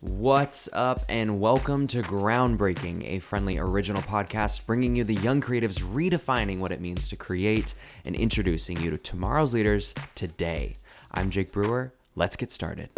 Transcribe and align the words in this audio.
What's 0.00 0.68
up, 0.72 1.00
and 1.08 1.40
welcome 1.40 1.88
to 1.88 2.02
Groundbreaking, 2.02 3.02
a 3.04 3.18
friendly 3.18 3.58
original 3.58 4.00
podcast 4.00 4.64
bringing 4.64 4.94
you 4.94 5.02
the 5.02 5.16
young 5.16 5.40
creatives 5.40 5.80
redefining 5.80 6.60
what 6.60 6.70
it 6.70 6.80
means 6.80 7.08
to 7.08 7.16
create 7.16 7.74
and 8.04 8.14
introducing 8.14 8.80
you 8.80 8.92
to 8.92 8.96
tomorrow's 8.96 9.54
leaders 9.54 9.94
today. 10.14 10.76
I'm 11.10 11.30
Jake 11.30 11.50
Brewer. 11.50 11.92
Let's 12.14 12.36
get 12.36 12.52
started. 12.52 12.90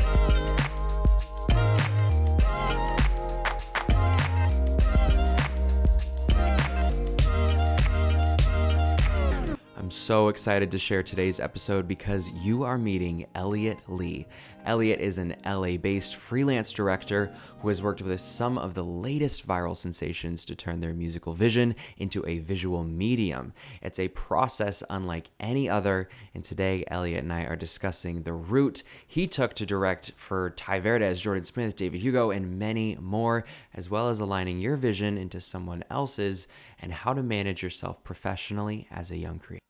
So 10.00 10.28
excited 10.28 10.70
to 10.70 10.78
share 10.78 11.02
today's 11.02 11.40
episode 11.40 11.86
because 11.86 12.30
you 12.30 12.62
are 12.62 12.78
meeting 12.78 13.26
Elliot 13.34 13.78
Lee. 13.86 14.26
Elliot 14.64 14.98
is 14.98 15.18
an 15.18 15.36
LA 15.44 15.76
based 15.76 16.16
freelance 16.16 16.72
director 16.72 17.30
who 17.60 17.68
has 17.68 17.82
worked 17.82 18.00
with 18.00 18.20
some 18.20 18.56
of 18.56 18.72
the 18.72 18.82
latest 18.82 19.46
viral 19.46 19.76
sensations 19.76 20.46
to 20.46 20.56
turn 20.56 20.80
their 20.80 20.94
musical 20.94 21.34
vision 21.34 21.74
into 21.98 22.26
a 22.26 22.38
visual 22.38 22.82
medium. 22.82 23.52
It's 23.82 23.98
a 23.98 24.08
process 24.08 24.82
unlike 24.88 25.30
any 25.38 25.68
other, 25.68 26.08
and 26.34 26.42
today 26.42 26.82
Elliot 26.88 27.22
and 27.22 27.32
I 27.32 27.44
are 27.44 27.56
discussing 27.56 28.22
the 28.22 28.32
route 28.32 28.82
he 29.06 29.26
took 29.26 29.52
to 29.54 29.66
direct 29.66 30.12
for 30.16 30.50
Tai 30.50 30.80
Verdes, 30.80 31.20
Jordan 31.20 31.44
Smith, 31.44 31.76
David 31.76 32.00
Hugo, 32.00 32.30
and 32.30 32.58
many 32.58 32.96
more, 32.96 33.44
as 33.74 33.90
well 33.90 34.08
as 34.08 34.18
aligning 34.18 34.60
your 34.60 34.76
vision 34.76 35.18
into 35.18 35.40
someone 35.40 35.84
else's 35.90 36.48
and 36.80 36.92
how 36.92 37.12
to 37.12 37.22
manage 37.22 37.62
yourself 37.62 38.02
professionally 38.02 38.88
as 38.90 39.10
a 39.10 39.18
young 39.18 39.38
creator. 39.38 39.60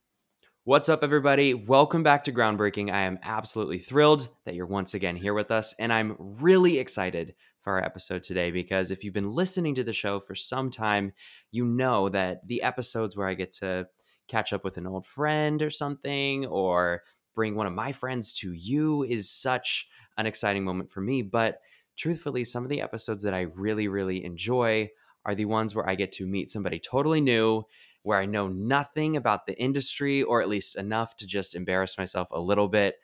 What's 0.71 0.89
up, 0.89 1.03
everybody? 1.03 1.53
Welcome 1.53 2.05
back 2.05 2.23
to 2.23 2.33
Groundbreaking. 2.33 2.93
I 2.93 3.01
am 3.01 3.19
absolutely 3.25 3.81
thrilled 3.81 4.29
that 4.45 4.55
you're 4.55 4.67
once 4.67 4.95
again 4.95 5.17
here 5.17 5.35
with 5.35 5.51
us, 5.51 5.75
and 5.81 5.93
I'm 5.93 6.15
really 6.17 6.79
excited 6.79 7.35
for 7.61 7.73
our 7.73 7.85
episode 7.85 8.23
today 8.23 8.53
because 8.53 8.93
if 8.93 9.03
you've 9.03 9.13
been 9.13 9.33
listening 9.33 9.75
to 9.75 9.83
the 9.83 9.93
show 9.93 10.21
for 10.21 10.37
some 10.37 10.71
time, 10.71 11.13
you 11.51 11.65
know 11.65 12.09
that 12.11 12.47
the 12.47 12.63
episodes 12.63 13.17
where 13.17 13.27
I 13.27 13.35
get 13.35 13.53
to 13.55 13.89
catch 14.29 14.53
up 14.53 14.63
with 14.63 14.77
an 14.77 14.87
old 14.87 15.07
friend 15.07 15.61
or 15.61 15.71
something, 15.71 16.47
or 16.47 17.03
bring 17.35 17.57
one 17.57 17.67
of 17.67 17.73
my 17.73 17.91
friends 17.91 18.33
to 18.35 18.53
you 18.53 19.03
is 19.03 19.29
such 19.29 19.89
an 20.19 20.27
exciting 20.27 20.63
moment 20.63 20.93
for 20.93 21.01
me. 21.01 21.21
But 21.21 21.59
truthfully, 21.97 22.45
some 22.45 22.63
of 22.63 22.71
the 22.71 22.81
episodes 22.81 23.25
that 23.25 23.35
I 23.35 23.41
really, 23.57 23.89
really 23.89 24.25
enjoy 24.25 24.91
are 25.25 25.35
the 25.35 25.47
ones 25.47 25.75
where 25.75 25.89
I 25.89 25.97
get 25.97 26.13
to 26.13 26.29
meet 26.29 26.49
somebody 26.49 26.79
totally 26.79 27.21
new 27.21 27.65
where 28.03 28.19
I 28.19 28.27
know 28.27 28.49
nothing 28.49 29.17
about 29.17 29.47
the 29.47 29.59
industry, 29.59 30.23
or 30.23 30.41
at 30.41 30.49
least 30.49 30.77
enough 30.77 31.17
to 31.17 31.27
just 31.27 31.55
embarrass 31.55 31.99
myself 31.99 32.29
a 32.31 32.41
little 32.41 32.69
bit. 32.69 32.97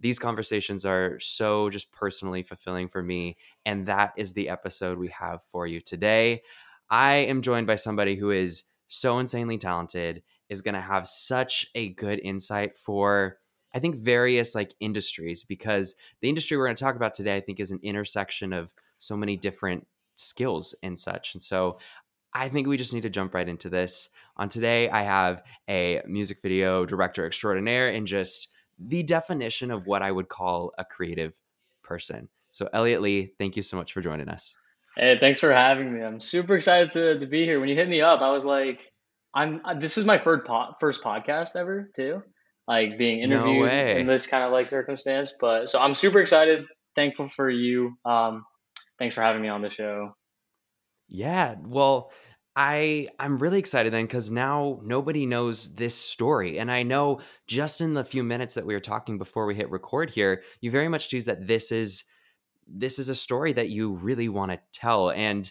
These 0.00 0.18
conversations 0.18 0.84
are 0.84 1.18
so 1.20 1.70
just 1.70 1.92
personally 1.92 2.42
fulfilling 2.42 2.88
for 2.88 3.02
me. 3.02 3.36
And 3.64 3.86
that 3.86 4.12
is 4.16 4.32
the 4.32 4.48
episode 4.48 4.98
we 4.98 5.08
have 5.08 5.42
for 5.44 5.66
you 5.66 5.80
today. 5.80 6.42
I 6.90 7.14
am 7.14 7.42
joined 7.42 7.66
by 7.66 7.76
somebody 7.76 8.16
who 8.16 8.30
is 8.30 8.64
so 8.88 9.18
insanely 9.18 9.58
talented, 9.58 10.22
is 10.48 10.62
going 10.62 10.74
to 10.74 10.80
have 10.80 11.06
such 11.06 11.66
a 11.74 11.88
good 11.90 12.20
insight 12.22 12.76
for. 12.76 13.38
I 13.72 13.80
think 13.80 13.96
various 13.96 14.54
like 14.54 14.74
industries 14.78 15.42
because 15.42 15.96
the 16.20 16.28
industry 16.28 16.56
we're 16.56 16.66
going 16.66 16.76
to 16.76 16.84
talk 16.84 16.94
about 16.94 17.12
today 17.12 17.34
I 17.34 17.40
think 17.40 17.58
is 17.58 17.72
an 17.72 17.80
intersection 17.82 18.52
of 18.52 18.72
so 18.98 19.16
many 19.16 19.36
different 19.36 19.88
skills 20.14 20.74
and 20.82 20.98
such. 20.98 21.34
And 21.34 21.42
so 21.42 21.78
I 22.34 22.48
think 22.48 22.66
we 22.66 22.76
just 22.76 22.92
need 22.92 23.02
to 23.02 23.10
jump 23.10 23.32
right 23.32 23.48
into 23.48 23.70
this. 23.70 24.08
On 24.36 24.48
today, 24.48 24.90
I 24.90 25.02
have 25.02 25.42
a 25.68 26.02
music 26.06 26.40
video 26.42 26.84
director 26.84 27.26
extraordinaire 27.26 27.88
and 27.88 28.06
just 28.06 28.48
the 28.78 29.04
definition 29.04 29.70
of 29.70 29.86
what 29.86 30.02
I 30.02 30.10
would 30.10 30.28
call 30.28 30.72
a 30.76 30.84
creative 30.84 31.38
person. 31.82 32.28
So, 32.50 32.68
Elliot 32.72 33.02
Lee, 33.02 33.32
thank 33.38 33.56
you 33.56 33.62
so 33.62 33.76
much 33.76 33.92
for 33.92 34.00
joining 34.00 34.28
us. 34.28 34.56
Hey, 34.96 35.16
thanks 35.18 35.40
for 35.40 35.52
having 35.52 35.92
me. 35.92 36.02
I'm 36.02 36.20
super 36.20 36.56
excited 36.56 36.92
to, 36.92 37.18
to 37.18 37.26
be 37.26 37.44
here. 37.44 37.60
When 37.60 37.68
you 37.68 37.74
hit 37.74 37.88
me 37.88 38.00
up, 38.00 38.20
I 38.20 38.30
was 38.30 38.44
like, 38.44 38.80
I'm 39.34 39.60
this 39.78 39.98
is 39.98 40.06
my 40.06 40.18
first 40.18 40.46
po- 40.46 40.74
first 40.78 41.02
podcast 41.02 41.56
ever 41.56 41.90
too, 41.96 42.22
like 42.68 42.96
being 42.96 43.18
interviewed 43.20 43.66
no 43.66 43.68
in 43.68 44.06
this 44.06 44.28
kind 44.28 44.44
of 44.44 44.52
like 44.52 44.68
circumstance. 44.68 45.36
But 45.40 45.68
so 45.68 45.80
I'm 45.80 45.94
super 45.94 46.20
excited, 46.20 46.64
thankful 46.94 47.26
for 47.26 47.50
you. 47.50 47.96
Um, 48.04 48.44
thanks 48.98 49.16
for 49.16 49.22
having 49.22 49.42
me 49.42 49.48
on 49.48 49.62
the 49.62 49.70
show. 49.70 50.14
Yeah, 51.16 51.54
well, 51.64 52.10
I 52.56 53.08
I'm 53.20 53.38
really 53.38 53.58
excited 53.60 53.92
then 53.92 54.04
because 54.04 54.30
now 54.30 54.80
nobody 54.82 55.26
knows 55.26 55.76
this 55.76 55.94
story, 55.94 56.58
and 56.58 56.70
I 56.72 56.82
know 56.82 57.20
just 57.46 57.80
in 57.80 57.94
the 57.94 58.04
few 58.04 58.24
minutes 58.24 58.54
that 58.54 58.66
we 58.66 58.74
were 58.74 58.80
talking 58.80 59.16
before 59.16 59.46
we 59.46 59.54
hit 59.54 59.70
record 59.70 60.10
here, 60.10 60.42
you 60.60 60.70
very 60.72 60.88
much 60.88 61.08
choose 61.08 61.24
that 61.26 61.46
this 61.46 61.70
is 61.70 62.02
this 62.68 62.98
is 62.98 63.08
a 63.08 63.14
story 63.14 63.52
that 63.54 63.70
you 63.70 63.92
really 63.94 64.28
want 64.28 64.52
to 64.52 64.60
tell, 64.72 65.10
and 65.12 65.50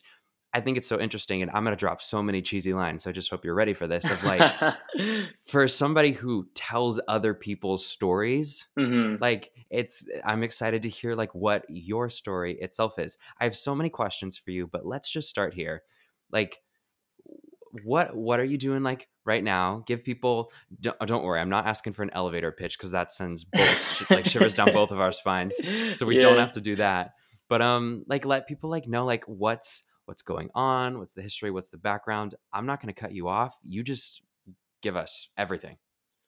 I 0.53 0.62
think 0.62 0.78
it's 0.78 0.88
so 0.88 1.00
interesting. 1.00 1.41
And 1.41 1.50
I'm 1.52 1.64
gonna 1.64 1.75
drop 1.75 2.02
so 2.02 2.22
many 2.22 2.41
cheesy 2.41 2.74
lines, 2.74 3.03
so 3.03 3.09
I 3.09 3.14
just 3.14 3.30
hope 3.30 3.44
you're 3.44 3.56
ready 3.56 3.74
for 3.74 3.88
this. 3.88 4.09
Of 4.09 4.24
like, 4.25 4.75
for 5.46 5.68
somebody 5.68 6.12
who 6.12 6.47
tells 6.53 7.00
other 7.08 7.34
people's 7.34 7.86
stories, 7.86 8.68
mm-hmm. 8.78 9.22
like 9.22 9.52
it's 9.69 10.08
I'm 10.24 10.44
excited 10.44 10.84
to 10.84 10.90
hear 10.90 11.16
like 11.16 11.34
what 11.34 11.66
your 11.69 12.09
story 12.09 12.58
itself 12.59 13.00
is. 13.00 13.18
I 13.40 13.46
have 13.46 13.56
so 13.56 13.74
many 13.74 13.90
questions 13.90 14.38
for 14.38 14.52
you, 14.52 14.68
but 14.68 14.86
let's 14.86 15.09
just 15.09 15.30
start 15.30 15.53
here, 15.53 15.84
like 16.31 16.59
what 17.84 18.16
what 18.16 18.40
are 18.40 18.44
you 18.44 18.58
doing 18.58 18.84
like 18.84 19.08
right 19.25 19.44
now 19.44 19.84
give 19.88 20.03
people 20.03 20.52
don't, 20.80 20.97
don't 21.08 21.24
worry 21.24 21.40
i'm 21.40 21.50
not 21.50 21.66
asking 21.66 21.92
for 21.92 22.03
an 22.03 22.12
elevator 22.13 22.52
pitch 22.52 22.78
because 22.78 22.92
that 22.92 23.12
sends 23.12 23.44
both 23.44 24.12
like 24.12 24.25
shivers 24.25 24.53
down 24.53 24.72
both 24.72 24.92
of 24.92 25.00
our 25.00 25.12
spines 25.12 25.58
so 25.96 26.06
we 26.06 26.16
yeah. 26.16 26.22
don't 26.22 26.38
have 26.38 26.52
to 26.52 26.62
do 26.62 26.75
that 26.75 27.13
but 27.50 27.62
um 27.63 28.03
like 28.08 28.25
let 28.25 28.47
people 28.47 28.69
like 28.69 28.88
know 28.88 29.06
like 29.06 29.24
what's 29.25 29.86
what's 30.06 30.22
going 30.22 30.50
on 30.53 31.00
what's 31.00 31.14
the 31.14 31.22
history 31.22 31.52
what's 31.52 31.69
the 31.69 31.78
background 31.78 32.36
i'm 32.52 32.66
not 32.66 32.81
going 32.81 32.94
to 32.94 33.00
cut 33.00 33.14
you 33.14 33.28
off 33.28 33.58
you 33.68 33.84
just 33.84 34.22
give 34.81 34.96
us 34.96 35.30
everything 35.38 35.78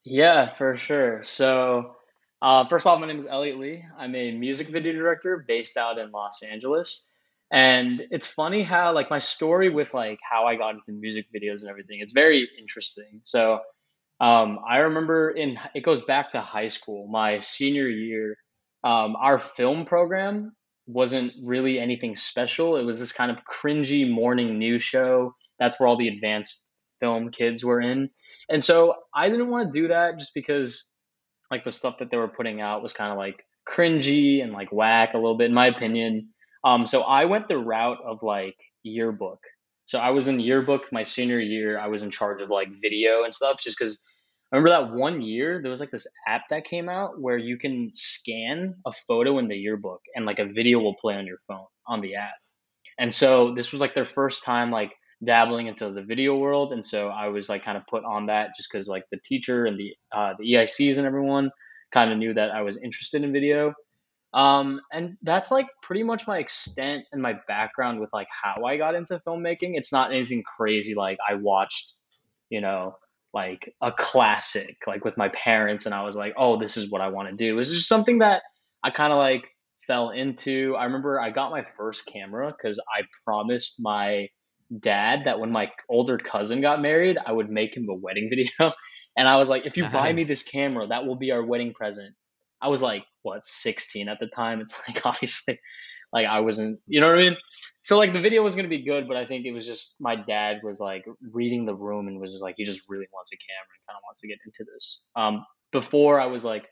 yeah 0.04 0.46
for 0.46 0.76
sure 0.76 1.22
so 1.22 1.94
uh, 2.42 2.64
first 2.64 2.86
off 2.86 3.00
my 3.00 3.06
name 3.06 3.16
is 3.18 3.26
elliot 3.26 3.58
lee 3.58 3.84
i'm 3.98 4.14
a 4.14 4.30
music 4.32 4.68
video 4.68 4.92
director 4.92 5.44
based 5.46 5.76
out 5.76 5.98
in 5.98 6.10
los 6.10 6.42
angeles 6.42 7.10
and 7.50 8.02
it's 8.10 8.26
funny 8.26 8.62
how 8.62 8.92
like 8.92 9.08
my 9.08 9.20
story 9.20 9.68
with 9.68 9.94
like 9.94 10.18
how 10.28 10.46
I 10.46 10.56
got 10.56 10.74
into 10.74 10.92
music 10.92 11.26
videos 11.34 11.60
and 11.60 11.70
everything, 11.70 12.00
it's 12.00 12.12
very 12.12 12.48
interesting. 12.58 13.20
So 13.22 13.60
um, 14.20 14.58
I 14.68 14.78
remember 14.78 15.30
in 15.30 15.58
it 15.74 15.82
goes 15.82 16.02
back 16.02 16.32
to 16.32 16.40
high 16.40 16.68
school, 16.68 17.06
my 17.08 17.38
senior 17.38 17.88
year. 17.88 18.36
Um, 18.82 19.16
our 19.16 19.38
film 19.38 19.84
program 19.84 20.54
wasn't 20.86 21.32
really 21.42 21.78
anything 21.78 22.16
special. 22.16 22.76
It 22.76 22.84
was 22.84 22.98
this 22.98 23.12
kind 23.12 23.30
of 23.30 23.44
cringy 23.44 24.08
morning 24.08 24.58
news 24.58 24.82
show. 24.82 25.34
That's 25.58 25.78
where 25.80 25.88
all 25.88 25.96
the 25.96 26.08
advanced 26.08 26.74
film 27.00 27.30
kids 27.30 27.64
were 27.64 27.80
in. 27.80 28.10
And 28.48 28.62
so 28.62 28.94
I 29.14 29.28
didn't 29.28 29.50
want 29.50 29.72
to 29.72 29.80
do 29.80 29.88
that 29.88 30.18
just 30.18 30.34
because 30.34 30.96
like 31.50 31.64
the 31.64 31.72
stuff 31.72 31.98
that 31.98 32.10
they 32.10 32.16
were 32.16 32.28
putting 32.28 32.60
out 32.60 32.82
was 32.82 32.92
kind 32.92 33.10
of 33.10 33.18
like 33.18 33.44
cringy 33.68 34.42
and 34.42 34.52
like 34.52 34.70
whack 34.70 35.14
a 35.14 35.18
little 35.18 35.36
bit 35.36 35.46
in 35.48 35.54
my 35.54 35.66
opinion. 35.66 36.28
Um, 36.64 36.86
so 36.86 37.02
I 37.02 37.24
went 37.24 37.48
the 37.48 37.58
route 37.58 37.98
of 38.04 38.22
like 38.22 38.56
yearbook. 38.82 39.40
So 39.84 39.98
I 39.98 40.10
was 40.10 40.26
in 40.26 40.40
yearbook 40.40 40.92
my 40.92 41.04
senior 41.04 41.38
year. 41.38 41.78
I 41.78 41.86
was 41.86 42.02
in 42.02 42.10
charge 42.10 42.42
of 42.42 42.50
like 42.50 42.68
video 42.80 43.22
and 43.24 43.32
stuff 43.32 43.60
just 43.62 43.78
because 43.78 44.04
I 44.52 44.56
remember 44.56 44.70
that 44.70 44.94
one 44.96 45.22
year 45.22 45.60
there 45.60 45.70
was 45.70 45.80
like 45.80 45.90
this 45.90 46.06
app 46.26 46.42
that 46.50 46.64
came 46.64 46.88
out 46.88 47.20
where 47.20 47.36
you 47.36 47.58
can 47.58 47.90
scan 47.92 48.76
a 48.86 48.92
photo 48.92 49.38
in 49.38 49.48
the 49.48 49.56
yearbook 49.56 50.00
and 50.14 50.24
like 50.24 50.38
a 50.38 50.44
video 50.44 50.78
will 50.78 50.94
play 50.94 51.14
on 51.14 51.26
your 51.26 51.38
phone 51.48 51.66
on 51.86 52.00
the 52.00 52.14
app. 52.14 52.34
And 52.98 53.12
so 53.12 53.54
this 53.54 53.72
was 53.72 53.80
like 53.80 53.94
their 53.94 54.04
first 54.04 54.44
time 54.44 54.70
like 54.70 54.92
dabbling 55.24 55.66
into 55.66 55.90
the 55.90 56.02
video 56.02 56.36
world. 56.36 56.72
And 56.72 56.84
so 56.84 57.08
I 57.08 57.28
was 57.28 57.48
like 57.48 57.64
kind 57.64 57.76
of 57.76 57.86
put 57.88 58.04
on 58.04 58.26
that 58.26 58.50
just 58.56 58.70
because 58.70 58.86
like 58.86 59.04
the 59.10 59.18
teacher 59.24 59.66
and 59.66 59.78
the 59.78 59.94
uh, 60.12 60.34
the 60.38 60.52
EICs 60.52 60.98
and 60.98 61.06
everyone 61.06 61.50
kind 61.90 62.12
of 62.12 62.18
knew 62.18 62.34
that 62.34 62.50
I 62.50 62.62
was 62.62 62.80
interested 62.80 63.22
in 63.22 63.32
video. 63.32 63.74
Um, 64.32 64.80
and 64.92 65.16
that's 65.22 65.50
like 65.50 65.66
pretty 65.82 66.02
much 66.02 66.26
my 66.26 66.38
extent 66.38 67.04
and 67.12 67.22
my 67.22 67.34
background 67.48 68.00
with 68.00 68.10
like 68.12 68.28
how 68.30 68.64
I 68.64 68.76
got 68.76 68.94
into 68.94 69.20
filmmaking. 69.26 69.76
It's 69.76 69.92
not 69.92 70.12
anything 70.12 70.42
crazy 70.56 70.94
like 70.94 71.18
I 71.28 71.34
watched, 71.34 71.94
you 72.50 72.60
know, 72.60 72.96
like 73.36 73.74
a 73.82 73.92
classic 73.92 74.76
like 74.86 75.04
with 75.04 75.18
my 75.18 75.28
parents 75.28 75.84
and 75.84 75.94
I 75.94 76.02
was 76.02 76.16
like, 76.16 76.32
"Oh, 76.38 76.58
this 76.58 76.78
is 76.78 76.90
what 76.90 77.02
I 77.02 77.08
want 77.08 77.28
to 77.28 77.36
do." 77.36 77.52
It 77.52 77.56
was 77.56 77.70
just 77.70 77.86
something 77.86 78.18
that 78.20 78.42
I 78.82 78.90
kind 78.90 79.12
of 79.12 79.18
like 79.18 79.46
fell 79.86 80.08
into. 80.10 80.74
I 80.76 80.84
remember 80.84 81.20
I 81.20 81.30
got 81.30 81.50
my 81.50 81.62
first 81.76 82.08
camera 82.10 82.54
cuz 82.60 82.80
I 82.96 83.02
promised 83.26 83.76
my 83.80 84.28
dad 84.80 85.26
that 85.26 85.38
when 85.38 85.52
my 85.52 85.70
older 85.90 86.16
cousin 86.16 86.62
got 86.62 86.80
married, 86.80 87.18
I 87.24 87.32
would 87.32 87.50
make 87.50 87.76
him 87.76 87.86
a 87.90 87.94
wedding 87.94 88.30
video. 88.34 88.72
And 89.18 89.28
I 89.28 89.36
was 89.36 89.50
like, 89.50 89.66
"If 89.66 89.76
you 89.76 89.82
nice. 89.84 89.92
buy 89.92 90.12
me 90.14 90.24
this 90.24 90.42
camera, 90.42 90.86
that 90.86 91.04
will 91.06 91.16
be 91.16 91.30
our 91.30 91.44
wedding 91.44 91.74
present." 91.74 92.14
I 92.62 92.68
was 92.68 92.80
like, 92.80 93.04
what, 93.22 93.44
16 93.44 94.08
at 94.08 94.18
the 94.18 94.28
time. 94.28 94.60
It's 94.60 94.80
like, 94.88 95.04
obviously, 95.10 95.58
like 96.12 96.26
I 96.26 96.40
wasn't, 96.40 96.80
you 96.86 97.00
know 97.00 97.08
what 97.08 97.18
I 97.18 97.22
mean? 97.22 97.36
So, 97.82 97.98
like, 97.98 98.12
the 98.12 98.20
video 98.20 98.42
was 98.42 98.56
to 98.56 98.62
be 98.64 98.82
good, 98.82 99.06
but 99.06 99.16
I 99.16 99.26
think 99.26 99.46
it 99.46 99.52
was 99.52 99.66
just 99.66 99.96
my 100.00 100.16
dad 100.16 100.60
was 100.64 100.80
like 100.80 101.04
reading 101.32 101.66
the 101.66 101.74
room 101.74 102.08
and 102.08 102.20
was 102.20 102.32
just 102.32 102.42
like, 102.42 102.54
he 102.56 102.64
just 102.64 102.82
really 102.88 103.06
wants 103.12 103.32
a 103.32 103.36
camera 103.36 103.68
and 103.74 103.86
kind 103.86 103.96
of 103.96 104.02
wants 104.04 104.20
to 104.22 104.28
get 104.28 104.38
into 104.44 104.64
this. 104.72 105.04
Um, 105.14 105.44
before 105.72 106.20
I 106.20 106.26
was 106.26 106.44
like 106.44 106.66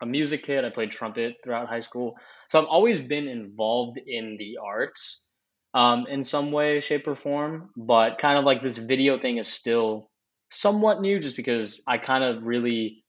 a 0.00 0.06
music 0.06 0.44
kid. 0.44 0.64
I 0.64 0.70
played 0.70 0.90
trumpet 0.90 1.36
throughout 1.42 1.68
high 1.68 1.80
school. 1.80 2.16
So 2.48 2.60
I've 2.60 2.66
always 2.66 3.00
been 3.00 3.28
involved 3.28 3.98
in 4.04 4.36
the 4.38 4.58
arts 4.64 5.34
um, 5.74 6.06
in 6.08 6.22
some 6.22 6.52
way, 6.52 6.80
shape, 6.80 7.06
or 7.06 7.14
form. 7.14 7.70
But 7.76 8.18
kind 8.18 8.38
of 8.38 8.44
like 8.44 8.62
this 8.62 8.78
video 8.78 9.18
thing 9.18 9.38
is 9.38 9.48
still 9.48 10.10
somewhat 10.50 11.00
new 11.00 11.20
just 11.20 11.36
because 11.36 11.82
I 11.86 11.98
kind 11.98 12.24
of 12.24 12.42
really, 12.42 13.04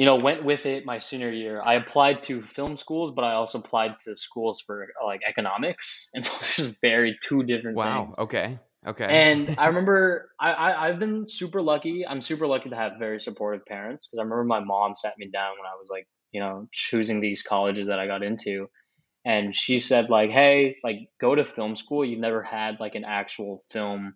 you 0.00 0.06
know, 0.06 0.16
went 0.16 0.42
with 0.46 0.64
it 0.64 0.86
my 0.86 0.96
senior 0.96 1.30
year. 1.30 1.60
I 1.62 1.74
applied 1.74 2.22
to 2.22 2.40
film 2.40 2.74
schools, 2.76 3.10
but 3.10 3.22
I 3.22 3.34
also 3.34 3.58
applied 3.58 3.98
to 4.06 4.16
schools 4.16 4.62
for 4.66 4.88
like 5.04 5.20
economics. 5.28 6.08
And 6.14 6.24
so 6.24 6.32
it's 6.40 6.56
just 6.56 6.80
very 6.80 7.18
two 7.22 7.42
different 7.42 7.76
Wow. 7.76 8.06
things. 8.06 8.18
Okay. 8.18 8.58
Okay. 8.86 9.04
And 9.10 9.50
I 9.58 9.66
remember 9.66 10.30
I, 10.40 10.52
I, 10.52 10.88
I've 10.88 10.98
been 10.98 11.28
super 11.28 11.60
lucky. 11.60 12.06
I'm 12.06 12.22
super 12.22 12.46
lucky 12.46 12.70
to 12.70 12.76
have 12.76 12.92
very 12.98 13.20
supportive 13.20 13.66
parents 13.66 14.06
because 14.06 14.20
I 14.20 14.22
remember 14.22 14.44
my 14.44 14.60
mom 14.60 14.94
sat 14.94 15.18
me 15.18 15.28
down 15.30 15.50
when 15.50 15.66
I 15.66 15.76
was 15.78 15.90
like, 15.90 16.06
you 16.32 16.40
know, 16.40 16.66
choosing 16.72 17.20
these 17.20 17.42
colleges 17.42 17.88
that 17.88 17.98
I 17.98 18.06
got 18.06 18.22
into. 18.22 18.68
And 19.26 19.54
she 19.54 19.80
said, 19.80 20.08
like, 20.08 20.30
hey, 20.30 20.76
like 20.82 21.10
go 21.20 21.34
to 21.34 21.44
film 21.44 21.76
school. 21.76 22.06
You've 22.06 22.20
never 22.20 22.42
had 22.42 22.80
like 22.80 22.94
an 22.94 23.04
actual 23.04 23.60
film 23.68 24.14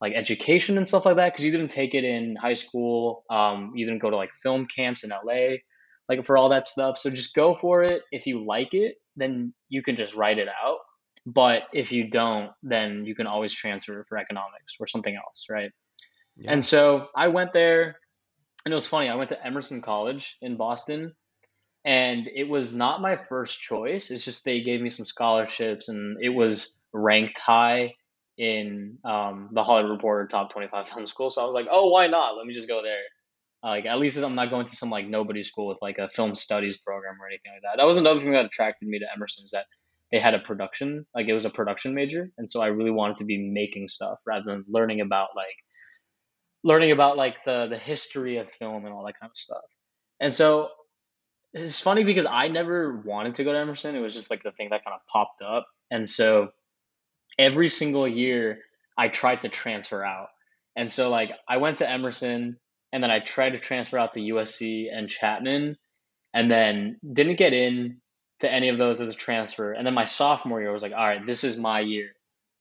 like 0.00 0.12
education 0.14 0.78
and 0.78 0.86
stuff 0.86 1.06
like 1.06 1.16
that 1.16 1.32
because 1.32 1.44
you 1.44 1.50
didn't 1.50 1.70
take 1.70 1.94
it 1.94 2.04
in 2.04 2.36
high 2.36 2.52
school. 2.52 3.24
Um, 3.30 3.72
you 3.74 3.86
didn't 3.86 4.00
go 4.00 4.10
to 4.10 4.16
like 4.16 4.34
film 4.34 4.66
camps 4.66 5.04
in 5.04 5.10
LA, 5.10 5.56
like 6.08 6.24
for 6.24 6.36
all 6.36 6.50
that 6.50 6.66
stuff. 6.66 6.98
So 6.98 7.10
just 7.10 7.34
go 7.34 7.54
for 7.54 7.82
it. 7.82 8.02
If 8.12 8.26
you 8.26 8.44
like 8.44 8.74
it, 8.74 8.96
then 9.16 9.52
you 9.68 9.82
can 9.82 9.96
just 9.96 10.14
write 10.14 10.38
it 10.38 10.48
out. 10.48 10.78
But 11.26 11.64
if 11.74 11.92
you 11.92 12.08
don't, 12.08 12.52
then 12.62 13.04
you 13.04 13.14
can 13.14 13.26
always 13.26 13.52
transfer 13.52 14.04
for 14.08 14.16
economics 14.16 14.76
or 14.80 14.86
something 14.86 15.14
else, 15.14 15.46
right? 15.50 15.70
yeah. 16.36 16.52
And 16.52 16.64
so 16.64 17.08
I 17.14 17.28
went 17.28 17.52
there, 17.52 17.98
and 18.64 18.72
it 18.72 18.74
was 18.74 18.86
funny. 18.86 19.08
I 19.08 19.16
went 19.16 19.28
to 19.30 19.46
Emerson 19.46 19.82
College 19.82 20.38
in 20.40 20.56
Boston, 20.56 21.14
and 21.84 22.28
it 22.34 22.48
was 22.48 22.72
not 22.72 23.02
my 23.02 23.16
first 23.16 23.60
choice. 23.60 24.10
It's 24.10 24.24
just 24.24 24.44
they 24.44 24.62
gave 24.62 24.80
me 24.80 24.88
some 24.88 25.04
scholarships, 25.04 25.88
and 25.88 26.16
it 26.22 26.30
was 26.30 26.86
ranked 26.94 27.38
high 27.38 27.94
in 28.38 28.98
um, 29.04 29.50
the 29.52 29.64
Hollywood 29.64 29.90
Reporter 29.90 30.26
top 30.28 30.52
25 30.52 30.88
film 30.88 31.06
school. 31.06 31.28
So 31.28 31.42
I 31.42 31.44
was 31.44 31.54
like, 31.54 31.66
oh, 31.70 31.88
why 31.88 32.06
not? 32.06 32.36
Let 32.36 32.46
me 32.46 32.54
just 32.54 32.68
go 32.68 32.82
there. 32.82 33.02
Like 33.62 33.86
at 33.86 33.98
least 33.98 34.16
I'm 34.18 34.36
not 34.36 34.50
going 34.50 34.66
to 34.66 34.76
some 34.76 34.90
like 34.90 35.08
nobody 35.08 35.42
school 35.42 35.66
with 35.66 35.78
like 35.82 35.98
a 35.98 36.08
film 36.08 36.36
studies 36.36 36.78
program 36.78 37.16
or 37.20 37.26
anything 37.26 37.52
like 37.52 37.62
that. 37.62 37.80
That 37.80 37.86
was 37.86 37.98
another 37.98 38.20
thing 38.20 38.30
that 38.32 38.44
attracted 38.44 38.88
me 38.88 39.00
to 39.00 39.06
Emerson 39.12 39.44
is 39.44 39.50
that 39.50 39.66
they 40.12 40.20
had 40.20 40.34
a 40.34 40.38
production, 40.38 41.04
like 41.14 41.26
it 41.26 41.34
was 41.34 41.44
a 41.44 41.50
production 41.50 41.92
major, 41.92 42.30
and 42.38 42.48
so 42.48 42.62
I 42.62 42.68
really 42.68 42.92
wanted 42.92 43.18
to 43.18 43.24
be 43.24 43.50
making 43.50 43.88
stuff 43.88 44.18
rather 44.26 44.44
than 44.46 44.64
learning 44.68 45.00
about 45.00 45.30
like 45.36 45.56
learning 46.64 46.92
about 46.92 47.16
like 47.16 47.44
the 47.44 47.66
the 47.68 47.76
history 47.76 48.36
of 48.38 48.48
film 48.48 48.84
and 48.84 48.94
all 48.94 49.04
that 49.04 49.18
kind 49.20 49.28
of 49.28 49.36
stuff. 49.36 49.64
And 50.20 50.32
so 50.32 50.70
it's 51.52 51.80
funny 51.80 52.04
because 52.04 52.26
I 52.26 52.48
never 52.48 53.02
wanted 53.04 53.34
to 53.36 53.44
go 53.44 53.52
to 53.52 53.58
Emerson. 53.58 53.96
It 53.96 54.00
was 54.00 54.14
just 54.14 54.30
like 54.30 54.42
the 54.42 54.52
thing 54.52 54.68
that 54.70 54.84
kind 54.84 54.94
of 54.94 55.00
popped 55.12 55.42
up. 55.42 55.66
And 55.90 56.08
so 56.08 56.50
every 57.38 57.68
single 57.68 58.08
year 58.08 58.60
I 58.96 59.08
tried 59.08 59.42
to 59.42 59.48
transfer 59.48 60.04
out. 60.04 60.28
And 60.76 60.90
so 60.90 61.10
like 61.10 61.30
I 61.48 61.58
went 61.58 61.78
to 61.78 61.90
Emerson 61.90 62.58
and 62.92 63.02
then 63.02 63.10
I 63.10 63.20
tried 63.20 63.50
to 63.50 63.58
transfer 63.58 63.98
out 63.98 64.12
to 64.14 64.20
USC 64.20 64.86
and 64.92 65.08
Chapman 65.08 65.76
and 66.34 66.50
then 66.50 66.98
didn't 67.12 67.36
get 67.36 67.52
in 67.52 68.00
to 68.40 68.52
any 68.52 68.68
of 68.68 68.78
those 68.78 69.00
as 69.00 69.14
a 69.14 69.16
transfer. 69.16 69.72
And 69.72 69.86
then 69.86 69.94
my 69.94 70.04
sophomore 70.04 70.60
year 70.60 70.70
I 70.70 70.72
was 70.72 70.82
like, 70.82 70.92
all 70.92 71.06
right, 71.06 71.24
this 71.24 71.44
is 71.44 71.58
my 71.58 71.80
year. 71.80 72.10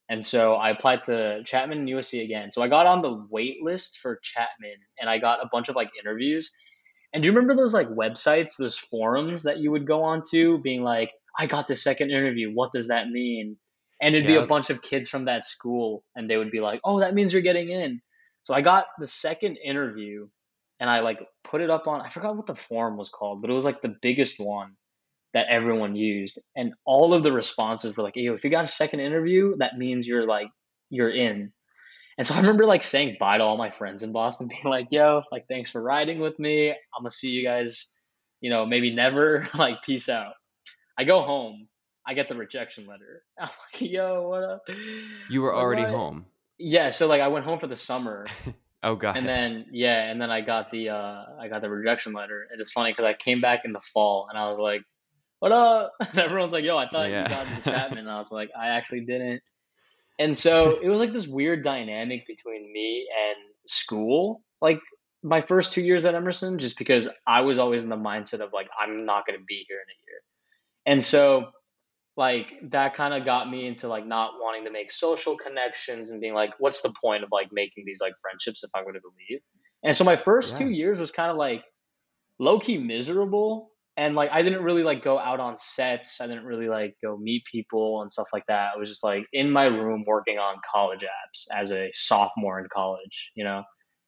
And 0.09 0.23
so 0.25 0.55
I 0.55 0.69
applied 0.69 1.05
to 1.05 1.43
Chapman 1.43 1.79
and 1.79 1.89
USC 1.89 2.23
again. 2.23 2.51
So 2.51 2.61
I 2.61 2.67
got 2.67 2.85
on 2.85 3.01
the 3.01 3.25
wait 3.29 3.61
list 3.61 3.97
for 3.97 4.19
Chapman 4.23 4.77
and 4.99 5.09
I 5.09 5.17
got 5.17 5.43
a 5.43 5.49
bunch 5.51 5.69
of 5.69 5.75
like 5.75 5.89
interviews. 5.99 6.51
And 7.13 7.21
do 7.21 7.27
you 7.27 7.33
remember 7.33 7.55
those 7.55 7.73
like 7.73 7.87
websites, 7.87 8.57
those 8.57 8.77
forums 8.77 9.43
that 9.43 9.57
you 9.57 9.71
would 9.71 9.87
go 9.87 10.03
on 10.03 10.21
to 10.31 10.59
being 10.59 10.83
like, 10.83 11.11
I 11.37 11.45
got 11.45 11.67
the 11.67 11.75
second 11.75 12.11
interview. 12.11 12.53
What 12.53 12.71
does 12.71 12.87
that 12.87 13.09
mean? 13.09 13.57
And 13.99 14.15
it'd 14.15 14.27
be 14.27 14.35
a 14.35 14.45
bunch 14.45 14.69
of 14.69 14.81
kids 14.81 15.09
from 15.09 15.25
that 15.25 15.43
school 15.43 16.03
and 16.15 16.29
they 16.29 16.37
would 16.37 16.51
be 16.51 16.61
like, 16.61 16.79
oh, 16.83 16.99
that 16.99 17.15
means 17.15 17.33
you're 17.33 17.41
getting 17.41 17.69
in. 17.69 17.99
So 18.43 18.53
I 18.53 18.61
got 18.61 18.85
the 18.99 19.07
second 19.07 19.57
interview 19.57 20.27
and 20.79 20.89
I 20.89 20.99
like 20.99 21.19
put 21.43 21.61
it 21.61 21.69
up 21.69 21.87
on, 21.87 22.01
I 22.01 22.09
forgot 22.09 22.35
what 22.35 22.45
the 22.45 22.55
forum 22.55 22.97
was 22.97 23.09
called, 23.09 23.41
but 23.41 23.49
it 23.49 23.53
was 23.53 23.65
like 23.65 23.81
the 23.81 23.95
biggest 24.01 24.39
one 24.39 24.73
that 25.33 25.47
everyone 25.49 25.95
used. 25.95 26.39
And 26.55 26.73
all 26.85 27.13
of 27.13 27.23
the 27.23 27.31
responses 27.31 27.97
were 27.97 28.03
like, 28.03 28.15
yo, 28.15 28.33
if 28.33 28.43
you 28.43 28.49
got 28.49 28.65
a 28.65 28.69
second 28.69 28.99
interview, 28.99 29.55
that 29.57 29.77
means 29.77 30.07
you're 30.07 30.27
like, 30.27 30.49
you're 30.89 31.09
in. 31.09 31.51
And 32.17 32.25
so 32.25 32.33
I 32.33 32.37
remember 32.37 32.65
like 32.65 32.83
saying 32.83 33.17
bye 33.19 33.37
to 33.37 33.43
all 33.43 33.57
my 33.57 33.69
friends 33.69 34.03
in 34.03 34.11
Boston, 34.11 34.47
being 34.49 34.63
like, 34.63 34.87
yo, 34.91 35.23
like, 35.31 35.47
thanks 35.47 35.71
for 35.71 35.81
riding 35.81 36.19
with 36.19 36.37
me. 36.39 36.69
I'm 36.69 37.03
to 37.03 37.11
see 37.11 37.31
you 37.31 37.43
guys, 37.43 37.99
you 38.41 38.49
know, 38.49 38.65
maybe 38.65 38.93
never. 38.93 39.47
like, 39.57 39.83
peace 39.83 40.09
out. 40.09 40.33
I 40.97 41.03
go 41.03 41.21
home. 41.21 41.67
I 42.07 42.13
get 42.13 42.27
the 42.29 42.35
rejection 42.35 42.87
letter. 42.87 43.23
I'm 43.39 43.49
like, 43.73 43.81
yo, 43.81 44.29
what 44.29 44.43
up? 44.43 44.61
you 45.29 45.41
were 45.41 45.53
Like, 45.53 45.61
already 45.61 45.83
what? 45.83 45.91
home. 45.91 46.25
Yeah. 46.57 46.89
So, 46.89 47.07
like, 47.07 47.21
I 47.21 47.27
went 47.27 47.45
home 47.45 47.59
for 47.59 47.67
the 47.67 47.75
summer 47.75 48.25
Oh 48.83 48.95
god. 48.95 49.17
and 49.17 49.27
then 49.27 49.65
yeah 49.71 50.03
and 50.09 50.21
then 50.21 50.29
i 50.29 50.39
got 50.39 50.69
the 50.69 50.89
uh 50.89 51.23
i 51.41 51.47
got 51.47 51.61
the 51.61 51.69
rejection 51.69 52.13
letter 52.13 52.47
and 52.51 52.61
it's 52.61 52.71
funny 52.71 52.91
because 52.91 53.05
i 53.05 53.13
came 53.13 53.41
back 53.41 53.61
in 53.65 53.73
the 53.73 53.81
fall 53.91 54.27
and 54.29 54.37
i 54.37 54.47
was 54.47 54.59
like 54.59 54.81
what 55.39 55.51
up 55.51 55.93
and 55.99 56.19
everyone's 56.19 56.53
like 56.53 56.63
yo 56.63 56.77
i 56.77 56.87
thought 56.87 57.09
Yeah. 57.09 57.23
you 57.23 57.29
got 57.29 57.47
the 57.63 57.71
chapman 57.71 57.97
and 57.97 58.09
i 58.09 58.17
was 58.17 58.31
like 58.31 58.51
i 58.57 58.67
actually 58.67 59.01
didn't 59.01 59.41
and 60.19 60.37
so 60.37 60.77
it 60.79 60.89
was 60.89 60.99
like 60.99 61.11
this 61.11 61.27
weird 61.27 61.63
dynamic 61.63 62.27
between 62.27 62.71
me 62.71 63.07
and 63.29 63.37
school 63.65 64.43
like 64.61 64.79
my 65.23 65.41
first 65.41 65.73
two 65.73 65.81
years 65.81 66.05
at 66.05 66.13
emerson 66.13 66.59
just 66.59 66.77
because 66.77 67.09
i 67.25 67.41
was 67.41 67.57
always 67.57 67.83
in 67.83 67.89
the 67.89 67.97
mindset 67.97 68.41
of 68.41 68.53
like 68.53 68.69
i'm 68.79 69.05
not 69.05 69.25
going 69.25 69.37
to 69.39 69.45
be 69.47 69.65
here 69.67 69.77
in 69.79 69.89
a 69.89 69.97
year 70.07 70.19
and 70.85 71.03
so 71.03 71.47
like 72.17 72.47
that 72.71 72.95
kind 72.95 73.13
of 73.13 73.23
got 73.23 73.49
me 73.49 73.67
into 73.67 73.87
like 73.87 74.05
not 74.05 74.31
wanting 74.39 74.65
to 74.65 74.71
make 74.71 74.91
social 74.91 75.37
connections 75.37 76.09
and 76.09 76.19
being 76.19 76.33
like 76.33 76.51
what's 76.59 76.81
the 76.81 76.93
point 76.99 77.23
of 77.23 77.29
like 77.31 77.47
making 77.51 77.83
these 77.85 78.01
like 78.01 78.13
friendships 78.21 78.63
if 78.63 78.69
i'm 78.75 78.83
going 78.83 78.95
to 78.95 79.01
leave 79.29 79.39
and 79.83 79.95
so 79.95 80.03
my 80.03 80.15
first 80.15 80.53
Yeah. 80.53 80.65
two 80.65 80.71
years 80.71 80.99
was 80.99 81.11
kind 81.11 81.31
of 81.31 81.37
like 81.37 81.63
low-key 82.39 82.77
miserable 82.77 83.71
and 83.95 84.15
like 84.15 84.29
i 84.31 84.41
didn't 84.41 84.63
really 84.63 84.83
like 84.83 85.03
go 85.03 85.17
out 85.17 85.39
on 85.39 85.57
sets. 85.57 86.19
I 86.19 86.27
didn't 86.27 86.45
really 86.45 86.67
like 86.67 86.95
go 87.03 87.17
meet 87.17 87.45
people 87.45 88.01
and 88.01 88.11
stuff 88.11 88.27
like 88.33 88.45
that. 88.47 88.71
I 88.75 88.77
was 88.77 88.89
just 88.89 89.03
like 89.03 89.25
in 89.33 89.51
my 89.51 89.65
room 89.65 90.03
working 90.05 90.37
on 90.37 90.55
college 90.71 91.03
apps 91.03 91.45
as 91.55 91.71
a 91.71 91.89
sophomore 91.93 92.59
in 92.59 92.67
college 92.73 93.31
you 93.35 93.43
know? 93.43 93.63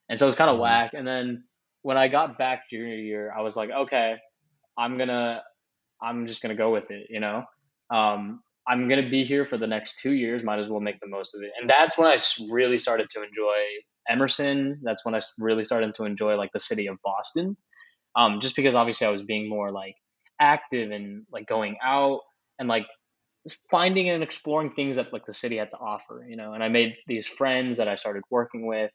And 0.10 0.18
so 0.18 0.26
it 0.26 0.28
was 0.28 0.36
kind 0.36 0.50
of 0.50 0.58
Mhm. 0.58 0.62
whack. 0.62 0.92
And 0.94 1.08
then 1.08 1.44
when 1.82 1.98
i 1.98 2.08
got 2.08 2.38
back 2.38 2.70
junior 2.70 2.96
year 2.96 3.34
i 3.38 3.42
was 3.42 3.56
like 3.56 3.70
okay 3.70 4.18
i'm 4.78 4.98
gonna 4.98 5.42
i'm 6.02 6.28
just 6.28 6.42
gonna 6.42 6.56
go 6.56 6.72
with 6.72 6.92
it 6.92 7.08
you 7.10 7.20
know 7.20 7.44
um, 7.90 8.42
I'm 8.68 8.88
going 8.88 9.04
to 9.04 9.10
be 9.10 9.24
here 9.24 9.46
for 9.46 9.58
the 9.58 9.68
next 9.68 10.00
two 10.00 10.14
years. 10.14 10.44
Might 10.44 10.60
as 10.60 10.70
well 10.70 10.80
make 10.80 11.00
the 11.00 11.08
most 11.08 11.36
of 11.36 11.42
it. 11.42 11.52
And 11.60 11.70
that's 11.70 11.98
when 11.98 12.08
I 12.08 12.18
really 12.52 12.78
started 12.78 13.10
to 13.12 13.24
enjoy 13.24 13.56
Emerson. 14.08 14.80
That's 14.84 15.04
when 15.04 15.16
I 15.16 15.20
really 15.40 15.64
started 15.64 15.96
to 15.96 16.04
enjoy 16.04 16.36
like 16.36 16.52
the 16.54 16.60
city 16.60 16.88
of 16.88 16.98
Boston. 17.04 17.58
Um, 18.16 18.40
just 18.40 18.56
because 18.56 18.76
obviously 18.76 19.08
I 19.08 19.12
was 19.12 19.24
being 19.24 19.50
more 19.50 19.72
like 19.72 19.96
active 20.40 20.92
and 20.92 21.26
like 21.32 21.48
going 21.48 21.78
out 21.84 22.22
and 22.60 22.68
like 22.68 22.86
finding 23.72 24.10
and 24.10 24.24
exploring 24.24 24.72
things 24.72 24.98
that 24.98 25.14
like 25.14 25.26
the 25.26 25.34
city 25.34 25.58
had 25.58 25.72
to 25.72 25.78
offer, 25.78 26.26
you 26.28 26.36
know. 26.36 26.54
And 26.54 26.64
I 26.64 26.70
made 26.70 26.96
these 27.08 27.28
friends 27.28 27.78
that 27.78 27.88
I 27.88 27.96
started 27.96 28.24
working 28.30 28.68
with, 28.68 28.92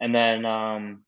and 0.00 0.14
then 0.14 0.44
um, 0.44 1.04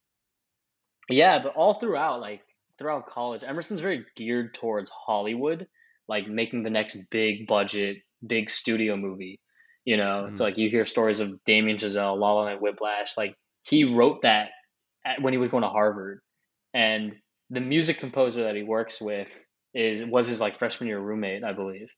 yeah, 1.08 1.38
but 1.42 1.54
all 1.54 1.74
throughout 1.74 2.20
like 2.20 2.42
throughout 2.78 3.06
college, 3.06 3.42
Emerson's 3.42 3.80
very 3.80 4.04
geared 4.16 4.54
towards 4.54 4.90
Hollywood 4.90 5.66
like 6.08 6.28
making 6.28 6.62
the 6.62 6.70
next 6.70 6.96
big 7.10 7.46
budget, 7.46 7.98
big 8.26 8.50
studio 8.50 8.96
movie. 8.96 9.40
You 9.84 9.96
know, 9.96 10.26
it's 10.26 10.38
Mhm. 10.38 10.42
like 10.42 10.58
you 10.58 10.68
hear 10.68 10.84
stories 10.84 11.20
of 11.20 11.42
Damien 11.44 11.76
Chazelle, 11.78 12.18
La 12.18 12.32
La 12.32 12.42
Land, 12.44 12.60
Whiplash. 12.60 13.16
Like 13.16 13.36
he 13.62 13.84
wrote 13.84 14.22
that 14.22 14.50
at, 15.04 15.22
when 15.22 15.32
he 15.32 15.38
was 15.38 15.48
going 15.48 15.62
to 15.62 15.68
Harvard, 15.68 16.20
and 16.74 17.16
the 17.50 17.60
music 17.60 17.98
composer 17.98 18.42
that 18.44 18.56
he 18.56 18.62
works 18.62 19.00
with 19.00 19.30
is 19.74 20.04
was 20.04 20.26
his 20.26 20.40
like 20.40 20.56
freshman 20.56 20.88
year 20.88 20.98
roommate, 20.98 21.44
I 21.44 21.52
believe. 21.52 21.88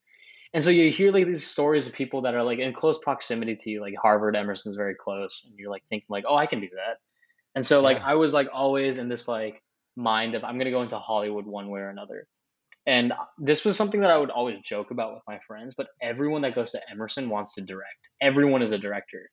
And 0.54 0.64
so 0.64 0.70
you 0.70 0.90
hear 0.90 1.12
like 1.12 1.26
these 1.26 1.46
stories 1.46 1.86
of 1.86 1.92
people 1.92 2.22
that 2.22 2.34
are 2.34 2.42
like 2.42 2.58
in 2.58 2.72
close 2.72 2.98
proximity 2.98 3.56
to 3.56 3.70
you, 3.70 3.80
like 3.80 3.94
Harvard, 4.00 4.34
Emerson's 4.36 4.76
very 4.76 4.94
close, 4.94 5.46
and 5.46 5.58
you're 5.58 5.70
like 5.70 5.84
thinking 5.88 6.06
like, 6.08 6.24
oh, 6.26 6.36
I 6.36 6.46
can 6.46 6.60
do 6.60 6.68
that. 6.74 6.98
And 7.54 7.64
so 7.64 7.80
like 7.80 7.98
Yeah. 7.98 8.06
I 8.06 8.14
was 8.14 8.34
like 8.34 8.48
always 8.52 8.98
in 8.98 9.08
this 9.08 9.28
like 9.28 9.62
mind 9.96 10.34
of 10.34 10.44
I'm 10.44 10.58
gonna 10.58 10.70
go 10.70 10.82
into 10.82 10.98
Hollywood 10.98 11.46
one 11.46 11.68
way 11.70 11.80
or 11.80 11.88
another. 11.90 12.26
And 12.88 13.12
this 13.36 13.66
was 13.66 13.76
something 13.76 14.00
that 14.00 14.10
I 14.10 14.16
would 14.16 14.30
always 14.30 14.62
joke 14.62 14.90
about 14.90 15.12
with 15.12 15.22
my 15.28 15.38
friends, 15.46 15.74
but 15.76 15.88
everyone 16.00 16.40
that 16.40 16.54
goes 16.54 16.72
to 16.72 16.80
Emerson 16.90 17.28
wants 17.28 17.54
to 17.56 17.60
direct. 17.60 18.08
Everyone 18.18 18.62
is 18.62 18.72
a 18.72 18.78
director. 18.78 19.28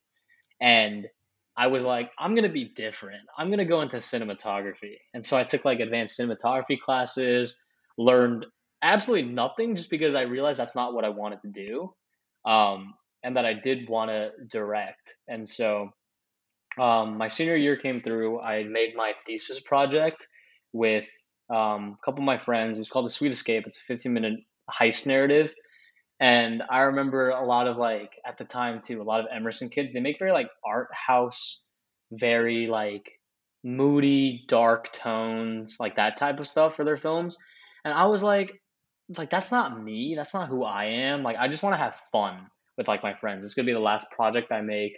And 0.59 1.07
I 1.55 1.67
was 1.67 1.85
like, 1.85 2.11
I'm 2.19 2.35
going 2.35 2.43
to 2.43 2.49
be 2.49 2.65
different. 2.65 3.21
I'm 3.37 3.47
going 3.47 3.59
to 3.59 3.65
go 3.65 3.81
into 3.81 3.95
cinematography. 3.95 4.97
And 5.13 5.25
so 5.25 5.37
I 5.37 5.43
took 5.43 5.63
like 5.63 5.79
advanced 5.79 6.19
cinematography 6.19 6.77
classes, 6.77 7.65
learned 7.97 8.45
absolutely 8.81 9.31
nothing 9.31 9.77
just 9.77 9.89
because 9.89 10.15
I 10.15 10.23
realized 10.23 10.59
that's 10.59 10.75
not 10.75 10.93
what 10.93 11.05
I 11.05 11.09
wanted 11.09 11.41
to 11.43 11.47
do. 11.47 11.93
Um, 12.45 12.93
and 13.23 13.37
that 13.37 13.45
I 13.45 13.53
did 13.53 13.87
want 13.87 14.11
to 14.11 14.31
direct. 14.51 15.15
And 15.29 15.47
so 15.47 15.91
um, 16.77 17.17
my 17.17 17.29
senior 17.29 17.55
year 17.55 17.77
came 17.77 18.01
through. 18.01 18.41
I 18.41 18.63
made 18.63 18.97
my 18.97 19.13
thesis 19.25 19.61
project 19.61 20.27
with 20.73 21.07
Um, 21.49 21.97
a 22.01 22.05
couple 22.05 22.21
of 22.21 22.25
my 22.25 22.37
friends. 22.37 22.77
It 22.77 22.81
was 22.81 22.89
called 22.89 23.05
The 23.05 23.09
Sweet 23.09 23.31
Escape. 23.31 23.67
It's 23.67 23.77
a 23.77 23.83
15 23.83 24.13
minute 24.13 24.39
heist 24.71 25.07
narrative. 25.07 25.53
And 26.19 26.63
I 26.69 26.81
remember 26.81 27.29
a 27.29 27.45
lot 27.45 27.67
of 27.67 27.77
like 27.77 28.11
at 28.25 28.37
the 28.37 28.45
time 28.45 28.81
too, 28.81 29.01
a 29.01 29.03
lot 29.03 29.19
of 29.19 29.27
Emerson 29.33 29.69
kids. 29.69 29.93
They 29.93 29.99
make 29.99 30.17
very 30.17 30.31
like 30.31 30.49
art 30.65 30.87
house, 30.93 31.69
very 32.11 32.67
like 32.67 33.05
moody, 33.63 34.45
dark 34.47 34.93
tones, 34.93 35.77
like 35.79 35.97
that 35.97 36.17
type 36.17 36.39
of 36.39 36.47
stuff 36.47 36.75
for 36.75 36.85
their 36.85 36.97
films. 36.97 37.37
And 37.83 37.93
I 37.93 38.05
was 38.05 38.23
like, 38.23 38.61
like 39.17 39.29
that's 39.29 39.51
not 39.51 39.81
me. 39.81 40.15
That's 40.15 40.33
not 40.33 40.47
who 40.47 40.63
I 40.63 40.85
am. 40.85 41.21
Like 41.21 41.37
I 41.37 41.47
just 41.47 41.63
want 41.63 41.73
to 41.73 41.83
have 41.83 41.95
fun 42.11 42.47
with 42.77 42.87
like 42.87 43.03
my 43.03 43.13
friends. 43.13 43.43
It's 43.43 43.53
gonna 43.53 43.65
be 43.65 43.73
the 43.73 43.79
last 43.79 44.11
project 44.11 44.51
I 44.51 44.61
make. 44.61 44.97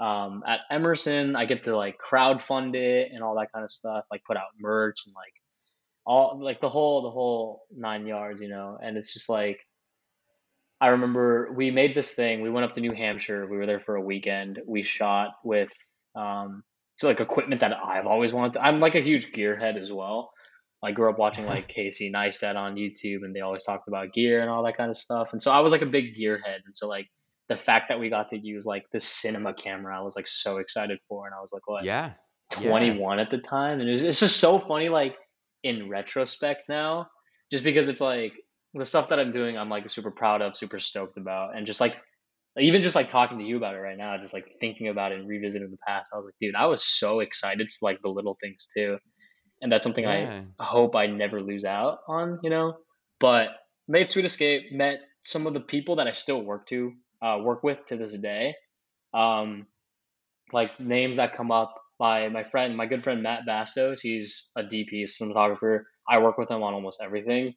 Um, 0.00 0.44
at 0.46 0.60
Emerson, 0.70 1.34
I 1.34 1.44
get 1.46 1.64
to 1.64 1.76
like 1.76 1.98
crowd 1.98 2.40
fund 2.40 2.76
it 2.76 3.10
and 3.12 3.22
all 3.22 3.34
that 3.36 3.52
kind 3.52 3.64
of 3.64 3.72
stuff, 3.72 4.04
like 4.10 4.22
put 4.24 4.36
out 4.36 4.44
merch 4.60 5.06
and 5.06 5.14
like 5.14 5.32
all 6.08 6.40
like 6.42 6.60
the 6.62 6.70
whole 6.70 7.02
the 7.02 7.10
whole 7.10 7.66
nine 7.70 8.06
yards, 8.06 8.40
you 8.40 8.48
know. 8.48 8.78
And 8.82 8.96
it's 8.96 9.12
just 9.12 9.28
like 9.28 9.60
I 10.80 10.88
remember 10.88 11.52
we 11.52 11.70
made 11.70 11.94
this 11.94 12.14
thing. 12.14 12.40
We 12.40 12.50
went 12.50 12.64
up 12.64 12.72
to 12.72 12.80
New 12.80 12.92
Hampshire. 12.92 13.46
We 13.46 13.58
were 13.58 13.66
there 13.66 13.80
for 13.80 13.96
a 13.96 14.00
weekend. 14.00 14.60
We 14.66 14.82
shot 14.82 15.34
with 15.44 15.70
um, 16.16 16.64
it's 16.96 17.04
like 17.04 17.20
equipment 17.20 17.60
that 17.60 17.72
I've 17.76 18.06
always 18.06 18.32
wanted. 18.32 18.54
To, 18.54 18.64
I'm 18.64 18.80
like 18.80 18.94
a 18.94 19.00
huge 19.00 19.32
gearhead 19.32 19.78
as 19.78 19.92
well. 19.92 20.32
I 20.82 20.92
grew 20.92 21.10
up 21.10 21.18
watching 21.18 21.44
like 21.54 21.68
Casey 21.68 22.10
Neistat 22.10 22.56
on 22.56 22.76
YouTube, 22.76 23.22
and 23.22 23.36
they 23.36 23.40
always 23.40 23.64
talked 23.64 23.86
about 23.86 24.14
gear 24.14 24.40
and 24.40 24.48
all 24.48 24.64
that 24.64 24.78
kind 24.78 24.88
of 24.88 24.96
stuff. 24.96 25.32
And 25.32 25.42
so 25.42 25.52
I 25.52 25.60
was 25.60 25.72
like 25.72 25.82
a 25.82 25.86
big 25.86 26.14
gearhead. 26.14 26.64
And 26.64 26.74
so 26.74 26.88
like 26.88 27.08
the 27.48 27.56
fact 27.56 27.90
that 27.90 28.00
we 28.00 28.08
got 28.08 28.30
to 28.30 28.38
use 28.38 28.64
like 28.64 28.84
the 28.92 29.00
cinema 29.00 29.52
camera, 29.52 29.98
I 29.98 30.00
was 30.00 30.16
like 30.16 30.26
so 30.26 30.56
excited 30.56 31.00
for. 31.06 31.26
And 31.26 31.34
I 31.34 31.40
was 31.40 31.52
like, 31.52 31.68
what? 31.68 31.84
Yeah. 31.84 32.12
21 32.50 33.18
yeah. 33.18 33.24
at 33.24 33.30
the 33.30 33.36
time, 33.36 33.78
and 33.80 33.90
it 33.90 33.92
was, 33.92 34.04
it's 34.04 34.20
just 34.20 34.38
so 34.38 34.58
funny. 34.58 34.88
Like 34.88 35.18
in 35.62 35.88
retrospect 35.88 36.68
now, 36.68 37.08
just 37.50 37.64
because 37.64 37.88
it's 37.88 38.00
like 38.00 38.32
the 38.74 38.84
stuff 38.84 39.08
that 39.08 39.18
I'm 39.18 39.32
doing, 39.32 39.56
I'm 39.58 39.68
like 39.68 39.88
super 39.90 40.10
proud 40.10 40.42
of, 40.42 40.56
super 40.56 40.78
stoked 40.78 41.16
about, 41.16 41.56
and 41.56 41.66
just 41.66 41.80
like 41.80 41.96
even 42.58 42.82
just 42.82 42.96
like 42.96 43.08
talking 43.08 43.38
to 43.38 43.44
you 43.44 43.56
about 43.56 43.74
it 43.74 43.78
right 43.78 43.96
now, 43.96 44.16
just 44.18 44.34
like 44.34 44.56
thinking 44.60 44.88
about 44.88 45.12
it 45.12 45.20
and 45.20 45.28
revisiting 45.28 45.70
the 45.70 45.78
past, 45.86 46.10
I 46.12 46.16
was 46.16 46.26
like, 46.26 46.34
dude, 46.40 46.54
I 46.54 46.66
was 46.66 46.84
so 46.84 47.20
excited 47.20 47.68
for 47.68 47.90
like 47.90 48.00
the 48.02 48.08
little 48.08 48.36
things 48.40 48.68
too, 48.74 48.98
and 49.62 49.70
that's 49.70 49.84
something 49.84 50.04
yeah. 50.04 50.42
I 50.58 50.64
hope 50.64 50.96
I 50.96 51.06
never 51.06 51.40
lose 51.40 51.64
out 51.64 51.98
on, 52.08 52.40
you 52.42 52.50
know. 52.50 52.76
But 53.20 53.48
made 53.88 54.10
Sweet 54.10 54.24
Escape, 54.24 54.72
met 54.72 55.00
some 55.24 55.46
of 55.46 55.54
the 55.54 55.60
people 55.60 55.96
that 55.96 56.06
I 56.06 56.12
still 56.12 56.42
work 56.42 56.66
to 56.66 56.92
uh, 57.22 57.38
work 57.42 57.62
with 57.62 57.84
to 57.86 57.96
this 57.96 58.16
day, 58.18 58.54
um, 59.14 59.66
like 60.52 60.78
names 60.80 61.16
that 61.16 61.34
come 61.34 61.50
up. 61.50 61.74
My 62.00 62.28
my 62.28 62.44
friend, 62.44 62.76
my 62.76 62.86
good 62.86 63.02
friend 63.04 63.22
Matt 63.22 63.46
Bastos, 63.46 64.00
he's 64.00 64.50
a 64.56 64.62
DP 64.62 65.02
cinematographer. 65.02 65.84
I 66.08 66.18
work 66.18 66.38
with 66.38 66.50
him 66.50 66.62
on 66.62 66.74
almost 66.74 67.00
everything. 67.02 67.54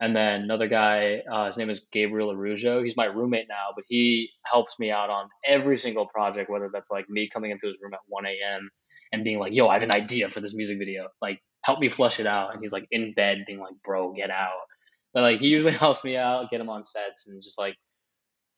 And 0.00 0.14
then 0.14 0.42
another 0.42 0.66
guy, 0.66 1.22
uh, 1.32 1.46
his 1.46 1.56
name 1.56 1.70
is 1.70 1.86
Gabriel 1.92 2.34
Arujo. 2.34 2.82
He's 2.82 2.96
my 2.96 3.04
roommate 3.04 3.46
now, 3.48 3.68
but 3.74 3.84
he 3.88 4.30
helps 4.44 4.78
me 4.78 4.90
out 4.90 5.08
on 5.08 5.28
every 5.46 5.78
single 5.78 6.06
project, 6.06 6.50
whether 6.50 6.68
that's 6.72 6.90
like 6.90 7.08
me 7.08 7.28
coming 7.32 7.52
into 7.52 7.68
his 7.68 7.76
room 7.80 7.94
at 7.94 8.00
1 8.08 8.26
a.m. 8.26 8.70
and 9.12 9.22
being 9.22 9.38
like, 9.38 9.54
yo, 9.54 9.68
I 9.68 9.74
have 9.74 9.84
an 9.84 9.94
idea 9.94 10.28
for 10.28 10.40
this 10.40 10.54
music 10.54 10.78
video. 10.78 11.08
Like, 11.22 11.40
help 11.62 11.78
me 11.78 11.88
flush 11.88 12.18
it 12.18 12.26
out. 12.26 12.52
And 12.52 12.60
he's 12.60 12.72
like 12.72 12.86
in 12.90 13.14
bed 13.14 13.44
being 13.46 13.60
like, 13.60 13.74
bro, 13.84 14.12
get 14.12 14.30
out. 14.30 14.66
But 15.14 15.22
like, 15.22 15.40
he 15.40 15.46
usually 15.48 15.72
helps 15.84 16.02
me 16.02 16.16
out, 16.16 16.50
get 16.50 16.60
him 16.60 16.68
on 16.68 16.84
sets, 16.84 17.28
and 17.28 17.42
just 17.42 17.58
like, 17.58 17.76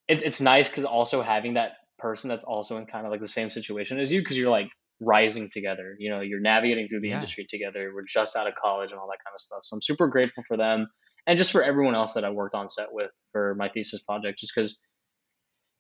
it's 0.09 0.23
it's 0.23 0.41
nice 0.41 0.69
because 0.71 0.85
also 0.85 1.21
having 1.21 1.55
that 1.55 1.73
person 1.99 2.29
that's 2.29 2.45
also 2.45 2.79
in 2.79 2.87
kind 2.87 3.05
of 3.07 3.13
like 3.13 3.21
the 3.21 3.29
same 3.29 3.51
situation 3.51 4.01
as 4.01 4.11
you, 4.11 4.21
because 4.21 4.39
you're 4.39 4.51
like 4.51 4.71
rising 5.01 5.49
together. 5.53 5.97
You 5.99 6.11
know, 6.11 6.21
you're 6.21 6.41
navigating 6.41 6.89
through 6.89 7.01
the 7.01 7.09
yeah. 7.09 7.17
industry 7.17 7.47
together. 7.49 7.93
We're 7.95 8.05
just 8.09 8.37
out 8.37 8.47
of 8.47 8.55
college 8.55 8.91
and 8.91 9.01
all 9.01 9.09
that 9.09 9.19
kind 9.25 9.35
of 9.35 9.41
stuff. 9.41 9.61
So 9.65 9.77
I'm 9.77 9.83
super 9.83 10.09
grateful 10.09 10.43
for 10.47 10.57
them 10.57 10.87
and 11.27 11.39
just 11.39 11.53
for 11.53 11.63
everyone 11.63 11.95
else 11.95 12.15
that 12.15 12.25
I 12.25 12.31
worked 12.31 12.55
on 12.55 12.69
set 12.69 12.89
with 12.93 13.11
for 13.33 13.55
my 13.57 13.69
thesis 13.69 14.03
project, 14.03 14.39
just 14.39 14.55
because 14.55 14.87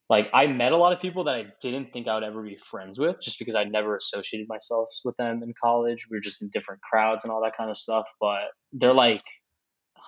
like 0.09 0.29
I 0.33 0.47
met 0.47 0.73
a 0.73 0.77
lot 0.77 0.93
of 0.93 1.01
people 1.01 1.25
that 1.25 1.35
I 1.35 1.47
didn't 1.61 1.93
think 1.93 2.09
I 2.09 2.15
would 2.15 2.25
ever 2.25 2.43
be 2.43 2.59
friends 2.71 2.99
with, 2.99 3.17
just 3.23 3.39
because 3.39 3.55
I 3.55 3.65
never 3.65 3.97
associated 3.97 4.49
myself 4.49 4.89
with 5.05 5.17
them 5.17 5.43
in 5.43 5.53
college. 5.61 6.07
We 6.11 6.17
were 6.17 6.21
just 6.21 6.43
in 6.43 6.51
different 6.53 6.81
crowds 6.83 7.25
and 7.25 7.33
all 7.33 7.43
that 7.43 7.57
kind 7.57 7.71
of 7.71 7.77
stuff. 7.77 8.09
But 8.21 8.43
they're 8.73 8.93
like 8.93 9.23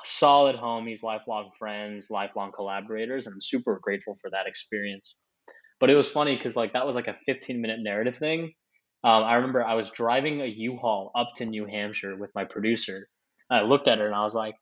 solid 0.05 0.57
homies, 0.57 1.03
lifelong 1.03 1.51
friends, 1.59 2.09
lifelong 2.11 2.53
collaborators, 2.53 3.27
and 3.27 3.35
I'm 3.35 3.41
super 3.41 3.79
grateful 3.83 4.17
for 4.21 4.31
that 4.31 4.47
experience. 4.47 5.17
But 5.81 5.91
it 5.91 5.95
was 5.95 6.09
funny 6.09 6.37
because 6.37 6.57
like 6.57 6.73
that 6.73 6.87
was 6.87 6.97
like 6.97 7.09
a 7.09 7.17
15 7.27 7.61
minute 7.61 7.79
narrative 7.81 8.19
thing. 8.19 8.53
Um, 9.05 9.25
I 9.25 9.35
remember 9.37 9.65
I 9.65 9.75
was 9.75 9.91
driving 9.91 10.41
a 10.41 10.47
U-Haul 10.47 11.13
up 11.15 11.29
to 11.37 11.47
New 11.47 11.67
Hampshire 11.67 12.17
with 12.17 12.35
my 12.35 12.45
producer. 12.45 13.07
I 13.51 13.63
looked 13.63 13.89
at 13.89 13.99
her 13.99 14.07
and 14.07 14.15
I 14.15 14.23
was 14.23 14.35
like, 14.35 14.55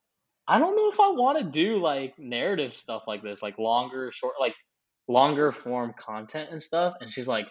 I 0.46 0.58
don't 0.58 0.76
know 0.76 0.90
if 0.90 1.00
I 1.00 1.10
want 1.10 1.38
to 1.38 1.44
do 1.44 1.78
like 1.78 2.18
narrative 2.18 2.72
stuff 2.72 3.04
like 3.06 3.22
this, 3.22 3.42
like 3.42 3.58
longer, 3.58 4.10
short, 4.12 4.34
like 4.38 4.54
longer 5.08 5.52
form 5.52 5.94
content 5.98 6.50
and 6.52 6.62
stuff. 6.62 6.94
And 7.00 7.12
she's 7.12 7.26
like, 7.26 7.48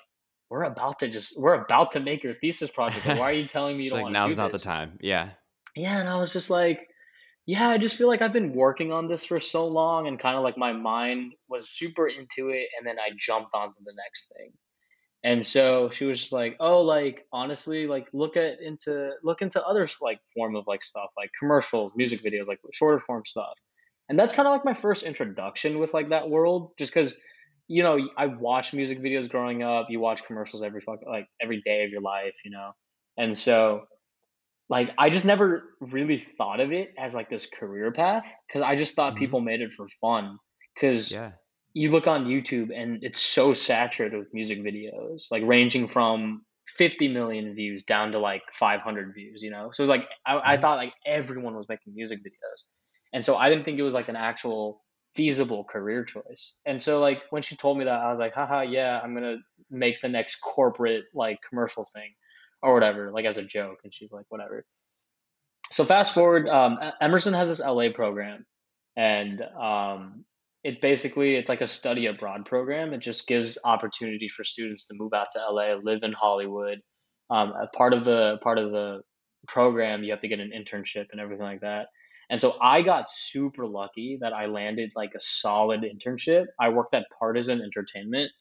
"We're 0.49 0.63
about 0.63 0.99
to 0.99 1.09
just, 1.09 1.39
we're 1.39 1.55
about 1.61 1.91
to 1.91 1.99
make 1.99 2.23
your 2.23 2.35
thesis 2.35 2.69
project. 2.69 3.05
why 3.05 3.31
are 3.31 3.33
you 3.33 3.47
telling 3.47 3.77
me 3.77 3.85
you 3.85 3.89
don't 3.89 3.97
like, 3.97 4.03
want 4.03 4.15
to 4.15 4.19
Now's 4.19 4.37
not 4.37 4.51
this? 4.53 4.63
the 4.63 4.69
time. 4.69 4.97
Yeah. 5.01 5.31
Yeah, 5.75 5.99
and 5.99 6.07
I 6.07 6.17
was 6.17 6.31
just 6.31 6.49
like, 6.49 6.87
yeah, 7.45 7.69
I 7.69 7.77
just 7.77 7.97
feel 7.97 8.07
like 8.07 8.21
I've 8.21 8.33
been 8.33 8.53
working 8.53 8.93
on 8.93 9.07
this 9.07 9.25
for 9.25 9.39
so 9.39 9.67
long, 9.67 10.07
and 10.07 10.17
kind 10.17 10.37
of 10.37 10.43
like 10.43 10.57
my 10.57 10.71
mind 10.71 11.33
was 11.49 11.69
super 11.69 12.07
into 12.07 12.49
it, 12.49 12.69
and 12.77 12.87
then 12.87 12.97
I 12.97 13.09
jumped 13.17 13.51
onto 13.53 13.83
the 13.83 13.93
next 13.95 14.33
thing. 14.37 14.51
And 15.25 15.43
so 15.43 15.89
she 15.89 16.05
was 16.05 16.19
just 16.19 16.31
like, 16.31 16.55
"Oh, 16.59 16.81
like 16.81 17.25
honestly, 17.33 17.87
like 17.87 18.07
look 18.13 18.37
at 18.37 18.61
into 18.61 19.11
look 19.23 19.41
into 19.41 19.65
other 19.65 19.87
like 19.99 20.19
form 20.31 20.55
of 20.55 20.65
like 20.67 20.83
stuff, 20.83 21.09
like 21.17 21.31
commercials, 21.37 21.93
music 21.95 22.23
videos, 22.23 22.47
like 22.47 22.59
shorter 22.71 22.99
form 22.99 23.23
stuff." 23.25 23.55
And 24.07 24.19
that's 24.19 24.35
kind 24.35 24.47
of 24.47 24.51
like 24.51 24.63
my 24.63 24.75
first 24.75 25.01
introduction 25.01 25.79
with 25.79 25.95
like 25.95 26.09
that 26.09 26.29
world, 26.29 26.73
just 26.77 26.93
because 26.93 27.19
you 27.67 27.81
know 27.81 28.07
I 28.15 28.27
watched 28.27 28.75
music 28.75 28.99
videos 29.01 29.27
growing 29.27 29.63
up. 29.63 29.87
You 29.89 29.99
watch 29.99 30.23
commercials 30.25 30.61
every 30.61 30.81
fuck 30.81 30.99
like 31.07 31.27
every 31.41 31.63
day 31.65 31.83
of 31.85 31.89
your 31.89 32.01
life, 32.01 32.35
you 32.45 32.51
know, 32.51 32.73
and 33.17 33.35
so 33.35 33.87
like 34.69 34.91
I 34.95 35.09
just 35.09 35.25
never 35.25 35.63
really 35.81 36.19
thought 36.19 36.59
of 36.59 36.71
it 36.71 36.93
as 36.99 37.15
like 37.15 37.31
this 37.31 37.47
career 37.47 37.91
path 37.91 38.31
because 38.47 38.61
I 38.61 38.75
just 38.75 38.93
thought 38.93 39.13
mm-hmm. 39.13 39.23
people 39.23 39.41
made 39.41 39.61
it 39.61 39.73
for 39.73 39.87
fun 40.01 40.37
because 40.75 41.11
yeah 41.11 41.31
you 41.75 41.91
look 41.91 42.07
on 42.07 42.25
YouTube 42.25 42.71
and 42.73 43.03
it's 43.03 43.21
so 43.21 43.53
saturated 43.53 44.17
with 44.17 44.33
music 44.33 44.59
videos, 44.59 45.29
like 45.29 45.43
ranging 45.45 45.89
from 45.89 46.41
50 46.69 47.09
million 47.09 47.53
views 47.53 47.83
down 47.83 48.13
to 48.13 48.19
like 48.19 48.43
500 48.53 49.13
views, 49.13 49.43
you 49.43 49.51
know? 49.51 49.71
So 49.71 49.81
it 49.81 49.83
was 49.83 49.89
like, 49.89 50.07
I, 50.25 50.37
I 50.37 50.53
mm-hmm. 50.53 50.61
thought 50.61 50.77
like 50.77 50.93
everyone 51.05 51.53
was 51.53 51.67
making 51.67 51.93
music 51.93 52.19
videos. 52.19 52.63
And 53.11 53.25
so 53.25 53.35
I 53.35 53.49
didn't 53.49 53.65
think 53.65 53.77
it 53.77 53.83
was 53.83 53.93
like 53.93 54.07
an 54.07 54.15
actual 54.15 54.81
feasible 55.13 55.65
career 55.65 56.05
choice. 56.05 56.59
And 56.65 56.81
so 56.81 57.01
like 57.01 57.23
when 57.29 57.41
she 57.41 57.57
told 57.57 57.77
me 57.77 57.83
that, 57.83 57.99
I 57.99 58.09
was 58.09 58.19
like, 58.19 58.33
haha, 58.33 58.61
yeah, 58.61 59.01
I'm 59.03 59.13
going 59.13 59.37
to 59.37 59.43
make 59.69 60.01
the 60.01 60.09
next 60.09 60.37
corporate 60.37 61.03
like 61.13 61.39
commercial 61.47 61.85
thing 61.93 62.13
or 62.61 62.73
whatever, 62.73 63.11
like 63.11 63.25
as 63.25 63.37
a 63.37 63.43
joke. 63.43 63.79
And 63.83 63.93
she's 63.93 64.13
like, 64.13 64.25
whatever. 64.29 64.65
So 65.71 65.83
fast 65.83 66.13
forward, 66.13 66.47
um, 66.47 66.79
Emerson 67.01 67.33
has 67.33 67.49
this 67.49 67.59
LA 67.59 67.89
program 67.93 68.45
and 68.95 69.41
um, 69.41 70.23
it 70.65 70.81
basically 70.81 71.35
it's 71.35 71.47
like 71.47 71.61
a 71.61 71.67
study 71.67 72.07
abroad 72.07 72.47
program. 72.47 72.91
It 72.91 72.97
just 72.97 73.27
gives 73.27 73.59
opportunity 73.63 74.27
for 74.27 74.43
students 74.43 74.87
to 74.87 74.95
move 74.97 75.13
out 75.13 75.27
to 75.33 75.39
LA, 75.39 75.75
live 75.75 76.01
in 76.01 76.11
Hollywood. 76.11 76.79
Um, 77.29 77.51
a 77.51 77.67
part 77.67 77.93
of 77.93 78.03
the 78.03 78.39
part 78.41 78.57
of 78.57 78.71
the 78.71 79.01
program, 79.47 80.03
you 80.03 80.09
have 80.09 80.21
to 80.21 80.27
get 80.27 80.39
an 80.39 80.51
internship 80.57 81.05
and 81.11 81.21
everything 81.21 81.45
like 81.45 81.61
that. 81.61 81.85
And 82.31 82.41
so 82.41 82.57
I 82.59 82.81
got 82.81 83.07
super 83.07 83.67
lucky 83.67 84.17
that 84.21 84.33
I 84.33 84.47
landed 84.47 84.89
like 84.95 85.11
a 85.15 85.19
solid 85.19 85.83
internship. 85.83 86.45
I 86.59 86.69
worked 86.69 86.95
at 86.95 87.05
Partisan 87.19 87.61
Entertainment, 87.61 88.31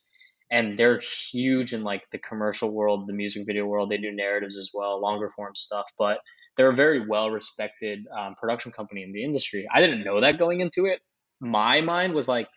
and 0.50 0.78
they're 0.78 1.02
huge 1.30 1.74
in 1.74 1.82
like 1.82 2.04
the 2.10 2.18
commercial 2.18 2.74
world, 2.74 3.06
the 3.06 3.12
music 3.12 3.44
video 3.44 3.66
world. 3.66 3.90
They 3.90 3.98
do 3.98 4.10
narratives 4.10 4.56
as 4.56 4.70
well, 4.72 4.98
longer 4.98 5.30
form 5.36 5.54
stuff, 5.56 5.84
but 5.98 6.20
they're 6.56 6.70
a 6.70 6.74
very 6.74 7.06
well 7.06 7.30
respected 7.30 7.98
um, 8.18 8.34
production 8.40 8.72
company 8.72 9.02
in 9.02 9.12
the 9.12 9.22
industry. 9.22 9.68
I 9.70 9.82
didn't 9.82 10.04
know 10.04 10.22
that 10.22 10.38
going 10.38 10.60
into 10.60 10.86
it 10.86 11.00
my 11.40 11.80
mind 11.80 12.14
was 12.14 12.28
like, 12.28 12.48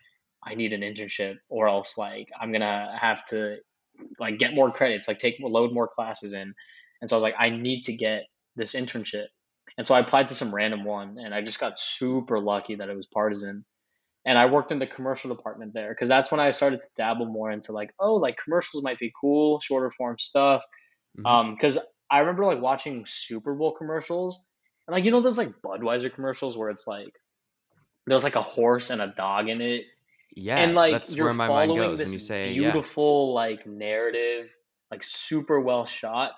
I 0.44 0.54
need 0.54 0.72
an 0.72 0.82
internship 0.82 1.36
or 1.48 1.68
else 1.68 1.98
like 1.98 2.28
I'm 2.40 2.52
gonna 2.52 2.96
have 2.98 3.24
to 3.26 3.58
like 4.18 4.38
get 4.38 4.54
more 4.54 4.70
credits, 4.70 5.08
like 5.08 5.18
take 5.18 5.36
load 5.40 5.72
more 5.72 5.88
classes 5.88 6.32
in. 6.32 6.54
And 7.00 7.08
so 7.08 7.16
I 7.16 7.18
was 7.18 7.22
like, 7.22 7.34
I 7.38 7.50
need 7.50 7.84
to 7.84 7.92
get 7.92 8.24
this 8.56 8.74
internship. 8.74 9.26
And 9.76 9.86
so 9.86 9.94
I 9.94 10.00
applied 10.00 10.28
to 10.28 10.34
some 10.34 10.54
random 10.54 10.84
one 10.84 11.16
and 11.18 11.34
I 11.34 11.42
just 11.42 11.60
got 11.60 11.78
super 11.78 12.40
lucky 12.40 12.76
that 12.76 12.88
it 12.88 12.96
was 12.96 13.06
partisan. 13.06 13.64
And 14.24 14.36
I 14.36 14.46
worked 14.46 14.72
in 14.72 14.78
the 14.78 14.86
commercial 14.86 15.34
department 15.34 15.72
there 15.74 15.90
because 15.90 16.08
that's 16.08 16.30
when 16.30 16.40
I 16.40 16.50
started 16.50 16.82
to 16.82 16.90
dabble 16.96 17.26
more 17.26 17.50
into 17.50 17.72
like, 17.72 17.92
oh, 17.98 18.16
like 18.16 18.36
commercials 18.42 18.82
might 18.82 18.98
be 18.98 19.12
cool, 19.18 19.60
shorter 19.60 19.90
form 19.90 20.18
stuff. 20.18 20.62
Mm-hmm. 21.18 21.26
Um, 21.26 21.54
because 21.54 21.78
I 22.10 22.18
remember 22.20 22.44
like 22.44 22.60
watching 22.60 23.04
Super 23.06 23.54
Bowl 23.54 23.72
commercials 23.72 24.44
and 24.86 24.94
like 24.94 25.04
you 25.04 25.10
know 25.10 25.20
those 25.20 25.38
like 25.38 25.48
Budweiser 25.64 26.12
commercials 26.12 26.56
where 26.56 26.70
it's 26.70 26.86
like 26.86 27.12
there's 28.08 28.24
like 28.24 28.36
a 28.36 28.42
horse 28.42 28.90
and 28.90 29.00
a 29.00 29.08
dog 29.08 29.48
in 29.48 29.60
it. 29.60 29.84
Yeah, 30.34 30.58
and 30.58 30.74
like 30.74 30.92
that's 30.92 31.14
you're 31.14 31.26
where 31.26 31.34
my 31.34 31.46
following 31.46 31.78
mind 31.78 31.90
goes 31.90 31.98
this 31.98 32.08
when 32.10 32.14
you 32.14 32.20
say 32.20 32.52
beautiful 32.52 33.28
yeah. 33.28 33.34
like 33.34 33.66
narrative, 33.66 34.54
like 34.90 35.02
super 35.02 35.60
well 35.60 35.84
shot, 35.84 36.32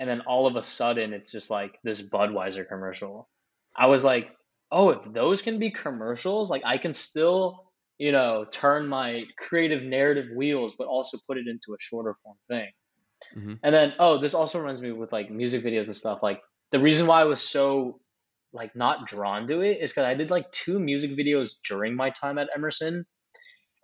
and 0.00 0.08
then 0.08 0.22
all 0.22 0.46
of 0.46 0.56
a 0.56 0.62
sudden 0.62 1.12
it's 1.12 1.32
just 1.32 1.50
like 1.50 1.78
this 1.82 2.10
Budweiser 2.10 2.66
commercial, 2.66 3.28
I 3.76 3.86
was 3.86 4.04
like, 4.04 4.28
oh, 4.70 4.90
if 4.90 5.04
those 5.04 5.42
can 5.42 5.58
be 5.58 5.70
commercials, 5.70 6.50
like 6.50 6.62
I 6.64 6.78
can 6.78 6.92
still, 6.92 7.64
you 7.96 8.12
know, 8.12 8.44
turn 8.50 8.86
my 8.86 9.24
creative 9.36 9.82
narrative 9.82 10.26
wheels, 10.36 10.74
but 10.76 10.86
also 10.86 11.18
put 11.26 11.38
it 11.38 11.46
into 11.46 11.72
a 11.72 11.78
shorter 11.78 12.14
form 12.22 12.36
thing. 12.48 12.70
Mm-hmm. 13.36 13.54
And 13.62 13.74
then, 13.74 13.94
oh, 13.98 14.20
this 14.20 14.34
also 14.34 14.58
reminds 14.58 14.82
me 14.82 14.92
with 14.92 15.12
like 15.12 15.30
music 15.30 15.64
videos 15.64 15.86
and 15.86 15.96
stuff. 15.96 16.22
Like 16.22 16.40
the 16.70 16.80
reason 16.80 17.06
why 17.06 17.20
I 17.20 17.24
was 17.24 17.40
so 17.40 18.00
like 18.58 18.76
not 18.76 19.06
drawn 19.06 19.46
to 19.48 19.60
it 19.60 19.78
is 19.80 19.92
because 19.92 20.04
I 20.04 20.14
did 20.14 20.30
like 20.30 20.50
two 20.52 20.78
music 20.78 21.12
videos 21.12 21.54
during 21.66 21.94
my 21.96 22.10
time 22.10 22.38
at 22.38 22.48
Emerson, 22.54 23.06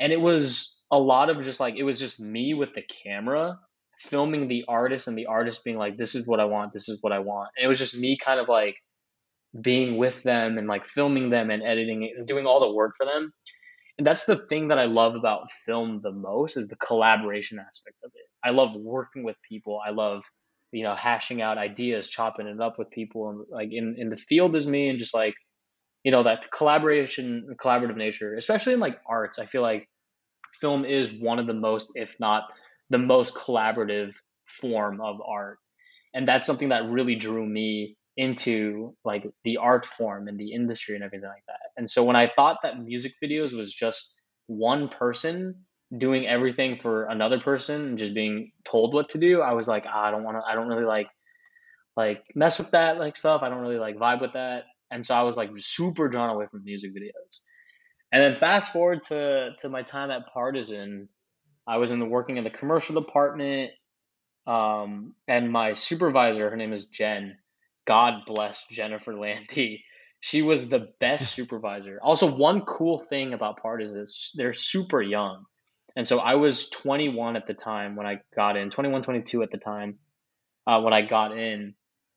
and 0.01 0.13
it 0.13 0.21
was 0.21 0.85
a 0.91 0.99
lot 0.99 1.31
of 1.31 1.43
just 1.43 1.61
like 1.61 1.77
it 1.77 1.85
was 1.85 1.99
just 1.99 2.21
me 2.21 2.55
with 2.55 2.75
the 2.75 2.83
camera 2.83 3.59
filming 4.01 4.49
the 4.49 4.65
artist 4.69 5.09
and 5.09 5.17
the 5.17 5.27
artist 5.27 5.65
being 5.65 5.79
like, 5.79 5.97
"This 5.97 6.15
is 6.15 6.27
what 6.27 6.41
I 6.41 6.45
want. 6.45 6.73
This 6.73 6.89
is 6.89 7.03
what 7.03 7.13
I 7.13 7.21
want." 7.21 7.51
And 7.57 7.65
it 7.65 7.69
was 7.69 7.79
just 7.79 7.97
me 7.99 8.19
kind 8.19 8.41
of 8.41 8.49
like 8.49 8.77
being 9.63 9.99
with 9.99 10.23
them 10.23 10.59
and 10.59 10.67
like 10.67 10.87
filming 10.87 11.31
them 11.31 11.51
and 11.51 11.63
editing 11.63 12.03
it 12.03 12.13
and 12.17 12.27
doing 12.27 12.47
all 12.47 12.61
the 12.61 12.73
work 12.73 12.95
for 12.97 13.07
them. 13.07 13.33
And 13.99 14.07
that's 14.07 14.25
the 14.27 14.37
thing 14.37 14.69
that 14.69 14.79
I 14.79 14.87
love 14.87 15.15
about 15.15 15.51
film 15.65 16.01
the 16.03 16.11
most 16.11 16.57
is 16.57 16.69
the 16.69 16.77
collaboration 16.77 17.59
aspect 17.61 17.97
of 18.05 18.11
it. 18.15 18.27
I 18.43 18.51
love 18.51 18.75
working 18.75 19.23
with 19.23 19.37
people. 19.49 19.81
I 19.87 19.91
love, 19.91 20.25
you 20.75 20.83
know, 20.83 20.95
hashing 20.95 21.41
out 21.41 21.57
ideas, 21.57 22.11
chopping 22.11 22.49
it 22.49 22.61
up 22.61 22.79
with 22.79 22.91
people 22.91 23.31
and 23.31 23.45
like 23.49 23.69
in, 23.73 23.95
in 23.97 24.11
the 24.11 24.17
field 24.17 24.57
is 24.57 24.67
me 24.67 24.89
and 24.89 24.99
just 24.99 25.15
like, 25.15 25.35
you 26.03 26.11
know, 26.11 26.25
that 26.25 26.51
collaboration, 26.51 27.55
collaborative 27.57 27.97
nature, 27.97 28.35
especially 28.35 28.75
in 28.75 28.81
like 28.81 28.99
arts. 29.09 29.39
I 29.39 29.47
feel 29.47 29.63
like 29.63 29.89
film 30.61 30.85
is 30.85 31.13
one 31.13 31.39
of 31.39 31.47
the 31.47 31.55
most, 31.55 31.93
if 31.95 32.17
not 32.19 32.45
the 32.91 32.99
most 32.99 33.37
collaborative 33.37 34.15
form 34.47 35.01
of 35.01 35.21
art. 35.27 35.59
And 36.13 36.27
that's 36.27 36.47
something 36.47 36.71
that 36.71 36.91
really 36.91 37.15
drew 37.15 37.47
me 37.47 37.97
into 38.17 38.97
like 39.05 39.25
the 39.45 39.59
art 39.59 39.87
form 39.87 40.27
and 40.27 40.39
the 40.39 40.53
industry 40.53 40.97
and 40.97 41.05
everything 41.05 41.29
like 41.29 41.45
that. 41.47 41.71
And 41.77 41.89
so 41.89 42.03
when 42.03 42.17
I 42.17 42.31
thought 42.35 42.59
that 42.65 42.83
music 42.83 43.13
videos 43.23 43.57
was 43.57 43.73
just 43.73 44.21
one 44.49 44.89
person 44.89 45.65
doing 45.99 46.27
everything 46.27 46.79
for 46.79 47.05
another 47.05 47.41
person 47.41 47.89
and 47.89 47.99
just 47.99 48.15
being 48.15 48.53
told 48.65 48.95
what 48.95 49.11
to 49.11 49.19
do, 49.19 49.41
I 49.41 49.53
was 49.53 49.69
like, 49.69 49.85
ah, 49.87 50.05
I 50.05 50.11
don't 50.11 50.25
want 50.25 50.37
to, 50.37 50.43
I 50.49 50.55
don't 50.55 50.69
really 50.69 50.85
like, 50.85 51.09
like 51.97 52.25
mess 52.35 52.59
with 52.59 52.73
that 52.73 52.99
like 52.99 53.17
stuff. 53.17 53.43
I 53.43 53.49
don't 53.49 53.61
really 53.61 53.79
like 53.79 53.97
vibe 53.97 54.21
with 54.21 54.33
that. 54.33 54.65
And 54.91 55.05
so 55.05 55.15
I 55.15 55.23
was 55.23 55.37
like 55.37 55.51
super 55.57 56.09
drawn 56.09 56.31
away 56.31 56.47
from 56.51 56.65
music 56.65 56.93
videos. 56.95 57.41
And 58.13 58.23
then 58.23 58.35
fast 58.35 58.73
forward 58.73 59.03
to 59.05 59.51
to 59.59 59.69
my 59.69 59.83
time 59.83 60.11
at 60.11 60.27
Partisan, 60.33 61.09
I 61.67 61.79
was 61.79 61.91
in 61.91 61.99
the 61.99 62.05
working 62.05 62.37
in 62.37 62.45
the 62.45 62.51
commercial 62.51 63.01
department. 63.01 63.73
Um, 64.47 65.15
and 65.27 65.51
my 65.51 65.73
supervisor, 65.73 66.51
her 66.51 66.57
name 66.57 66.73
is 66.73 66.89
Jen 66.89 67.37
God 67.87 68.25
bless 68.27 68.67
Jennifer 68.69 69.15
Landy. 69.15 69.85
She 70.21 70.43
was 70.43 70.69
the 70.69 70.93
best 71.01 71.33
supervisor. 71.35 71.99
Also, 72.03 72.37
one 72.37 72.63
cool 72.63 72.99
thing 72.99 73.33
about 73.33 73.61
Partisan 73.61 74.03
is 74.03 74.33
they're 74.37 74.55
super 74.55 75.03
young. 75.03 75.45
And 75.97 76.07
so 76.07 76.19
I 76.19 76.35
was 76.35 76.69
21 76.71 77.37
at 77.37 77.47
the 77.47 77.55
time 77.55 77.97
when 77.97 78.07
I 78.07 78.21
got 78.35 78.57
in, 78.57 78.71
21, 78.71 79.03
22 79.03 79.43
at 79.43 79.51
the 79.51 79.59
time 79.59 79.99
uh, 80.67 80.81
when 80.81 80.93
I 80.93 81.03
got 81.03 81.37
in. 81.37 81.75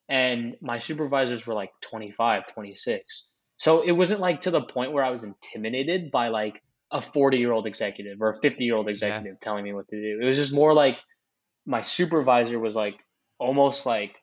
And 0.10 0.56
my 0.62 0.78
supervisors 0.78 1.46
were 1.46 1.54
like 1.54 1.72
25, 1.82 2.48
26. 2.48 3.34
So 3.58 3.82
it 3.82 3.92
wasn't 3.92 4.22
like 4.22 4.42
to 4.42 4.52
the 4.52 4.62
point 4.62 4.94
where 4.94 5.04
I 5.04 5.12
was 5.12 5.24
intimidated 5.24 6.12
by 6.12 6.30
like 6.30 6.62
a 6.92 7.02
40 7.02 7.38
year 7.38 7.52
old 7.52 7.68
executive 7.68 8.22
or 8.22 8.30
a 8.30 8.40
50 8.40 8.64
year 8.64 8.76
old 8.76 8.88
executive 8.88 9.34
yeah. 9.34 9.40
telling 9.42 9.64
me 9.64 9.74
what 9.74 9.88
to 9.90 10.02
do. 10.02 10.20
It 10.22 10.26
was 10.26 10.38
just 10.38 10.54
more 10.54 10.74
like 10.74 10.98
my 11.66 11.82
supervisor 11.82 12.60
was 12.60 12.76
like 12.76 12.96
almost 13.40 13.86
like 13.86 14.16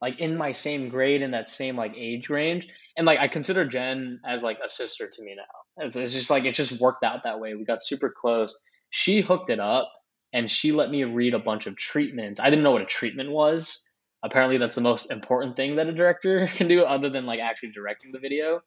like 0.00 0.18
in 0.20 0.36
my 0.36 0.52
same 0.52 0.88
grade 0.88 1.22
in 1.22 1.32
that 1.32 1.48
same 1.48 1.76
like 1.76 1.94
age 1.96 2.30
range 2.30 2.68
and 2.96 3.06
like 3.06 3.18
i 3.18 3.28
consider 3.28 3.64
jen 3.64 4.20
as 4.26 4.42
like 4.42 4.58
a 4.64 4.68
sister 4.68 5.08
to 5.10 5.22
me 5.22 5.34
now. 5.36 5.84
It's, 5.84 5.96
it's 5.96 6.12
just 6.12 6.30
like 6.30 6.44
it 6.44 6.54
just 6.54 6.80
worked 6.80 7.04
out 7.04 7.24
that 7.24 7.40
way. 7.40 7.54
We 7.54 7.64
got 7.64 7.82
super 7.82 8.10
close. 8.14 8.58
She 8.90 9.20
hooked 9.20 9.50
it 9.50 9.60
up 9.60 9.90
and 10.32 10.50
she 10.50 10.72
let 10.72 10.90
me 10.90 11.04
read 11.04 11.34
a 11.34 11.38
bunch 11.38 11.66
of 11.66 11.76
treatments. 11.76 12.40
I 12.40 12.50
didn't 12.50 12.62
know 12.62 12.72
what 12.72 12.82
a 12.82 12.86
treatment 12.86 13.30
was. 13.30 13.82
Apparently 14.22 14.58
that's 14.58 14.74
the 14.74 14.80
most 14.80 15.10
important 15.10 15.56
thing 15.56 15.76
that 15.76 15.86
a 15.86 15.92
director 15.92 16.46
can 16.54 16.68
do 16.68 16.84
other 16.84 17.08
than 17.08 17.26
like 17.26 17.40
actually 17.40 17.72
directing 17.72 18.12
the 18.12 18.18
video. 18.18 18.60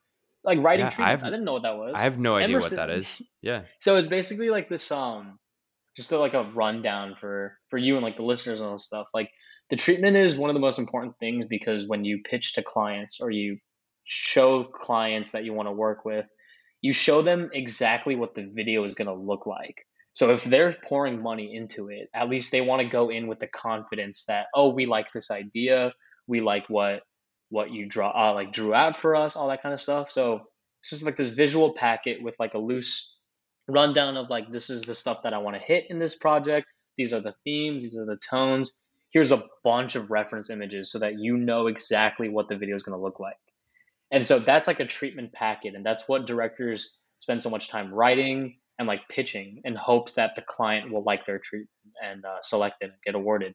Like 0.44 0.62
writing 0.62 0.88
yeah, 0.88 0.90
treatments. 0.90 1.24
I've, 1.24 1.28
i 1.28 1.30
did 1.30 1.38
not 1.40 1.46
know 1.46 1.54
what 1.54 1.64
that 1.64 1.78
was. 1.78 1.94
I 1.96 2.00
have 2.00 2.20
no 2.20 2.36
idea 2.36 2.58
Emerson, 2.58 2.78
what 2.78 2.88
that 2.88 2.98
is. 2.98 3.22
Yeah. 3.42 3.62
So 3.80 3.96
it's 3.96 4.08
basically 4.08 4.50
like 4.50 4.68
this 4.68 4.92
um 4.92 5.40
just 5.96 6.12
a, 6.12 6.18
like 6.18 6.34
a 6.34 6.44
rundown 6.44 7.16
for 7.16 7.58
for 7.70 7.78
you 7.78 7.96
and 7.96 8.04
like 8.04 8.18
the 8.18 8.24
listeners 8.24 8.60
and 8.60 8.72
all 8.72 8.78
stuff. 8.78 9.08
Like 9.14 9.30
the 9.70 9.78
treatment 9.78 10.18
is 10.18 10.36
one 10.36 10.50
of 10.50 10.54
the 10.54 10.60
most 10.60 10.80
important 10.80 11.16
things 11.20 11.46
because 11.46 11.88
when 11.88 12.04
you 12.04 12.22
pitch 12.30 12.56
to 12.56 12.64
clients 12.64 13.22
or 13.22 13.32
you 13.32 13.58
show 14.04 14.64
clients 14.64 15.32
that 15.32 15.44
you 15.44 15.54
want 15.54 15.68
to 15.68 15.74
work 15.74 16.06
with, 16.06 16.26
you 16.82 16.94
show 16.94 17.22
them 17.22 17.50
exactly 17.54 18.16
what 18.16 18.36
the 18.36 18.50
video 18.54 18.84
is 18.84 18.94
going 18.94 19.08
to 19.08 19.14
look 19.14 19.46
like. 19.46 19.86
So 20.12 20.32
if 20.32 20.44
they're 20.44 20.76
pouring 20.86 21.22
money 21.22 21.56
into 21.56 21.90
it, 21.90 22.10
at 22.14 22.30
least 22.30 22.52
they 22.52 22.62
want 22.62 22.82
to 22.82 22.88
go 22.88 23.10
in 23.10 23.28
with 23.28 23.40
the 23.40 23.48
confidence 23.48 24.26
that 24.26 24.48
oh, 24.54 24.70
we 24.70 24.86
like 24.86 25.08
this 25.12 25.32
idea, 25.32 25.94
we 26.28 26.42
like 26.42 26.70
what 26.70 27.04
what 27.50 27.72
you 27.72 27.88
draw 27.88 28.10
uh, 28.10 28.34
like 28.34 28.52
drew 28.52 28.74
out 28.74 28.98
for 28.98 29.16
us, 29.16 29.36
all 29.36 29.48
that 29.48 29.62
kind 29.62 29.74
of 29.74 29.82
stuff. 29.82 30.12
So 30.12 30.42
it's 30.82 30.92
just 30.92 31.06
like 31.06 31.16
this 31.16 31.34
visual 31.34 31.74
packet 31.74 32.22
with 32.22 32.36
like 32.40 32.54
a 32.54 32.60
loose 32.60 33.22
rundown 33.68 34.18
of 34.18 34.30
like 34.30 34.52
this 34.52 34.70
is 34.70 34.84
the 34.84 34.96
stuff 34.96 35.24
that 35.24 35.34
I 35.34 35.40
want 35.40 35.56
to 35.56 35.62
hit 35.62 35.86
in 35.90 36.00
this 36.00 36.18
project. 36.18 36.68
These 36.98 37.14
are 37.14 37.22
the 37.22 37.34
themes, 37.44 37.82
these 37.82 37.96
are 37.96 38.06
the 38.06 38.18
tones 38.18 38.84
here's 39.14 39.32
a 39.32 39.44
bunch 39.64 39.96
of 39.96 40.12
reference 40.12 40.50
images 40.50 40.92
so 40.92 41.00
that 41.00 41.20
you 41.20 41.38
know 41.38 41.68
exactly 41.68 42.28
what 42.28 42.50
the 42.50 42.58
video 42.58 42.76
is 42.76 42.84
going 42.84 42.98
to 42.98 43.02
look 43.02 43.20
like. 43.20 43.38
And 44.14 44.26
so 44.26 44.38
that's 44.38 44.68
like 44.68 44.80
a 44.80 44.86
treatment 44.86 45.34
packet. 45.34 45.74
And 45.74 45.84
that's 45.84 46.08
what 46.08 46.28
directors 46.28 47.00
spend 47.18 47.42
so 47.42 47.50
much 47.50 47.68
time 47.68 47.92
writing 47.92 48.60
and 48.78 48.88
like 48.88 49.02
pitching 49.10 49.62
in 49.66 49.76
hopes 49.76 50.14
that 50.14 50.36
the 50.36 50.44
client 50.44 50.92
will 50.92 51.04
like 51.04 51.26
their 51.26 51.40
treatment 51.40 51.70
and 52.02 52.24
uh, 52.24 52.38
select 52.44 52.78
it 52.82 52.86
and 52.86 52.94
get 53.04 53.16
awarded. 53.16 53.54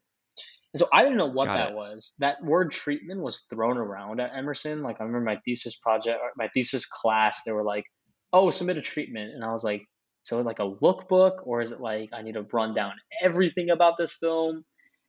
And 0.75 0.81
so 0.81 0.87
I 0.92 1.05
didn't 1.05 1.16
know 1.16 1.27
what 1.27 1.47
Got 1.47 1.57
that 1.57 1.71
it. 1.71 1.77
was. 1.77 2.14
That 2.18 2.42
word 2.42 2.73
treatment 2.73 3.21
was 3.21 3.47
thrown 3.49 3.79
around 3.79 4.21
at 4.21 4.33
Emerson. 4.37 4.83
Like 4.83 4.97
I 5.01 5.05
remember 5.05 5.25
my 5.25 5.38
thesis 5.44 5.79
project, 5.79 6.18
my 6.37 6.49
thesis 6.53 6.87
class, 6.87 7.42
they 7.44 7.53
were 7.53 7.64
like, 7.64 7.85
oh, 8.33 8.51
submit 8.51 8.79
a 8.79 8.83
treatment. 8.83 9.35
And 9.35 9.44
I 9.44 9.53
was 9.53 9.62
like, 9.62 9.85
so 10.25 10.40
like 10.40 10.59
a 10.59 10.68
lookbook 10.68 11.37
or 11.44 11.61
is 11.61 11.71
it 11.71 11.81
like 11.81 12.11
I 12.12 12.23
need 12.23 12.35
to 12.35 12.47
run 12.53 12.75
down 12.75 12.94
everything 13.23 13.71
about 13.71 13.94
this 13.97 14.14
film? 14.14 14.64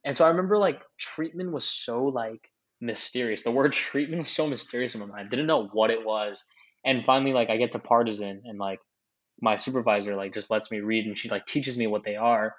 And 0.06 0.16
so 0.16 0.26
I 0.26 0.30
remember 0.30 0.60
like 0.60 0.80
treatment 1.00 1.52
was 1.52 1.68
so 1.68 2.06
like 2.06 2.48
mysterious. 2.82 3.44
The 3.44 3.52
word 3.52 3.74
treatment 3.74 4.24
was 4.24 4.32
so 4.32 4.48
mysterious 4.48 4.96
in 4.96 5.02
my 5.02 5.08
mind. 5.08 5.30
Didn't 5.30 5.48
know 5.48 5.68
what 5.68 5.92
it 5.92 6.06
was. 6.06 6.46
And 6.86 7.06
finally, 7.06 7.34
like 7.34 7.50
I 7.50 7.58
get 7.58 7.74
to 7.74 7.80
partisan 7.80 8.44
and 8.46 8.58
like 8.58 8.80
my 9.42 9.56
supervisor 9.56 10.15
like 10.15 10.34
just 10.34 10.50
lets 10.50 10.72
me 10.72 10.82
read 10.82 11.06
and 11.06 11.18
she 11.18 11.30
like 11.30 11.46
teaches 11.46 11.78
me 11.78 11.88
what 11.88 12.04
they 12.04 12.15
are. 12.15 12.56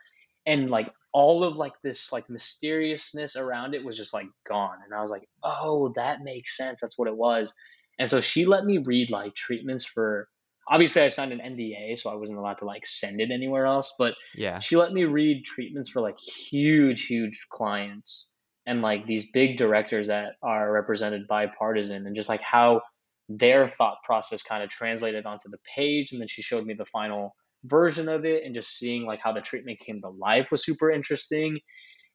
And 0.46 0.70
like 0.70 0.90
all 1.12 1.44
of 1.44 1.56
like 1.56 1.72
this 1.82 2.12
like 2.12 2.28
mysteriousness 2.30 3.36
around 3.36 3.74
it 3.74 3.84
was 3.84 3.96
just 3.96 4.14
like 4.14 4.26
gone. 4.46 4.78
And 4.84 4.94
I 4.94 5.00
was 5.02 5.10
like, 5.10 5.28
oh, 5.42 5.92
that 5.96 6.22
makes 6.22 6.56
sense. 6.56 6.80
That's 6.80 6.98
what 6.98 7.08
it 7.08 7.16
was. 7.16 7.52
And 7.98 8.08
so 8.08 8.20
she 8.20 8.46
let 8.46 8.64
me 8.64 8.78
read 8.78 9.10
like 9.10 9.34
treatments 9.34 9.84
for 9.84 10.28
obviously 10.68 11.02
I 11.02 11.08
signed 11.08 11.32
an 11.32 11.40
NDA, 11.40 11.98
so 11.98 12.10
I 12.10 12.14
wasn't 12.14 12.38
allowed 12.38 12.58
to 12.58 12.64
like 12.64 12.86
send 12.86 13.20
it 13.20 13.30
anywhere 13.30 13.66
else. 13.66 13.94
But 13.98 14.14
yeah, 14.34 14.58
she 14.58 14.76
let 14.76 14.92
me 14.92 15.04
read 15.04 15.44
treatments 15.44 15.90
for 15.90 16.00
like 16.00 16.18
huge, 16.18 17.06
huge 17.06 17.46
clients 17.50 18.29
and 18.70 18.82
like 18.82 19.06
these 19.06 19.30
big 19.32 19.56
directors 19.56 20.06
that 20.08 20.32
are 20.42 20.70
represented 20.70 21.26
by 21.26 21.46
Partisan, 21.46 22.06
and 22.06 22.16
just 22.16 22.28
like 22.28 22.40
how 22.40 22.82
their 23.28 23.66
thought 23.66 23.98
process 24.04 24.42
kind 24.42 24.62
of 24.62 24.70
translated 24.70 25.26
onto 25.26 25.48
the 25.48 25.58
page. 25.76 26.12
And 26.12 26.20
then 26.20 26.28
she 26.28 26.42
showed 26.42 26.64
me 26.64 26.74
the 26.74 26.84
final 26.86 27.34
version 27.64 28.08
of 28.08 28.24
it, 28.24 28.44
and 28.44 28.54
just 28.54 28.76
seeing 28.76 29.04
like 29.04 29.20
how 29.22 29.32
the 29.32 29.40
treatment 29.40 29.80
came 29.80 30.00
to 30.00 30.08
life 30.08 30.50
was 30.50 30.64
super 30.64 30.90
interesting. 30.90 31.58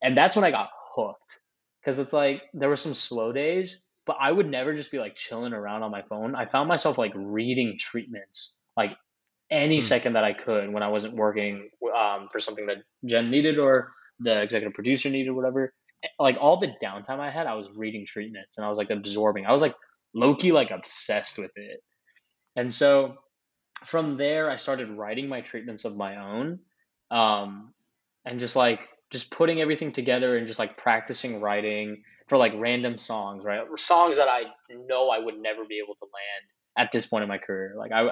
And 0.02 0.18
that's 0.18 0.36
when 0.36 0.46
I 0.46 0.52
got 0.52 0.70
hooked 0.96 1.40
because 1.82 2.00
it's 2.00 2.14
like 2.14 2.42
there 2.54 2.70
were 2.70 2.76
some 2.76 2.94
slow 2.94 3.32
days 3.32 3.86
but 4.06 4.18
I 4.20 4.32
would 4.32 4.50
never 4.50 4.76
just 4.76 4.92
be 4.92 5.00
like 5.00 5.16
chilling 5.16 5.54
around 5.54 5.84
on 5.84 5.92
my 5.92 6.04
phone. 6.04 6.36
I 6.36 6.46
found 6.46 6.70
myself 6.70 6.98
like 6.98 7.12
reading 7.16 7.78
treatments 7.80 8.64
like 8.78 8.92
any 9.50 9.80
mm. 9.80 9.84
second 9.84 10.14
that 10.14 10.24
I 10.24 10.34
could 10.34 10.72
when 10.72 10.84
I 10.84 10.90
wasn't 10.90 11.16
working 11.16 11.70
um, 11.96 12.28
for 12.32 12.40
something 12.40 12.68
that 12.68 12.78
Jen 13.06 13.32
needed 13.32 13.58
or 13.58 13.92
the 14.20 14.42
executive 14.42 14.74
producer 14.74 15.10
needed, 15.10 15.32
whatever. 15.32 15.74
Like 16.20 16.38
all 16.40 16.58
the 16.58 16.74
downtime 16.84 17.20
I 17.20 17.30
had, 17.30 17.48
I 17.48 17.56
was 17.56 17.70
reading 17.76 18.06
treatments 18.06 18.58
and 18.58 18.66
I 18.66 18.70
was 18.70 18.78
like 18.78 18.90
absorbing. 18.90 19.46
I 19.46 19.52
was 19.52 19.62
like 19.62 19.76
Loki, 20.14 20.52
like 20.52 20.72
obsessed 20.72 21.38
with 21.38 21.52
it. 21.56 21.82
And 22.56 22.72
so 22.72 23.18
from 23.84 24.18
there, 24.18 24.50
I 24.50 24.56
started 24.56 24.90
writing 24.90 25.28
my 25.28 25.42
treatments 25.42 25.86
of 25.86 25.98
my 25.98 26.18
own, 26.18 26.60
um, 27.12 27.74
and 28.26 28.40
just 28.40 28.56
like 28.56 28.90
just 29.12 29.32
putting 29.32 29.62
everything 29.62 29.92
together 29.92 30.38
and 30.38 30.48
just 30.48 30.60
like 30.60 30.78
practicing 30.78 31.40
writing 31.40 32.02
for 32.28 32.38
like 32.38 32.54
random 32.56 32.98
songs, 32.98 33.44
right? 33.44 33.62
Songs 33.78 34.18
that 34.18 34.28
I 34.28 34.44
know 34.88 35.10
I 35.10 35.20
would 35.20 35.38
never 35.38 35.66
be 35.66 35.78
able 35.78 35.96
to 35.96 36.06
land 36.06 36.46
at 36.78 36.92
this 36.92 37.06
point 37.06 37.24
in 37.24 37.30
my 37.30 37.38
career. 37.38 37.76
Like 37.78 37.92
I, 37.92 38.10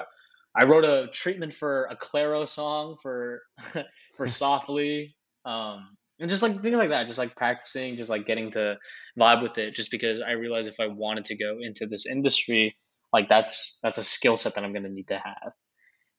I 0.54 0.64
wrote 0.64 0.84
a 0.84 1.08
treatment 1.12 1.52
for 1.52 1.86
a 1.86 1.96
Clairo 1.96 2.46
song 2.48 2.96
for, 3.02 3.42
for 4.16 4.28
softly. 4.28 5.16
Um, 5.44 5.96
and 6.24 6.30
just 6.30 6.42
like 6.42 6.58
things 6.58 6.78
like 6.78 6.88
that, 6.88 7.06
just 7.06 7.18
like 7.18 7.36
practicing, 7.36 7.98
just 7.98 8.08
like 8.08 8.24
getting 8.24 8.50
to 8.52 8.78
vibe 9.18 9.42
with 9.42 9.58
it. 9.58 9.74
Just 9.74 9.90
because 9.90 10.22
I 10.22 10.30
realized 10.30 10.68
if 10.68 10.80
I 10.80 10.86
wanted 10.86 11.26
to 11.26 11.36
go 11.36 11.58
into 11.60 11.84
this 11.84 12.06
industry, 12.06 12.78
like 13.12 13.28
that's 13.28 13.78
that's 13.82 13.98
a 13.98 14.02
skill 14.02 14.38
set 14.38 14.54
that 14.54 14.64
I'm 14.64 14.72
gonna 14.72 14.88
need 14.88 15.08
to 15.08 15.18
have. 15.18 15.52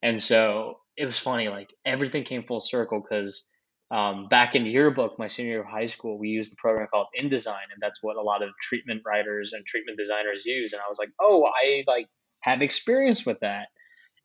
And 0.04 0.22
so 0.22 0.78
it 0.96 1.08
was 1.08 1.18
funny, 1.18 1.50
like 1.50 1.74
everything 1.88 2.24
came 2.24 2.44
full 2.44 2.60
circle 2.60 3.02
because 3.02 3.52
um, 3.89 4.28
back 4.28 4.54
in 4.54 4.68
yearbook, 4.68 5.18
my 5.18 5.28
senior 5.28 5.54
year 5.54 5.62
of 5.62 5.68
high 5.68 5.88
school, 5.88 6.20
we 6.20 6.28
used 6.30 6.54
a 6.54 6.62
program 6.62 6.88
called 6.94 7.08
InDesign, 7.20 7.74
and 7.74 7.82
that's 7.82 8.04
what 8.04 8.15
a 8.15 8.22
lot 8.22 8.44
of 8.44 8.50
treatment 8.62 9.02
writers 9.08 9.54
and 9.54 9.65
treatment 9.65 9.98
designers 9.98 10.46
use. 10.46 10.72
And 10.74 10.84
I 10.86 10.88
was 10.88 11.00
like, 11.00 11.10
oh, 11.20 11.46
I 11.46 11.84
like 11.88 12.10
have 12.41 12.62
experience 12.62 13.26
with 13.26 13.39
that. 13.39 13.70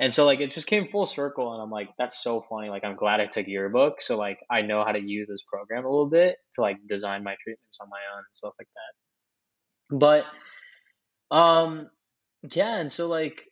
And 0.00 0.12
so 0.12 0.24
like 0.24 0.40
it 0.40 0.50
just 0.50 0.66
came 0.66 0.88
full 0.88 1.06
circle, 1.06 1.52
and 1.52 1.62
I'm 1.62 1.70
like, 1.70 1.90
that's 1.98 2.22
so 2.22 2.40
funny. 2.40 2.68
Like 2.68 2.84
I'm 2.84 2.96
glad 2.96 3.20
I 3.20 3.26
took 3.26 3.46
yearbook, 3.46 4.02
so 4.02 4.16
like 4.16 4.38
I 4.50 4.62
know 4.62 4.82
how 4.84 4.92
to 4.92 5.00
use 5.00 5.28
this 5.28 5.42
program 5.42 5.84
a 5.84 5.90
little 5.90 6.08
bit 6.08 6.36
to 6.54 6.62
like 6.62 6.78
design 6.88 7.22
my 7.22 7.36
treatments 7.44 7.78
on 7.80 7.88
my 7.90 8.00
own 8.14 8.18
and 8.18 8.34
stuff 8.34 8.54
like 8.58 8.68
that. 8.74 10.26
But 11.30 11.36
um, 11.36 11.90
yeah, 12.52 12.78
and 12.78 12.90
so 12.90 13.06
like 13.06 13.46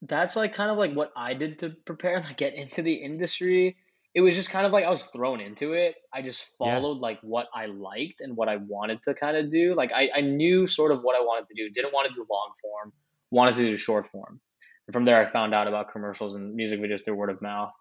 that's 0.00 0.34
like 0.34 0.54
kind 0.54 0.70
of 0.70 0.78
like 0.78 0.94
what 0.94 1.12
I 1.14 1.34
did 1.34 1.60
to 1.60 1.70
prepare 1.84 2.16
and 2.16 2.24
like 2.24 2.38
get 2.38 2.54
into 2.54 2.82
the 2.82 2.94
industry 2.94 3.76
it 4.14 4.20
was 4.20 4.34
just 4.34 4.50
kind 4.50 4.66
of 4.66 4.72
like 4.72 4.84
I 4.84 4.90
was 4.90 5.04
thrown 5.04 5.40
into 5.40 5.72
it. 5.72 5.94
I 6.12 6.20
just 6.20 6.56
followed 6.58 6.96
yeah. 6.96 7.00
like 7.00 7.20
what 7.22 7.46
I 7.54 7.66
liked 7.66 8.20
and 8.20 8.36
what 8.36 8.48
I 8.48 8.56
wanted 8.56 9.02
to 9.04 9.14
kind 9.14 9.36
of 9.36 9.50
do. 9.50 9.74
Like 9.74 9.90
I, 9.92 10.10
I 10.14 10.20
knew 10.20 10.66
sort 10.66 10.92
of 10.92 11.02
what 11.02 11.16
I 11.16 11.20
wanted 11.20 11.48
to 11.48 11.54
do. 11.54 11.70
Didn't 11.70 11.94
want 11.94 12.08
to 12.08 12.14
do 12.14 12.26
long 12.30 12.50
form, 12.60 12.92
wanted 13.30 13.54
to 13.54 13.62
do 13.62 13.76
short 13.76 14.06
form. 14.06 14.40
And 14.86 14.92
from 14.92 15.04
there 15.04 15.20
I 15.20 15.26
found 15.26 15.54
out 15.54 15.68
about 15.68 15.92
commercials 15.92 16.34
and 16.34 16.54
music 16.54 16.80
videos 16.80 17.04
through 17.04 17.14
word 17.14 17.30
of 17.30 17.42
mouth. 17.42 17.72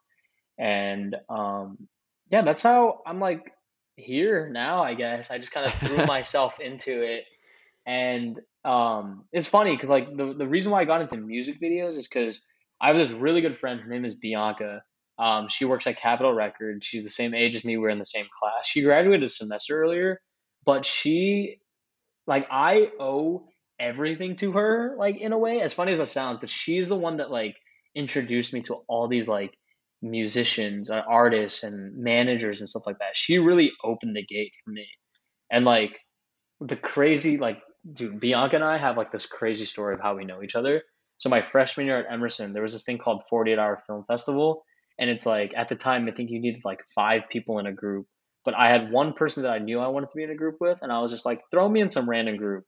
And 0.58 1.16
um 1.30 1.88
yeah, 2.30 2.44
that's 2.44 2.64
how 2.64 3.02
I'm 3.06 3.20
like 3.20 3.52
here 3.96 4.50
now, 4.50 4.84
I 4.84 4.94
guess. 4.94 5.32
I 5.32 5.38
just 5.38 5.52
kind 5.52 5.66
of 5.66 5.74
threw 5.88 6.06
myself 6.06 6.60
into 6.60 7.02
it. 7.04 7.26
And 7.86 8.40
um 8.64 9.26
it's 9.32 9.48
funny 9.48 9.76
because 9.76 9.90
like 9.90 10.16
the, 10.16 10.34
the 10.38 10.48
reason 10.48 10.72
why 10.72 10.82
I 10.82 10.86
got 10.86 11.02
into 11.02 11.18
music 11.18 11.60
videos 11.62 11.98
is 11.98 12.08
because 12.08 12.46
I 12.80 12.88
have 12.88 12.98
this 12.98 13.12
really 13.12 13.42
good 13.42 13.58
friend, 13.58 13.80
her 13.80 13.90
name 13.90 14.06
is 14.06 14.16
Bianca 14.16 14.82
um, 15.22 15.50
she 15.50 15.66
works 15.66 15.86
at 15.86 15.98
Capitol 15.98 16.34
Records. 16.34 16.84
She's 16.84 17.04
the 17.04 17.12
same 17.12 17.36
age 17.36 17.56
as 17.56 17.64
me. 17.64 17.78
We're 17.78 17.90
in 17.90 18.00
the 18.00 18.06
same 18.06 18.26
class. 18.26 18.66
She 18.66 18.82
graduated 18.82 19.24
a 19.24 19.28
semester 19.28 19.80
earlier, 19.80 20.20
but 20.66 20.84
she, 20.84 21.60
like, 22.26 22.48
I 22.50 22.90
owe 23.00 23.48
everything 23.82 24.38
to 24.38 24.54
her, 24.54 24.96
like, 24.98 25.18
in 25.18 25.34
a 25.34 25.38
way, 25.38 25.62
as 25.62 25.74
funny 25.74 25.92
as 25.92 25.98
that 25.98 26.08
sounds, 26.08 26.40
but 26.40 26.50
she's 26.50 26.88
the 26.88 26.96
one 26.98 27.18
that, 27.18 27.32
like, 27.32 27.58
introduced 27.96 28.54
me 28.54 28.62
to 28.64 28.76
all 28.88 29.08
these, 29.08 29.28
like, 29.28 29.54
musicians, 30.02 30.90
and 30.90 31.04
artists, 31.08 31.64
and 31.64 31.98
managers 31.98 32.62
and 32.62 32.70
stuff 32.70 32.84
like 32.86 33.00
that. 33.00 33.16
She 33.16 33.40
really 33.40 33.72
opened 33.84 34.16
the 34.16 34.26
gate 34.26 34.54
for 34.64 34.72
me. 34.72 34.88
And, 35.52 35.66
like, 35.66 36.00
the 36.62 36.78
crazy, 36.78 37.38
like, 37.38 37.62
dude, 37.92 38.20
Bianca 38.20 38.56
and 38.56 38.64
I 38.64 38.78
have, 38.78 38.98
like, 38.98 39.12
this 39.12 39.26
crazy 39.26 39.66
story 39.66 39.96
of 39.96 40.02
how 40.02 40.16
we 40.16 40.26
know 40.26 40.44
each 40.44 40.56
other. 40.56 40.84
So, 41.18 41.30
my 41.30 41.42
freshman 41.42 41.88
year 41.88 42.00
at 42.00 42.12
Emerson, 42.14 42.54
there 42.54 42.64
was 42.64 42.74
this 42.74 42.84
thing 42.84 43.00
called 43.00 43.24
48 43.30 43.60
Hour 43.60 43.82
Film 43.88 44.06
Festival 44.06 44.64
and 45.02 45.10
it's 45.10 45.26
like 45.26 45.54
at 45.58 45.68
the 45.68 45.76
time 45.76 46.08
i 46.08 46.12
think 46.12 46.30
you 46.30 46.40
needed 46.40 46.62
like 46.64 46.80
five 46.96 47.24
people 47.30 47.60
in 47.60 47.66
a 47.66 47.74
group 47.74 48.06
but 48.46 48.54
i 48.56 48.70
had 48.70 48.92
one 48.92 49.14
person 49.14 49.44
that 49.44 49.52
i 49.52 49.60
knew 49.60 49.80
i 49.80 49.88
wanted 49.88 50.10
to 50.10 50.16
be 50.16 50.24
in 50.24 50.30
a 50.30 50.36
group 50.36 50.58
with 50.62 50.78
and 50.82 50.92
i 50.92 51.00
was 51.00 51.12
just 51.12 51.26
like 51.26 51.42
throw 51.52 51.68
me 51.68 51.82
in 51.82 51.90
some 51.90 52.10
random 52.10 52.38
group 52.38 52.64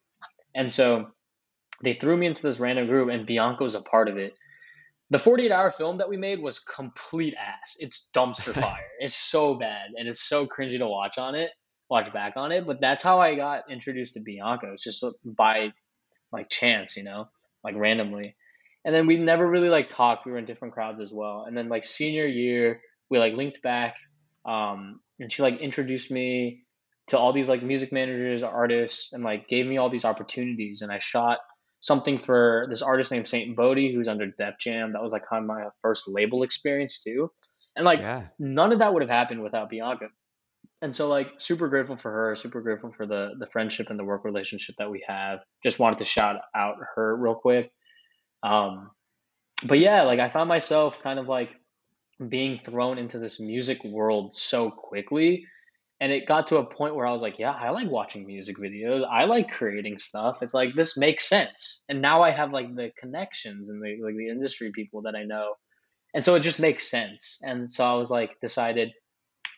and 0.55 0.71
so 0.71 1.09
they 1.83 1.93
threw 1.93 2.15
me 2.15 2.27
into 2.27 2.41
this 2.41 2.59
random 2.59 2.87
group 2.87 3.09
and 3.09 3.25
bianca 3.25 3.63
was 3.63 3.75
a 3.75 3.81
part 3.81 4.07
of 4.07 4.17
it. 4.17 4.33
The 5.09 5.19
48 5.19 5.51
hour 5.51 5.69
film 5.69 5.97
that 5.97 6.09
we 6.09 6.17
made 6.17 6.41
was 6.41 6.59
complete 6.59 7.35
ass. 7.35 7.77
It's 7.79 8.09
dumpster 8.15 8.53
fire. 8.61 8.87
It's 8.99 9.15
so 9.15 9.55
bad 9.55 9.91
and 9.97 10.07
it's 10.07 10.23
so 10.23 10.45
cringy 10.45 10.77
to 10.77 10.87
watch 10.87 11.17
on 11.17 11.35
it 11.35 11.51
watch 11.89 12.11
back 12.11 12.37
on 12.37 12.51
it 12.51 12.65
but 12.65 12.79
that's 12.81 13.03
how 13.03 13.19
i 13.19 13.35
got 13.35 13.69
introduced 13.69 14.15
to 14.15 14.21
bianca 14.21 14.71
it's 14.71 14.83
just 14.83 15.05
by 15.25 15.71
like 16.31 16.49
chance 16.49 16.97
you 16.97 17.03
know 17.03 17.27
like 17.63 17.75
randomly. 17.75 18.35
And 18.85 18.93
then 18.93 19.07
we 19.07 19.17
never 19.17 19.47
really 19.47 19.69
like 19.69 19.89
talked. 19.89 20.25
We 20.25 20.31
were 20.31 20.37
in 20.37 20.45
different 20.45 20.73
crowds 20.73 20.99
as 20.99 21.13
well. 21.13 21.45
And 21.47 21.55
then 21.55 21.69
like 21.69 21.85
senior 21.85 22.25
year, 22.25 22.81
we 23.09 23.17
like 23.17 23.33
linked 23.33 23.61
back, 23.61 23.95
um, 24.45 24.99
and 25.19 25.31
she 25.31 25.41
like 25.41 25.59
introduced 25.59 26.11
me 26.11 26.62
to 27.07 27.17
all 27.17 27.33
these 27.33 27.49
like 27.49 27.63
music 27.63 27.91
managers, 27.91 28.43
artists, 28.43 29.13
and 29.13 29.23
like 29.23 29.47
gave 29.47 29.65
me 29.65 29.77
all 29.77 29.89
these 29.89 30.05
opportunities. 30.05 30.81
And 30.81 30.91
I 30.91 30.99
shot 30.99 31.39
something 31.81 32.17
for 32.17 32.67
this 32.69 32.81
artist 32.81 33.11
named 33.11 33.27
Saint 33.27 33.55
Bodhi, 33.55 33.93
who's 33.93 34.07
under 34.07 34.27
Def 34.27 34.57
Jam. 34.59 34.93
That 34.93 35.03
was 35.03 35.11
like 35.11 35.27
kind 35.27 35.43
of 35.43 35.47
my 35.47 35.65
first 35.81 36.07
label 36.07 36.43
experience 36.43 37.03
too. 37.03 37.29
And 37.75 37.85
like 37.85 37.99
yeah. 37.99 38.27
none 38.39 38.71
of 38.71 38.79
that 38.79 38.93
would 38.93 39.01
have 39.01 39.09
happened 39.09 39.43
without 39.43 39.69
Bianca. 39.69 40.07
And 40.81 40.95
so 40.95 41.07
like 41.07 41.29
super 41.37 41.69
grateful 41.69 41.95
for 41.95 42.11
her, 42.11 42.35
super 42.35 42.61
grateful 42.61 42.91
for 42.95 43.05
the 43.05 43.31
the 43.39 43.47
friendship 43.47 43.89
and 43.89 43.99
the 43.99 44.03
work 44.03 44.25
relationship 44.25 44.75
that 44.77 44.91
we 44.91 45.03
have. 45.07 45.39
Just 45.63 45.79
wanted 45.79 45.99
to 45.99 46.05
shout 46.05 46.37
out 46.55 46.75
her 46.95 47.15
real 47.15 47.35
quick. 47.35 47.71
Um, 48.43 48.91
but 49.67 49.79
yeah, 49.79 50.03
like 50.03 50.19
I 50.19 50.29
found 50.29 50.49
myself 50.49 51.01
kind 51.01 51.19
of 51.19 51.27
like 51.27 51.55
being 52.29 52.59
thrown 52.59 52.97
into 52.97 53.19
this 53.19 53.39
music 53.39 53.83
world 53.83 54.35
so 54.35 54.69
quickly. 54.69 55.45
And 56.03 56.11
it 56.11 56.27
got 56.27 56.47
to 56.47 56.57
a 56.57 56.65
point 56.65 56.95
where 56.95 57.07
I 57.07 57.13
was 57.13 57.21
like, 57.21 57.39
yeah, 57.39 57.53
I 57.53 57.69
like 57.69 57.89
watching 57.89 58.27
music 58.27 58.57
videos. 58.57 59.07
I 59.09 59.23
like 59.23 59.49
creating 59.49 59.97
stuff. 59.97 60.43
It's 60.43 60.53
like 60.53 60.75
this 60.75 60.97
makes 60.97 61.29
sense. 61.29 61.85
And 61.87 62.01
now 62.01 62.21
I 62.21 62.29
have 62.29 62.51
like 62.51 62.75
the 62.75 62.91
connections 62.97 63.69
and 63.69 63.81
the 63.81 64.03
like 64.03 64.17
the 64.17 64.27
industry 64.27 64.73
people 64.73 65.03
that 65.03 65.15
I 65.15 65.23
know. 65.23 65.53
And 66.13 66.21
so 66.21 66.35
it 66.35 66.41
just 66.41 66.59
makes 66.59 66.91
sense. 66.91 67.41
And 67.47 67.69
so 67.69 67.85
I 67.85 67.93
was 67.93 68.11
like 68.11 68.37
decided 68.41 68.91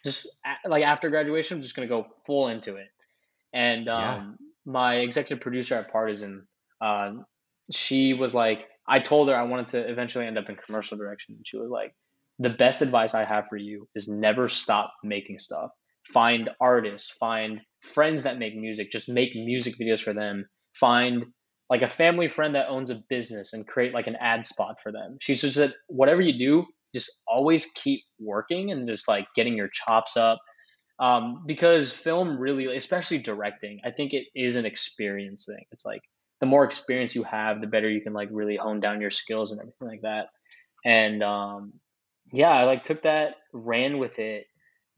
just 0.03 0.27
like 0.67 0.83
after 0.83 1.09
graduation, 1.09 1.55
I'm 1.55 1.63
just 1.63 1.75
going 1.75 1.87
to 1.87 1.91
go 1.91 2.05
full 2.27 2.49
into 2.49 2.75
it. 2.75 2.89
And 3.51 3.89
um, 3.89 4.37
yeah. 4.39 4.71
my 4.71 4.95
executive 4.97 5.41
producer 5.41 5.73
at 5.73 5.91
Partisan, 5.91 6.45
uh, 6.79 7.13
she 7.71 8.13
was 8.13 8.35
like, 8.35 8.67
I 8.87 8.99
told 8.99 9.29
her 9.29 9.35
I 9.35 9.45
wanted 9.45 9.69
to 9.69 9.89
eventually 9.89 10.27
end 10.27 10.37
up 10.37 10.47
in 10.47 10.57
commercial 10.57 10.95
direction. 10.95 11.37
And 11.37 11.47
she 11.47 11.57
was 11.57 11.71
like, 11.71 11.95
the 12.37 12.51
best 12.51 12.83
advice 12.83 13.15
I 13.15 13.23
have 13.23 13.47
for 13.49 13.57
you 13.57 13.87
is 13.95 14.07
never 14.07 14.47
stop 14.47 14.93
making 15.03 15.39
stuff. 15.39 15.71
Find 16.13 16.49
artists, 16.59 17.09
find 17.09 17.61
friends 17.81 18.23
that 18.23 18.37
make 18.37 18.55
music, 18.55 18.91
just 18.91 19.09
make 19.09 19.35
music 19.35 19.75
videos 19.79 20.01
for 20.01 20.13
them. 20.13 20.45
Find 20.73 21.25
like 21.69 21.81
a 21.81 21.89
family 21.89 22.27
friend 22.27 22.55
that 22.55 22.67
owns 22.69 22.89
a 22.89 23.01
business 23.09 23.53
and 23.53 23.67
create 23.67 23.93
like 23.93 24.07
an 24.07 24.17
ad 24.19 24.45
spot 24.45 24.75
for 24.81 24.91
them. 24.91 25.17
She 25.19 25.33
just 25.33 25.55
said, 25.55 25.73
whatever 25.87 26.21
you 26.21 26.37
do, 26.37 26.65
just 26.93 27.09
always 27.27 27.71
keep 27.71 28.01
working 28.19 28.71
and 28.71 28.87
just 28.87 29.07
like 29.07 29.27
getting 29.35 29.55
your 29.55 29.69
chops 29.69 30.15
up. 30.15 30.39
Um, 30.99 31.43
because 31.45 31.91
film 31.91 32.37
really, 32.37 32.73
especially 32.75 33.17
directing, 33.17 33.81
I 33.83 33.91
think 33.91 34.13
it 34.13 34.27
is 34.33 34.55
an 34.55 34.65
experience 34.65 35.45
thing. 35.45 35.65
It's 35.71 35.85
like 35.85 36.01
the 36.39 36.45
more 36.45 36.63
experience 36.63 37.15
you 37.15 37.23
have, 37.23 37.59
the 37.59 37.67
better 37.67 37.89
you 37.89 38.01
can 38.01 38.13
like 38.13 38.29
really 38.31 38.55
hone 38.55 38.79
down 38.79 39.01
your 39.01 39.09
skills 39.09 39.51
and 39.51 39.59
everything 39.59 39.87
like 39.87 40.01
that. 40.03 40.27
And 40.85 41.21
um, 41.23 41.73
yeah, 42.31 42.51
I 42.51 42.63
like 42.63 42.83
took 42.83 43.01
that, 43.01 43.35
ran 43.51 43.97
with 43.97 44.19
it, 44.19 44.45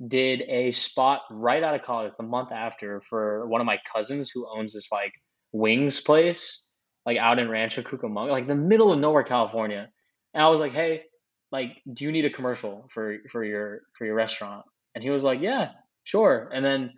did 0.05 0.41
a 0.41 0.71
spot 0.71 1.21
right 1.31 1.63
out 1.63 1.75
of 1.75 1.81
college 1.81 2.13
the 2.17 2.23
month 2.23 2.51
after 2.51 3.01
for 3.01 3.47
one 3.47 3.61
of 3.61 3.65
my 3.65 3.79
cousins 3.93 4.29
who 4.29 4.47
owns 4.47 4.73
this 4.73 4.91
like 4.91 5.13
wings 5.51 5.99
place, 5.99 6.69
like 7.05 7.17
out 7.17 7.39
in 7.39 7.49
Rancho 7.49 7.81
Cucamonga, 7.81 8.29
like 8.29 8.47
the 8.47 8.55
middle 8.55 8.91
of 8.91 8.99
nowhere, 8.99 9.23
California. 9.23 9.89
And 10.33 10.43
I 10.43 10.49
was 10.49 10.59
like, 10.59 10.73
hey, 10.73 11.03
like, 11.51 11.81
do 11.91 12.05
you 12.05 12.11
need 12.11 12.25
a 12.25 12.29
commercial 12.29 12.87
for 12.91 13.17
for 13.31 13.43
your 13.43 13.81
for 13.97 14.05
your 14.05 14.15
restaurant? 14.15 14.65
And 14.93 15.03
he 15.03 15.09
was 15.09 15.23
like, 15.23 15.41
yeah, 15.41 15.71
sure. 16.03 16.49
And 16.53 16.63
then 16.63 16.91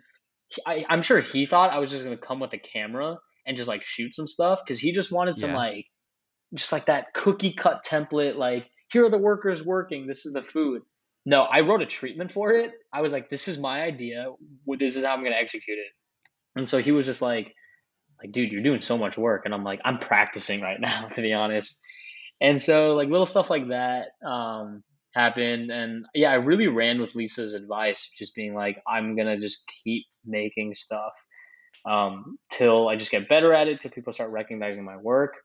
I, 0.66 0.84
I'm 0.88 1.02
sure 1.02 1.20
he 1.20 1.46
thought 1.46 1.72
I 1.72 1.78
was 1.78 1.90
just 1.90 2.04
gonna 2.04 2.16
come 2.16 2.40
with 2.40 2.52
a 2.52 2.58
camera 2.58 3.16
and 3.46 3.56
just 3.56 3.68
like 3.68 3.82
shoot 3.82 4.12
some 4.12 4.26
stuff 4.26 4.60
because 4.64 4.78
he 4.78 4.92
just 4.92 5.12
wanted 5.12 5.38
some 5.38 5.50
yeah. 5.50 5.56
like 5.56 5.86
just 6.54 6.72
like 6.72 6.86
that 6.86 7.14
cookie 7.14 7.52
cut 7.52 7.84
template 7.84 8.36
like 8.36 8.66
here 8.90 9.04
are 9.04 9.10
the 9.10 9.18
workers 9.18 9.64
working 9.64 10.06
this 10.06 10.26
is 10.26 10.32
the 10.32 10.42
food 10.42 10.82
no 11.26 11.42
i 11.42 11.60
wrote 11.60 11.82
a 11.82 11.86
treatment 11.86 12.30
for 12.30 12.52
it. 12.52 12.72
I 12.92 13.00
was 13.00 13.12
like 13.12 13.28
this 13.28 13.48
is 13.48 13.58
my 13.58 13.82
idea. 13.82 14.32
This 14.78 14.96
is 14.96 15.04
how 15.04 15.14
i'm 15.14 15.20
going 15.20 15.32
to 15.32 15.38
execute 15.38 15.78
it. 15.78 15.92
And 16.56 16.68
so 16.68 16.78
he 16.78 16.92
was 16.92 17.06
just 17.06 17.22
like 17.22 17.54
like 18.22 18.32
dude 18.32 18.52
you're 18.52 18.62
doing 18.62 18.80
so 18.80 18.98
much 18.98 19.18
work. 19.18 19.42
And 19.44 19.54
i'm 19.54 19.64
like 19.64 19.80
i'm 19.84 19.98
practicing 19.98 20.60
right 20.60 20.80
now 20.90 21.08
to 21.08 21.22
be 21.22 21.32
honest. 21.32 21.80
And 22.40 22.60
so 22.60 22.94
like 22.94 23.08
little 23.08 23.26
stuff 23.26 23.50
like 23.50 23.68
that 23.68 24.08
um 24.26 24.82
happened. 25.14 25.70
And 25.70 26.06
yeah 26.14 26.30
i 26.30 26.34
really 26.36 26.68
ran 26.68 27.00
with 27.00 27.14
lisa's 27.14 27.54
advice 27.54 28.14
just 28.18 28.34
being 28.34 28.54
like 28.54 28.82
i'm 28.86 29.16
gonna 29.16 29.38
just 29.38 29.70
keep 29.84 30.06
making 30.24 30.74
stuff 30.74 31.14
um, 31.84 32.38
till 32.50 32.88
I 32.88 32.96
just 32.96 33.10
get 33.10 33.28
better 33.28 33.54
at 33.54 33.68
it, 33.68 33.80
till 33.80 33.90
people 33.90 34.12
start 34.12 34.30
recognizing 34.30 34.84
my 34.84 34.96
work. 34.96 35.38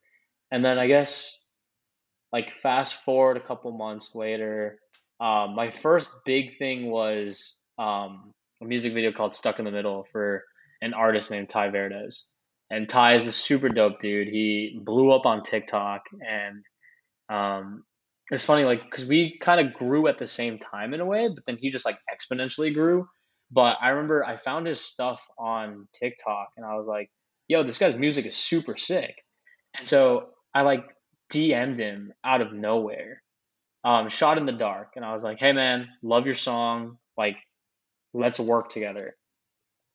And 0.52 0.64
then 0.64 0.78
I 0.78 0.88
guess, 0.88 1.48
like, 2.32 2.52
fast 2.52 2.96
forward 3.04 3.38
a 3.38 3.42
couple 3.42 3.72
months 3.72 4.16
later, 4.16 4.80
um, 5.20 5.56
my 5.56 5.72
first 5.72 6.12
big 6.26 6.58
thing 6.58 6.90
was 6.90 7.64
um, 7.78 8.32
a 8.62 8.66
music 8.66 8.94
video 8.94 9.12
called 9.12 9.36
Stuck 9.36 9.60
in 9.60 9.66
the 9.66 9.72
Middle 9.72 10.06
for 10.12 10.44
an 10.82 10.94
artist 10.94 11.32
named 11.32 11.50
Tai 11.50 11.70
Verdes. 11.70 12.30
And 12.70 12.90
Tai 12.90 13.16
is 13.16 13.28
a 13.28 13.32
super 13.32 13.70
dope 13.70 14.00
dude. 14.00 14.28
He 14.28 14.80
blew 14.84 15.12
up 15.12 15.26
on 15.26 15.44
TikTok 15.44 16.02
and 16.20 16.64
um, 17.30 17.84
it's 18.32 18.44
funny, 18.44 18.66
like, 18.66 18.84
because 18.84 19.06
we 19.06 19.38
kind 19.40 19.66
of 19.66 19.74
grew 19.74 20.08
at 20.08 20.18
the 20.18 20.28
same 20.28 20.58
time 20.58 20.94
in 20.94 21.00
a 21.00 21.06
way, 21.06 21.28
but 21.28 21.46
then 21.46 21.58
he 21.58 21.70
just 21.70 21.86
like 21.86 21.98
exponentially 22.14 22.74
grew 22.74 23.08
But 23.52 23.78
I 23.82 23.90
remember 23.90 24.26
I 24.26 24.38
found 24.38 24.68
his 24.68 24.82
stuff 24.82 25.26
on 25.38 25.88
TikTok 25.94 26.50
and 26.58 26.66
I 26.66 26.76
was 26.76 26.88
like, 26.88 27.10
yo, 27.48 27.64
this 27.64 27.78
guy's 27.78 27.96
music 27.96 28.26
is 28.26 28.36
super 28.36 28.76
sick. 28.78 29.16
And 29.78 29.86
so 29.86 30.30
I 30.54 30.62
like 30.62 30.86
DM'd 31.32 31.80
him 31.80 32.14
out 32.24 32.42
of 32.42 32.54
nowhere, 32.54 33.22
um, 33.86 34.10
shot 34.10 34.40
in 34.40 34.48
the 34.48 34.52
dark. 34.52 34.94
And 34.96 35.06
I 35.06 35.14
was 35.14 35.24
like, 35.24 35.40
hey, 35.40 35.54
man, 35.54 35.88
love 36.02 36.26
your 36.26 36.34
song. 36.34 36.98
Like, 37.16 37.38
let's 38.14 38.40
work 38.40 38.70
together. 38.70 39.16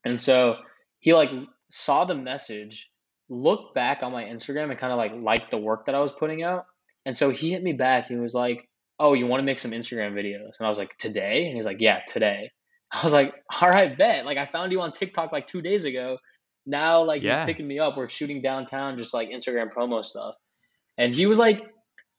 And 0.05 0.19
so 0.19 0.57
he 1.01 1.13
like 1.13 1.31
saw 1.71 2.05
the 2.05 2.15
message, 2.15 2.89
looked 3.29 3.75
back 3.75 4.03
on 4.03 4.13
my 4.13 4.25
Instagram 4.25 4.71
and 4.71 4.79
kind 4.79 4.93
of 4.93 4.97
like 4.97 5.13
liked 5.15 5.51
the 5.51 5.59
work 5.59 5.87
that 5.87 5.95
I 5.95 6.01
was 6.01 6.13
putting 6.13 6.43
out. 6.43 6.67
And 7.05 7.17
so 7.17 7.31
he 7.31 7.51
hit 7.51 7.63
me 7.63 7.73
back. 7.73 8.07
He 8.07 8.15
was 8.15 8.33
like, 8.33 8.69
oh, 9.01 9.15
you 9.15 9.27
want 9.27 9.41
to 9.41 9.45
make 9.45 9.59
some 9.59 9.73
Instagram 9.73 10.13
videos? 10.13 10.59
And 10.59 10.67
I 10.67 10.69
was 10.69 10.79
like, 10.79 10.97
today? 10.99 11.47
And 11.47 11.57
he's 11.57 11.67
like, 11.67 11.81
yeah, 11.81 12.01
today. 12.07 12.51
I 12.93 13.03
was 13.03 13.13
like, 13.13 13.35
all 13.61 13.69
right, 13.69 13.97
bet. 13.97 14.25
Like 14.25 14.39
I 14.39 14.47
found 14.47 14.71
you 14.71 14.81
on 14.83 14.93
TikTok 14.93 15.33
like 15.33 15.49
two 15.49 15.63
days 15.63 15.85
ago. 15.85 16.17
Now 16.65 17.03
like 17.03 17.23
yeah. 17.23 17.39
he's 17.39 17.47
picking 17.47 17.67
me 17.67 17.81
up. 17.81 17.97
We're 17.97 18.09
shooting 18.09 18.41
downtown, 18.41 18.99
just 18.99 19.13
like 19.15 19.31
Instagram 19.31 19.73
promo 19.73 20.05
stuff. 20.05 20.35
And 20.97 21.13
he 21.13 21.27
was 21.27 21.39
like, 21.39 21.63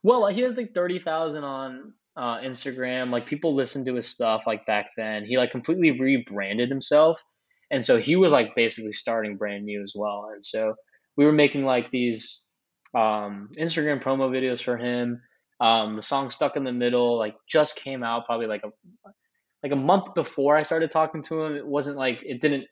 well, 0.04 0.28
he 0.28 0.42
had 0.42 0.58
like 0.58 0.74
thirty 0.74 1.00
thousand 1.00 1.44
on 1.44 1.94
uh, 2.16 2.38
Instagram. 2.40 3.12
Like 3.12 3.28
people 3.28 3.56
listened 3.56 3.86
to 3.88 3.96
his 3.96 4.08
stuff 4.08 4.44
like 4.48 4.66
back 4.66 4.92
then. 4.98 5.26
He 5.26 5.38
like 5.38 5.52
completely 5.52 5.92
rebranded 5.92 6.70
himself, 6.70 7.22
and 7.70 7.84
so 7.84 7.98
he 7.98 8.16
was 8.16 8.32
like 8.32 8.56
basically 8.56 8.94
starting 8.94 9.38
brand 9.38 9.66
new 9.66 9.82
as 9.82 9.94
well. 9.96 10.30
And 10.34 10.44
so 10.44 10.76
we 11.18 11.26
were 11.26 11.32
making 11.32 11.66
like 11.66 11.92
these 11.92 12.48
um, 12.94 13.50
Instagram 13.58 14.02
promo 14.02 14.30
videos 14.30 14.62
for 14.62 14.78
him. 14.78 15.22
Um, 15.60 15.94
the 15.94 16.02
song 16.02 16.32
"Stuck 16.32 16.58
in 16.58 16.64
the 16.64 16.74
Middle" 16.74 17.18
like 17.18 17.36
just 17.48 17.76
came 17.78 18.04
out 18.04 18.26
probably 18.26 18.48
like 18.48 18.64
a 18.64 18.72
like 19.64 19.72
a 19.72 19.76
month 19.76 20.16
before 20.16 20.58
I 20.58 20.64
started 20.64 20.90
talking 20.90 21.22
to 21.24 21.44
him. 21.44 21.56
It 21.56 21.68
wasn't 21.68 21.98
like 21.98 22.24
it 22.26 22.42
didn't 22.42 22.66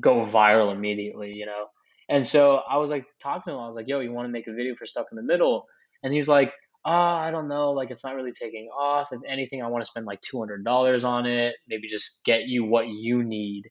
go 0.00 0.26
viral 0.26 0.72
immediately, 0.72 1.32
you 1.32 1.46
know. 1.46 1.66
And 2.10 2.26
so 2.26 2.56
I 2.56 2.76
was 2.76 2.90
like 2.90 3.06
talking 3.22 3.52
to 3.52 3.56
him. 3.56 3.62
I 3.62 3.66
was 3.66 3.76
like, 3.76 3.88
"Yo, 3.88 4.00
you 4.00 4.12
want 4.12 4.26
to 4.26 4.32
make 4.32 4.46
a 4.46 4.52
video 4.52 4.74
for 4.74 4.84
Stuck 4.84 5.06
in 5.10 5.16
the 5.16 5.22
Middle?" 5.22 5.66
And 6.02 6.12
he's 6.12 6.28
like, 6.28 6.52
"Ah, 6.84 7.18
oh, 7.18 7.26
I 7.26 7.30
don't 7.30 7.48
know. 7.48 7.72
Like, 7.72 7.90
it's 7.90 8.04
not 8.04 8.16
really 8.16 8.32
taking 8.32 8.68
off. 8.68 9.12
If 9.12 9.20
anything, 9.26 9.62
I 9.62 9.68
want 9.68 9.84
to 9.84 9.90
spend 9.90 10.06
like 10.06 10.20
two 10.20 10.38
hundred 10.38 10.64
dollars 10.64 11.04
on 11.04 11.26
it. 11.26 11.56
Maybe 11.68 11.88
just 11.88 12.24
get 12.24 12.44
you 12.44 12.64
what 12.64 12.88
you 12.88 13.22
need." 13.24 13.64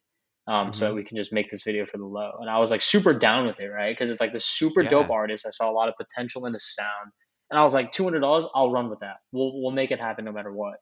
Um, 0.46 0.68
mm-hmm. 0.68 0.72
so 0.72 0.94
we 0.94 1.04
can 1.04 1.18
just 1.18 1.30
make 1.30 1.50
this 1.50 1.62
video 1.62 1.84
for 1.84 1.98
the 1.98 2.06
low. 2.06 2.32
And 2.40 2.48
I 2.48 2.58
was 2.58 2.70
like 2.70 2.80
super 2.80 3.12
down 3.12 3.46
with 3.46 3.60
it, 3.60 3.68
right? 3.68 3.94
Because 3.94 4.08
it's 4.08 4.20
like 4.20 4.32
the 4.32 4.38
super 4.38 4.80
yeah. 4.80 4.88
dope 4.88 5.10
artist. 5.10 5.46
I 5.46 5.50
saw 5.50 5.70
a 5.70 5.72
lot 5.72 5.90
of 5.90 5.94
potential 5.96 6.46
in 6.46 6.54
his 6.54 6.74
sound, 6.74 7.12
and 7.50 7.58
I 7.58 7.62
was 7.64 7.74
like, 7.74 7.92
two 7.92 8.04
hundred 8.04 8.20
dollars, 8.20 8.46
I'll 8.54 8.70
run 8.70 8.88
with 8.88 9.00
that. 9.00 9.16
We'll 9.32 9.60
we'll 9.62 9.72
make 9.72 9.90
it 9.90 10.00
happen 10.00 10.24
no 10.24 10.32
matter 10.32 10.52
what. 10.52 10.76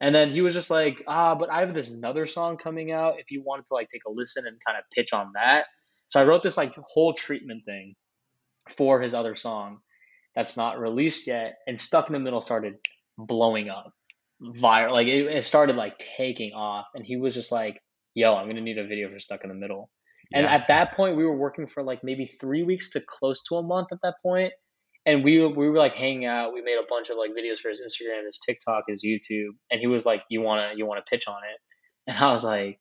And 0.00 0.14
then 0.14 0.30
he 0.30 0.40
was 0.40 0.54
just 0.54 0.70
like, 0.70 1.02
ah, 1.06 1.34
but 1.34 1.50
I 1.50 1.60
have 1.60 1.74
this 1.74 1.90
another 1.90 2.26
song 2.26 2.56
coming 2.56 2.92
out. 2.92 3.18
If 3.18 3.30
you 3.30 3.42
wanted 3.44 3.66
to 3.66 3.74
like 3.74 3.88
take 3.88 4.02
a 4.06 4.10
listen 4.10 4.44
and 4.46 4.56
kind 4.64 4.78
of 4.78 4.84
pitch 4.94 5.12
on 5.12 5.32
that. 5.34 5.66
So 6.06 6.20
I 6.20 6.24
wrote 6.24 6.42
this 6.42 6.56
like 6.56 6.74
whole 6.80 7.12
treatment 7.12 7.64
thing 7.66 7.94
for 8.70 9.00
his 9.00 9.12
other 9.12 9.34
song 9.34 9.80
that's 10.34 10.56
not 10.56 10.78
released 10.78 11.26
yet. 11.26 11.58
And 11.66 11.80
Stuck 11.80 12.08
in 12.08 12.12
the 12.12 12.18
Middle 12.18 12.40
started 12.40 12.74
blowing 13.16 13.68
up 13.68 13.92
viral. 14.42 14.92
Like 14.92 15.08
it, 15.08 15.26
it 15.26 15.44
started 15.44 15.76
like 15.76 15.98
taking 16.16 16.52
off. 16.52 16.86
And 16.94 17.04
he 17.04 17.16
was 17.16 17.34
just 17.34 17.52
like, 17.52 17.80
yo, 18.14 18.34
I'm 18.34 18.46
going 18.46 18.56
to 18.56 18.62
need 18.62 18.78
a 18.78 18.86
video 18.86 19.10
for 19.10 19.18
Stuck 19.18 19.42
in 19.42 19.48
the 19.48 19.54
Middle. 19.54 19.90
And 20.32 20.44
at 20.44 20.68
that 20.68 20.92
point, 20.92 21.16
we 21.16 21.24
were 21.24 21.36
working 21.36 21.66
for 21.66 21.82
like 21.82 22.04
maybe 22.04 22.26
three 22.26 22.62
weeks 22.62 22.90
to 22.90 23.00
close 23.00 23.42
to 23.44 23.56
a 23.56 23.62
month 23.62 23.88
at 23.92 23.98
that 24.02 24.16
point 24.22 24.52
and 25.08 25.24
we 25.24 25.44
we 25.46 25.70
were 25.70 25.78
like 25.78 25.94
hanging 25.94 26.26
out. 26.26 26.52
We 26.52 26.60
made 26.60 26.76
a 26.76 26.86
bunch 26.88 27.08
of 27.08 27.16
like 27.16 27.30
videos 27.30 27.58
for 27.58 27.70
his 27.70 27.80
Instagram, 27.80 28.26
his 28.26 28.38
TikTok, 28.38 28.84
his 28.88 29.02
YouTube, 29.02 29.52
and 29.70 29.80
he 29.80 29.86
was 29.86 30.04
like, 30.04 30.22
"You 30.28 30.42
wanna 30.42 30.72
you 30.76 30.84
wanna 30.86 31.02
pitch 31.08 31.26
on 31.26 31.38
it?" 31.38 31.60
And 32.06 32.18
I 32.18 32.30
was 32.30 32.44
like, 32.44 32.78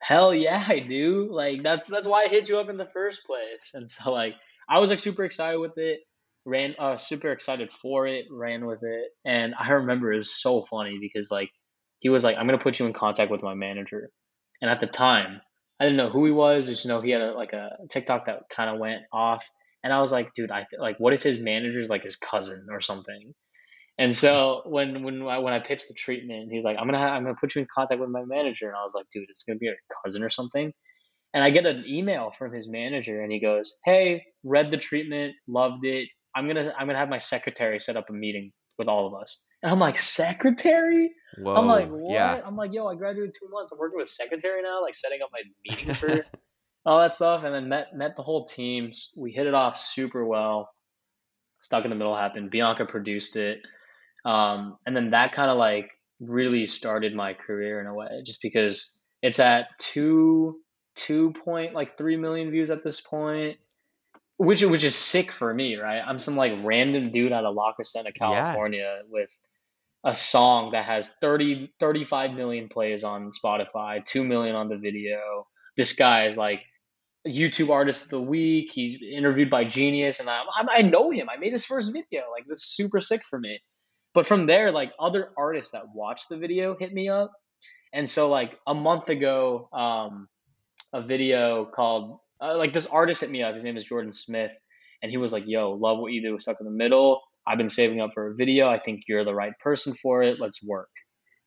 "Hell 0.00 0.34
yeah, 0.34 0.62
I 0.66 0.80
do!" 0.80 1.28
Like 1.30 1.62
that's 1.62 1.86
that's 1.86 2.06
why 2.06 2.22
I 2.24 2.26
hit 2.26 2.48
you 2.48 2.58
up 2.58 2.68
in 2.68 2.78
the 2.78 2.88
first 2.92 3.24
place. 3.24 3.70
And 3.74 3.88
so 3.88 4.12
like 4.12 4.34
I 4.68 4.80
was 4.80 4.90
like 4.90 4.98
super 4.98 5.24
excited 5.24 5.58
with 5.58 5.78
it, 5.78 6.00
ran 6.44 6.74
uh 6.78 6.96
super 6.96 7.30
excited 7.30 7.70
for 7.70 8.06
it, 8.06 8.26
ran 8.30 8.66
with 8.66 8.82
it, 8.82 9.10
and 9.24 9.54
I 9.58 9.70
remember 9.70 10.12
it 10.12 10.18
was 10.18 10.40
so 10.40 10.62
funny 10.64 10.98
because 11.00 11.30
like 11.30 11.50
he 12.00 12.08
was 12.08 12.24
like, 12.24 12.36
"I'm 12.36 12.46
gonna 12.46 12.58
put 12.58 12.78
you 12.78 12.86
in 12.86 12.92
contact 12.92 13.30
with 13.30 13.42
my 13.42 13.54
manager," 13.54 14.10
and 14.60 14.70
at 14.70 14.80
the 14.80 14.86
time 14.86 15.40
I 15.80 15.84
didn't 15.84 15.96
know 15.96 16.10
who 16.10 16.24
he 16.26 16.32
was. 16.32 16.66
Just 16.66 16.86
know 16.86 17.00
he 17.00 17.10
had 17.10 17.22
a, 17.22 17.32
like 17.32 17.52
a 17.52 17.70
TikTok 17.90 18.26
that 18.26 18.42
kind 18.50 18.70
of 18.70 18.78
went 18.78 19.02
off 19.12 19.48
and 19.82 19.92
I 19.92 20.00
was 20.00 20.12
like, 20.12 20.32
dude, 20.34 20.50
I 20.50 20.66
like, 20.78 20.98
what 20.98 21.12
if 21.12 21.22
his 21.22 21.38
manager's 21.40 21.90
like 21.90 22.04
his 22.04 22.16
cousin 22.16 22.66
or 22.70 22.80
something? 22.80 23.34
And 23.98 24.16
so 24.16 24.62
when 24.66 25.02
when 25.02 25.22
I, 25.22 25.38
when 25.38 25.52
I 25.54 25.60
pitched 25.60 25.88
the 25.88 25.94
treatment, 25.94 26.50
he's 26.52 26.64
like, 26.64 26.76
I'm 26.78 26.86
gonna 26.86 26.98
I'm 26.98 27.24
gonna 27.24 27.36
put 27.40 27.54
you 27.54 27.60
in 27.60 27.68
contact 27.72 28.00
with 28.00 28.10
my 28.10 28.24
manager, 28.24 28.68
and 28.68 28.76
I 28.76 28.82
was 28.82 28.94
like, 28.94 29.06
dude, 29.12 29.26
it's 29.28 29.44
gonna 29.44 29.58
be 29.58 29.68
a 29.68 29.74
cousin 30.04 30.22
or 30.22 30.30
something. 30.30 30.72
And 31.34 31.44
I 31.44 31.50
get 31.50 31.66
an 31.66 31.84
email 31.88 32.30
from 32.30 32.52
his 32.52 32.70
manager, 32.70 33.22
and 33.22 33.32
he 33.32 33.40
goes, 33.40 33.78
Hey, 33.84 34.24
read 34.44 34.70
the 34.70 34.78
treatment, 34.78 35.34
loved 35.48 35.84
it. 35.84 36.08
I'm 36.34 36.46
gonna 36.46 36.72
I'm 36.78 36.86
gonna 36.86 36.98
have 36.98 37.08
my 37.08 37.18
secretary 37.18 37.78
set 37.80 37.96
up 37.96 38.08
a 38.10 38.12
meeting 38.12 38.52
with 38.78 38.88
all 38.88 39.06
of 39.06 39.14
us. 39.20 39.46
And 39.62 39.70
I'm 39.70 39.78
like, 39.78 39.98
secretary? 39.98 41.12
Whoa, 41.38 41.54
I'm 41.54 41.66
like, 41.66 41.88
what? 41.88 42.12
Yeah. 42.12 42.40
I'm 42.44 42.56
like, 42.56 42.72
yo, 42.72 42.86
I 42.86 42.94
graduated 42.94 43.34
two 43.38 43.48
months. 43.50 43.70
I'm 43.72 43.78
working 43.78 43.98
with 43.98 44.08
secretary 44.08 44.62
now, 44.62 44.82
like 44.82 44.94
setting 44.94 45.20
up 45.22 45.30
my 45.32 45.42
meetings 45.64 45.98
for 45.98 46.24
all 46.86 47.00
that 47.00 47.12
stuff, 47.12 47.44
and 47.44 47.54
then 47.54 47.68
met 47.68 47.94
met 47.94 48.16
the 48.16 48.22
whole 48.22 48.46
team. 48.46 48.90
We 49.18 49.32
hit 49.32 49.46
it 49.46 49.54
off 49.54 49.78
super 49.78 50.24
well. 50.24 50.70
Stuck 51.60 51.84
in 51.84 51.90
the 51.90 51.96
middle 51.96 52.16
happened. 52.16 52.50
Bianca 52.50 52.86
produced 52.86 53.36
it, 53.36 53.60
um, 54.24 54.78
and 54.86 54.96
then 54.96 55.10
that 55.10 55.32
kind 55.32 55.50
of 55.50 55.58
like 55.58 55.90
really 56.20 56.66
started 56.66 57.14
my 57.14 57.34
career 57.34 57.80
in 57.80 57.86
a 57.86 57.94
way, 57.94 58.22
just 58.24 58.42
because 58.42 58.98
it's 59.22 59.38
at 59.38 59.68
two 59.78 60.60
two 60.94 61.32
point 61.32 61.74
like 61.74 61.96
three 61.96 62.16
million 62.16 62.50
views 62.50 62.70
at 62.70 62.84
this 62.84 63.00
point, 63.00 63.58
which 64.42 64.62
which 64.64 64.82
is 64.82 64.96
sick 64.96 65.30
for 65.30 65.54
me, 65.54 65.76
right? 65.76 66.02
I'm 66.04 66.18
some 66.18 66.36
like 66.36 66.52
random 66.64 67.12
dude 67.12 67.32
out 67.32 67.44
of 67.44 67.54
La 67.54 67.72
Crescenta, 67.74 68.12
California, 68.12 68.98
yeah. 68.98 69.02
with 69.08 69.30
a 70.04 70.14
song 70.14 70.72
that 70.72 70.84
has 70.84 71.08
30 71.20 71.72
35 71.78 72.32
million 72.32 72.68
plays 72.68 73.04
on 73.04 73.30
Spotify, 73.30 74.04
2 74.04 74.24
million 74.24 74.56
on 74.56 74.66
the 74.66 74.76
video. 74.76 75.46
This 75.76 75.94
guy 75.94 76.26
is 76.26 76.36
like 76.36 76.62
YouTube 77.26 77.70
Artist 77.70 78.04
of 78.04 78.10
the 78.10 78.20
Week. 78.20 78.70
He's 78.72 79.00
interviewed 79.00 79.48
by 79.48 79.64
Genius, 79.64 80.18
and 80.18 80.28
I, 80.28 80.42
I 80.56 80.82
know 80.82 81.10
him. 81.12 81.28
I 81.30 81.36
made 81.36 81.52
his 81.52 81.64
first 81.64 81.92
video. 81.92 82.22
Like 82.32 82.46
that's 82.48 82.64
super 82.64 83.00
sick 83.00 83.22
for 83.22 83.38
me. 83.38 83.60
But 84.12 84.26
from 84.26 84.46
there, 84.46 84.72
like 84.72 84.92
other 84.98 85.30
artists 85.38 85.70
that 85.72 85.94
watched 85.94 86.28
the 86.28 86.36
video 86.36 86.76
hit 86.76 86.92
me 86.92 87.08
up, 87.08 87.30
and 87.92 88.10
so 88.10 88.28
like 88.28 88.58
a 88.66 88.74
month 88.74 89.08
ago, 89.08 89.68
um, 89.72 90.28
a 90.92 91.00
video 91.00 91.64
called 91.64 92.18
uh, 92.42 92.56
like 92.56 92.72
this 92.72 92.86
artist 92.86 93.20
hit 93.20 93.30
me 93.30 93.42
up. 93.42 93.54
His 93.54 93.64
name 93.64 93.76
is 93.76 93.84
Jordan 93.84 94.12
Smith, 94.12 94.52
and 95.02 95.10
he 95.10 95.16
was 95.16 95.32
like, 95.32 95.44
"Yo, 95.46 95.72
love 95.72 95.98
what 95.98 96.12
you 96.12 96.22
do. 96.22 96.38
Stuck 96.38 96.60
in 96.60 96.66
the 96.66 96.72
middle. 96.72 97.20
I've 97.46 97.58
been 97.58 97.68
saving 97.68 98.00
up 98.00 98.10
for 98.14 98.30
a 98.30 98.34
video. 98.34 98.68
I 98.68 98.78
think 98.78 99.02
you're 99.08 99.24
the 99.24 99.34
right 99.34 99.52
person 99.60 99.94
for 99.94 100.22
it. 100.22 100.40
Let's 100.40 100.66
work." 100.66 100.90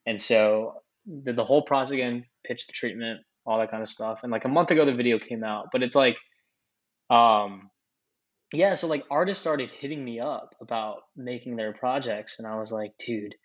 And 0.06 0.22
so 0.22 0.82
did 1.24 1.36
the 1.36 1.46
whole 1.46 1.62
process 1.62 1.92
again, 1.92 2.26
pitched 2.46 2.68
the 2.68 2.74
treatment, 2.74 3.22
all 3.46 3.60
that 3.60 3.72
kind 3.72 3.84
of 3.84 3.90
stuff. 3.90 4.20
And 4.24 4.32
like 4.32 4.46
a 4.46 4.50
month 4.50 4.72
ago, 4.72 4.86
the 4.86 4.94
video 4.94 5.20
came 5.20 5.44
out, 5.44 5.68
but 5.72 5.84
it's 5.84 5.96
like, 5.96 6.18
um, 7.10 7.70
yeah. 8.54 8.74
So 8.74 8.88
like 8.88 9.06
artists 9.12 9.42
started 9.42 9.72
hitting 9.72 10.04
me 10.04 10.20
up 10.20 10.56
about 10.62 11.02
making 11.16 11.56
their 11.56 11.74
projects, 11.74 12.40
and 12.40 12.48
I 12.48 12.58
was 12.58 12.72
like, 12.72 12.92
dude, 12.98 13.36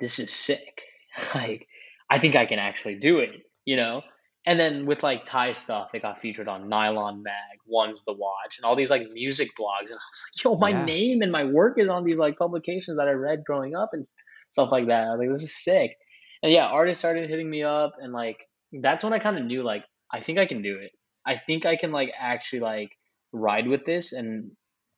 this 0.00 0.18
is 0.18 0.30
sick. 0.30 0.82
like, 1.34 1.66
I 2.10 2.18
think 2.18 2.36
I 2.36 2.46
can 2.46 2.58
actually 2.58 2.96
do 2.96 3.18
it, 3.18 3.30
you 3.64 3.76
know. 3.76 4.02
And 4.46 4.60
then 4.60 4.84
with 4.84 5.02
like 5.02 5.24
Tai 5.24 5.52
stuff, 5.52 5.94
it 5.94 6.02
got 6.02 6.18
featured 6.18 6.48
on 6.48 6.68
Nylon 6.68 7.22
Mag, 7.22 7.58
Ones 7.66 8.04
to 8.04 8.12
Watch, 8.12 8.58
and 8.58 8.64
all 8.64 8.76
these 8.76 8.90
like 8.90 9.10
music 9.10 9.48
blogs. 9.58 9.90
And 9.90 9.98
I 9.98 10.08
was 10.12 10.24
like, 10.36 10.44
yo, 10.44 10.56
my 10.56 10.70
yeah. 10.70 10.84
name 10.84 11.22
and 11.22 11.32
my 11.32 11.44
work 11.44 11.78
is 11.78 11.88
on 11.88 12.04
these 12.04 12.18
like 12.18 12.36
publications 12.36 12.98
that 12.98 13.08
I 13.08 13.12
read 13.12 13.44
growing 13.44 13.74
up 13.74 13.90
and 13.92 14.06
stuff 14.50 14.70
like 14.70 14.88
that. 14.88 15.04
I 15.04 15.10
was 15.12 15.18
like, 15.18 15.28
this 15.30 15.42
is 15.42 15.64
sick. 15.64 15.96
And 16.42 16.52
yeah, 16.52 16.66
artists 16.66 17.00
started 17.00 17.28
hitting 17.30 17.48
me 17.48 17.62
up 17.62 17.94
and 17.98 18.12
like 18.12 18.36
that's 18.72 19.02
when 19.02 19.12
I 19.12 19.18
kind 19.18 19.38
of 19.38 19.44
knew 19.44 19.62
like 19.62 19.84
I 20.12 20.20
think 20.20 20.38
I 20.38 20.46
can 20.46 20.62
do 20.62 20.78
it. 20.78 20.90
I 21.26 21.36
think 21.36 21.64
I 21.64 21.76
can 21.76 21.90
like 21.90 22.12
actually 22.18 22.60
like 22.60 22.90
ride 23.32 23.66
with 23.66 23.84
this 23.84 24.12
and 24.12 24.50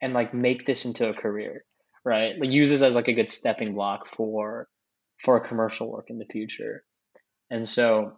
and 0.02 0.12
like 0.12 0.34
make 0.34 0.66
this 0.66 0.84
into 0.84 1.08
a 1.08 1.14
career, 1.14 1.64
right? 2.04 2.34
Like 2.38 2.50
use 2.50 2.70
this 2.70 2.82
as 2.82 2.94
like 2.94 3.08
a 3.08 3.12
good 3.12 3.30
stepping 3.30 3.74
block 3.74 4.06
for 4.06 4.68
for 5.22 5.36
a 5.36 5.46
commercial 5.46 5.90
work 5.90 6.10
in 6.10 6.18
the 6.18 6.26
future. 6.26 6.84
And 7.50 7.66
so 7.66 8.16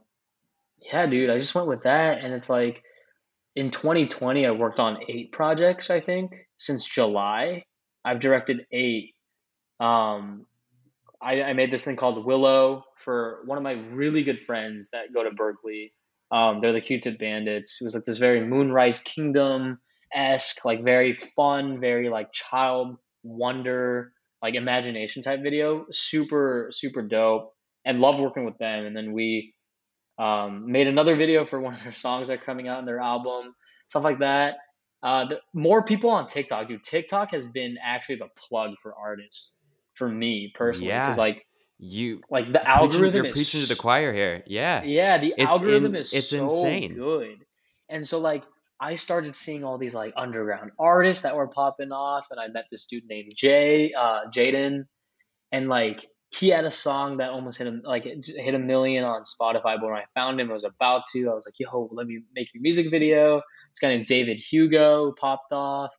yeah, 0.81 1.07
dude, 1.07 1.31
I 1.31 1.39
just 1.39 1.55
went 1.55 1.69
with 1.69 1.83
that 1.83 2.25
and 2.25 2.33
it's 2.33 2.51
like 2.51 2.83
in 3.57 3.71
2020 3.71 4.47
I 4.47 4.51
worked 4.53 4.79
on 4.79 4.99
8 5.07 5.33
projects, 5.33 5.91
I 5.91 6.01
think, 6.01 6.33
since 6.57 6.87
July. 6.87 7.65
I've 8.05 8.21
directed 8.21 8.67
8 8.73 9.15
um 9.81 10.47
I, 11.21 11.43
I 11.43 11.53
made 11.53 11.73
this 11.73 11.85
thing 11.85 11.97
called 11.97 12.25
Willow 12.25 12.85
for 12.97 13.43
one 13.45 13.59
of 13.59 13.65
my 13.65 13.73
really 13.73 14.23
good 14.23 14.41
friends 14.41 14.91
that 14.93 15.13
go 15.13 15.25
to 15.25 15.31
Berkeley. 15.33 15.93
Um, 16.31 16.61
they're 16.61 16.73
the 16.73 16.81
Q-Tip 16.81 17.19
Bandits. 17.19 17.79
It 17.81 17.85
was 17.85 17.95
like 17.95 18.05
this 18.05 18.19
very 18.19 18.41
Moonrise 18.41 19.01
Kingdom 19.01 19.81
esque, 20.15 20.65
like 20.65 20.83
very 20.85 21.15
fun, 21.15 21.81
very 21.81 22.09
like 22.09 22.33
child 22.33 22.99
wonder, 23.23 24.13
like 24.43 24.55
imagination 24.55 25.23
type 25.23 25.43
video. 25.43 25.87
Super 25.91 26.69
super 26.71 27.03
dope, 27.03 27.53
and 27.85 28.01
love 28.01 28.21
working 28.21 28.45
with 28.45 28.59
them. 28.59 28.87
And 28.87 28.97
then 28.97 29.13
we 29.13 29.55
Um, 30.19 30.71
made 30.71 30.89
another 30.89 31.15
video 31.17 31.45
for 31.45 31.61
one 31.61 31.75
of 31.75 31.83
their 31.83 31.93
songs 31.93 32.29
that 32.29 32.41
are 32.41 32.45
coming 32.45 32.67
out 32.69 32.81
in 32.81 32.85
their 32.87 32.99
album, 33.01 33.55
stuff 33.87 34.05
like 34.05 34.19
that. 34.21 34.57
Uh, 35.03 35.27
the, 35.27 35.41
more 35.55 35.83
people 35.85 36.11
on 36.11 36.27
TikTok, 36.27 36.67
dude. 36.67 36.83
TikTok 36.83 37.31
has 37.31 37.47
been 37.47 37.77
actually 37.83 38.17
the 38.17 38.29
plug 38.37 38.75
for 38.83 38.95
artists 38.97 39.65
for 39.95 40.09
me 40.09 40.51
personally, 40.55 40.93
because 40.93 41.17
Yeah. 41.19 41.23
like 41.23 41.47
You 41.79 42.21
like 42.31 42.47
the 42.47 42.59
preaching, 42.59 42.67
algorithm 42.67 43.15
you're 43.15 43.27
is 43.27 43.33
preaching 43.35 43.61
to 43.61 43.69
the 43.69 43.77
choir 43.81 44.13
here. 44.13 44.43
Yeah. 44.47 44.83
yeah, 44.83 45.19
the 45.19 45.35
It's 45.37 45.53
algorithm 45.53 45.95
in 45.95 46.01
is 46.01 46.13
it's 46.13 46.31
so 46.31 46.43
insane. 46.45 46.95
good. 46.95 47.45
And 47.89 48.07
so 48.07 48.19
like 48.19 48.43
I 48.81 48.97
started 48.97 49.37
seeing 49.37 49.63
all 49.63 49.79
these 49.79 49.95
like 49.95 50.13
underground 50.17 50.73
artists 50.81 51.23
that 51.23 51.37
were 51.37 51.47
popping 51.49 51.93
off 51.93 52.27
and 52.33 52.41
I 52.41 52.49
met 52.49 52.65
this 52.71 52.87
dude 52.87 53.07
named 53.09 53.33
Jay, 53.37 53.93
uh 53.93 54.27
Jaden, 54.35 54.87
and 55.53 55.69
like 55.69 56.07
he 56.31 56.49
had 56.49 56.65
a 56.65 56.71
song 56.71 57.19
that 57.19 57.31
almost 57.31 57.59
hit 57.59 57.67
him 57.67 57.83
like 57.85 58.05
hit 58.05 58.55
a 58.55 58.59
million 58.59 59.05
on 59.05 59.23
Spotify, 59.23 59.81
but 59.81 59.85
when 59.85 59.95
I 59.95 60.05
found 60.15 60.41
him, 60.41 60.51
I 60.51 60.53
was 60.53 60.65
about 60.65 61.03
to, 61.13 61.31
I 61.31 61.35
was 61.35 61.47
like, 61.47 61.55
yo, 61.59 61.89
let 61.93 62.07
me 62.07 62.21
make 62.35 62.49
your 62.53 62.63
music 62.63 62.91
video. 62.91 63.37
This 63.71 63.79
guy 63.81 63.89
named 63.89 64.07
David 64.07 64.39
Hugo 64.39 65.13
popped 65.13 65.53
off. 65.53 65.95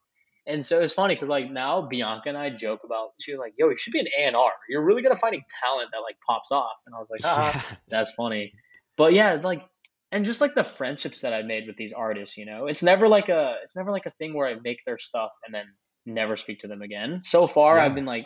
And 0.46 0.66
so 0.66 0.82
it's 0.82 0.94
funny 0.94 1.16
because 1.16 1.30
like 1.30 1.52
now 1.52 1.82
Bianca 1.88 2.30
and 2.30 2.38
I 2.38 2.50
joke 2.50 2.82
about 2.84 3.10
she 3.20 3.32
was 3.32 3.40
like, 3.40 3.54
yo, 3.58 3.70
you 3.70 3.76
should 3.76 3.94
be 3.94 4.00
an 4.00 4.08
A&R. 4.20 4.52
You're 4.70 4.84
really 4.84 5.02
good 5.02 5.12
at 5.12 5.20
finding 5.20 5.44
talent 5.64 5.90
that 5.92 6.00
like 6.00 6.18
pops 6.28 6.52
off. 6.52 6.78
And 6.86 6.96
I 6.96 7.00
was 7.00 7.10
like, 7.12 7.22
ah, 7.24 7.52
Yeah. 7.70 7.76
that's 7.88 8.12
funny. 8.14 8.54
But 8.98 9.14
yeah, 9.14 9.40
like 9.44 9.64
and 10.12 10.26
just 10.26 10.42
like 10.42 10.56
the 10.56 10.64
friendships 10.64 11.22
that 11.22 11.34
I 11.34 11.44
made 11.44 11.68
with 11.68 11.78
these 11.78 11.94
artists, 11.94 12.36
you 12.38 12.46
know, 12.46 12.66
it's 12.68 12.82
never 12.82 13.08
like 13.08 13.30
a 13.30 13.58
it's 13.64 13.76
never 13.76 13.92
like 13.92 14.06
a 14.08 14.12
thing 14.12 14.34
where 14.34 14.48
I 14.48 14.56
make 14.64 14.80
their 14.86 14.98
stuff 14.98 15.32
and 15.46 15.54
then 15.54 15.66
never 16.06 16.36
speak 16.36 16.60
to 16.60 16.68
them 16.68 16.82
again. 16.82 17.22
So 17.24 17.46
far, 17.48 17.78
I've 17.80 17.96
been 17.96 18.06
like 18.06 18.26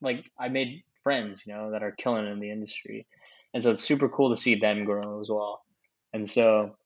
like 0.00 0.24
I 0.38 0.48
made 0.48 0.82
friends, 1.04 1.44
you 1.46 1.54
know, 1.54 1.70
that 1.70 1.84
are 1.84 1.92
killing 1.92 2.26
in 2.26 2.40
the 2.40 2.50
industry, 2.50 3.06
and 3.52 3.62
so 3.62 3.70
it's 3.70 3.82
super 3.82 4.08
cool 4.08 4.30
to 4.30 4.36
see 4.36 4.56
them 4.56 4.84
grow 4.84 5.20
as 5.20 5.30
well. 5.30 5.62
And 6.12 6.28
so, 6.28 6.76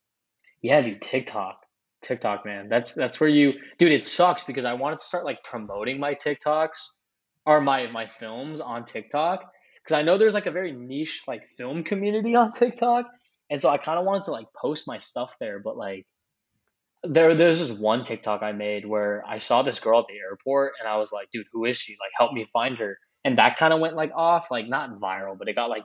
yeah, 0.61 0.81
dude, 0.83 1.01
TikTok, 1.01 1.65
TikTok, 2.03 2.45
man, 2.45 2.69
that's 2.69 2.95
that's 2.95 3.19
where 3.21 3.31
you, 3.31 3.55
dude. 3.79 3.93
It 3.93 4.05
sucks 4.05 4.45
because 4.45 4.67
I 4.67 4.75
wanted 4.75 4.99
to 4.99 5.05
start 5.05 5.25
like 5.25 5.43
promoting 5.43 5.99
my 5.99 6.15
TikToks 6.15 6.89
or 7.47 7.61
my 7.61 7.87
my 7.87 8.07
films 8.07 8.61
on 8.61 8.85
TikTok 8.85 9.51
because 9.83 9.99
I 9.99 10.03
know 10.03 10.19
there's 10.19 10.35
like 10.35 10.47
a 10.47 10.51
very 10.51 10.73
niche 10.73 11.23
like 11.27 11.49
film 11.49 11.83
community 11.83 12.37
on 12.43 12.53
TikTok, 12.53 13.07
and 13.49 13.61
so 13.61 13.71
I 13.71 13.79
kind 13.79 13.99
of 13.99 14.05
wanted 14.05 14.25
to 14.25 14.33
like 14.33 14.47
post 14.55 14.87
my 14.87 14.99
stuff 14.99 15.35
there, 15.41 15.59
but 15.59 15.77
like 15.77 16.07
there 17.05 17.35
there's 17.35 17.67
this 17.67 17.79
one 17.79 18.03
TikTok 18.03 18.43
I 18.43 18.53
made 18.53 18.85
where 18.87 19.25
I 19.27 19.39
saw 19.39 19.63
this 19.63 19.81
girl 19.81 20.01
at 20.01 20.07
the 20.09 20.19
airport 20.19 20.75
and 20.81 20.89
I 20.89 20.97
was 20.97 21.13
like, 21.13 21.31
dude, 21.31 21.47
who 21.53 21.65
is 21.65 21.79
she? 21.79 21.93
Like 21.93 22.11
help 22.17 22.33
me 22.33 22.49
find 22.53 22.77
her. 22.79 22.99
And 23.29 23.37
that 23.37 23.57
kind 23.59 23.75
of 23.75 23.81
went 23.81 23.95
like 23.95 24.11
off, 24.17 24.51
like 24.51 24.69
not 24.69 24.99
viral, 24.99 25.37
but 25.39 25.49
it 25.49 25.55
got 25.55 25.69
like 25.69 25.85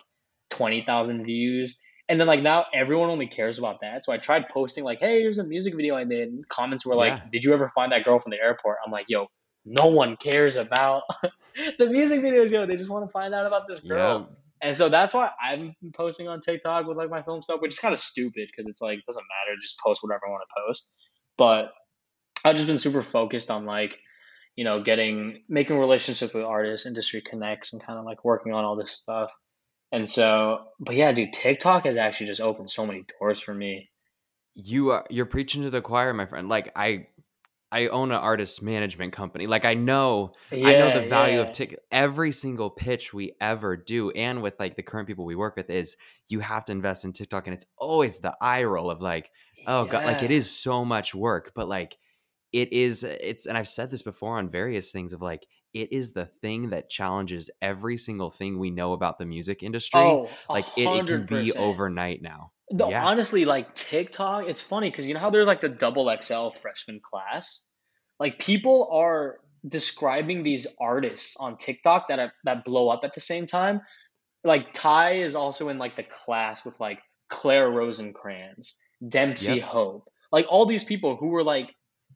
20,000 0.52 1.26
views. 1.26 1.78
And 2.08 2.18
then 2.18 2.26
like 2.26 2.42
now 2.42 2.68
everyone 2.74 3.10
only 3.10 3.28
cares 3.28 3.60
about 3.60 3.82
that. 3.82 4.06
So 4.06 4.14
I 4.14 4.18
tried 4.18 4.48
posting 4.48 4.86
like, 4.86 5.00
hey, 5.00 5.20
here's 5.20 5.40
a 5.40 5.44
music 5.44 5.76
video 5.76 5.94
I 5.98 6.06
made. 6.06 6.30
And 6.30 6.48
comments 6.48 6.86
were 6.86 6.96
like, 6.96 7.12
Yeah. 7.12 7.22
did 7.34 7.44
you 7.44 7.54
ever 7.54 7.68
find 7.68 7.92
that 7.92 8.06
girl 8.06 8.18
from 8.18 8.30
the 8.30 8.40
airport? 8.42 8.78
I'm 8.86 8.94
like, 8.94 9.08
yo, 9.10 9.28
no 9.66 9.88
one 9.88 10.16
cares 10.16 10.56
about 10.56 11.04
the 11.80 11.88
music 11.88 12.22
videos, 12.22 12.50
yo. 12.50 12.66
They 12.66 12.78
just 12.78 12.90
want 12.90 13.06
to 13.06 13.12
find 13.12 13.34
out 13.34 13.46
about 13.46 13.68
this 13.68 13.82
girl. 13.82 14.30
Yeah. 14.30 14.36
And 14.70 14.78
so 14.78 14.88
that's 14.88 15.14
why 15.14 15.30
I'm 15.44 15.76
posting 15.94 16.30
on 16.30 16.40
TikTok 16.40 16.88
with 16.88 16.96
like 16.96 17.10
my 17.10 17.24
film 17.24 17.42
stuff, 17.42 17.60
which 17.60 17.74
is 17.74 17.80
kind 17.80 17.92
of 17.92 18.00
stupid 18.00 18.48
because 18.50 18.68
it's 18.68 18.80
like 18.82 19.00
it 19.00 19.06
doesn't 19.06 19.26
matter, 19.46 19.58
just 19.60 19.78
post 19.86 20.02
whatever 20.02 20.22
I 20.26 20.32
want 20.32 20.44
to 20.48 20.62
post. 20.66 20.96
But 21.38 21.74
I've 22.46 22.56
just 22.56 22.68
been 22.68 22.78
super 22.78 23.04
focused 23.04 23.52
on 23.52 23.66
like, 23.66 24.00
you 24.56 24.64
know, 24.64 24.84
getting 24.84 25.44
making 25.50 25.78
relationships 25.78 26.34
with 26.34 26.44
artists, 26.44 26.86
industry 26.86 27.22
connects, 27.22 27.74
and 27.74 27.84
kind 27.84 28.00
of 28.00 28.06
like 28.06 28.24
working 28.24 28.54
on 28.54 28.64
all 28.64 28.76
this 28.76 28.92
stuff. 28.92 29.32
And 29.92 30.10
so, 30.10 30.60
but 30.80 30.96
yeah, 30.96 31.12
dude, 31.12 31.34
TikTok 31.34 31.86
has 31.86 31.98
actually 31.98 32.28
just 32.28 32.42
opened 32.42 32.70
so 32.70 32.86
many 32.86 33.06
doors 33.20 33.40
for 33.40 33.54
me. 33.54 33.90
You 34.56 34.92
are 34.92 35.06
you're 35.10 35.26
preaching 35.26 35.64
to 35.64 35.70
the 35.70 35.82
choir, 35.82 36.14
my 36.14 36.26
friend. 36.26 36.50
Like 36.50 36.72
I 36.76 37.08
I 37.74 37.88
own 37.88 38.12
an 38.12 38.18
artist 38.18 38.62
management 38.62 39.14
company. 39.14 39.48
Like 39.48 39.66
I 39.66 39.74
know 39.74 40.34
I 40.52 40.56
know 40.56 40.94
the 40.94 41.08
value 41.08 41.38
yeah. 41.38 41.42
of 41.42 41.52
tick 41.52 41.80
every 41.92 42.32
single 42.32 42.70
pitch 42.70 43.16
we 43.16 43.34
ever 43.42 43.76
do 43.76 44.12
and 44.12 44.44
with 44.44 44.54
like 44.60 44.76
the 44.76 44.84
current 44.84 45.08
people 45.08 45.26
we 45.26 45.36
work 45.36 45.56
with 45.56 45.72
is 45.72 45.98
you 46.28 46.40
have 46.40 46.66
to 46.66 46.72
invest 46.72 47.04
in 47.04 47.14
TikTok 47.14 47.48
and 47.48 47.56
it's 47.56 47.66
always 47.76 48.20
the 48.20 48.36
eye 48.40 48.64
roll 48.64 48.92
of 48.92 49.02
like, 49.02 49.32
oh 49.66 49.86
god, 49.86 50.06
like 50.06 50.22
it 50.22 50.30
is 50.30 50.52
so 50.52 50.86
much 50.86 51.16
work, 51.16 51.54
but 51.56 51.68
like 51.68 51.98
it 52.54 52.72
is 52.72 53.04
uh, 53.04 53.18
it's 53.20 53.46
and 53.46 53.58
I've 53.58 53.68
said 53.68 53.92
this 53.92 54.04
before 54.04 54.38
on 54.38 54.50
various 54.50 54.92
things 54.92 55.12
of 55.12 55.22
like 55.22 55.48
it 55.74 55.92
is 55.92 56.14
the 56.14 56.26
thing 56.26 56.70
that 56.70 56.90
challenges 56.90 57.50
every 57.62 57.98
single 57.98 58.30
thing 58.30 58.60
we 58.60 58.70
know 58.70 58.94
about 58.94 59.18
the 59.18 59.26
music 59.26 59.64
industry. 59.64 60.02
Oh, 60.02 60.30
like 60.50 60.66
it, 60.78 60.88
it 60.88 61.08
can 61.08 61.26
be 61.26 61.52
overnight 61.54 62.22
now. 62.22 62.52
No, 62.72 62.90
Yeah. 62.90 63.04
honestly, 63.04 63.46
like 63.46 63.74
TikTok, 63.74 64.48
it's 64.48 64.62
funny 64.62 64.90
because 64.90 65.08
you 65.08 65.16
know 65.16 65.20
how 65.20 65.32
there's 65.32 65.48
like 65.48 65.62
the 65.62 65.70
double 65.70 66.16
XL 66.22 66.50
freshman 66.50 67.02
class? 67.04 67.72
Like 68.20 68.38
people 68.38 68.90
are 68.92 69.40
describing 69.68 70.44
these 70.44 70.68
artists 70.80 71.36
on 71.40 71.58
TikTok 71.58 72.08
that 72.10 72.20
are, 72.20 72.34
that 72.44 72.64
blow 72.66 72.90
up 72.90 73.04
at 73.04 73.14
the 73.14 73.20
same 73.20 73.48
time. 73.48 73.82
Like 74.44 74.74
Tai 74.74 75.14
is 75.16 75.36
also 75.36 75.70
in 75.70 75.78
like 75.78 75.96
the 75.96 76.04
class 76.04 76.66
with 76.66 76.80
like 76.80 77.00
Claire 77.30 77.70
Rosinkranz, 77.72 78.74
Dempsey 79.08 79.56
Yep. 79.56 79.64
Hope, 79.64 80.10
like 80.32 80.46
all 80.50 80.66
these 80.66 80.84
people 80.84 81.16
who 81.16 81.28
were 81.28 81.44
like 81.44 81.74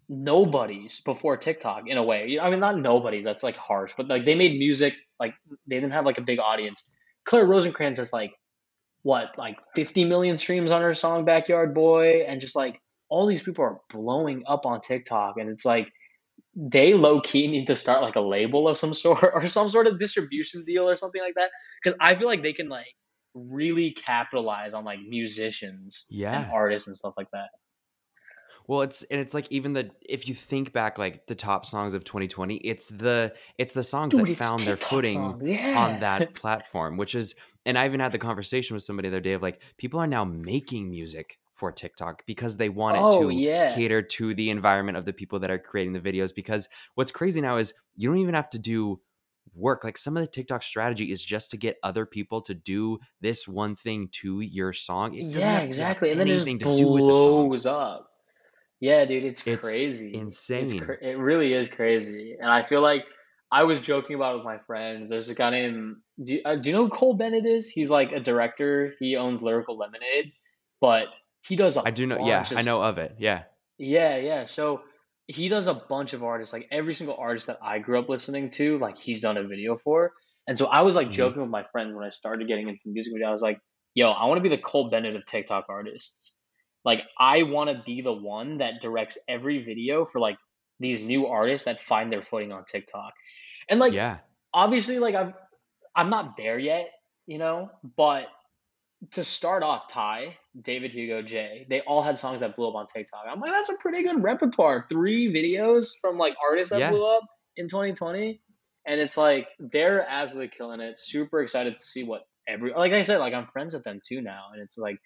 nobodies 0.10 1.02
before 1.02 1.38
TikTok 1.38 1.84
in 1.88 1.98
a 1.98 2.04
way. 2.04 2.40
I 2.40 2.50
mean, 2.50 2.60
not 2.60 2.78
nobodies, 2.80 3.26
that's 3.26 3.44
like 3.44 3.56
harsh, 3.56 3.94
but 3.98 4.08
like 4.08 4.26
they 4.26 4.36
made 4.36 4.58
music, 4.58 4.96
like 5.20 5.34
they 5.68 5.78
didn't 5.78 5.94
have 5.94 6.06
like 6.06 6.18
a 6.18 6.22
big 6.22 6.40
audience. 6.40 6.88
Claire 7.26 7.46
Rosinkranz 7.46 7.98
has 7.98 8.14
like 8.14 8.34
what 9.04 9.38
like 9.38 9.58
50 9.76 10.06
million 10.06 10.38
streams 10.38 10.72
on 10.72 10.82
her 10.82 10.94
song 10.94 11.26
backyard 11.26 11.74
boy 11.74 12.24
and 12.28 12.42
just 12.42 12.56
like 12.56 12.82
all 13.10 13.26
these 13.26 13.42
people 13.42 13.64
are 13.64 13.80
blowing 13.90 14.44
up 14.48 14.66
on 14.66 14.82
tiktok 14.82 15.36
and 15.38 15.50
it's 15.50 15.64
like 15.64 15.88
they 16.56 16.94
low 16.94 17.22
key 17.22 17.48
need 17.48 17.68
to 17.68 17.76
start 17.76 18.02
like 18.02 18.16
a 18.16 18.22
label 18.22 18.68
of 18.68 18.78
some 18.78 18.94
sort 19.04 19.24
or 19.34 19.48
some 19.48 19.70
sort 19.70 19.88
of 19.88 20.00
distribution 20.00 20.64
deal 20.66 20.90
or 20.90 20.96
something 20.96 21.22
like 21.22 21.36
that 21.36 21.50
because 21.82 21.98
i 22.02 22.16
feel 22.16 22.28
like 22.28 22.44
they 22.44 22.54
can 22.54 22.68
like 22.68 22.94
really 23.34 23.92
capitalize 23.92 24.74
on 24.74 24.84
like 24.84 25.00
musicians 25.08 26.08
and 26.10 26.20
Yeah. 26.20 26.50
artists 26.52 26.88
and 26.88 26.98
stuff 26.98 27.14
like 27.18 27.30
that 27.32 27.50
Well, 28.68 28.82
it's 28.82 29.04
and 29.04 29.22
it's 29.22 29.34
like 29.34 29.48
even 29.50 29.74
the 29.74 29.92
if 30.02 30.28
you 30.28 30.36
think 30.36 30.74
back 30.74 30.98
like 30.98 31.26
the 31.28 31.36
top 31.36 31.66
songs 31.66 31.94
of 31.94 32.04
2020, 32.04 32.58
it's 32.58 32.90
the 32.90 33.34
it's 33.58 33.74
the 33.74 33.84
songs 33.84 34.14
dude 34.14 34.28
that 34.28 34.36
found 34.36 34.62
their 34.64 34.76
footing 34.76 35.40
yeah 35.42 35.80
on 35.80 36.02
that 36.02 36.34
platform, 36.36 36.98
which 36.98 37.16
is 37.16 37.36
and 37.66 37.80
I 37.80 37.86
even 37.86 38.02
had 38.02 38.12
the 38.12 38.18
conversation 38.18 38.74
with 38.74 38.84
somebody 38.84 39.10
the 39.10 39.16
other 39.16 39.22
day 39.22 39.34
of 39.34 39.42
like 39.42 39.62
people 39.78 40.02
are 40.02 40.08
now 40.08 40.26
making 40.26 40.90
music 40.90 41.40
for 41.54 41.72
TikTok 41.72 42.26
because 42.26 42.58
they 42.58 42.70
want 42.70 42.98
it 42.98 43.04
oh 43.04 43.24
to 43.24 43.30
yeah. 43.34 43.74
cater 43.74 44.02
to 44.02 44.36
the 44.36 44.50
environment 44.50 44.98
of 44.98 45.06
the 45.06 45.14
people 45.14 45.40
that 45.40 45.50
are 45.50 45.58
creating 45.58 45.94
the 45.94 46.00
videos 46.00 46.36
because 46.36 46.70
what's 46.96 47.10
crazy 47.10 47.42
now 47.42 47.58
is 47.58 47.74
you 47.96 48.10
don't 48.10 48.20
even 48.20 48.36
have 48.36 48.50
to 48.52 48.60
do 48.60 49.00
work 49.56 49.84
like 49.84 49.98
some 49.98 50.16
of 50.16 50.22
the 50.22 50.28
TikTok 50.28 50.62
strategy 50.62 51.12
is 51.12 51.24
just 51.24 51.52
to 51.52 51.58
get 51.58 51.78
other 51.82 52.06
people 52.06 52.42
to 52.42 52.54
do 52.54 53.00
this 53.22 53.48
one 53.48 53.76
thing 53.76 54.10
to 54.12 54.42
your 54.42 54.72
song. 54.72 55.16
It 55.16 55.24
yeah 55.24 55.32
have 55.32 55.34
to 55.34 55.46
have 55.46 55.64
exactly 55.64 56.12
and 56.12 56.20
then 56.20 56.28
it 56.28 56.36
just 56.36 56.46
to 56.46 56.58
do 56.58 56.70
with 56.70 57.02
the 57.02 57.08
blows 57.08 57.66
up 57.66 58.12
yeah 58.80 59.06
dude 59.06 59.24
it's 59.24 59.46
It's 59.48 59.66
crazy 59.66 60.16
it's 60.16 60.50
insane. 60.50 60.98
it 61.02 61.18
really 61.18 61.54
is 61.54 61.68
crazy 61.70 62.36
and 62.40 62.50
i 62.52 62.64
feel 62.64 62.82
like 62.82 63.06
i 63.52 63.64
was 63.64 63.80
joking 63.80 64.16
about 64.16 64.34
it 64.34 64.38
with 64.38 64.46
my 64.46 64.60
friends 64.68 65.10
there's 65.10 65.30
a 65.30 65.36
guy 65.36 65.50
named 65.52 65.96
do, 66.24 66.36
you- 66.36 66.42
uh, 66.46 66.56
do 66.56 66.70
you 66.70 66.76
know 66.76 66.84
who 66.86 66.90
cole 66.90 67.14
bennett 67.16 67.46
is 67.46 67.68
he's 67.68 67.90
like 67.90 68.12
a 68.12 68.20
director 68.20 68.94
he 69.00 69.16
owns 69.16 69.42
lyrical 69.42 69.78
lemonade 69.78 70.32
but 70.82 71.06
he 71.48 71.56
does 71.56 71.78
a 71.78 71.82
I 71.86 71.92
do 71.92 72.06
know 72.06 72.26
yeah, 72.26 72.40
bunch 72.40 72.54
I 72.54 72.62
know 72.62 72.82
of 72.82 72.98
of 72.98 72.98
it. 72.98 73.16
Yeah. 73.20 73.44
yeah 73.78 74.18
yeah 74.18 74.46
so 74.46 74.82
he 75.28 75.50
does 75.50 75.68
a 75.68 75.74
bunch 75.74 76.14
of 76.14 76.24
artists 76.24 76.54
like 76.54 76.68
every 76.72 76.94
single 76.94 77.16
artist 77.18 77.48
that 77.48 77.58
i 77.62 77.80
grew 77.80 78.00
up 78.00 78.10
listening 78.10 78.50
to 78.52 78.78
like 78.80 78.98
he's 78.98 79.22
done 79.22 79.38
a 79.38 79.44
video 79.44 79.78
for 79.78 80.14
and 80.48 80.58
so 80.58 80.68
i 80.68 80.82
was 80.82 80.96
like 80.96 81.08
Mhm. 81.08 81.12
joking 81.12 81.42
with 81.42 81.52
my 81.52 81.64
friends 81.72 81.94
when 81.96 82.06
i 82.06 82.10
started 82.10 82.48
getting 82.48 82.68
into 82.70 82.90
music 82.90 83.12
video 83.14 83.28
i 83.28 83.32
was 83.32 83.42
like 83.42 83.60
yo 83.94 84.10
i 84.12 84.26
want 84.26 84.38
to 84.38 84.44
be 84.44 84.50
the 84.50 84.62
cole 84.62 84.90
bennett 84.90 85.16
of 85.16 85.26
tiktok 85.26 85.66
artists 85.70 86.37
like 86.86 87.02
i 87.20 87.44
want 87.44 87.70
to 87.70 87.82
be 87.86 88.02
the 88.02 88.14
one 88.14 88.58
that 88.58 88.82
directs 88.82 89.18
every 89.28 89.64
video 89.64 90.06
for 90.06 90.20
like 90.20 90.38
these 90.80 91.02
new 91.02 91.28
artists 91.28 91.66
that 91.66 91.80
find 91.80 92.12
their 92.12 92.22
footing 92.22 92.52
on 92.52 92.64
tiktok 92.66 93.14
and 93.70 93.80
like 93.80 93.94
yeah. 93.94 94.18
obviously 94.54 95.00
like 95.00 95.16
i'm 95.16 95.34
i'm 95.96 96.10
not 96.10 96.38
there 96.38 96.60
yet 96.60 96.90
you 97.26 97.38
know 97.38 97.70
but 97.96 98.28
to 99.12 99.24
start 99.24 99.64
off 99.64 99.88
tai 99.88 100.36
david 100.62 100.92
hugo 100.92 101.22
jay 101.22 101.66
they 101.70 101.82
all 101.82 102.02
had 102.02 102.18
songs 102.18 102.40
that 102.40 102.56
blew 102.56 102.68
up 102.70 102.76
on 102.76 102.86
tiktok 102.86 103.26
i'm 103.30 103.40
like 103.40 103.52
that's 103.52 103.70
a 103.70 103.78
pretty 103.78 104.04
good 104.04 104.22
repertoire 104.24 104.86
three 104.90 105.32
videos 105.32 105.92
from 106.02 106.18
like 106.18 106.36
artists 106.44 106.72
that 106.72 106.80
Yeah. 106.80 106.90
blew 106.92 107.06
up 107.06 107.24
in 107.58 107.68
2020 107.68 108.42
and 108.88 109.00
it's 109.00 109.18
like 109.18 109.50
they're 109.60 110.06
absolutely 110.08 110.52
killing 110.56 110.80
it 110.80 110.98
super 110.98 111.42
excited 111.42 111.78
to 111.78 111.84
see 111.84 112.04
what 112.04 112.24
every 112.48 112.74
like 112.74 112.94
i 112.94 113.02
said 113.02 113.20
like 113.20 113.34
i'm 113.34 113.48
friends 113.48 113.74
with 113.74 113.84
them 113.84 114.00
too 114.04 114.22
now 114.22 114.46
and 114.54 114.62
it's 114.62 114.78
like 114.78 114.98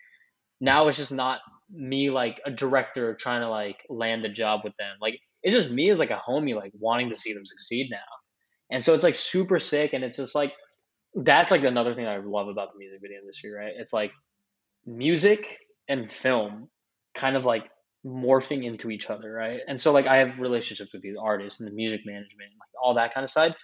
now 0.62 0.88
it's 0.88 0.97
just 0.97 1.12
not 1.12 1.39
me 1.70 2.09
like 2.09 2.39
a 2.45 2.51
director 2.51 3.16
trying 3.16 3.41
to 3.41 3.49
like 3.49 3.84
land 3.89 4.24
a 4.24 4.30
job 4.30 4.62
with 4.64 4.78
them. 4.78 4.95
Like 5.01 5.20
it's 5.43 5.55
just 5.55 5.72
me 5.72 5.89
as 5.89 5.99
like 5.99 6.12
a 6.12 6.22
homie 6.26 6.55
like 6.55 6.72
wanting 6.80 7.09
to 7.09 7.18
see 7.18 7.34
them 7.34 7.45
succeed 7.45 7.89
now. 7.89 7.97
And 8.70 8.84
so 8.84 8.93
it's 8.93 9.03
like 9.03 9.16
super 9.16 9.59
sick 9.59 9.93
and 9.93 10.03
it's 10.03 10.18
just 10.18 10.36
like 10.36 10.53
that's 11.14 11.51
like 11.51 11.66
another 11.66 11.93
thing 11.93 12.07
i 12.07 12.16
love 12.16 12.47
about 12.47 12.72
the 12.72 12.80
music 12.80 12.99
video 13.01 13.20
industry 13.20 13.51
right? 13.51 13.74
It's 13.76 13.91
like 13.91 14.14
music 14.86 15.57
and 15.89 16.09
film 16.09 16.70
kind 17.14 17.36
of 17.36 17.45
like 17.45 17.70
morphing 18.05 18.64
into 18.64 18.89
each 18.89 19.09
other, 19.09 19.32
right? 19.32 19.59
And 19.68 19.80
so 19.80 19.91
like 19.91 20.07
I 20.07 20.18
have 20.18 20.39
relationships 20.39 20.93
with 20.93 21.01
these 21.01 21.18
artists 21.22 21.59
and 21.59 21.68
the 21.68 21.74
music 21.74 22.01
management, 22.05 22.51
like 22.59 22.70
all 22.82 22.93
that 22.93 23.14
kind 23.14 23.24
of 23.24 23.30
side, 23.30 23.55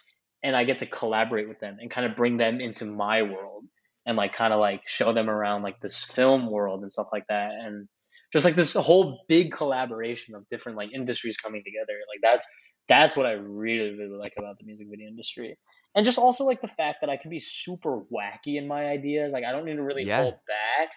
and 0.44 0.56
I 0.56 0.64
get 0.64 0.80
to 0.80 0.86
collaborate 0.86 1.48
with 1.48 1.60
them 1.60 1.78
and 1.80 1.90
kind 1.90 2.10
of 2.10 2.16
bring 2.16 2.38
them 2.38 2.60
into 2.60 2.86
my 2.86 3.22
world 3.22 3.64
and 4.08 4.18
like 4.18 4.34
kind 4.34 4.54
of 4.54 4.60
like 4.60 4.82
show 4.88 5.14
them 5.14 5.30
around 5.30 5.62
like 5.64 5.80
this 5.82 6.04
film 6.04 6.50
world 6.50 6.82
and 6.82 6.92
stuff 6.92 7.08
like 7.14 7.26
that 7.30 7.52
and 7.52 7.88
just 8.34 8.46
like 8.46 8.56
this 8.56 8.74
whole 8.74 9.24
big 9.28 9.52
collaboration 9.52 10.36
of 10.36 10.48
different 10.50 10.78
like 10.78 10.90
industries 10.94 11.38
coming 11.38 11.64
together. 11.64 12.00
Like 12.12 12.22
that's 12.24 12.48
that's 12.88 13.16
what 13.16 13.26
I 13.26 13.34
really 13.34 13.92
really 13.92 14.18
like 14.18 14.34
about 14.38 14.58
the 14.60 14.66
music 14.66 14.88
video 14.90 15.08
industry. 15.08 15.58
And 15.96 16.06
just 16.06 16.18
also 16.18 16.44
like 16.46 16.62
the 16.62 16.68
fact 16.68 17.00
that 17.02 17.10
I 17.10 17.18
can 17.18 17.30
be 17.32 17.40
super 17.40 18.02
wacky 18.14 18.58
in 18.58 18.68
my 18.68 18.88
ideas. 18.88 19.34
Like 19.34 19.44
I 19.44 19.52
don't 19.52 19.66
need 19.66 19.76
to 19.76 19.84
really 19.84 20.06
Yeah. 20.06 20.22
hold 20.22 20.36
back 20.48 20.90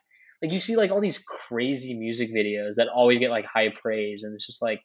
like 0.42 0.52
you 0.52 0.61
see 0.61 0.76
like 0.76 0.90
all 0.90 1.00
these 1.00 1.18
crazy 1.18 1.94
music 1.98 2.30
videos 2.32 2.76
that 2.76 2.88
always 2.88 3.18
get 3.18 3.30
like 3.30 3.44
high 3.44 3.68
praise 3.70 4.22
and 4.24 4.34
it's 4.34 4.46
just 4.46 4.62
like 4.62 4.80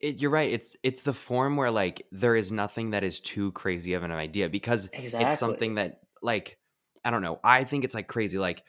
It, 0.00 0.20
you're 0.20 0.30
right. 0.30 0.52
It's 0.52 0.76
it's 0.82 1.02
the 1.02 1.14
form 1.14 1.56
where 1.56 1.70
like 1.70 2.06
there 2.12 2.36
is 2.36 2.52
nothing 2.52 2.90
that 2.90 3.04
is 3.04 3.20
too 3.20 3.52
crazy 3.52 3.94
of 3.94 4.02
an 4.02 4.10
idea 4.10 4.48
because 4.48 4.90
it's 4.92 5.38
something 5.38 5.76
that 5.76 6.00
like 6.22 6.58
I 7.04 7.10
don't 7.10 7.22
know. 7.22 7.40
I 7.44 7.64
think 7.64 7.84
it's 7.84 7.94
like 7.94 8.08
crazy. 8.08 8.38
Like 8.38 8.62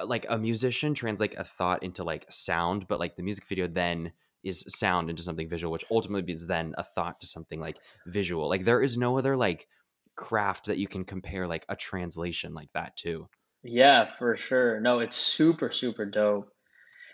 uh, 0.00 0.06
like 0.06 0.26
a 0.28 0.38
musician 0.38 0.94
translate 0.94 1.34
a 1.38 1.44
thought 1.44 1.82
into 1.82 2.04
like 2.04 2.26
sound, 2.30 2.88
but 2.88 2.98
like 3.00 3.16
the 3.16 3.22
music 3.22 3.46
video 3.46 3.68
then 3.68 4.12
is 4.42 4.64
sound 4.68 5.10
into 5.10 5.22
something 5.22 5.48
visual, 5.48 5.72
which 5.72 5.84
ultimately 5.90 6.32
is 6.32 6.46
then 6.46 6.74
a 6.78 6.82
thought 6.82 7.20
to 7.20 7.26
something 7.26 7.60
like 7.60 7.76
visual. 8.06 8.48
Like 8.48 8.64
there 8.64 8.82
is 8.82 8.96
no 8.96 9.18
other 9.18 9.36
like 9.36 9.68
craft 10.16 10.66
that 10.66 10.78
you 10.78 10.88
can 10.88 11.04
compare 11.04 11.46
like 11.46 11.64
a 11.68 11.76
translation 11.76 12.52
like 12.52 12.68
that 12.74 12.96
to. 12.96 13.28
yeah 13.62 14.06
for 14.08 14.36
sure 14.36 14.80
no 14.80 14.98
it's 14.98 15.16
super 15.16 15.70
super 15.70 16.04
dope 16.04 16.50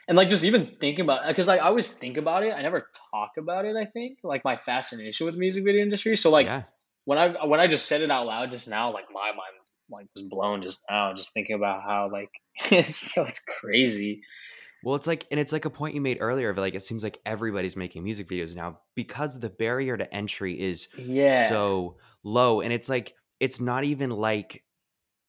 and 0.08 0.16
like 0.16 0.28
just 0.28 0.44
even 0.44 0.76
thinking 0.80 1.04
about 1.04 1.26
because 1.26 1.46
like, 1.46 1.60
i 1.60 1.66
always 1.66 1.88
think 1.88 2.16
about 2.16 2.42
it 2.42 2.52
i 2.52 2.62
never 2.62 2.88
talk 3.12 3.32
about 3.38 3.64
it 3.64 3.76
i 3.76 3.84
think 3.84 4.18
like 4.24 4.44
my 4.44 4.56
fascination 4.56 5.26
with 5.26 5.34
the 5.34 5.40
music 5.40 5.64
video 5.64 5.82
industry 5.82 6.16
so 6.16 6.30
like 6.30 6.46
Yeah. 6.46 6.62
when 7.04 7.18
i 7.18 7.44
when 7.46 7.60
i 7.60 7.66
just 7.66 7.86
said 7.86 8.00
it 8.00 8.10
out 8.10 8.26
loud 8.26 8.50
just 8.50 8.66
now 8.68 8.92
like 8.92 9.06
my 9.12 9.28
mind 9.28 9.54
like 9.90 10.06
was 10.14 10.24
blown 10.24 10.62
just 10.62 10.82
now 10.90 11.12
just 11.14 11.32
thinking 11.32 11.56
about 11.56 11.82
how 11.82 12.10
like 12.10 12.30
it's 12.72 13.12
so 13.12 13.24
it's 13.24 13.44
crazy 13.60 14.22
Well, 14.84 14.94
it's 14.94 15.06
like, 15.06 15.26
and 15.30 15.40
it's 15.40 15.52
like 15.52 15.64
a 15.64 15.70
point 15.70 15.94
you 15.94 16.00
made 16.00 16.18
earlier 16.20 16.50
of 16.50 16.58
like, 16.58 16.74
it 16.74 16.82
seems 16.82 17.02
like 17.02 17.18
everybody's 17.26 17.76
making 17.76 18.04
music 18.04 18.28
videos 18.28 18.54
now 18.54 18.80
because 18.94 19.40
the 19.40 19.50
barrier 19.50 19.96
to 19.96 20.14
entry 20.14 20.60
is 20.60 20.88
yeah 20.96 21.48
so 21.48 21.96
low. 22.22 22.60
And 22.60 22.72
it's 22.72 22.88
like, 22.88 23.14
it's 23.40 23.60
not 23.60 23.84
even 23.84 24.10
like 24.10 24.62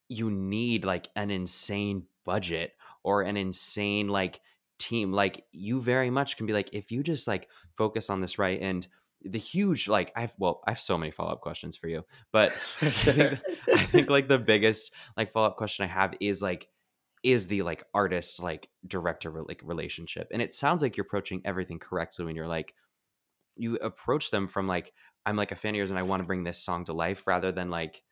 you 0.10 0.30
need 0.30 0.86
like 0.86 1.10
an 1.16 1.32
insane 1.32 2.04
budget 2.26 2.74
or 3.04 3.24
an 3.24 3.36
insane 3.36 4.10
like 4.10 4.42
team. 4.78 5.12
Like, 5.12 5.44
you 5.52 5.82
very 5.82 6.10
much 6.10 6.38
can 6.38 6.46
be 6.46 6.54
like, 6.54 6.70
if 6.74 6.92
you 6.92 7.02
just 7.02 7.28
like 7.28 7.48
focus 7.78 8.10
on 8.10 8.22
this 8.22 8.38
right 8.38 8.62
and 8.62 8.88
the 9.22 9.40
huge, 9.40 9.88
like, 9.88 10.12
I've, 10.16 10.34
well, 10.38 10.62
I 10.66 10.72
have 10.72 10.80
so 10.80 10.98
many 10.98 11.12
follow 11.12 11.32
up 11.32 11.42
questions 11.42 11.76
for 11.76 11.88
you, 11.88 12.04
but 12.32 12.52
for 12.80 12.88
I 12.88 12.92
think, 12.92 13.18
sure. 13.18 13.40
I 13.74 13.84
think 13.84 14.10
like 14.10 14.28
the 14.28 14.40
biggest 14.40 14.94
like 15.16 15.32
follow 15.32 15.48
up 15.48 15.58
question 15.58 15.86
I 15.86 15.88
have 15.88 16.14
is 16.20 16.42
like, 16.42 16.70
is 17.24 17.48
the 17.48 17.64
like 17.64 17.84
artist 17.94 18.42
like 18.42 18.70
director 18.86 19.32
like 19.48 19.62
relationship? 19.66 20.30
And 20.32 20.42
it 20.42 20.54
sounds 20.54 20.82
like 20.82 20.96
you're 20.96 21.06
approaching 21.06 21.42
everything 21.44 21.80
correctly 21.80 22.26
when 22.26 22.36
you're 22.36 22.48
like 22.48 22.74
you 23.58 23.76
approach 23.78 24.32
them 24.32 24.48
from 24.48 24.68
like 24.68 24.94
i'm 25.26 25.36
like 25.36 25.52
a 25.52 25.56
fan 25.56 25.74
of 25.74 25.78
yours 25.78 25.90
and 25.90 26.00
i 26.00 26.04
want 26.04 26.22
to 26.22 26.28
bring 26.28 26.44
this 26.44 26.64
song 26.64 26.86
to 26.86 26.94
life 26.94 27.26
rather 27.28 27.52
than 27.52 27.70
like 27.70 28.04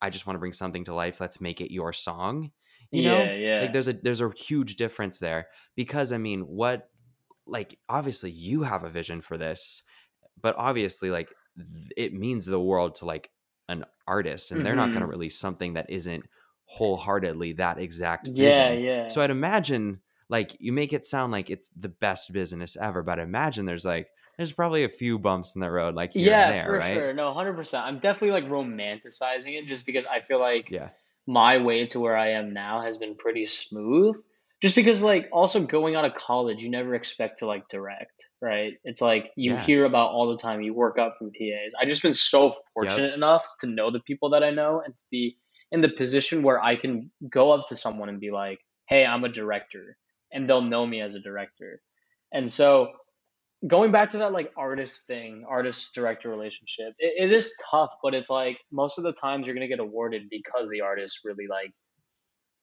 i 0.00 0.10
just 0.10 0.26
want 0.26 0.34
to 0.34 0.40
bring 0.40 0.52
something 0.52 0.84
to 0.84 0.94
life. 0.94 1.20
Let's 1.20 1.40
make 1.40 1.60
it 1.60 1.72
your 1.72 1.92
song 1.92 2.50
you 2.92 3.02
know? 3.02 3.18
Yeah 3.18 3.32
yeah. 3.34 3.60
like 3.62 3.72
there's 3.72 3.88
a 3.88 3.94
there's 3.94 4.20
a 4.20 4.30
huge 4.36 4.76
difference 4.76 5.18
there 5.18 5.48
because 5.74 6.12
i 6.12 6.18
mean 6.18 6.42
what 6.42 6.88
like 7.46 7.78
obviously 7.88 8.30
you 8.30 8.62
have 8.62 8.84
a 8.84 8.90
vision 8.90 9.20
for 9.20 9.36
this 9.36 9.82
but 10.40 10.54
obviously 10.56 11.10
like 11.10 11.34
th- 11.56 11.92
it 11.96 12.14
means 12.14 12.46
the 12.46 12.60
world 12.60 12.94
to 12.96 13.04
like 13.04 13.30
an 13.68 13.84
artist 14.06 14.50
and 14.50 14.64
they're 14.64 14.76
not 14.76 14.92
going 14.92 15.00
to 15.00 15.06
hmm 15.06 15.10
release 15.10 15.38
something 15.38 15.74
that 15.74 15.90
isn't 15.90 16.26
wholeheartedly 16.66 17.52
that 17.54 17.78
exact 17.78 18.28
yeah 18.32 18.32
vision 18.34 18.72
yeah 18.72 19.08
yeah 19.08 19.08
so 19.08 19.20
i'd 19.20 19.30
imagine 19.30 20.00
like 20.28 20.56
you 20.58 20.72
make 20.72 20.92
it 20.92 21.04
sound 21.04 21.30
like 21.32 21.50
it's 21.50 21.68
the 21.70 21.88
best 21.88 22.32
business 22.32 22.76
ever 22.76 23.02
but 23.02 23.20
I 23.20 23.22
imagine 23.22 23.64
there's 23.66 23.84
like 23.84 24.08
there's 24.36 24.52
probably 24.52 24.84
a 24.84 24.88
few 24.88 25.18
bumps 25.18 25.54
in 25.54 25.60
the 25.60 25.70
road 25.70 25.94
like 25.94 26.12
here 26.12 26.34
and 26.34 26.48
Yeah, 26.48 26.50
there 26.50 26.74
for 26.74 26.80
right 26.80 26.80
sure. 26.80 27.12
No, 27.12 27.26
100%. 27.26 27.84
I'm 27.84 27.98
definitely 27.98 28.30
like 28.40 28.50
romanticizing 28.50 29.58
it 29.58 29.66
just 29.66 29.84
because 29.86 30.04
I 30.06 30.20
feel 30.20 30.40
like 30.40 30.68
yeah 30.68 30.90
my 31.26 31.58
way 31.58 31.86
to 31.88 32.00
where 32.00 32.16
I 32.16 32.30
am 32.30 32.52
now 32.52 32.80
has 32.82 32.96
been 32.96 33.16
pretty 33.16 33.46
smooth. 33.46 34.16
Just 34.62 34.74
because 34.74 35.02
like 35.02 35.28
also 35.32 35.60
going 35.60 35.96
out 35.96 36.06
of 36.06 36.14
college, 36.14 36.62
you 36.62 36.70
never 36.70 36.94
expect 36.94 37.40
to 37.40 37.46
like 37.46 37.68
direct, 37.68 38.30
right? 38.40 38.74
It's 38.84 39.02
like 39.02 39.30
you 39.36 39.52
yeah 39.52 39.60
hear 39.60 39.84
about 39.84 40.10
all 40.12 40.30
the 40.30 40.38
time, 40.38 40.62
you 40.62 40.72
work 40.72 40.98
up 40.98 41.16
from 41.18 41.30
PAs. 41.30 41.72
I 41.78 41.84
just 41.84 42.02
been 42.02 42.14
so 42.14 42.46
yep 42.46 42.54
fortunate 42.74 43.14
enough 43.14 43.46
to 43.60 43.66
know 43.66 43.90
the 43.90 44.00
people 44.00 44.30
that 44.30 44.42
I 44.42 44.50
know 44.50 44.80
and 44.84 44.96
to 44.96 45.02
be 45.10 45.36
in 45.72 45.80
the 45.80 45.88
position 45.90 46.42
where 46.42 46.62
I 46.62 46.76
can 46.76 47.10
go 47.28 47.50
up 47.50 47.66
to 47.68 47.76
someone 47.76 48.08
and 48.08 48.18
be 48.20 48.30
like, 48.30 48.60
"Hey, 48.88 49.04
I'm 49.04 49.24
a 49.24 49.28
director." 49.28 49.98
And 50.32 50.48
they'll 50.48 50.62
know 50.62 50.86
me 50.86 51.00
as 51.02 51.14
a 51.14 51.20
director. 51.20 51.82
And 52.32 52.50
so 52.50 52.92
going 53.66 53.92
back 53.92 54.10
to 54.10 54.18
that 54.18 54.32
like 54.32 54.52
artist 54.56 55.06
thing, 55.06 55.44
artist 55.48 55.94
director 55.94 56.28
relationship, 56.30 56.94
it, 56.98 57.30
it 57.30 57.32
is 57.32 57.54
tough, 57.70 57.92
but 58.02 58.14
it's 58.14 58.30
like 58.30 58.58
most 58.72 58.98
of 58.98 59.04
the 59.04 59.12
times 59.12 59.46
you're 59.46 59.54
gonna 59.54 59.68
get 59.68 59.80
awarded 59.80 60.28
because 60.30 60.68
the 60.68 60.80
artist 60.80 61.20
really 61.24 61.46
like 61.46 61.72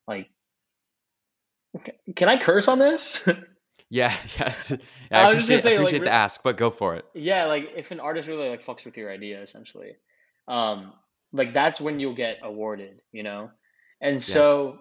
like. 0.07 0.27
Can 2.15 2.29
I 2.29 2.37
curse 2.37 2.67
on 2.67 2.79
this? 2.79 3.27
yeah 3.89 4.15
yes. 4.39 4.71
Yeah, 4.71 4.77
i 5.11 5.25
I 5.25 5.33
was 5.33 5.47
just 5.47 5.49
gonna 5.49 5.57
appreciate 5.57 5.61
say 5.61 5.69
like 5.69 5.79
appreciate 5.79 6.03
the 6.05 6.11
ask 6.11 6.43
but 6.43 6.57
go 6.57 6.71
for 6.71 6.95
it. 6.95 7.05
Yeah, 7.13 7.45
like 7.45 7.73
if 7.75 7.91
an 7.91 7.99
artist 7.99 8.27
really 8.27 8.49
like 8.49 8.63
fucks 8.63 8.85
with 8.85 8.97
your 8.97 9.11
idea, 9.11 9.41
essentially, 9.41 9.95
um, 10.47 10.93
like 11.31 11.53
that's 11.53 11.79
when 11.79 11.99
you'll 11.99 12.15
get 12.15 12.39
awarded, 12.41 13.01
you 13.11 13.23
know. 13.23 13.51
And 14.01 14.15
yeah. 14.15 14.19
so 14.19 14.79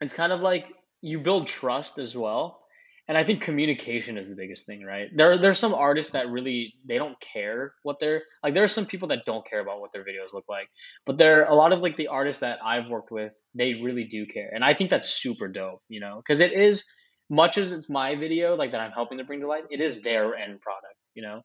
it's 0.00 0.12
kind 0.12 0.32
of 0.32 0.40
like 0.40 0.72
you 1.00 1.18
build 1.18 1.46
trust 1.46 1.98
as 1.98 2.16
well 2.16 2.60
and 3.08 3.16
i 3.18 3.24
think 3.24 3.40
communication 3.42 4.16
is 4.18 4.28
the 4.28 4.36
biggest 4.36 4.66
thing 4.66 4.84
right? 4.84 5.08
There 5.14 5.38
there's 5.38 5.58
some 5.58 5.74
artists 5.74 6.12
that 6.12 6.28
really 6.30 6.74
they 6.86 6.98
don't 6.98 7.18
care 7.20 7.74
what 7.82 7.96
they're 8.00 8.22
like 8.42 8.54
there 8.54 8.64
are 8.64 8.68
some 8.68 8.86
people 8.86 9.08
that 9.08 9.24
don't 9.26 9.46
care 9.46 9.60
about 9.60 9.80
what 9.80 9.92
their 9.92 10.04
videos 10.04 10.34
look 10.34 10.44
like 10.48 10.68
but 11.06 11.18
there 11.18 11.42
are 11.42 11.50
a 11.50 11.54
lot 11.54 11.72
of 11.72 11.80
like 11.80 11.96
the 11.96 12.08
artists 12.08 12.40
that 12.40 12.58
i've 12.64 12.88
worked 12.88 13.10
with 13.10 13.34
they 13.54 13.74
really 13.74 14.04
do 14.04 14.26
care 14.26 14.50
and 14.54 14.64
i 14.64 14.74
think 14.74 14.90
that's 14.90 15.08
super 15.08 15.48
dope 15.48 15.82
you 15.88 16.00
know? 16.00 16.16
Because 16.16 16.40
it 16.40 16.52
is 16.52 16.84
much 17.30 17.58
as 17.58 17.72
it's 17.72 17.90
my 17.90 18.14
video 18.14 18.54
like 18.54 18.72
that 18.72 18.80
i'm 18.80 18.92
helping 18.92 19.18
to 19.18 19.24
bring 19.24 19.40
to 19.40 19.48
light 19.48 19.64
it 19.70 19.80
is 19.80 20.02
their 20.02 20.34
end 20.34 20.60
product 20.60 20.94
you 21.14 21.22
know? 21.22 21.42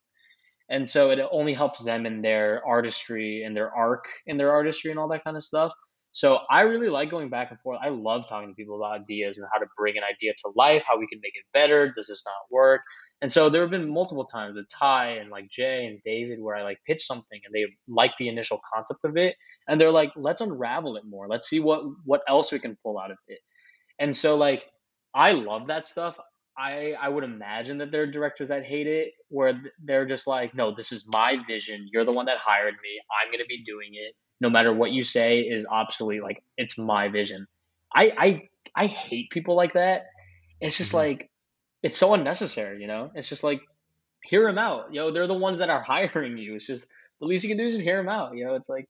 And 0.69 0.87
so 0.87 1.11
it 1.11 1.19
only 1.31 1.53
helps 1.53 1.83
them 1.83 2.05
in 2.05 2.21
their 2.21 2.65
artistry 2.65 3.43
and 3.43 3.55
their 3.55 3.71
arc 3.75 4.05
in 4.25 4.37
their 4.37 4.51
artistry 4.51 4.91
and 4.91 4.99
all 4.99 5.09
that 5.09 5.23
kind 5.23 5.35
of 5.35 5.43
stuff 5.43 5.73
so 6.13 6.39
i 6.49 6.61
really 6.61 6.89
like 6.89 7.11
going 7.11 7.29
back 7.29 7.51
and 7.51 7.59
forth 7.61 7.79
i 7.83 7.89
love 7.89 8.27
talking 8.27 8.49
to 8.49 8.55
people 8.55 8.77
about 8.77 9.01
ideas 9.01 9.37
and 9.39 9.47
how 9.53 9.59
to 9.59 9.67
bring 9.77 9.97
an 9.97 10.03
idea 10.03 10.33
to 10.39 10.51
life 10.55 10.83
how 10.87 10.97
we 10.99 11.07
can 11.07 11.19
make 11.23 11.33
it 11.35 11.45
better 11.53 11.91
does 11.91 12.07
this 12.07 12.25
not 12.27 12.35
work 12.51 12.81
and 13.21 13.31
so 13.31 13.49
there 13.49 13.61
have 13.63 13.71
been 13.71 13.93
multiple 13.93 14.25
times 14.25 14.55
with 14.55 14.67
tai 14.69 15.11
and 15.11 15.31
like 15.31 15.49
jay 15.49 15.85
and 15.87 16.01
david 16.05 16.39
where 16.41 16.55
i 16.55 16.63
like 16.63 16.79
pitch 16.87 17.03
something 17.05 17.41
and 17.45 17.53
they 17.53 17.65
like 17.87 18.13
the 18.19 18.29
initial 18.29 18.61
concept 18.73 19.01
of 19.05 19.17
it 19.17 19.35
and 19.67 19.81
they're 19.81 19.91
like 19.91 20.11
let's 20.17 20.41
unravel 20.41 20.97
it 20.97 21.03
more 21.07 21.27
let's 21.29 21.49
see 21.49 21.61
what 21.61 21.83
what 22.05 22.23
else 22.29 22.51
we 22.51 22.59
can 22.59 22.77
pull 22.83 22.99
out 22.99 23.11
of 23.11 23.17
it 23.27 23.39
and 23.99 24.15
so 24.15 24.37
like 24.37 24.65
I 25.13 25.31
love 25.33 25.67
that 25.67 25.85
stuff. 25.85 26.19
I 26.57 26.93
I 26.99 27.09
would 27.09 27.23
imagine 27.23 27.79
that 27.79 27.91
there 27.91 28.03
are 28.03 28.07
directors 28.07 28.49
that 28.49 28.65
hate 28.65 28.87
it 28.87 29.13
where 29.29 29.61
they're 29.83 30.05
just 30.05 30.27
like, 30.27 30.53
"No, 30.55 30.73
this 30.75 30.91
is 30.91 31.09
my 31.09 31.37
vision. 31.47 31.87
You're 31.91 32.05
the 32.05 32.11
one 32.11 32.27
that 32.27 32.37
hired 32.39 32.75
me. 32.75 33.01
I'm 33.21 33.31
to 33.33 33.45
be 33.47 33.63
doing 33.63 33.91
it. 33.93 34.15
No 34.43 34.51
matter 34.51 34.73
what 34.73 34.91
you 34.93 35.03
say 35.03 35.41
is 35.41 35.65
obsolete. 35.67 36.23
Like 36.23 36.43
it's 36.57 36.77
my 36.79 37.09
vision." 37.09 37.47
I 37.95 38.13
I 38.17 38.49
I 38.75 38.87
hate 38.87 39.31
people 39.31 39.55
like 39.55 39.73
that. 39.73 40.07
It's 40.61 40.77
just 40.77 40.93
hmm 40.93 40.95
like 40.95 41.31
it's 41.83 41.97
so 41.97 42.13
unnecessary, 42.15 42.81
you 42.81 42.87
know? 42.87 43.11
It's 43.15 43.29
just 43.29 43.43
like 43.43 43.61
hear 44.23 44.45
them 44.47 44.57
out. 44.57 44.93
You 44.93 45.01
know, 45.01 45.11
they're 45.11 45.27
the 45.27 45.33
ones 45.33 45.59
that 45.59 45.69
are 45.69 45.81
hiring 45.93 46.37
you. 46.37 46.55
It's 46.55 46.67
just 46.67 46.91
the 47.19 47.27
least 47.27 47.43
you 47.43 47.49
can 47.49 47.57
do 47.57 47.65
is 47.65 47.73
just 47.73 47.83
hear 47.83 47.97
them 47.97 48.09
out, 48.09 48.35
you 48.35 48.45
know? 48.45 48.55
It's 48.55 48.69
like 48.69 48.87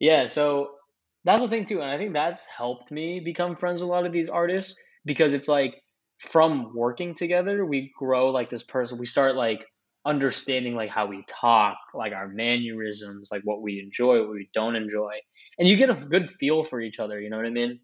yeah, 0.00 0.26
so 0.26 0.76
that's 1.24 1.42
the 1.42 1.48
thing 1.48 1.64
too, 1.64 1.80
and 1.80 1.90
I 1.90 1.98
think 1.98 2.12
that's 2.12 2.46
helped 2.46 2.90
me 2.90 3.20
become 3.20 3.56
friends 3.56 3.80
with 3.82 3.88
a 3.88 3.92
lot 3.92 4.06
of 4.06 4.12
these 4.12 4.28
artists 4.28 4.80
because 5.04 5.32
it's 5.32 5.48
like 5.48 5.82
from 6.18 6.74
working 6.74 7.14
together, 7.14 7.64
we 7.64 7.92
grow 7.98 8.30
like 8.30 8.50
this 8.50 8.62
person. 8.62 8.98
We 8.98 9.06
start 9.06 9.36
like 9.36 9.66
understanding 10.04 10.74
like 10.74 10.90
how 10.90 11.06
we 11.06 11.24
talk, 11.28 11.78
like 11.94 12.12
our 12.12 12.28
mannerisms, 12.28 13.30
like 13.32 13.42
what 13.44 13.62
we 13.62 13.80
enjoy, 13.80 14.20
what 14.20 14.30
we 14.30 14.48
don't 14.54 14.76
enjoy, 14.76 15.14
and 15.58 15.68
you 15.68 15.76
get 15.76 15.90
a 15.90 15.94
good 15.94 16.28
feel 16.28 16.64
for 16.64 16.80
each 16.80 16.98
other. 17.00 17.20
You 17.20 17.30
know 17.30 17.36
what 17.36 17.46
I 17.46 17.50
mean? 17.50 17.80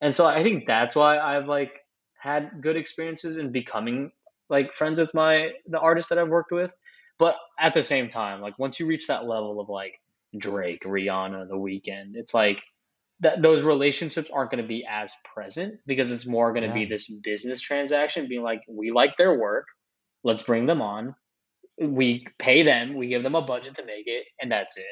And 0.00 0.14
so 0.14 0.26
I 0.26 0.42
think 0.42 0.66
that's 0.66 0.96
why 0.96 1.18
I've 1.18 1.46
like 1.46 1.80
had 2.18 2.60
good 2.60 2.76
experiences 2.76 3.36
in 3.36 3.52
becoming 3.52 4.10
like 4.48 4.74
friends 4.74 5.00
with 5.00 5.14
my 5.14 5.50
the 5.66 5.78
artists 5.80 6.08
that 6.10 6.18
I've 6.18 6.28
worked 6.28 6.52
with. 6.52 6.74
But 7.18 7.36
at 7.58 7.74
the 7.74 7.82
same 7.82 8.08
time, 8.08 8.40
like 8.40 8.58
once 8.58 8.80
you 8.80 8.86
reach 8.86 9.06
that 9.08 9.26
level 9.26 9.60
of 9.60 9.68
like 9.68 9.94
Drake, 10.36 10.82
Rihanna, 10.84 11.48
The 11.48 11.56
Weeknd, 11.56 12.12
it's 12.14 12.34
like 12.34 12.62
that 13.20 13.42
those 13.42 13.62
relationships 13.62 14.30
aren't 14.30 14.50
going 14.50 14.62
to 14.62 14.68
be 14.68 14.86
as 14.88 15.14
present 15.34 15.80
because 15.86 16.10
it's 16.10 16.26
more 16.26 16.52
going 16.52 16.62
to 16.62 16.68
Yeah. 16.68 16.74
be 16.74 16.86
this 16.86 17.10
business 17.22 17.60
transaction 17.60 18.26
being 18.28 18.42
like 18.42 18.62
we 18.68 18.90
like 18.90 19.16
their 19.16 19.38
work 19.38 19.66
let's 20.24 20.42
bring 20.42 20.66
them 20.66 20.82
on 20.82 21.14
we 21.80 22.26
pay 22.38 22.62
them 22.62 22.94
we 22.94 23.08
give 23.08 23.22
them 23.22 23.34
a 23.34 23.42
budget 23.42 23.74
to 23.74 23.84
make 23.84 24.06
it 24.06 24.26
and 24.40 24.50
that's 24.52 24.76
it 24.76 24.84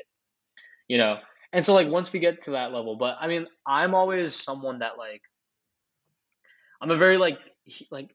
you 0.88 0.96
know? 0.96 1.18
And 1.52 1.64
so 1.64 1.74
like 1.74 1.88
once 1.88 2.12
we 2.12 2.18
get 2.18 2.42
to 2.42 2.52
that 2.52 2.72
level 2.72 2.96
but 2.96 3.16
i 3.20 3.26
mean 3.26 3.46
i'm 3.66 3.94
always 3.94 4.34
someone 4.34 4.80
that 4.80 4.98
like 4.98 5.22
i'm 6.80 6.90
a 6.90 6.96
very 6.96 7.16
like 7.16 7.38
like 7.90 8.14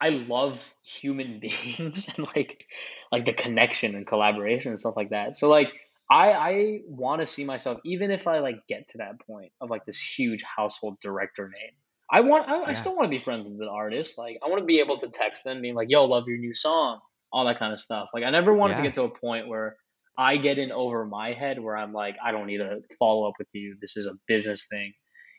i 0.00 0.08
love 0.08 0.72
human 0.84 1.40
beings 1.40 2.08
and 2.16 2.26
like 2.34 2.66
like 3.12 3.24
the 3.24 3.32
connection 3.32 3.94
and 3.94 4.06
collaboration 4.06 4.70
and 4.70 4.78
stuff 4.78 4.96
like 4.96 5.10
that. 5.10 5.36
So 5.36 5.48
like 5.48 5.72
i 6.10 6.32
i 6.32 6.78
want 6.86 7.20
to 7.22 7.26
see 7.26 7.44
myself 7.44 7.80
even 7.84 8.10
if 8.10 8.26
i 8.26 8.40
like 8.40 8.66
get 8.66 8.88
to 8.88 8.98
that 8.98 9.20
point 9.26 9.52
of 9.60 9.70
like 9.70 9.86
this 9.86 9.98
huge 9.98 10.42
household 10.42 10.98
director 11.00 11.48
name 11.48 11.72
i 12.10 12.20
want 12.20 12.46
i, 12.48 12.62
I 12.62 12.72
still 12.74 12.94
want 12.94 13.06
to 13.06 13.10
be 13.10 13.18
friends 13.18 13.48
with 13.48 13.58
the 13.58 13.70
artist. 13.70 14.18
Like 14.18 14.38
i 14.44 14.48
want 14.48 14.60
to 14.60 14.66
be 14.66 14.80
able 14.80 14.98
to 14.98 15.08
text 15.08 15.44
them 15.44 15.62
being 15.62 15.74
like 15.74 15.88
yo 15.90 16.04
love 16.04 16.24
your 16.28 16.38
new 16.38 16.52
song 16.52 17.00
all 17.34 17.44
that 17.44 17.58
kind 17.58 17.72
of 17.72 17.78
stuff 17.78 18.08
like 18.14 18.24
i 18.24 18.30
never 18.30 18.54
wanted 18.54 18.76
to 18.76 18.82
get 18.82 18.94
to 18.94 19.02
a 19.02 19.08
point 19.08 19.46
where 19.46 19.76
I 20.16 20.36
get 20.36 20.58
in 20.58 20.70
over 20.70 21.04
my 21.04 21.32
head 21.32 21.58
where 21.58 21.76
I'm 21.76 21.92
like, 21.92 22.16
I 22.24 22.32
don't 22.32 22.46
need 22.46 22.58
to 22.58 22.80
follow 22.98 23.28
up 23.28 23.34
with 23.38 23.48
you. 23.52 23.76
This 23.80 23.96
is 23.96 24.06
a 24.06 24.14
business 24.26 24.66
thing. 24.70 24.92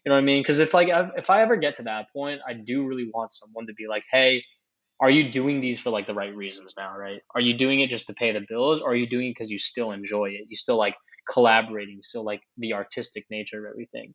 You 0.05 0.09
know 0.09 0.15
what 0.15 0.21
I 0.21 0.25
mean? 0.25 0.41
Because 0.41 0.59
if 0.59 0.73
like 0.73 0.89
if 1.17 1.29
I 1.29 1.41
ever 1.41 1.55
get 1.55 1.75
to 1.75 1.83
that 1.83 2.07
point, 2.13 2.41
I 2.47 2.53
do 2.53 2.85
really 2.85 3.09
want 3.13 3.31
someone 3.31 3.67
to 3.67 3.73
be 3.73 3.87
like, 3.87 4.03
hey, 4.11 4.43
are 4.99 5.09
you 5.09 5.31
doing 5.31 5.61
these 5.61 5.79
for 5.79 5.89
like 5.89 6.07
the 6.07 6.13
right 6.13 6.35
reasons 6.35 6.75
now? 6.77 6.95
Right? 6.95 7.21
Are 7.33 7.41
you 7.41 7.57
doing 7.57 7.79
it 7.79 7.89
just 7.89 8.07
to 8.07 8.13
pay 8.13 8.31
the 8.31 8.45
bills, 8.47 8.81
or 8.81 8.91
are 8.91 8.95
you 8.95 9.07
doing 9.07 9.29
it 9.29 9.31
because 9.31 9.49
you 9.49 9.57
still 9.57 9.91
enjoy 9.91 10.25
it? 10.25 10.45
You 10.47 10.55
still 10.55 10.77
like 10.77 10.95
collaborating, 11.27 11.99
still 12.03 12.23
like 12.23 12.41
the 12.57 12.73
artistic 12.73 13.25
nature 13.31 13.65
of 13.65 13.71
everything. 13.71 14.13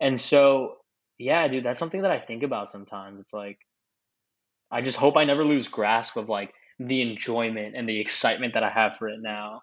And 0.00 0.18
so, 0.18 0.78
yeah, 1.18 1.46
dude, 1.46 1.64
that's 1.64 1.78
something 1.78 2.02
that 2.02 2.10
I 2.10 2.18
think 2.18 2.42
about 2.42 2.70
sometimes. 2.70 3.20
It's 3.20 3.34
like 3.34 3.58
I 4.70 4.80
just 4.80 4.98
hope 4.98 5.16
I 5.16 5.24
never 5.24 5.44
lose 5.44 5.68
grasp 5.68 6.16
of 6.16 6.28
like 6.28 6.52
the 6.80 7.02
enjoyment 7.02 7.76
and 7.76 7.88
the 7.88 8.00
excitement 8.00 8.54
that 8.54 8.64
I 8.64 8.70
have 8.70 8.96
for 8.98 9.08
it 9.08 9.20
now 9.22 9.62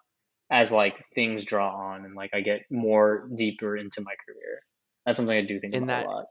as 0.50 0.72
like 0.72 0.96
things 1.14 1.44
draw 1.44 1.70
on 1.92 2.06
and 2.06 2.14
like 2.16 2.30
I 2.34 2.40
get 2.40 2.62
more 2.70 3.28
deeper 3.36 3.76
into 3.76 4.00
my 4.02 4.14
career. 4.26 4.60
That's 5.06 5.18
something 5.18 5.36
I 5.36 5.42
do 5.42 5.60
think 5.60 5.74
In 5.74 5.84
about 5.84 5.88
that 5.88 6.06
a 6.06 6.08
lot. 6.08 6.26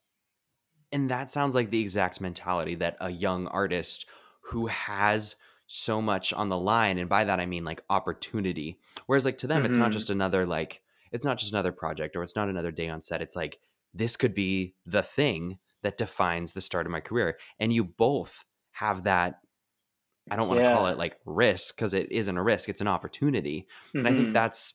and 0.91 1.09
that 1.09 1.29
sounds 1.29 1.55
like 1.55 1.69
the 1.69 1.81
exact 1.81 2.21
mentality 2.21 2.75
that 2.75 2.97
a 2.99 3.09
young 3.11 3.47
artist 3.47 4.05
who 4.41 4.67
has 4.67 5.35
so 5.67 6.01
much 6.01 6.31
on 6.31 6.49
the 6.49 6.57
line 6.57 6.97
and 6.97 7.09
by 7.09 7.25
that 7.25 7.39
i 7.41 7.45
mean 7.45 7.65
like 7.65 7.81
opportunity 7.89 8.79
whereas 9.05 9.25
like 9.25 9.37
to 9.37 9.47
them 9.47 9.65
it's 9.65 9.77
not 9.77 9.89
Mhm. 9.89 9.93
just 9.93 10.09
another 10.09 10.45
like 10.45 10.81
it's 11.11 11.25
not 11.25 11.37
just 11.37 11.51
another 11.51 11.73
project 11.73 12.15
or 12.15 12.23
it's 12.23 12.35
not 12.37 12.47
another 12.49 12.71
day 12.71 12.87
on 12.87 13.01
set 13.01 13.21
it's 13.21 13.35
like 13.35 13.59
this 13.93 14.15
could 14.15 14.33
be 14.33 14.75
the 14.85 15.03
thing 15.03 15.59
that 15.81 15.97
defines 15.97 16.53
the 16.53 16.61
start 16.61 16.85
of 16.85 16.91
my 16.91 17.01
career 17.01 17.37
and 17.59 17.73
you 17.73 17.83
both 17.83 18.45
have 18.71 19.03
that 19.03 19.41
i 20.31 20.35
don't 20.35 20.47
want 20.47 20.59
to 20.59 20.65
call 20.73 20.87
it 20.87 20.97
like 20.97 21.17
risk 21.25 21.75
because 21.75 21.93
it 21.93 22.11
isn't 22.11 22.37
a 22.37 22.43
risk 22.43 22.69
it's 22.69 22.81
an 22.81 22.87
opportunity 22.87 23.67
and 23.93 24.07
i 24.07 24.11
think 24.11 24.29
Mhm. 24.29 24.33
that's 24.33 24.73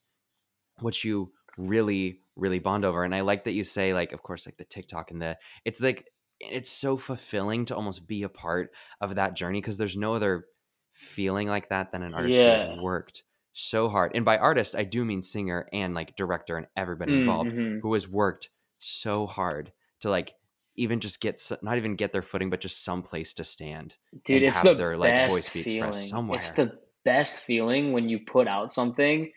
what 0.80 1.02
you 1.04 1.32
really 1.58 2.20
really 2.36 2.58
bond 2.58 2.84
over 2.84 3.04
and 3.04 3.14
i 3.14 3.20
like 3.20 3.44
that 3.44 3.52
you 3.52 3.62
say 3.64 3.92
like 3.92 4.12
of 4.12 4.22
course 4.22 4.46
like 4.46 4.56
the 4.56 4.64
tiktok 4.64 5.10
and 5.10 5.20
the 5.20 5.36
it's 5.64 5.80
like 5.80 6.08
it's 6.40 6.70
so 6.70 6.96
fulfilling 6.96 7.64
to 7.66 7.76
almost 7.76 8.06
be 8.08 8.22
a 8.22 8.28
part 8.28 8.72
of 9.00 9.14
that 9.16 9.34
journey 9.36 9.60
because 9.60 9.78
there's 9.78 9.96
no 9.96 10.14
other 10.14 10.46
feeling 10.92 11.46
like 11.48 11.68
that 11.68 11.92
than 11.92 12.02
an 12.02 12.14
artist 12.14 12.38
who 12.38 12.44
Yeah. 12.44 12.66
has 12.70 12.78
worked 12.80 13.22
so 13.52 13.88
hard 13.88 14.12
and 14.14 14.24
by 14.24 14.38
artist 14.38 14.74
i 14.74 14.82
do 14.84 15.04
mean 15.04 15.22
singer 15.22 15.68
and 15.72 15.94
like 15.94 16.16
director 16.16 16.56
and 16.56 16.66
everybody 16.76 17.12
involved 17.12 17.50
Mhm. 17.52 17.80
who 17.82 17.92
has 17.92 18.08
worked 18.08 18.48
so 18.78 19.26
hard 19.26 19.72
to 20.00 20.08
like 20.10 20.34
even 20.76 21.00
just 21.00 21.20
get 21.20 21.40
not 21.62 21.76
even 21.76 21.96
get 21.96 22.12
their 22.12 22.22
footing 22.22 22.50
but 22.50 22.60
just 22.60 22.82
some 22.84 23.02
place 23.02 23.32
to 23.34 23.44
stand 23.44 23.96
Dude, 24.24 24.42
it's 24.42 24.60
have 24.60 24.68
the 24.68 24.74
their 24.74 24.96
like 24.96 25.12
best 25.12 25.30
voice 25.32 25.48
be 25.50 25.60
expressed 25.60 25.98
feeling. 25.98 26.08
somewhere 26.10 26.38
It's 26.38 26.54
the 26.54 26.78
best 27.04 27.44
feeling 27.44 27.92
when 27.92 28.08
you 28.08 28.20
put 28.20 28.46
out 28.48 28.72
something 28.72 29.32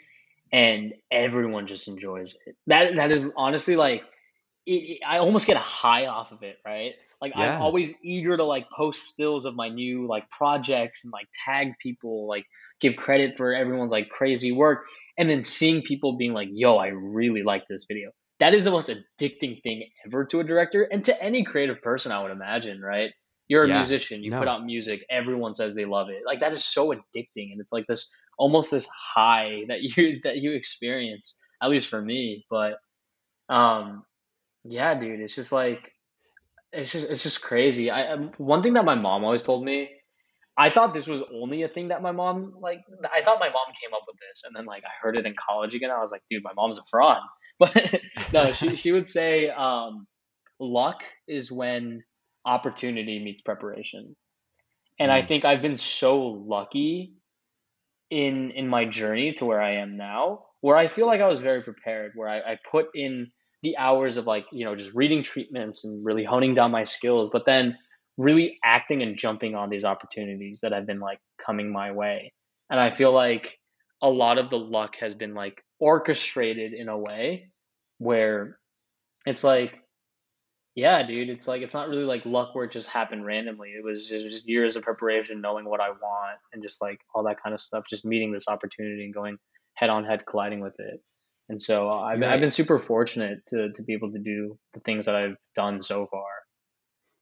and 0.52 0.94
everyone 1.12 1.68
just 1.68 1.88
enjoys 1.88 2.38
it. 2.46 2.56
That 2.68 2.96
that 2.96 3.12
is 3.12 3.34
honestly 3.36 3.76
like 3.76 4.04
it, 4.66 4.72
it- 4.72 5.00
I 5.06 5.18
almost 5.20 5.48
get 5.48 5.58
a 5.58 5.60
high 5.60 6.08
off 6.08 6.32
of 6.32 6.44
it, 6.44 6.58
right? 6.66 6.94
Like 7.22 7.34
I'm 7.36 7.62
always 7.62 7.96
eager 8.04 8.36
to 8.38 8.44
like 8.44 8.70
post 8.70 9.08
stills 9.08 9.46
of 9.46 9.56
my 9.56 9.70
new 9.70 10.08
like 10.08 10.30
projects 10.30 11.04
and 11.06 11.12
like 11.14 11.28
tag 11.46 11.74
people, 11.82 12.28
like 12.28 12.46
give 12.82 12.96
credit 12.98 13.38
for 13.38 13.54
everyone's 13.54 13.92
like 13.92 14.10
crazy 14.10 14.52
work, 14.52 14.86
and 15.18 15.30
then 15.30 15.42
seeing 15.42 15.82
people 15.82 16.18
being 16.18 16.34
like, 16.34 16.50
"Yo, 16.52 16.76
I 16.78 16.88
really 16.88 17.42
like 17.42 17.64
this 17.70 17.86
video." 17.88 18.12
That 18.40 18.54
is 18.54 18.64
the 18.66 18.72
most 18.72 18.90
addicting 18.90 19.62
thing 19.64 19.90
ever 20.06 20.26
to 20.26 20.40
a 20.42 20.44
director 20.44 20.84
and 20.84 21.06
to 21.06 21.24
any 21.24 21.44
creative 21.44 21.82
person, 21.82 22.12
I 22.12 22.22
would 22.22 22.32
imagine, 22.32 22.82
right? 22.82 23.12
You're 23.48 23.66
a 23.66 23.68
Yeah. 23.68 23.74
musician, 23.74 24.24
you 24.24 24.34
put 24.34 24.48
out 24.48 24.66
music, 24.66 25.06
everyone 25.10 25.54
says 25.54 25.76
they 25.76 25.86
love 25.86 26.10
it. 26.10 26.24
Like 26.26 26.40
that 26.40 26.52
is 26.54 26.66
so 26.66 26.90
addicting, 26.94 27.52
and 27.52 27.62
it's 27.62 27.72
like 27.72 27.86
this 27.88 28.12
almost 28.38 28.72
this 28.72 28.88
high 28.90 29.64
that 29.68 29.82
you 29.84 30.20
that 30.24 30.38
you 30.38 30.54
experience, 30.54 31.42
at 31.62 31.70
least 31.70 31.90
for 31.90 32.02
me. 32.02 32.46
But 32.50 32.74
um, 33.50 34.06
yeah, 34.64 34.96
dude, 34.96 35.22
it's 35.22 35.36
just 35.36 35.52
like 35.52 35.92
it's 36.74 36.92
just 36.92 37.10
it's 37.10 37.24
just 37.24 37.42
crazy. 37.44 37.90
I 37.92 38.14
um, 38.14 38.32
one 38.38 38.64
thing 38.64 38.74
that 38.74 38.86
my 38.86 38.96
mom 38.96 39.24
always 39.26 39.44
told 39.44 39.64
me, 39.66 39.92
I 40.58 40.70
thought 40.70 40.94
this 40.94 41.08
was 41.08 41.22
only 41.34 41.64
a 41.64 41.68
thing 41.68 41.90
that 41.90 42.02
my 42.02 42.12
mom 42.12 42.54
like. 42.62 42.80
I 43.14 43.22
thought 43.24 43.40
my 43.40 43.50
mom 43.50 43.68
came 43.82 43.94
up 43.94 44.04
with 44.08 44.18
this, 44.20 44.44
and 44.46 44.56
then 44.56 44.66
like 44.66 44.84
I 44.86 44.90
heard 45.02 45.18
it 45.18 45.26
in 45.26 45.36
college 45.50 45.76
again. 45.76 45.92
I 45.92 46.00
was 46.00 46.12
like, 46.12 46.22
dude, 46.30 46.44
my 46.44 46.54
mom's 46.56 46.78
a 46.78 46.84
fraud. 46.90 47.22
But 47.60 48.02
no, 48.34 48.52
she 48.52 48.76
she 48.76 48.92
would 48.92 49.08
say, 49.08 49.50
um, 49.50 50.08
luck 50.60 51.04
is 51.28 51.52
when 51.52 52.04
opportunity 52.46 53.24
meets 53.24 53.42
preparation, 53.42 54.16
and 55.00 55.12
I 55.12 55.22
Mm. 55.22 55.28
think 55.28 55.46
I've 55.46 55.62
been 55.62 55.76
so 55.78 56.28
lucky 56.28 57.16
in 58.10 58.52
in 58.52 58.68
my 58.68 58.86
journey 58.86 59.34
to 59.34 59.46
where 59.46 59.62
I 59.62 59.76
am 59.78 59.98
now, 59.98 60.46
where 60.62 60.78
I 60.78 60.88
feel 60.88 61.08
like 61.08 61.22
I 61.22 61.28
was 61.28 61.42
very 61.42 61.64
prepared, 61.64 62.12
where 62.16 62.30
I, 62.30 62.40
I 62.40 62.58
put 62.70 62.88
in 62.96 63.32
the 63.64 63.78
hours 63.78 64.18
of 64.18 64.28
like, 64.28 64.46
you 64.52 64.66
know, 64.66 64.76
just 64.76 64.96
reading 64.96 65.24
treatments 65.24 65.86
and 65.86 66.06
really 66.06 66.24
honing 66.24 66.54
down 66.54 66.72
my 66.72 66.84
skills, 66.84 67.30
but 67.32 67.46
then 67.46 67.78
really 68.18 68.60
acting 68.64 69.02
and 69.02 69.18
jumping 69.18 69.56
on 69.56 69.70
these 69.70 69.86
opportunities 69.86 70.60
that 70.62 70.72
have 70.72 70.86
been 70.86 71.00
like 71.00 71.20
coming 71.44 71.72
my 71.72 71.92
way. 71.92 72.34
And 72.70 72.80
I 72.80 72.92
feel 72.92 73.12
like 73.12 73.60
a 74.02 74.10
lot 74.10 74.38
of 74.38 74.50
the 74.50 74.60
luck 74.60 74.98
has 74.98 75.14
been 75.14 75.34
like 75.34 75.64
orchestrated 75.80 76.74
in 76.74 76.90
a 76.90 76.98
way 76.98 77.50
where 77.98 78.58
it's 79.26 79.44
like 79.44 79.82
yeah, 80.76 81.04
dude, 81.08 81.30
it's 81.30 81.48
like 81.48 81.62
it's 81.62 81.74
not 81.74 81.88
really 81.88 82.04
like 82.04 82.26
luck 82.26 82.54
where 82.54 82.66
it 82.66 82.72
just 82.72 82.90
happened 82.90 83.26
randomly. 83.26 83.70
It 83.70 83.84
was 83.84 84.08
just, 84.08 84.48
years 84.48 84.76
of 84.76 84.84
preparation, 84.84 85.40
knowing 85.40 85.64
what 85.64 85.80
I 85.80 85.90
want, 85.90 86.38
and 86.52 86.62
just 86.62 86.82
like 86.82 87.00
all 87.14 87.24
that 87.24 87.42
kind 87.42 87.54
of 87.54 87.62
stuff. 87.62 87.86
Just 87.90 88.06
meeting 88.06 88.34
this 88.34 88.50
opportunity 88.50 89.06
and 89.06 89.14
going 89.14 89.38
head 89.76 89.90
on 89.90 90.04
head, 90.04 90.26
colliding 90.26 90.60
with 90.60 90.78
it. 90.80 91.02
And 91.48 91.62
so 91.62 91.90
uh, 91.90 92.02
I've 92.02 92.20
You're 92.20 92.30
I've 92.30 92.42
been 92.42 92.52
super 92.52 92.78
fortunate 92.78 93.40
to 93.48 93.72
to 93.72 93.84
be 93.84 93.94
able 93.94 94.12
to 94.12 94.20
do 94.20 94.60
the 94.74 94.82
things 94.82 95.06
that 95.06 95.16
I've 95.16 95.38
done 95.56 95.82
so 95.82 96.08
far. 96.08 96.26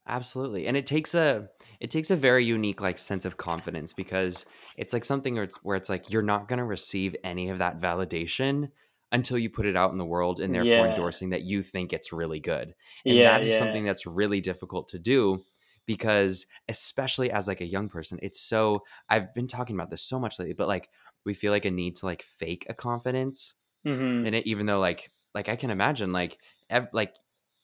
Absolutely. 0.05 0.67
And 0.67 0.75
it 0.75 0.85
takes 0.85 1.15
a 1.15 1.49
it 1.79 1.89
takes 1.89 2.11
a 2.11 2.15
very 2.17 2.43
unique 2.43 2.81
like 2.81 2.97
sense 2.97 3.23
of 3.23 3.37
confidence 3.37 3.93
because 3.93 4.45
it's 4.75 4.91
like 4.91 5.05
something 5.05 5.35
where 5.35 5.43
it's 5.43 5.63
where 5.63 5.77
it's 5.77 5.87
like 5.89 6.09
you're 6.09 6.21
not 6.21 6.49
going 6.49 6.57
to 6.59 6.65
receive 6.65 7.15
any 7.23 7.49
of 7.49 7.59
that 7.59 7.79
validation 7.79 8.71
until 9.13 9.37
you 9.37 9.49
put 9.49 9.65
it 9.65 9.77
out 9.77 9.91
in 9.91 9.97
the 9.97 10.05
world 10.05 10.39
and 10.41 10.53
therefore 10.53 10.85
Yeah, 10.85 10.85
endorsing 10.85 11.29
that 11.29 11.43
you 11.43 11.63
think 11.63 11.93
it's 11.93 12.11
really 12.11 12.39
good. 12.41 12.75
And 13.07 13.23
yeah, 13.23 13.23
that 13.23 13.41
is 13.41 13.53
yeah. 13.53 13.55
something 13.55 13.85
that's 13.85 14.05
really 14.05 14.41
difficult 14.41 14.89
to 14.89 14.99
do 14.99 15.45
because 15.85 16.47
especially 16.67 17.31
as 17.31 17.47
like 17.47 17.61
a 17.61 17.65
young 17.65 17.87
person, 17.87 18.19
it's 18.21 18.41
so 18.41 18.83
I've 19.07 19.33
been 19.33 19.47
talking 19.47 19.75
about 19.75 19.89
this 19.89 20.01
so 20.01 20.19
much 20.19 20.37
lately, 20.37 20.53
but 20.53 20.67
like 20.67 20.89
we 21.23 21.33
feel 21.33 21.51
like 21.53 21.65
a 21.65 21.71
need 21.71 21.95
to 21.97 22.05
like 22.07 22.23
fake 22.23 22.65
a 22.67 22.73
confidence 22.73 23.53
hmm 23.85 24.23
in 24.23 24.33
it 24.33 24.45
even 24.47 24.65
though 24.65 24.79
like 24.79 25.11
like 25.33 25.49
i 25.49 25.55
can 25.55 25.69
imagine 25.69 26.11
like 26.11 26.39
ev- 26.69 26.89
like 26.93 27.15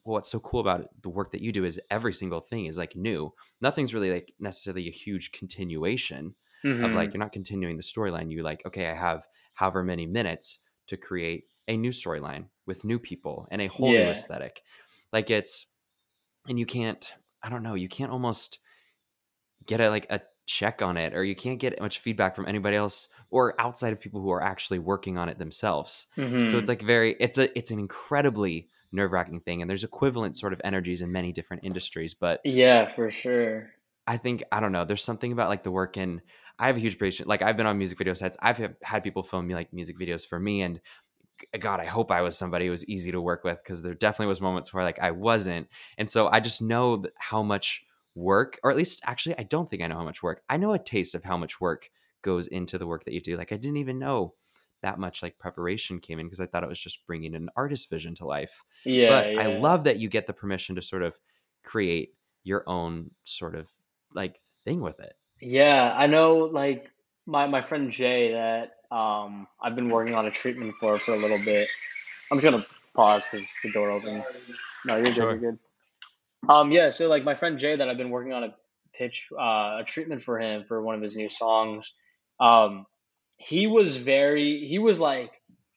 well, 0.04 0.14
what's 0.14 0.30
so 0.30 0.40
cool 0.40 0.60
about 0.62 0.82
it, 0.82 0.90
the 1.02 1.10
work 1.10 1.32
that 1.32 1.42
you 1.42 1.52
do 1.52 1.66
is 1.66 1.80
every 1.90 2.14
single 2.14 2.42
thing 2.42 2.66
is 2.66 2.78
like 2.78 2.96
new. 2.96 3.34
Nothing's 3.62 3.94
really 3.94 4.12
like 4.12 4.34
necessarily 4.40 4.88
a 4.88 4.92
huge 4.92 5.32
continuation 5.32 6.36
of 6.82 6.94
hmm 6.94 6.96
like 6.96 7.14
you're 7.14 7.20
not 7.20 7.32
continuing 7.32 7.78
the 7.78 7.84
storyline. 7.84 8.32
You 8.32 8.44
like 8.44 8.66
okay 8.66 8.88
i 8.88 8.94
have 8.94 9.28
however 9.56 9.84
many 9.84 10.06
minutes 10.06 10.60
to 10.88 10.98
create 10.98 11.46
a 11.68 11.78
new 11.78 11.92
storyline 11.92 12.48
with 12.66 12.84
new 12.86 13.00
people 13.00 13.48
and 13.52 13.62
a 13.62 13.68
whole 13.68 13.94
new 13.94 14.10
aesthetic. 14.10 14.64
Like 15.12 15.30
it's 15.30 15.68
and 16.48 16.60
you 16.60 16.66
can't 16.66 17.16
i 17.44 17.50
don't 17.50 17.64
know 17.64 17.76
you 17.76 17.90
can't 17.90 18.12
almost 18.12 18.60
get 19.66 19.82
a 19.82 19.90
like 19.90 20.08
a 20.10 20.22
check 20.46 20.82
on 20.82 20.98
it 20.98 21.14
or 21.14 21.24
you 21.24 21.36
can't 21.36 21.60
get 21.60 21.80
much 21.80 22.00
feedback 22.00 22.36
from 22.36 22.48
anybody 22.48 22.76
else 22.76 23.08
or 23.30 23.60
outside 23.62 23.94
of 23.94 24.00
people 24.00 24.20
who 24.20 24.32
are 24.32 24.42
actually 24.42 24.80
working 24.80 25.16
on 25.18 25.30
it 25.30 25.38
themselves. 25.38 26.08
Hmm 26.16 26.44
so 26.44 26.58
it's 26.58 26.70
like 26.70 26.82
very 26.82 27.16
it's 27.20 27.38
a 27.38 27.56
it's 27.58 27.70
an 27.70 27.78
incredibly 27.80 28.68
nerve-wracking 28.92 29.40
thing 29.42 29.62
and 29.62 29.70
there's 29.70 29.84
equivalent 29.84 30.36
sort 30.36 30.54
of 30.54 30.62
energies 30.64 31.02
in 31.02 31.12
many 31.12 31.32
different 31.32 31.64
industries 31.64 32.14
but 32.14 32.42
Yeah, 32.44 32.88
for 32.88 33.12
sure. 33.12 33.72
i 34.08 34.18
think 34.18 34.44
i 34.52 34.60
don't 34.60 34.72
know 34.72 34.86
there's 34.86 35.04
something 35.04 35.32
about 35.32 35.50
like 35.50 35.64
the 35.64 35.72
work 35.72 35.98
in 35.98 36.22
i 36.58 36.68
have 36.68 36.78
a 36.78 36.80
huge 36.80 36.96
appreciation 36.96 37.28
like 37.28 37.42
i've 37.42 37.58
been 37.58 37.66
on 37.68 37.78
music 37.78 37.98
video 37.98 38.14
sets 38.14 38.38
i've 38.42 38.58
had- 38.58 38.76
had 38.84 39.04
people 39.04 39.24
film 39.24 39.48
me 39.48 39.54
like 39.56 39.72
music 39.74 39.98
videos 40.00 40.26
for 40.28 40.40
me 40.40 40.62
and 40.62 40.80
God, 41.58 41.80
I 41.80 41.86
hope 41.86 42.12
I 42.12 42.22
was 42.22 42.38
somebody 42.38 42.66
who 42.66 42.72
was 42.72 42.86
easy 42.90 43.12
to 43.12 43.22
work 43.22 43.46
with 43.46 43.60
because 43.64 43.82
there 43.82 43.94
definitely 43.94 44.28
was 44.28 44.42
moments 44.42 44.74
where 44.74 44.84
like 44.84 45.00
I 45.00 45.12
wasn't. 45.12 45.68
And 45.98 46.10
so 46.10 46.28
I 46.28 46.42
just 46.42 46.62
know 46.62 47.06
how 47.18 47.44
much 47.44 47.86
work, 48.16 48.60
or 48.64 48.72
at 48.72 48.78
least 48.78 49.02
actually, 49.06 49.38
I 49.38 49.44
don't 49.44 49.70
think 49.70 49.82
I 49.82 49.88
know 49.88 49.96
how 49.96 50.04
much 50.04 50.22
work. 50.22 50.44
I 50.50 50.58
know 50.58 50.74
a 50.74 50.80
taste 50.80 51.16
of 51.16 51.24
how 51.24 51.38
much 51.38 51.62
work 51.62 51.90
goes 52.22 52.48
into 52.48 52.78
the 52.78 52.88
work 52.88 53.06
that 53.06 53.14
you 53.14 53.22
do. 53.22 53.38
Like 53.38 53.54
I 53.54 53.58
didn't 53.58 53.78
even 53.78 54.00
know 54.00 54.34
that 54.82 55.00
much 55.00 55.22
like 55.22 55.38
preparation 55.38 56.00
came 56.00 56.20
in 56.20 56.28
because 56.28 56.40
I 56.40 56.46
thought 56.46 56.64
it 56.64 56.70
was 56.70 56.80
just 56.80 57.06
bringing 57.06 57.36
an 57.36 57.50
artist 57.56 57.90
vision 57.90 58.16
to 58.16 58.26
life. 58.26 58.64
Yeah, 58.86 59.10
but 59.10 59.34
yeah. 59.34 59.42
I 59.42 59.58
love 59.58 59.84
that 59.86 60.00
you 60.00 60.10
get 60.10 60.28
the 60.28 60.34
permission 60.34 60.76
to 60.76 60.82
sort 60.82 61.04
of 61.04 61.18
create 61.64 62.14
your 62.44 62.64
own 62.68 63.12
sort 63.24 63.56
of 63.56 63.70
like 64.14 64.40
thing 64.66 64.82
with 64.82 65.00
it. 65.00 65.14
Yeah, 65.42 65.94
I 65.96 66.08
know 66.08 66.38
like 66.38 66.92
my 67.26 67.48
my 67.48 67.62
friend 67.62 67.92
Jay 67.92 68.32
that 68.34 68.72
um 68.96 69.48
I've 69.62 69.76
been 69.76 69.90
working 69.90 70.16
on 70.16 70.26
a 70.26 70.32
treatment 70.32 70.74
for 70.80 70.98
for 70.98 71.14
a 71.14 71.18
little 71.18 71.40
bit. 71.44 71.68
I'm 72.32 72.40
just 72.40 72.52
gonna 72.52 72.66
pause 72.96 73.26
because 73.30 73.52
the 73.64 73.72
door 73.72 73.90
opened. 73.90 74.24
No, 74.86 74.96
you're 74.96 75.04
good. 75.04 75.14
Sure. 75.14 75.30
You're 75.30 75.52
good. 75.52 75.60
Um, 76.48 76.72
yeah. 76.72 76.90
So 76.90 77.10
like 77.10 77.24
my 77.24 77.36
friend 77.36 77.60
Jay 77.60 77.76
that 77.76 77.90
I've 77.90 77.98
been 77.98 78.10
working 78.10 78.34
on 78.34 78.44
a 78.44 78.56
pitch, 78.94 79.30
uh, 79.38 79.78
a 79.80 79.84
treatment 79.86 80.24
for 80.24 80.40
him 80.40 80.64
for 80.68 80.82
one 80.82 80.96
of 80.96 81.02
his 81.02 81.16
new 81.18 81.30
songs. 81.30 81.98
Um, 82.40 82.86
he 83.40 83.68
was 83.68 83.98
very. 83.98 84.68
He 84.68 84.80
was 84.80 85.00
like, 85.00 85.32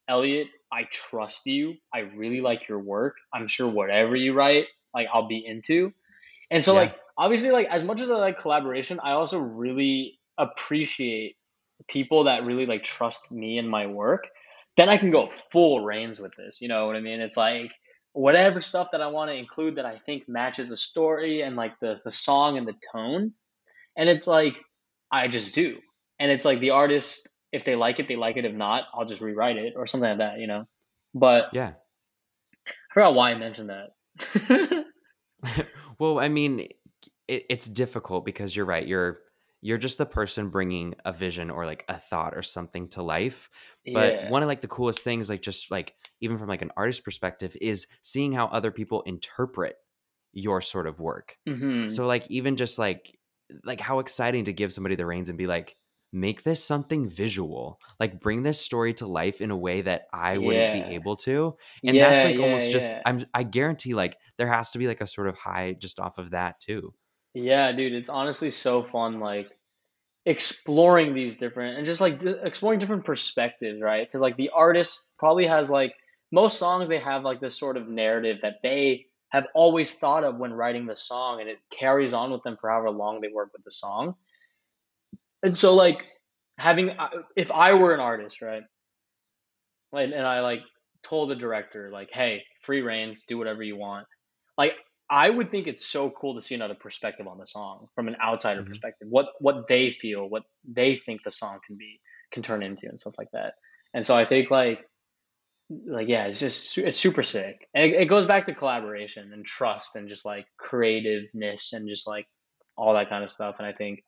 Elliot, 0.09 0.49
I 0.73 0.85
trust 0.93 1.47
you. 1.47 1.77
I 1.95 2.01
really 2.01 2.43
like 2.43 2.69
your 2.69 2.81
work. 2.81 3.17
I'm 3.35 3.49
sure 3.49 3.69
whatever 3.69 4.17
you 4.17 4.35
write, 4.35 4.67
like 4.95 5.09
I'll 5.13 5.29
be 5.29 5.45
into. 5.47 5.93
And 6.51 6.65
so 6.65 6.75
Yeah. 6.75 6.81
like 6.83 7.01
obviously 7.19 7.51
like 7.53 7.69
as 7.69 7.85
much 7.85 8.01
as 8.01 8.11
I 8.11 8.17
like 8.17 8.39
collaboration, 8.41 9.01
I 9.03 9.13
also 9.13 9.41
really 9.41 10.21
appreciate 10.39 11.37
people 11.89 12.25
that 12.25 12.45
really 12.45 12.67
like 12.67 12.85
trust 12.85 13.33
me 13.33 13.59
and 13.59 13.71
my 13.71 13.87
work. 13.87 14.29
Then 14.77 14.91
I 14.91 14.99
can 14.99 15.11
go 15.11 15.29
full 15.29 15.85
reins 15.85 16.21
with 16.21 16.35
this. 16.37 16.61
You 16.63 16.69
know 16.69 16.87
what 16.87 16.97
I 16.97 17.01
mean? 17.01 17.21
It's 17.21 17.37
like 17.39 17.73
whatever 18.15 18.61
stuff 18.61 18.91
that 18.93 19.03
I 19.03 19.09
want 19.09 19.31
to 19.31 19.37
include 19.37 19.77
that 19.77 19.87
I 19.87 19.99
think 19.99 20.29
matches 20.29 20.69
the 20.71 20.77
story 20.77 21.43
and 21.43 21.57
like 21.57 21.79
the 21.81 22.01
the 22.05 22.13
song 22.13 22.59
and 22.59 22.69
the 22.69 22.77
tone. 22.93 23.35
And 23.97 24.09
it's 24.11 24.27
like 24.27 24.63
I 25.13 25.29
just 25.29 25.55
do. 25.55 25.79
And 26.21 26.31
it's 26.31 26.45
like 26.45 26.61
the 26.61 26.71
artist, 26.71 27.29
if 27.53 27.65
they 27.65 27.77
like 27.77 28.01
it, 28.01 28.09
they 28.09 28.17
like 28.17 28.37
it. 28.37 28.45
If 28.45 28.55
not, 28.55 28.85
I'll 28.95 29.05
just 29.05 29.21
rewrite 29.21 29.57
it 29.57 29.75
or 29.77 29.87
something 29.87 30.09
like 30.09 30.19
that, 30.19 30.39
you 30.41 30.47
know. 30.47 30.67
But 31.15 31.51
Yeah. 31.53 31.75
I 32.67 32.95
forgot 32.95 33.15
why 33.15 33.31
I 33.31 33.35
mentioned 33.35 33.71
that. 33.71 34.87
well, 35.99 36.19
I 36.19 36.29
mean, 36.29 36.69
it, 37.29 37.47
it's 37.49 37.69
difficult 37.69 38.25
because 38.25 38.55
you're 38.55 38.67
right. 38.67 38.87
You're 38.87 39.21
you're 39.65 39.79
just 39.79 39.97
the 39.97 40.07
person 40.07 40.49
bringing 40.49 40.95
a 41.05 41.13
vision 41.13 41.49
or 41.49 41.65
like 41.67 41.85
a 41.89 41.97
thought 41.97 42.35
or 42.35 42.43
something 42.43 42.89
to 42.89 43.03
life. 43.03 43.49
But 43.93 44.13
yeah. 44.13 44.31
one 44.31 44.43
of 44.43 44.49
like 44.49 44.61
the 44.61 44.69
coolest 44.69 45.05
things, 45.05 45.31
like 45.31 45.41
just 45.41 45.71
like 45.71 45.95
even 46.21 46.37
from 46.37 46.49
like 46.49 46.63
an 46.63 46.73
artist 46.77 47.05
perspective, 47.05 47.57
is 47.61 47.87
seeing 48.03 48.33
how 48.33 48.47
other 48.47 48.73
people 48.73 49.03
interpret 49.03 49.77
your 50.33 50.61
sort 50.61 50.87
of 50.87 50.99
work. 51.01 51.37
hmm 51.47 51.87
So 51.87 52.07
like 52.07 52.29
even 52.29 52.57
just 52.57 52.79
like 52.79 53.19
like 53.65 53.81
how 53.81 53.99
exciting 53.99 54.45
to 54.45 54.53
give 54.53 54.73
somebody 54.73 54.97
the 54.97 55.07
reins 55.07 55.29
and 55.29 55.39
be 55.39 55.47
like, 55.47 55.77
make 56.13 56.43
this 56.43 56.63
something 56.63 57.09
visual. 57.09 57.81
Like 57.99 58.21
bring 58.21 58.43
this 58.43 58.61
story 58.61 58.95
to 58.95 59.07
life 59.07 59.41
in 59.41 59.51
a 59.51 59.57
way 59.57 59.81
that 59.83 60.07
I 60.13 60.39
wouldn't 60.39 60.71
Yeah. 60.71 60.71
be 60.71 60.95
able 60.95 61.17
to. 61.19 61.57
And 61.87 62.01
yeah, 62.01 62.03
that's 62.03 62.25
like 62.25 62.39
yeah, 62.39 62.41
almost 62.41 62.71
just. 62.71 63.01
I'm 63.05 63.25
I 63.35 63.43
guarantee 63.45 63.95
like 63.95 64.19
there 64.39 64.49
has 64.49 64.71
to 64.73 64.79
be 64.79 64.87
like 64.89 65.01
a 65.01 65.07
sort 65.07 65.29
of 65.29 65.37
high 65.39 65.73
just 65.75 65.99
off 66.01 66.19
of 66.19 66.31
that 66.31 66.61
too. 66.61 66.95
Yeah, 67.35 67.73
dude, 67.73 67.95
it's 67.95 68.09
honestly 68.09 68.51
so 68.51 68.83
fun, 68.83 69.21
like 69.21 69.57
exploring 70.27 71.15
these 71.15 71.39
different 71.39 71.79
and 71.79 71.87
just 71.87 72.01
like 72.01 72.23
exploring 72.25 72.79
different 72.81 73.05
perspectives, 73.05 73.81
right? 73.83 74.07
Because 74.07 74.23
like 74.23 74.37
the 74.37 74.51
artist 74.51 75.15
probably 75.19 75.47
has 75.47 75.71
like 75.71 75.95
most 76.33 76.59
songs 76.59 76.89
they 76.89 76.99
have 77.01 77.25
like 77.25 77.41
this 77.41 77.59
sort 77.59 77.77
of 77.77 77.89
narrative 77.89 78.39
that 78.43 78.57
they 78.63 79.07
have 79.31 79.47
always 79.55 79.99
thought 79.99 80.25
of 80.25 80.39
when 80.39 80.53
writing 80.53 80.87
the 80.87 80.97
song, 80.97 81.41
and 81.41 81.51
it 81.51 81.59
carries 81.71 82.15
on 82.15 82.33
with 82.33 82.43
them 82.45 82.57
for 82.61 82.71
however 82.71 82.91
long 82.91 83.21
they 83.21 83.29
work 83.29 83.53
with 83.55 83.65
the 83.65 83.71
song. 83.71 84.17
And 85.43 85.57
so 85.57 85.75
like 85.75 86.05
having 86.59 86.91
uh, 86.91 87.09
if 87.37 87.51
I 87.51 87.75
were 87.75 87.95
an 87.95 88.01
artist, 88.01 88.43
right? 88.43 88.63
And, 89.93 90.13
and 90.13 90.27
I 90.27 90.41
like 90.41 90.61
told 91.03 91.31
the 91.31 91.37
director 91.37 91.91
like, 91.91 92.11
"Hey, 92.13 92.45
free 92.61 92.81
reigns, 92.83 93.23
do 93.27 93.39
whatever 93.39 93.63
you 93.63 93.77
want." 93.77 94.07
Like 94.57 94.73
I 95.11 95.29
would 95.29 95.51
think 95.51 95.67
it's 95.67 95.87
so 95.87 96.11
cool 96.11 96.35
to 96.35 96.41
see 96.41 96.55
another 96.55 96.75
perspective 96.75 97.27
on 97.27 97.39
the 97.39 97.47
song 97.47 97.89
from 97.95 98.09
an 98.09 98.17
outsider 98.23 98.63
Mhm. 98.63 98.67
perspective. 98.69 99.09
What 99.11 99.29
what 99.41 99.67
they 99.69 99.91
feel, 99.91 100.29
what 100.29 100.45
they 100.65 100.97
think 100.97 101.23
the 101.25 101.31
song 101.31 101.61
can 101.67 101.77
be, 101.77 102.01
can 102.33 102.43
turn 102.43 102.63
into, 102.63 102.89
and 102.89 102.99
stuff 102.99 103.15
like 103.19 103.31
that. 103.33 103.55
And 103.95 104.07
so 104.07 104.17
I 104.17 104.25
think 104.25 104.51
like 104.51 104.89
like 105.87 106.09
yeah, 106.09 106.27
it's 106.27 106.41
just 106.41 106.79
it's 106.79 106.99
super 106.99 107.23
sick, 107.23 107.69
and 107.75 107.85
it, 107.87 108.03
it 108.03 108.07
goes 108.07 108.27
back 108.27 108.47
to 108.47 108.55
collaboration 108.55 109.33
and 109.33 109.45
trust 109.45 109.97
and 109.97 110.09
just 110.09 110.25
like 110.25 110.47
creativeness 110.59 111.73
and 111.73 111.89
just 111.89 112.07
like 112.07 112.27
all 112.77 112.95
that 112.95 113.09
kind 113.09 113.25
of 113.25 113.31
stuff. 113.31 113.57
And 113.59 113.67
I 113.67 113.73
think 113.73 114.05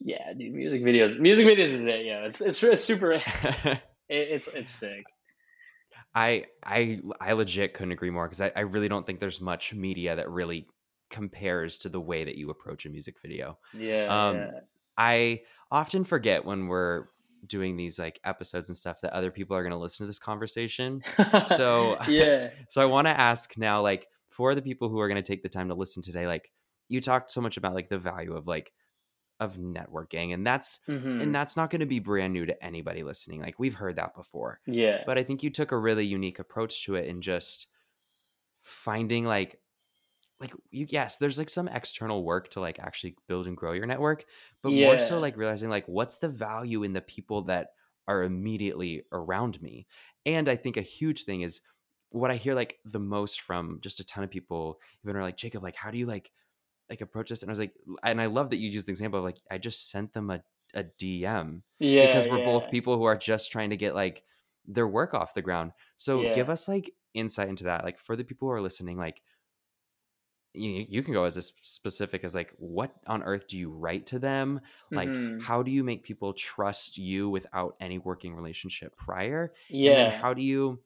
yeah, 0.00 0.32
dude, 0.32 0.54
music 0.54 0.82
videos, 0.82 1.18
music 1.18 1.46
videos 1.46 1.72
is 1.72 1.84
it. 1.84 2.04
Yeah, 2.04 2.24
it's 2.24 2.40
it's, 2.40 2.62
it's 2.62 2.84
super. 2.84 3.20
It, 4.10 4.28
it's 4.30 4.48
it's 4.48 4.70
sick. 4.70 5.04
I 6.14 6.46
I 6.64 7.00
I 7.20 7.32
legit 7.34 7.74
couldn't 7.74 7.92
agree 7.92 8.08
more 8.08 8.26
because 8.26 8.40
I, 8.40 8.50
I 8.56 8.60
really 8.60 8.88
don't 8.88 9.06
think 9.06 9.20
there's 9.20 9.38
much 9.38 9.74
media 9.74 10.16
that 10.16 10.30
really 10.30 10.66
compares 11.10 11.76
to 11.78 11.90
the 11.90 12.00
way 12.00 12.24
that 12.24 12.36
you 12.36 12.48
approach 12.48 12.86
a 12.86 12.88
music 12.88 13.16
video. 13.20 13.58
Yeah, 13.74 14.28
Um, 14.28 14.50
I 14.96 15.42
often 15.70 16.04
forget 16.04 16.46
when 16.46 16.68
we're 16.68 17.08
doing 17.46 17.76
these 17.76 17.98
like 17.98 18.18
episodes 18.24 18.68
and 18.68 18.76
stuff 18.76 19.00
that 19.02 19.12
other 19.12 19.30
people 19.30 19.56
are 19.56 19.62
going 19.62 19.72
to 19.72 19.78
listen 19.78 20.04
to 20.04 20.08
this 20.08 20.18
conversation. 20.18 21.02
So 21.54 21.98
yeah, 22.08 22.48
so 22.68 22.82
I 22.82 22.86
want 22.86 23.06
to 23.06 23.20
ask 23.20 23.56
now, 23.58 23.82
like 23.82 24.06
for 24.30 24.54
the 24.54 24.62
people 24.62 24.88
who 24.88 24.98
are 25.00 25.08
going 25.08 25.22
to 25.22 25.26
take 25.26 25.42
the 25.42 25.48
time 25.48 25.68
to 25.68 25.74
listen 25.74 26.02
today, 26.02 26.26
like 26.26 26.50
you 26.88 27.00
talked 27.00 27.30
so 27.30 27.40
much 27.40 27.56
about 27.56 27.74
like 27.74 27.90
the 27.90 27.98
value 27.98 28.34
of 28.34 28.46
like 28.46 28.72
of 29.40 29.56
networking, 29.56 30.34
and 30.34 30.46
that's 30.46 30.80
hmm 30.86 31.18
and 31.20 31.34
that's 31.34 31.56
not 31.56 31.70
going 31.70 31.80
to 31.80 31.86
be 31.86 31.98
brand 31.98 32.32
new 32.32 32.46
to 32.46 32.64
anybody 32.64 33.02
listening. 33.02 33.40
Like 33.42 33.58
we've 33.58 33.74
heard 33.74 33.96
that 33.96 34.14
before, 34.14 34.60
yeah, 34.66 35.04
but 35.04 35.18
I 35.18 35.24
think 35.24 35.42
you 35.42 35.50
took 35.50 35.72
a 35.72 35.78
really 35.78 36.06
unique 36.06 36.38
approach 36.38 36.84
to 36.84 36.94
it 36.96 37.06
in 37.06 37.20
just 37.22 37.66
finding 38.62 39.24
like 39.24 39.60
like 40.40 40.52
you 40.70 40.86
yes 40.90 41.18
there's 41.18 41.38
like 41.38 41.50
some 41.50 41.68
external 41.68 42.24
work 42.24 42.50
to 42.50 42.60
like 42.60 42.78
actually 42.78 43.16
build 43.28 43.46
and 43.46 43.56
grow 43.56 43.72
your 43.72 43.86
network 43.86 44.24
but 44.62 44.72
more 44.72 44.98
so 44.98 45.18
like 45.18 45.36
realizing 45.36 45.70
like 45.70 45.86
what's 45.88 46.18
the 46.18 46.28
value 46.28 46.82
in 46.84 46.92
the 46.92 47.00
people 47.02 47.42
that 47.42 47.70
are 48.08 48.22
immediately 48.22 49.04
around 49.12 49.60
me? 49.62 49.86
And 50.26 50.48
i 50.48 50.56
think 50.56 50.76
a 50.76 50.82
huge 50.82 51.24
thing 51.24 51.42
is 51.42 51.60
what 52.10 52.30
i 52.30 52.36
hear 52.36 52.54
like 52.54 52.80
the 52.84 53.00
most 53.00 53.40
from 53.40 53.80
just 53.82 54.00
a 54.00 54.04
ton 54.04 54.24
of 54.24 54.30
people 54.30 54.80
even 55.04 55.16
are 55.16 55.22
like 55.22 55.36
jacob 55.36 55.62
like 55.62 55.76
how 55.76 55.90
do 55.90 55.98
you 55.98 56.06
like 56.06 56.32
like 56.90 57.00
approach 57.00 57.28
this 57.30 57.42
and 57.42 57.50
i 57.50 57.52
was 57.52 57.58
like 57.58 57.74
and 58.02 58.20
i 58.20 58.26
love 58.26 58.50
that 58.50 58.56
you 58.58 58.68
used 58.68 58.86
the 58.86 58.92
example 58.92 59.18
of 59.18 59.24
like 59.24 59.38
i 59.50 59.58
just 59.58 59.90
sent 59.90 60.12
them 60.12 60.30
a, 60.30 60.42
a 60.74 60.84
dm 60.84 61.62
yeah, 61.80 62.00
because 62.00 62.28
we're 62.28 62.38
yeah, 62.38 62.38
both 62.38 62.70
people 62.70 62.96
who 62.96 63.04
are 63.04 63.16
just 63.16 63.50
trying 63.52 63.70
to 63.70 63.76
get 63.76 63.94
like 63.94 64.24
their 64.70 64.86
work 64.86 65.14
off 65.14 65.32
the 65.34 65.40
ground. 65.42 65.72
So 65.96 66.24
give 66.26 66.50
us 66.50 66.68
like 66.68 66.94
insight 67.14 67.48
into 67.48 67.64
that. 67.64 67.84
Like 67.84 67.98
for 67.98 68.16
the 68.16 68.24
people 68.24 68.46
who 68.48 68.52
are 68.52 68.60
listening, 68.60 68.98
like 68.98 69.22
you, 70.54 70.86
you 70.88 71.02
can 71.02 71.12
go 71.12 71.24
as 71.24 71.36
as 71.36 71.52
specific 71.62 72.24
as 72.24 72.34
like 72.34 72.52
what 72.58 72.94
on 73.06 73.22
earth 73.22 73.46
do 73.46 73.58
you 73.58 73.70
write 73.70 74.06
to 74.06 74.18
them? 74.18 74.60
Like 74.94 75.20
hmm 75.20 75.38
how 75.38 75.62
do 75.62 75.70
you 75.70 75.84
make 75.84 76.02
people 76.02 76.32
trust 76.32 76.98
you 76.98 77.28
without 77.28 77.76
any 77.80 77.98
working 77.98 78.34
relationship 78.34 78.96
prior? 78.96 79.54
And 79.84 79.96
then 79.96 80.08
yeah, 80.08 80.20
how 80.20 80.34
do 80.34 80.42
you 80.42 80.82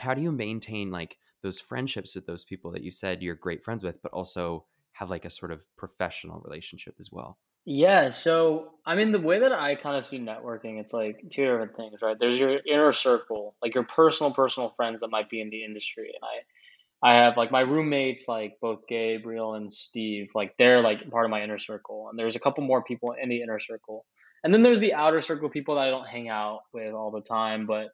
how 0.00 0.14
do 0.14 0.22
you 0.22 0.32
maintain 0.32 0.90
like 0.90 1.18
those 1.42 1.60
friendships 1.60 2.14
with 2.14 2.26
those 2.26 2.44
people 2.44 2.72
that 2.72 2.84
you 2.84 2.92
said 2.92 3.22
you're 3.22 3.36
great 3.36 3.64
friends 3.64 3.84
with, 3.84 4.02
but 4.02 4.12
also 4.12 4.66
have 5.00 5.10
like 5.10 5.24
a 5.24 5.30
sort 5.30 5.50
of 5.50 5.64
professional 5.76 6.40
relationship 6.40 6.94
as 7.00 7.10
well? 7.10 7.38
yeah. 7.64 8.10
So 8.10 8.72
I 8.86 8.94
mean, 8.94 9.12
the 9.12 9.20
way 9.20 9.40
that 9.40 9.52
I 9.52 9.74
kind 9.74 9.96
of 9.96 10.04
see 10.04 10.18
networking, 10.18 10.80
it's 10.80 10.92
like 10.92 11.20
two 11.30 11.44
different 11.44 11.76
things, 11.76 12.00
right? 12.02 12.16
There's 12.18 12.38
your 12.38 12.58
inner 12.66 12.92
circle, 12.92 13.54
like 13.62 13.74
your 13.74 13.84
personal, 13.84 14.32
personal 14.32 14.70
friends 14.76 15.00
that 15.00 15.10
might 15.10 15.28
be 15.28 15.40
in 15.40 15.50
the 15.50 15.64
industry, 15.64 16.10
and 16.14 16.22
I, 16.22 17.10
I 17.12 17.22
have 17.22 17.36
like 17.36 17.50
my 17.50 17.60
roommates, 17.60 18.28
like 18.28 18.58
both 18.60 18.86
Gabriel 18.88 19.54
and 19.54 19.70
Steve, 19.70 20.28
like 20.34 20.54
they're 20.58 20.80
like 20.80 21.10
part 21.10 21.24
of 21.24 21.30
my 21.30 21.42
inner 21.42 21.58
circle, 21.58 22.08
and 22.08 22.18
there's 22.18 22.36
a 22.36 22.40
couple 22.40 22.64
more 22.64 22.82
people 22.82 23.14
in 23.20 23.28
the 23.28 23.42
inner 23.42 23.58
circle, 23.58 24.06
and 24.42 24.52
then 24.54 24.62
there's 24.62 24.80
the 24.80 24.94
outer 24.94 25.20
circle 25.20 25.50
people 25.50 25.74
that 25.74 25.86
I 25.86 25.90
don't 25.90 26.08
hang 26.08 26.28
out 26.28 26.60
with 26.72 26.92
all 26.94 27.10
the 27.10 27.22
time, 27.22 27.66
but 27.66 27.88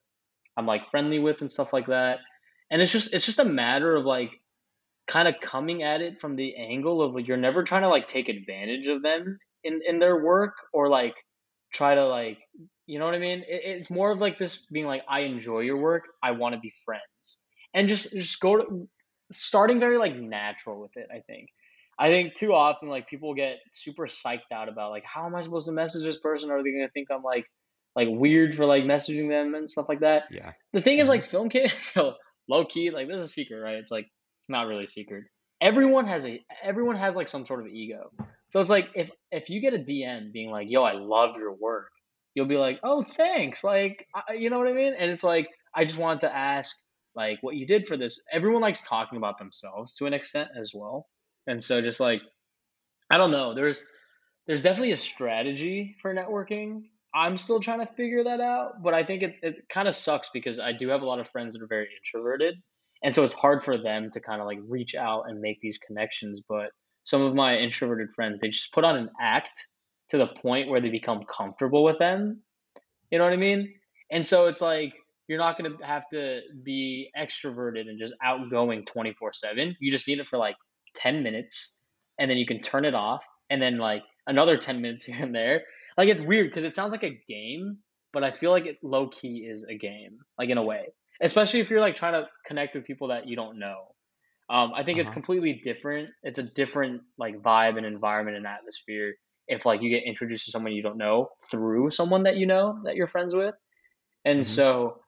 I'm 0.57 0.67
like 0.67 0.91
friendly 0.91 1.19
with 1.19 1.41
and 1.41 1.51
stuff 1.51 1.73
like 1.73 1.89
that. 1.89 2.21
And 2.71 2.83
it's 2.83 2.93
just 2.93 3.15
it's 3.15 3.27
just 3.27 3.39
a 3.39 3.45
matter 3.45 3.95
of 3.95 4.05
like 4.05 4.31
kind 5.07 5.29
of 5.29 5.35
coming 5.41 5.83
at 5.83 6.01
it 6.01 6.21
from 6.21 6.37
the 6.37 6.57
angle 6.57 7.01
of 7.03 7.15
like 7.15 7.29
you're 7.29 7.37
never 7.37 7.63
trying 7.63 7.83
to 7.83 7.89
like 7.89 8.09
take 8.09 8.29
advantage 8.29 8.89
of 8.89 9.03
them 9.03 9.39
in 9.65 9.81
in 9.87 9.99
their 9.99 10.23
work 10.25 10.55
or 10.73 10.89
like 10.89 11.17
try 11.73 11.95
to 11.95 12.07
like 12.07 12.39
you 12.87 12.99
know 13.01 13.05
what 13.05 13.15
I 13.15 13.19
mean? 13.19 13.41
It, 13.41 13.63
it's 13.65 13.91
more 13.91 14.13
of 14.13 14.19
like 14.21 14.39
this 14.39 14.65
being 14.67 14.87
like 14.87 15.03
I 15.09 15.21
enjoy 15.21 15.61
your 15.61 15.79
work, 15.79 16.05
I 16.23 16.33
want 16.33 16.55
to 16.55 16.61
be 16.61 16.73
friends. 16.85 17.41
And 17.75 17.89
just 17.89 18.13
just 18.13 18.41
go 18.41 18.57
to 18.57 18.89
starting 19.33 19.81
very 19.81 19.99
like 19.99 20.17
natural 20.17 20.81
with 20.81 20.97
it, 20.97 21.09
I 21.13 21.21
think. 21.21 21.49
I 21.99 22.11
think 22.11 22.35
too 22.35 22.53
often 22.53 22.89
like 22.89 23.09
people 23.09 23.35
get 23.35 23.59
super 23.73 24.07
psyched 24.07 24.53
out 24.53 24.69
about 24.69 24.91
like 24.91 25.05
how 25.05 25.27
am 25.27 25.35
I 25.35 25.43
supposed 25.43 25.67
to 25.67 25.73
message 25.73 26.05
this 26.05 26.19
person? 26.19 26.51
Are 26.51 26.63
they 26.63 26.71
gonna 26.73 26.89
think 26.91 27.09
I'm 27.11 27.23
like 27.23 27.47
like 27.97 28.09
weird 28.11 28.55
for 28.55 28.67
like 28.67 28.85
messaging 28.85 29.29
them 29.31 29.55
and 29.55 29.71
stuff 29.71 29.89
like 29.89 30.01
that. 30.01 30.25
Yeah. 30.31 30.53
The 30.75 30.83
thing 30.83 30.99
is, 30.99 31.09
Mm-hmm. 31.09 31.11
like 31.13 31.25
film 31.25 31.49
kid, 31.49 31.73
low 32.49 32.65
key, 32.67 32.91
like 32.91 33.09
this 33.09 33.21
is 33.21 33.27
a 33.27 33.29
secret, 33.29 33.59
right? 33.59 33.77
It's 33.77 33.91
like 33.91 34.07
not 34.49 34.67
really 34.67 34.87
secret. 34.87 35.25
Everyone 35.61 36.07
has 36.07 36.27
a 36.27 36.45
everyone 36.63 36.97
has 36.97 37.17
like 37.17 37.29
some 37.29 37.45
sort 37.47 37.61
of 37.61 37.69
ego. 37.69 38.11
So 38.49 38.61
it's 38.61 38.71
like 38.71 38.91
if 38.95 39.11
if 39.31 39.51
you 39.51 39.61
get 39.61 39.75
a 39.75 39.79
DM 39.79 40.33
being 40.33 40.51
like, 40.51 40.71
"Yo, 40.71 40.83
I 40.83 40.93
love 40.93 41.37
your 41.37 41.55
work," 41.55 41.91
you'll 42.35 42.47
be 42.47 42.57
like, 42.57 42.79
"Oh, 42.83 43.03
thanks." 43.03 43.65
Like, 43.65 44.07
I, 44.15 44.35
you 44.35 44.51
know 44.51 44.59
what 44.59 44.69
I 44.69 44.73
mean? 44.73 44.95
And 44.99 45.11
it's 45.11 45.25
like 45.25 45.49
I 45.75 45.85
just 45.85 45.99
wanted 45.99 46.21
to 46.21 46.35
ask 46.35 46.77
like 47.15 47.39
what 47.43 47.57
you 47.57 47.67
did 47.67 47.87
for 47.87 47.97
this. 47.97 48.21
Everyone 48.33 48.63
likes 48.63 48.87
talking 48.87 49.17
about 49.17 49.39
themselves 49.39 49.97
to 49.97 50.07
an 50.07 50.13
extent 50.13 50.51
as 50.59 50.73
well. 50.75 51.09
And 51.47 51.63
so 51.63 51.81
just 51.81 52.01
like 52.01 52.21
I 53.11 53.19
don't 53.19 53.31
know, 53.31 53.55
there's 53.55 53.81
there's 54.47 54.63
definitely 54.63 54.93
a 54.93 54.97
strategy 54.97 55.97
for 56.01 56.15
networking. 56.15 56.85
I'm 57.15 57.37
still 57.37 57.61
trying 57.61 57.85
to 57.85 57.93
figure 57.93 58.25
that 58.25 58.41
out, 58.41 58.83
but 58.83 58.95
I 58.95 59.05
think 59.05 59.23
it 59.23 59.39
it 59.43 59.69
kind 59.69 59.89
of 59.89 59.95
sucks 59.95 60.29
because 60.31 60.61
I 60.61 60.73
do 60.73 60.89
have 60.89 61.03
a 61.03 61.07
lot 61.07 61.19
of 61.19 61.29
friends 61.31 61.55
that 61.55 61.63
are 61.63 61.69
very 61.69 61.89
introverted. 61.99 62.57
And 63.07 63.15
so 63.15 63.23
it's 63.23 63.33
hard 63.33 63.63
for 63.63 63.79
them 63.79 64.11
to 64.11 64.21
kind 64.21 64.41
of 64.41 64.49
like 64.49 64.59
reach 64.67 64.97
out 64.97 65.27
and 65.29 65.41
make 65.41 65.61
these 65.61 65.79
connections, 65.79 66.43
but 66.49 66.71
some 67.05 67.23
of 67.23 67.37
my 67.37 67.57
introverted 67.57 68.09
friends, 68.13 68.41
they 68.41 68.49
just 68.49 68.75
put 68.75 68.83
on 68.83 68.97
an 68.97 69.11
act 69.21 69.69
to 70.09 70.19
the 70.19 70.27
point 70.27 70.69
where 70.69 70.81
they 70.81 70.89
become 70.89 71.23
comfortable 71.23 71.85
with 71.85 71.99
them. 72.01 72.43
You 73.13 73.19
know 73.19 73.25
what 73.25 73.33
I 73.33 73.37
mean? 73.37 73.73
And 74.11 74.27
so 74.27 74.47
it's 74.47 74.61
like 74.61 74.93
you're 75.29 75.39
not 75.39 75.57
going 75.57 75.71
to 75.71 75.87
have 75.87 76.03
to 76.13 76.41
be 76.65 77.09
extroverted 77.17 77.83
and 77.83 77.97
just 77.97 78.13
outgoing 78.21 78.85
24 78.87 79.35
7. 79.35 79.77
You 79.79 79.93
just 79.93 80.09
need 80.09 80.19
it 80.19 80.29
for 80.29 80.37
like 80.37 80.57
10 80.97 81.23
minutes 81.23 81.81
and 82.19 82.29
then 82.29 82.39
you 82.39 82.45
can 82.45 82.61
turn 82.61 82.85
it 82.85 82.97
off 82.97 83.23
and 83.51 83.63
then 83.63 83.79
like 83.79 84.03
another 84.27 84.57
10 84.57 84.81
minutes 84.83 85.05
here 85.07 85.23
and 85.23 85.33
there. 85.33 85.63
Like 85.97 86.09
it's 86.09 86.21
weird 86.21 86.49
because 86.51 86.65
it 86.65 86.75
sounds 86.75 86.91
like 86.91 87.05
a 87.05 87.23
game, 87.29 87.79
but 88.13 88.25
I 88.25 88.33
feel 88.33 88.51
like 88.51 88.67
it 88.67 88.79
low 88.83 89.07
key 89.11 89.47
is 89.49 89.65
a 89.65 89.79
game, 89.79 90.19
like 90.37 90.51
in 90.51 90.59
a 90.59 90.65
way, 90.65 90.87
especially 91.23 91.61
if 91.61 91.71
you're 91.71 91.81
like 91.81 91.97
trying 91.97 92.15
to 92.15 92.29
connect 92.47 92.75
with 92.75 92.85
people 92.85 93.09
that 93.09 93.29
you 93.29 93.37
don't 93.37 93.59
know. 93.59 93.95
Um, 94.51 94.73
I 94.75 94.85
think 94.85 94.99
it's 95.01 95.11
Uh-huh. 95.11 95.13
completely 95.13 95.61
different. 95.65 96.11
It's 96.23 96.39
a 96.39 96.43
different 96.45 97.03
like 97.19 97.37
vibe 97.43 97.79
and 97.79 97.87
environment 97.87 98.37
and 98.37 98.47
atmosphere 98.47 99.17
if 99.49 99.67
like 99.67 99.83
you 99.83 99.91
get 99.91 100.05
introduced 100.05 100.47
to 100.47 100.53
someone 100.53 100.73
you 100.73 100.83
don't 100.83 100.99
know 100.99 101.31
through 101.51 101.91
someone 101.91 102.25
that 102.25 102.37
you 102.37 102.47
know 102.47 102.81
that 102.85 102.97
you're 102.97 103.09
friends 103.09 103.35
with. 103.35 103.55
And 104.25 104.47
Mhm. 104.47 104.47
so 104.47 105.03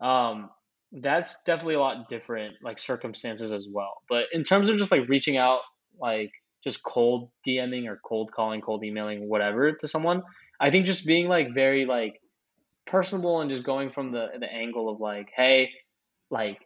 um 0.00 0.50
that's 0.92 1.42
definitely 1.44 1.74
a 1.74 1.80
lot 1.80 2.08
different 2.08 2.56
like 2.62 2.78
circumstances 2.78 3.52
as 3.52 3.68
well. 3.70 4.02
But 4.08 4.26
in 4.32 4.44
terms 4.44 4.70
of 4.70 4.78
just 4.78 4.92
like 4.92 5.08
reaching 5.08 5.38
out 5.38 5.62
like 6.00 6.32
just 6.64 6.84
cold 6.84 7.32
DMing 7.46 7.88
or 7.88 8.00
cold 8.06 8.32
calling, 8.32 8.62
cold 8.62 8.84
emailing, 8.84 9.28
whatever 9.28 9.72
to 9.74 9.88
someone, 9.88 10.22
I 10.60 10.70
think 10.70 10.86
just 10.86 11.06
being 11.06 11.28
like 11.28 11.54
very 11.54 11.86
like 11.86 12.21
personable 12.86 13.40
and 13.40 13.50
just 13.50 13.64
going 13.64 13.90
from 13.90 14.12
the 14.12 14.28
the 14.38 14.52
angle 14.52 14.88
of 14.90 15.00
like, 15.00 15.28
hey, 15.34 15.70
like 16.30 16.58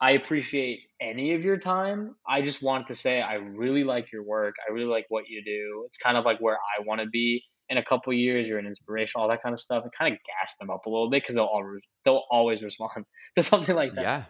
I 0.00 0.12
appreciate 0.12 0.80
any 1.00 1.34
of 1.34 1.44
your 1.44 1.56
time. 1.56 2.16
I 2.28 2.42
just 2.42 2.62
want 2.62 2.88
to 2.88 2.94
say 2.94 3.22
I 3.22 3.34
really 3.34 3.84
like 3.84 4.12
your 4.12 4.22
work. 4.22 4.54
I 4.68 4.72
really 4.72 4.86
like 4.86 5.06
what 5.08 5.24
you 5.28 5.42
do. 5.44 5.84
It's 5.86 5.98
kind 5.98 6.16
of 6.16 6.24
like 6.24 6.38
where 6.40 6.56
I 6.56 6.82
want 6.84 7.00
to 7.00 7.06
be 7.06 7.42
in 7.68 7.78
a 7.78 7.84
couple 7.84 8.12
years. 8.12 8.48
You're 8.48 8.58
an 8.58 8.66
inspiration, 8.66 9.20
all 9.20 9.28
that 9.28 9.42
kind 9.42 9.52
of 9.52 9.60
stuff. 9.60 9.84
It 9.86 9.92
kind 9.98 10.12
of 10.12 10.18
gas 10.20 10.56
them 10.58 10.70
up 10.70 10.86
a 10.86 10.90
little 10.90 11.08
bit 11.10 11.22
because 11.22 11.34
they'll 11.34 11.44
always 11.44 11.82
they'll 12.04 12.22
always 12.30 12.62
respond 12.62 13.04
to 13.36 13.42
something 13.42 13.74
like 13.74 13.94
that. 13.94 14.02
Yeah. 14.02 14.24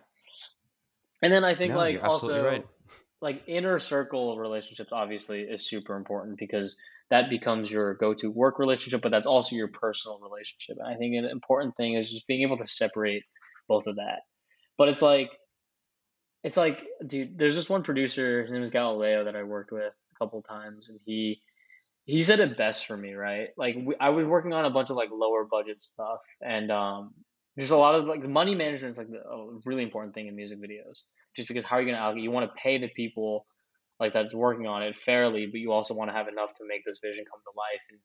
And 1.23 1.33
then 1.33 1.45
I 1.45 1.55
think 1.55 1.73
No, 1.73 1.79
like 1.79 2.03
also 2.05 2.45
right. 2.45 2.67
like 3.21 3.43
inner 3.47 3.79
circle 3.79 4.39
relationships 4.39 4.91
obviously 4.93 5.41
is 5.41 5.67
super 5.67 5.97
important 5.97 6.39
because 6.39 6.77
that 7.11 7.31
becomes 7.31 7.71
your 7.71 7.95
go-to 7.95 8.31
work 8.31 8.59
relationship, 8.59 9.03
but 9.03 9.11
that's 9.11 9.27
also 9.27 9.57
your 9.57 9.69
personal 9.69 10.19
relationship. 10.21 10.77
And 10.79 10.89
I 10.89 10.97
think 10.97 11.15
an 11.15 11.25
important 11.27 11.77
thing 11.77 11.95
is 11.95 12.11
just 12.11 12.27
being 12.27 12.43
able 12.43 12.59
to 12.59 12.67
separate 12.67 13.23
both 13.69 13.87
of 13.87 13.97
that. 13.97 14.21
But 14.77 14.89
it's 14.89 15.03
like 15.03 15.31
it's 16.43 16.57
like 16.57 16.83
dude, 17.07 17.39
there's 17.39 17.55
this 17.55 17.69
one 17.69 17.83
producer, 17.83 18.43
his 18.43 18.53
name 18.53 18.63
is 18.63 18.71
Galileo 18.71 19.25
that 19.25 19.37
I 19.37 19.43
worked 19.45 19.73
with 19.73 19.93
a 19.93 20.19
couple 20.19 20.43
times 20.43 20.89
and 20.89 20.99
he 21.05 21.41
he 22.07 22.23
said 22.23 22.41
it 22.41 22.59
best 22.59 22.87
for 22.87 22.97
me, 22.97 23.15
right? 23.15 23.49
Like 23.57 23.77
we, 23.83 23.95
I 23.99 24.11
was 24.11 24.27
working 24.27 24.53
on 24.53 24.67
a 24.67 24.71
bunch 24.71 24.91
of 24.91 24.97
like 24.97 25.09
lower 25.13 25.45
budget 25.45 25.81
stuff 25.81 26.21
and 26.41 26.71
um 26.71 27.15
there's 27.57 27.71
a 27.71 27.77
lot 27.77 27.95
of 27.95 28.07
like 28.07 28.27
money 28.27 28.55
management 28.55 28.91
is 28.93 28.99
like 28.99 29.11
the, 29.11 29.19
a 29.19 29.59
really 29.65 29.85
important 29.85 30.15
thing 30.15 30.27
in 30.27 30.35
music 30.35 30.59
videos 30.59 31.05
just 31.37 31.49
because 31.49 31.65
how 31.65 31.77
are 31.77 31.83
you 31.83 31.93
going 31.93 32.17
to 32.17 32.21
you 32.21 32.31
want 32.31 32.51
to 32.51 32.61
pay 32.61 32.79
the 32.79 32.89
people 32.89 33.47
like 34.05 34.13
that's 34.13 34.35
working 34.35 34.67
on 34.67 34.83
it 34.83 34.97
fairly 34.97 35.47
but 35.47 35.61
you 35.61 35.73
also 35.73 35.95
want 35.95 36.11
to 36.11 36.15
have 36.15 36.29
enough 36.29 36.53
to 36.55 36.65
make 36.67 36.85
this 36.85 37.01
vision 37.03 37.25
come 37.31 37.41
to 37.41 37.59
life. 37.59 37.81
And 37.91 37.99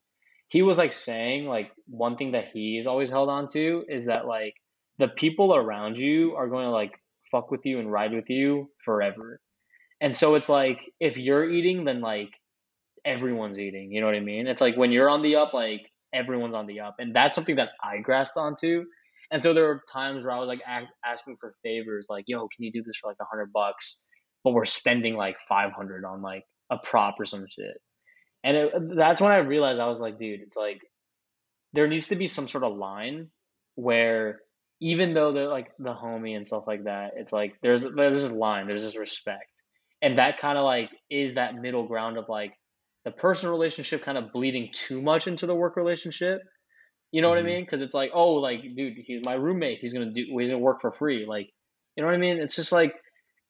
he 0.47 0.61
was 0.61 0.77
like 0.77 0.93
saying 0.93 1.45
like 1.45 1.71
one 1.87 2.15
thing 2.17 2.31
that 2.31 2.45
he's 2.53 2.87
always 2.87 3.09
held 3.09 3.29
on 3.29 3.47
to 3.49 3.83
is 3.87 4.05
that 4.05 4.25
like 4.25 4.53
the 4.97 5.07
people 5.07 5.55
around 5.55 5.97
you 5.97 6.35
are 6.35 6.47
going 6.47 6.65
to 6.65 6.71
like 6.71 6.93
fuck 7.31 7.51
with 7.51 7.65
you 7.65 7.79
and 7.79 7.91
ride 7.91 8.13
with 8.13 8.29
you 8.29 8.69
forever. 8.85 9.39
And 10.01 10.15
so 10.15 10.35
it's 10.35 10.49
like 10.49 10.91
if 10.99 11.17
you're 11.17 11.49
eating 11.49 11.83
then 11.83 12.01
like 12.01 12.31
everyone's 13.05 13.57
eating 13.57 13.91
you 13.91 14.01
know 14.01 14.07
what 14.07 14.15
i 14.15 14.19
mean? 14.19 14.47
It's 14.47 14.61
like 14.61 14.75
when 14.75 14.91
you're 14.91 15.09
on 15.09 15.21
the 15.21 15.35
up 15.35 15.53
like 15.53 15.81
everyone's 16.13 16.55
on 16.55 16.67
the 16.67 16.79
up. 16.79 16.95
And 16.99 17.15
that's 17.15 17.35
something 17.35 17.57
that 17.57 17.69
i 17.83 17.97
grasped 17.99 18.37
onto. 18.37 18.85
And 19.31 19.41
so 19.43 19.53
there 19.53 19.65
were 19.65 19.83
times 19.91 20.23
where 20.23 20.33
I 20.33 20.39
was 20.39 20.47
like 20.47 20.61
act, 20.65 20.87
asking 21.05 21.37
for 21.39 21.53
favors, 21.63 22.07
like, 22.09 22.25
"Yo, 22.27 22.39
can 22.39 22.63
you 22.65 22.71
do 22.71 22.81
this 22.83 22.97
for 22.97 23.09
like 23.09 23.17
a 23.21 23.25
hundred 23.25 23.51
bucks?" 23.53 24.03
But 24.43 24.53
we're 24.53 24.65
spending 24.65 25.15
like 25.15 25.39
five 25.39 25.71
hundred 25.73 26.05
on 26.05 26.21
like 26.21 26.45
a 26.69 26.77
prop 26.77 27.15
or 27.19 27.25
some 27.25 27.45
shit. 27.49 27.81
And 28.43 28.57
it, 28.57 28.73
that's 28.95 29.21
when 29.21 29.31
I 29.31 29.37
realized 29.37 29.79
I 29.79 29.87
was 29.87 29.99
like, 29.99 30.17
dude, 30.19 30.41
it's 30.41 30.55
like 30.55 30.81
there 31.73 31.87
needs 31.87 32.09
to 32.09 32.15
be 32.15 32.27
some 32.27 32.47
sort 32.47 32.63
of 32.63 32.75
line 32.77 33.29
where 33.75 34.39
even 34.81 35.13
though 35.13 35.33
they're 35.33 35.47
like 35.49 35.71
the 35.77 35.93
homie 35.93 36.35
and 36.35 36.45
stuff 36.47 36.67
like 36.67 36.85
that, 36.85 37.11
it's 37.17 37.33
like 37.33 37.55
there's 37.61 37.83
there's 37.83 38.23
this 38.23 38.31
line, 38.31 38.67
there's 38.67 38.83
this 38.83 38.97
respect, 38.97 39.51
and 40.01 40.17
that 40.19 40.37
kind 40.39 40.57
of 40.57 40.63
like 40.65 40.89
is 41.09 41.35
that 41.35 41.55
middle 41.55 41.87
ground 41.87 42.17
of 42.17 42.29
like 42.29 42.53
the 43.05 43.11
personal 43.11 43.53
relationship 43.53 44.03
kind 44.03 44.17
of 44.17 44.31
bleeding 44.31 44.69
too 44.73 45.01
much 45.01 45.27
into 45.27 45.45
the 45.45 45.55
work 45.55 45.75
relationship 45.75 46.41
you 47.11 47.21
know 47.21 47.29
what 47.29 47.39
I 47.39 47.41
Mhm. 47.41 47.45
mean? 47.45 47.65
Because 47.65 47.81
it's 47.81 47.93
like, 47.93 48.11
oh, 48.13 48.33
like, 48.35 48.61
dude, 48.75 48.97
he's 48.97 49.21
my 49.25 49.33
roommate. 49.33 49.79
He's 49.79 49.93
gonna 49.93 50.11
do. 50.11 50.25
He's 50.37 50.51
gonna 50.51 50.59
work 50.59 50.81
for 50.81 50.91
free. 50.91 51.25
Like, 51.25 51.49
you 51.95 52.03
know 52.03 52.07
what 52.07 52.15
I 52.15 52.19
mean? 52.19 52.39
It's 52.39 52.55
just 52.55 52.71
like 52.71 52.95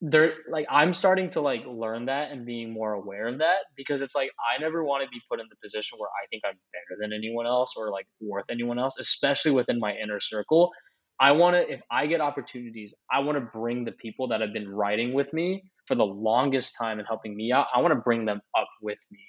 there. 0.02 0.34
Like, 0.50 0.66
I'm 0.70 0.93
starting 0.93 1.30
to 1.32 1.41
like 1.41 1.64
learn 1.68 2.06
that 2.06 2.32
and 2.32 2.45
being 2.45 2.72
more 2.74 2.93
aware 2.93 3.28
of 3.28 3.39
that 3.39 3.66
because 3.76 4.02
it's 4.02 4.16
like 4.16 4.32
I 4.39 4.62
never 4.62 4.84
want 4.84 5.04
to 5.04 5.10
be 5.10 5.22
put 5.30 5.39
in 5.39 5.45
the 5.50 5.56
position 5.62 5.97
where 5.97 6.10
I 6.10 6.28
think 6.28 6.43
I'm 6.45 6.58
better 6.74 7.00
than 7.00 7.14
anyone 7.14 7.45
else 7.45 7.76
or 7.78 7.91
like 7.91 8.08
worth 8.22 8.45
anyone 8.50 8.80
else, 8.80 8.97
especially 9.00 9.52
within 9.52 9.80
my 9.80 9.93
inner 9.95 10.20
circle. 10.20 10.72
I 11.20 11.34
want 11.34 11.56
to. 11.56 11.70
If 11.72 11.82
I 11.91 12.08
get 12.08 12.22
opportunities, 12.22 12.93
I 13.12 13.20
want 13.20 13.38
to 13.38 13.41
bring 13.41 13.84
the 13.84 13.91
people 13.91 14.30
that 14.30 14.41
have 14.41 14.54
been 14.54 14.70
writing 14.70 15.14
with 15.14 15.32
me 15.34 15.64
for 15.86 15.95
the 15.95 16.06
longest 16.06 16.76
time 16.80 17.00
and 17.00 17.08
helping 17.08 17.36
me 17.36 17.52
out. 17.52 17.68
I 17.76 17.82
want 17.82 17.93
to 17.93 18.00
bring 18.00 18.26
them 18.26 18.39
up 18.58 18.70
with 18.82 19.00
me. 19.12 19.20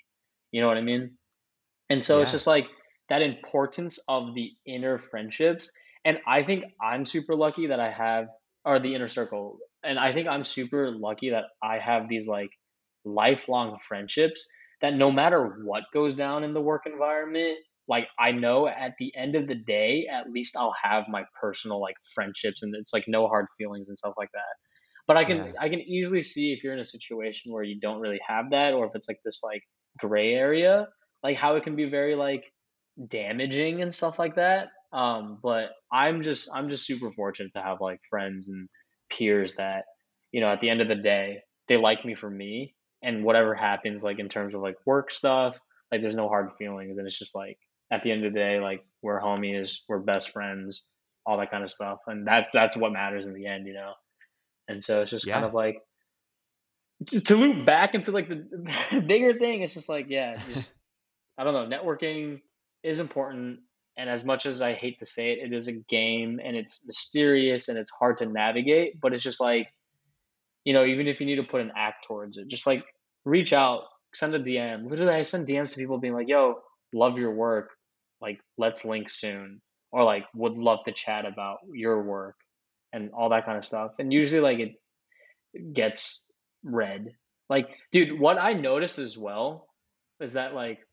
You 0.53 0.61
know 0.61 0.69
what 0.69 0.77
I 0.77 0.83
mean? 0.83 1.13
And 1.89 2.05
so 2.05 2.21
it's 2.21 2.31
just 2.31 2.47
like 2.47 2.69
that 3.09 3.23
importance 3.23 3.99
of 4.09 4.35
the 4.35 4.53
inner 4.67 4.99
friendships. 4.99 5.73
And 6.05 6.19
I 6.27 6.45
think 6.45 6.65
I'm 6.81 7.05
super 7.05 7.35
lucky 7.35 7.67
that 7.67 7.81
I 7.81 7.91
have, 7.91 8.27
or 8.65 8.79
the 8.79 8.95
inner 8.95 9.09
circle. 9.09 9.59
And 9.83 9.99
I 9.99 10.13
think 10.13 10.29
I'm 10.29 10.45
super 10.45 10.91
lucky 10.91 11.31
that 11.31 11.45
I 11.63 11.79
have 11.79 12.09
these 12.09 12.29
like 12.29 12.51
lifelong 13.05 13.79
friendships 13.87 14.47
that 14.81 14.95
no 14.95 15.11
matter 15.11 15.61
what 15.65 15.85
goes 15.93 16.15
down 16.15 16.45
in 16.45 16.55
the 16.55 16.61
work 16.61 16.83
environment, 16.87 17.59
like 17.89 18.09
I 18.19 18.33
know 18.33 18.67
at 18.67 18.95
the 18.99 19.15
end 19.17 19.37
of 19.37 19.49
the 19.49 19.55
day, 19.55 20.07
at 20.11 20.31
least 20.31 20.57
I'll 20.57 20.75
have 20.83 21.05
my 21.09 21.25
personal 21.41 21.81
like 21.81 21.97
friendships 22.15 22.63
and 22.63 22.75
it's 22.77 22.93
like 22.93 23.05
no 23.09 23.27
hard 23.29 23.47
feelings 23.59 23.89
and 23.89 23.99
stuff 23.99 24.15
like 24.17 24.31
that. 24.33 24.55
But 25.07 25.17
I 25.17 25.25
can 25.25 25.47
Yeah. 25.47 25.53
I 25.59 25.69
can 25.69 25.81
easily 25.81 26.23
see 26.23 26.53
if 26.53 26.63
you're 26.63 26.73
in 26.75 26.79
a 26.81 26.85
situation 26.85 27.53
where 27.53 27.65
you 27.65 27.81
don't 27.81 28.01
really 28.01 28.21
have 28.27 28.51
that 28.51 28.75
or 28.75 28.87
if 28.87 28.93
it's 28.95 29.09
like 29.09 29.21
this 29.25 29.43
like 29.43 29.63
gray 29.99 30.35
area, 30.35 30.89
like 31.23 31.37
how 31.37 31.57
it 31.57 31.65
can 31.65 31.77
be 31.77 31.87
very 31.87 32.15
like 32.15 32.53
damaging 33.09 33.83
and 33.83 33.95
stuff 33.95 34.19
like 34.19 34.37
that. 34.37 34.69
Um, 34.93 35.39
but 35.43 35.71
I'm 35.93 36.23
just 36.23 36.49
I'm 36.55 36.69
just 36.69 36.87
super 36.87 37.13
fortunate 37.13 37.53
to 37.55 37.63
have 37.63 37.81
like 37.81 38.01
friends 38.09 38.49
and 38.49 38.69
peers 39.11 39.57
that, 39.57 39.85
you 40.33 40.41
know, 40.41 40.49
at 40.49 40.61
the 40.61 40.71
end 40.71 40.81
of 40.81 40.89
the 40.89 40.95
day, 40.95 41.41
they 41.69 41.77
like 41.77 42.05
me 42.05 42.15
for 42.15 42.31
me 42.31 42.75
and 43.03 43.25
whatever 43.25 43.55
happens 43.55 44.05
like 44.05 44.19
in 44.19 44.29
terms 44.29 44.55
of 44.55 44.61
like 44.61 44.77
work 44.85 45.11
stuff, 45.11 45.59
like 45.91 46.03
there's 46.03 46.17
no 46.17 46.29
hard 46.29 46.51
feelings 46.59 46.99
and 46.99 47.07
it's 47.07 47.19
just 47.19 47.35
like 47.35 47.59
at 47.91 48.03
the 48.03 48.13
end 48.13 48.25
of 48.25 48.33
the 48.33 48.39
day, 48.39 48.61
like 48.61 48.85
we're 49.03 49.21
homies, 49.21 49.81
we're 49.89 49.99
best 49.99 50.31
friends, 50.31 50.87
all 51.27 51.39
that 51.39 51.51
kind 51.51 51.65
of 51.65 51.71
stuff. 51.71 51.99
And 52.07 52.27
that's 52.27 52.53
that's 52.53 52.77
what 52.77 52.93
matters 52.93 53.27
in 53.27 53.35
the 53.35 53.47
end, 53.47 53.67
you 53.67 53.75
know. 53.75 53.93
And 54.69 54.83
so 54.83 55.03
it's 55.03 55.11
just 55.11 55.29
kind 55.29 55.45
of 55.45 55.55
like 55.55 55.79
to 57.09 57.21
to 57.21 57.37
loop 57.37 57.67
back 57.67 57.95
into 57.95 58.13
like 58.13 58.29
the 58.29 59.01
bigger 59.07 59.39
thing, 59.39 59.63
it's 59.63 59.75
just 59.75 59.89
like, 59.89 60.07
yeah, 60.09 60.37
just 60.49 60.79
I 61.39 61.45
don't 61.45 61.71
know, 61.71 61.77
networking 61.77 62.41
is 62.83 62.99
important. 62.99 63.61
And 64.01 64.09
as 64.09 64.25
much 64.25 64.47
as 64.47 64.63
I 64.63 64.73
hate 64.73 64.99
to 65.01 65.05
say 65.05 65.33
it, 65.33 65.41
it 65.41 65.53
is 65.53 65.69
a 65.69 65.73
game 65.73 66.41
and 66.43 66.57
it's 66.57 66.87
mysterious 66.87 67.69
and 67.69 67.77
it's 67.77 67.91
hard 67.91 68.17
to 68.19 68.25
navigate, 68.25 68.99
but 68.99 69.13
it's 69.13 69.23
just 69.23 69.41
like, 69.41 69.69
you 70.65 70.73
know, 70.73 70.87
even 70.87 71.07
if 71.07 71.21
you 71.21 71.27
need 71.27 71.37
to 71.37 71.43
put 71.43 71.61
an 71.61 71.73
act 71.77 72.07
towards 72.07 72.39
it, 72.39 72.49
just 72.49 72.67
like 72.67 72.83
reach 73.27 73.53
out, 73.53 73.83
send 74.15 74.35
a 74.35 74.39
DM. 74.39 74.89
Literally, 74.89 75.13
I 75.13 75.23
send 75.25 75.47
DMs 75.47 75.73
to 75.73 75.77
people 75.77 75.99
being 75.99 76.15
like, 76.15 76.31
yo, 76.31 76.63
love 76.95 77.19
your 77.19 77.35
work. 77.35 77.73
Like, 78.23 78.41
let's 78.57 78.87
link 78.87 79.11
soon. 79.11 79.61
or 79.93 80.05
like 80.05 80.25
would 80.35 80.55
love 80.55 80.85
to 80.85 80.93
chat 80.93 81.27
about 81.27 81.59
your 81.71 82.03
work 82.03 82.37
and 82.95 83.11
all 83.13 83.29
that 83.31 83.45
kind 83.45 83.59
of 83.59 83.67
stuff. 83.67 83.93
And 83.99 84.11
usually 84.11 84.41
like 84.41 84.59
it 84.61 85.75
gets 85.75 86.25
read. 86.63 87.13
Like, 87.51 87.69
dude, 87.93 88.19
what 88.19 88.39
I 88.39 88.55
noticed 88.55 88.99
as 88.99 89.19
well 89.19 89.69
is 90.21 90.35
that 90.35 90.55
like 90.55 90.87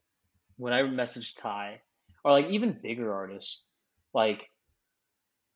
when 0.58 0.74
I 0.74 0.84
message 0.84 1.36
Tai 1.36 1.80
or 2.28 2.32
like 2.34 2.48
even 2.50 2.78
bigger 2.84 3.14
artists, 3.14 3.64
like 4.14 4.42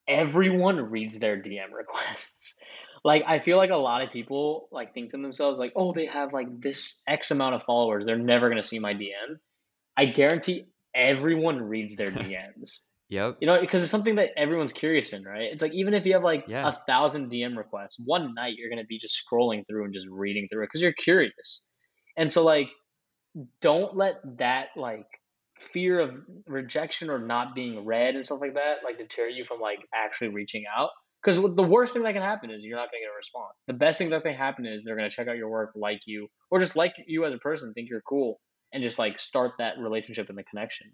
everyone 0.08 0.78
reads 0.90 1.20
their 1.20 1.38
DM 1.38 1.72
requests. 1.76 2.58
like 3.04 3.24
I 3.28 3.40
feel 3.40 3.58
like 3.58 3.70
a 3.72 3.76
lot 3.76 4.04
of 4.04 4.12
people 4.12 4.68
like 4.72 4.94
think 4.94 5.12
to 5.12 5.18
themselves 5.18 5.60
like, 5.60 5.74
"Oh, 5.76 5.92
they 5.92 6.06
have 6.06 6.34
like 6.34 6.48
this 6.62 7.02
X 7.08 7.32
amount 7.32 7.56
of 7.56 7.64
followers. 7.64 8.06
They're 8.06 8.18
never 8.18 8.50
going 8.50 8.62
to 8.62 8.68
see 8.68 8.80
my 8.80 8.94
DM." 8.94 9.38
I 9.98 10.06
guarantee 10.06 10.68
everyone 10.96 11.62
reads 11.62 11.96
their 11.98 12.12
DMs. 12.22 12.84
Yep. 13.10 13.38
You 13.42 13.48
know, 13.48 13.60
because 13.60 13.82
it's 13.82 13.92
something 13.92 14.16
that 14.16 14.30
everyone's 14.38 14.72
curious 14.72 15.12
in, 15.12 15.24
right? 15.24 15.52
It's 15.52 15.62
like 15.62 15.74
even 15.74 15.94
if 15.94 16.06
you 16.06 16.14
have 16.14 16.24
like 16.24 16.46
Yeah. 16.48 16.70
a 16.70 16.72
thousand 16.72 17.30
DM 17.30 17.58
requests, 17.58 18.02
one 18.06 18.34
night 18.34 18.56
you're 18.58 18.70
gonna 18.70 18.86
be 18.86 18.98
just 19.00 19.22
scrolling 19.22 19.64
through 19.68 19.84
and 19.84 19.94
just 19.94 20.08
reading 20.10 20.48
through 20.50 20.64
it 20.64 20.68
because 20.68 20.82
you're 20.82 20.94
curious. 20.94 21.68
And 22.16 22.32
so 22.32 22.44
like 22.46 22.70
don't 23.62 23.96
let 23.96 24.16
that 24.38 24.68
like 24.78 25.08
fear 25.62 26.00
of 26.00 26.12
rejection 26.48 27.10
or 27.10 27.20
not 27.20 27.56
being 27.56 27.86
read 27.86 28.16
and 28.16 28.26
stuff 28.26 28.42
like 28.42 28.56
that 28.56 28.78
like 28.84 28.98
deter 28.98 29.28
you 29.28 29.46
from 29.46 29.60
like 29.60 29.80
actually 29.94 30.30
reaching 30.30 30.66
out. 30.76 30.90
Because 31.24 31.40
the 31.40 31.64
worst 31.64 31.94
thing 31.94 32.02
that 32.02 32.14
can 32.14 32.24
happen 32.24 32.50
is 32.50 32.64
you're 32.64 32.78
not 32.78 32.90
gonna 32.92 33.02
get 33.02 33.14
a 33.14 33.16
response. 33.16 33.64
The 33.68 33.74
best 33.74 34.00
thing 34.00 34.10
that 34.10 34.24
can 34.24 34.34
happen 34.34 34.66
is 34.66 34.84
they're 34.84 34.96
gonna 34.96 35.10
check 35.10 35.28
out 35.28 35.38
your 35.38 35.50
work, 35.50 35.72
like 35.76 36.02
you, 36.08 36.30
or 36.50 36.60
just 36.60 36.76
like 36.76 36.96
you 37.06 37.26
as 37.26 37.34
a 37.36 37.38
person, 37.38 37.74
think 37.74 37.90
you're 37.90 38.02
cool, 38.02 38.40
and 38.74 38.82
just 38.82 38.98
like 38.98 39.20
start 39.20 39.52
that 39.60 39.78
relationship 39.78 40.30
and 40.30 40.38
the 40.38 40.44
connection 40.44 40.92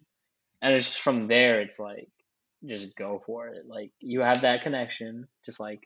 and 0.61 0.73
it's 0.73 0.89
just 0.89 1.01
from 1.01 1.27
there 1.27 1.61
it's 1.61 1.79
like 1.79 2.09
just 2.65 2.95
go 2.95 3.21
for 3.25 3.47
it 3.49 3.65
like 3.67 3.91
you 3.99 4.21
have 4.21 4.41
that 4.41 4.63
connection 4.63 5.27
just 5.45 5.59
like 5.59 5.79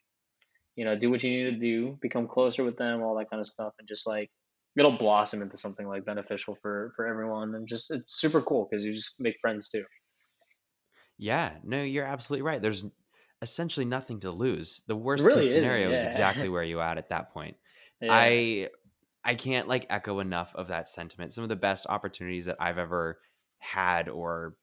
you 0.75 0.85
know 0.85 0.95
do 0.95 1.09
what 1.09 1.23
you 1.23 1.29
need 1.29 1.51
to 1.51 1.59
do 1.59 1.97
become 2.01 2.27
closer 2.27 2.63
with 2.63 2.77
them 2.77 3.01
all 3.01 3.17
that 3.17 3.29
kind 3.29 3.41
of 3.41 3.47
stuff 3.47 3.73
and 3.79 3.87
just 3.87 4.07
like 4.07 4.29
it'll 4.77 4.97
blossom 4.97 5.41
into 5.41 5.57
something 5.57 5.87
like 5.87 6.05
beneficial 6.05 6.55
for 6.61 6.93
for 6.95 7.07
everyone 7.07 7.55
and 7.55 7.67
just 7.67 7.91
it's 7.91 8.19
super 8.19 8.41
cool 8.41 8.67
because 8.69 8.85
you 8.85 8.93
just 8.93 9.15
make 9.19 9.35
friends 9.41 9.69
too 9.69 9.83
Yeah, 11.17 11.59
no, 11.63 11.81
you're 11.81 12.05
absolutely 12.05 12.43
right. 12.43 12.61
There's 12.61 12.85
essentially 13.41 13.85
nothing 13.85 14.19
to 14.21 14.31
lose. 14.31 14.81
The 14.87 14.95
worst 14.95 15.29
really 15.29 15.29
case 15.29 15.51
scenario 15.51 15.93
is 15.93 16.03
exactly 16.03 16.49
where 16.49 16.63
you 16.63 16.81
at 16.81 16.97
at 16.97 17.09
that 17.09 17.31
point. 17.31 17.57
yeah 18.01 18.31
I 18.31 18.69
I 19.23 19.35
can't 19.35 19.67
like 19.67 19.85
echo 19.89 20.19
enough 20.19 20.55
of 20.55 20.67
that 20.69 20.89
sentiment. 20.89 21.33
Some 21.33 21.43
of 21.43 21.49
the 21.49 21.55
best 21.55 21.85
opportunities 21.87 22.45
that 22.45 22.57
I've 22.59 22.77
ever 22.77 23.21
had 23.59 24.09
or 24.09 24.57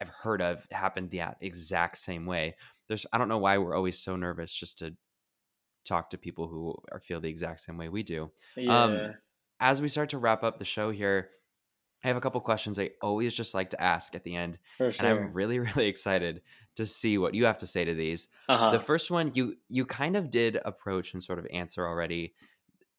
I've 0.00 0.10
heard 0.10 0.42
of 0.42 0.66
happened 0.72 1.10
the 1.10 1.22
exact 1.40 1.98
same 1.98 2.26
way. 2.26 2.56
There's 2.88 3.06
I 3.12 3.18
don't 3.18 3.28
know 3.28 3.38
why 3.38 3.58
we're 3.58 3.76
always 3.76 3.98
so 4.00 4.16
nervous 4.16 4.54
just 4.54 4.78
to 4.78 4.96
talk 5.84 6.10
to 6.10 6.18
people 6.18 6.48
who 6.48 6.74
are 6.92 7.00
feel 7.00 7.20
the 7.20 7.28
exact 7.28 7.60
same 7.60 7.76
way 7.76 7.88
we 7.88 8.02
do. 8.02 8.32
yeah 8.56 8.66
Um, 8.66 9.14
As 9.60 9.80
we 9.80 9.88
start 9.88 10.10
to 10.10 10.18
wrap 10.18 10.42
up 10.42 10.58
the 10.58 10.64
show 10.64 10.90
here, 10.90 11.30
I 12.04 12.08
have 12.08 12.16
a 12.16 12.20
couple 12.20 12.40
questions 12.42 12.78
I 12.78 12.90
always 13.00 13.34
just 13.34 13.54
like 13.54 13.70
to 13.70 13.80
ask 13.82 14.14
at 14.14 14.24
the 14.24 14.36
end, 14.36 14.58
for 14.76 14.88
and 14.98 15.06
I'm 15.06 15.32
really 15.32 15.58
really 15.60 15.86
excited 15.86 16.42
to 16.76 16.86
see 16.86 17.18
what 17.18 17.34
you 17.34 17.46
have 17.46 17.58
to 17.58 17.66
say 17.66 17.84
to 17.84 17.94
these. 17.94 18.28
uh-huh 18.48 18.70
The 18.70 18.80
first 18.80 19.10
one 19.10 19.32
you 19.34 19.56
you 19.68 19.86
kind 19.86 20.16
of 20.16 20.30
did 20.30 20.58
approach 20.64 21.14
and 21.14 21.22
sort 21.22 21.38
of 21.38 21.46
answer 21.52 21.86
already. 21.86 22.34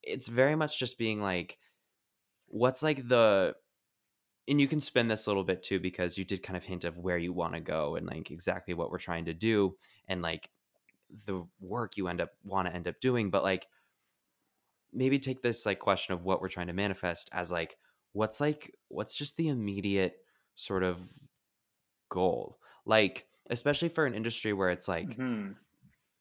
It's 0.02 0.28
very 0.28 0.56
much 0.56 0.80
just 0.80 0.98
being 0.98 1.22
like 1.22 1.58
what's 2.48 2.82
like 2.84 3.08
the 3.08 3.56
and 4.48 4.62
you 4.62 4.68
can 4.68 4.80
spin 4.80 5.08
this 5.08 5.26
a 5.26 5.30
little 5.30 5.44
bit 5.44 5.64
too 5.64 5.80
because 5.80 6.18
you 6.18 6.26
did 6.26 6.44
kind 6.44 6.56
of 6.58 6.64
hint 6.64 6.84
of 6.84 6.98
where 6.98 7.18
you 7.18 7.34
want 7.34 7.54
to 7.56 7.60
go 7.60 7.96
and 7.96 8.08
like 8.08 8.32
exactly 8.32 8.74
what 8.74 8.92
we're 8.92 9.00
trying 9.00 9.26
to 9.26 9.34
do 9.34 9.76
and 10.08 10.22
like 10.22 10.52
the 11.26 11.46
work 11.60 11.98
you 11.98 12.08
end 12.08 12.22
up 12.22 12.32
want 12.44 12.68
to 12.68 12.74
end 12.74 12.88
up 12.88 13.00
doing 13.00 13.30
but 13.30 13.44
like 13.44 13.68
maybe 14.96 15.20
take 15.20 15.42
this 15.42 15.66
like 15.66 15.80
question 15.80 16.14
of 16.14 16.24
what 16.24 16.42
we're 16.42 16.50
trying 16.50 16.68
to 16.68 16.74
manifest 16.74 17.30
as 17.34 17.52
like 17.52 17.78
what's 18.14 18.40
like 18.40 18.74
what's 18.88 19.16
just 19.16 19.38
the 19.38 19.50
immediate 19.50 20.18
sort 20.56 20.84
of 20.84 21.02
goal? 22.10 22.58
Like 22.86 23.28
especially 23.50 23.90
for 23.90 24.06
an 24.06 24.14
industry 24.16 24.54
where 24.54 24.70
it's 24.70 24.88
like 24.88 25.18
Mhm. 25.18 25.56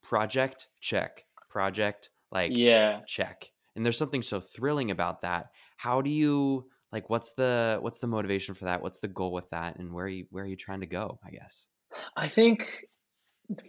project 0.03 0.69
check 0.81 1.25
project 1.49 2.11
like 2.31 2.53
yeah. 2.57 3.01
check 3.07 3.51
and 3.77 3.85
there's 3.85 3.97
something 3.97 4.23
so 4.23 4.41
thrilling 4.41 4.91
about 4.91 5.23
that. 5.23 5.51
How 5.77 6.03
do 6.03 6.11
you 6.11 6.71
like 6.93 7.11
what's 7.11 7.33
the 7.33 7.79
what's 7.81 7.99
the 7.99 8.07
motivation 8.07 8.55
for 8.55 8.67
that? 8.67 8.83
What's 8.83 9.01
the 9.01 9.09
goal 9.09 9.33
with 9.33 9.51
that? 9.51 9.79
And 9.79 9.93
where 9.93 10.05
are 10.05 10.09
you 10.09 10.27
where 10.31 10.45
are 10.45 10.47
you 10.47 10.57
trying 10.57 10.81
to 10.81 10.87
go 10.87 11.19
i 11.25 11.31
guess? 11.31 11.67
I 12.17 12.29
think 12.29 12.87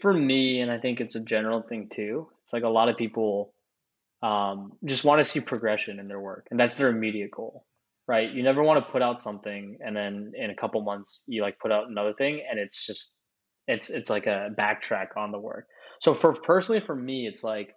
for 0.02 0.14
me, 0.14 0.62
and 0.62 0.72
I 0.72 0.78
think 0.78 1.02
it's 1.02 1.16
a 1.16 1.24
general 1.24 1.62
thing 1.62 1.90
too, 1.90 2.30
it's 2.44 2.54
like 2.54 2.64
a 2.64 2.70
lot 2.70 2.90
of 2.90 2.98
people 2.98 3.55
um, 4.22 4.74
just 4.86 5.06
want 5.06 5.20
to 5.20 5.26
see 5.26 5.40
progression 5.40 6.00
in 6.00 6.08
their 6.08 6.20
work, 6.20 6.48
and 6.52 6.60
that's 6.60 6.78
their 6.78 6.90
immediate 6.90 7.32
goal, 7.32 7.66
right? 8.08 8.32
You 8.32 8.44
never 8.44 8.64
want 8.64 8.86
to 8.86 8.92
put 8.92 9.02
out 9.02 9.22
something 9.22 9.78
and 9.86 9.96
then 9.96 10.32
in 10.36 10.50
a 10.50 10.56
couple 10.56 10.82
months 10.84 11.24
you 11.28 11.42
like 11.42 11.60
put 11.60 11.72
out 11.72 11.90
another 11.90 12.14
thing, 12.14 12.42
and 12.50 12.60
it's 12.60 12.86
just 12.86 13.20
it's 13.68 13.90
it's 13.90 14.10
like 14.10 14.28
a 14.28 14.50
backtrack 14.58 15.18
on 15.18 15.32
the 15.32 15.40
work. 15.40 15.68
So 16.00 16.14
for 16.14 16.34
personally 16.34 16.82
for 16.82 16.96
me, 16.96 17.28
it's 17.28 17.44
like 17.44 17.76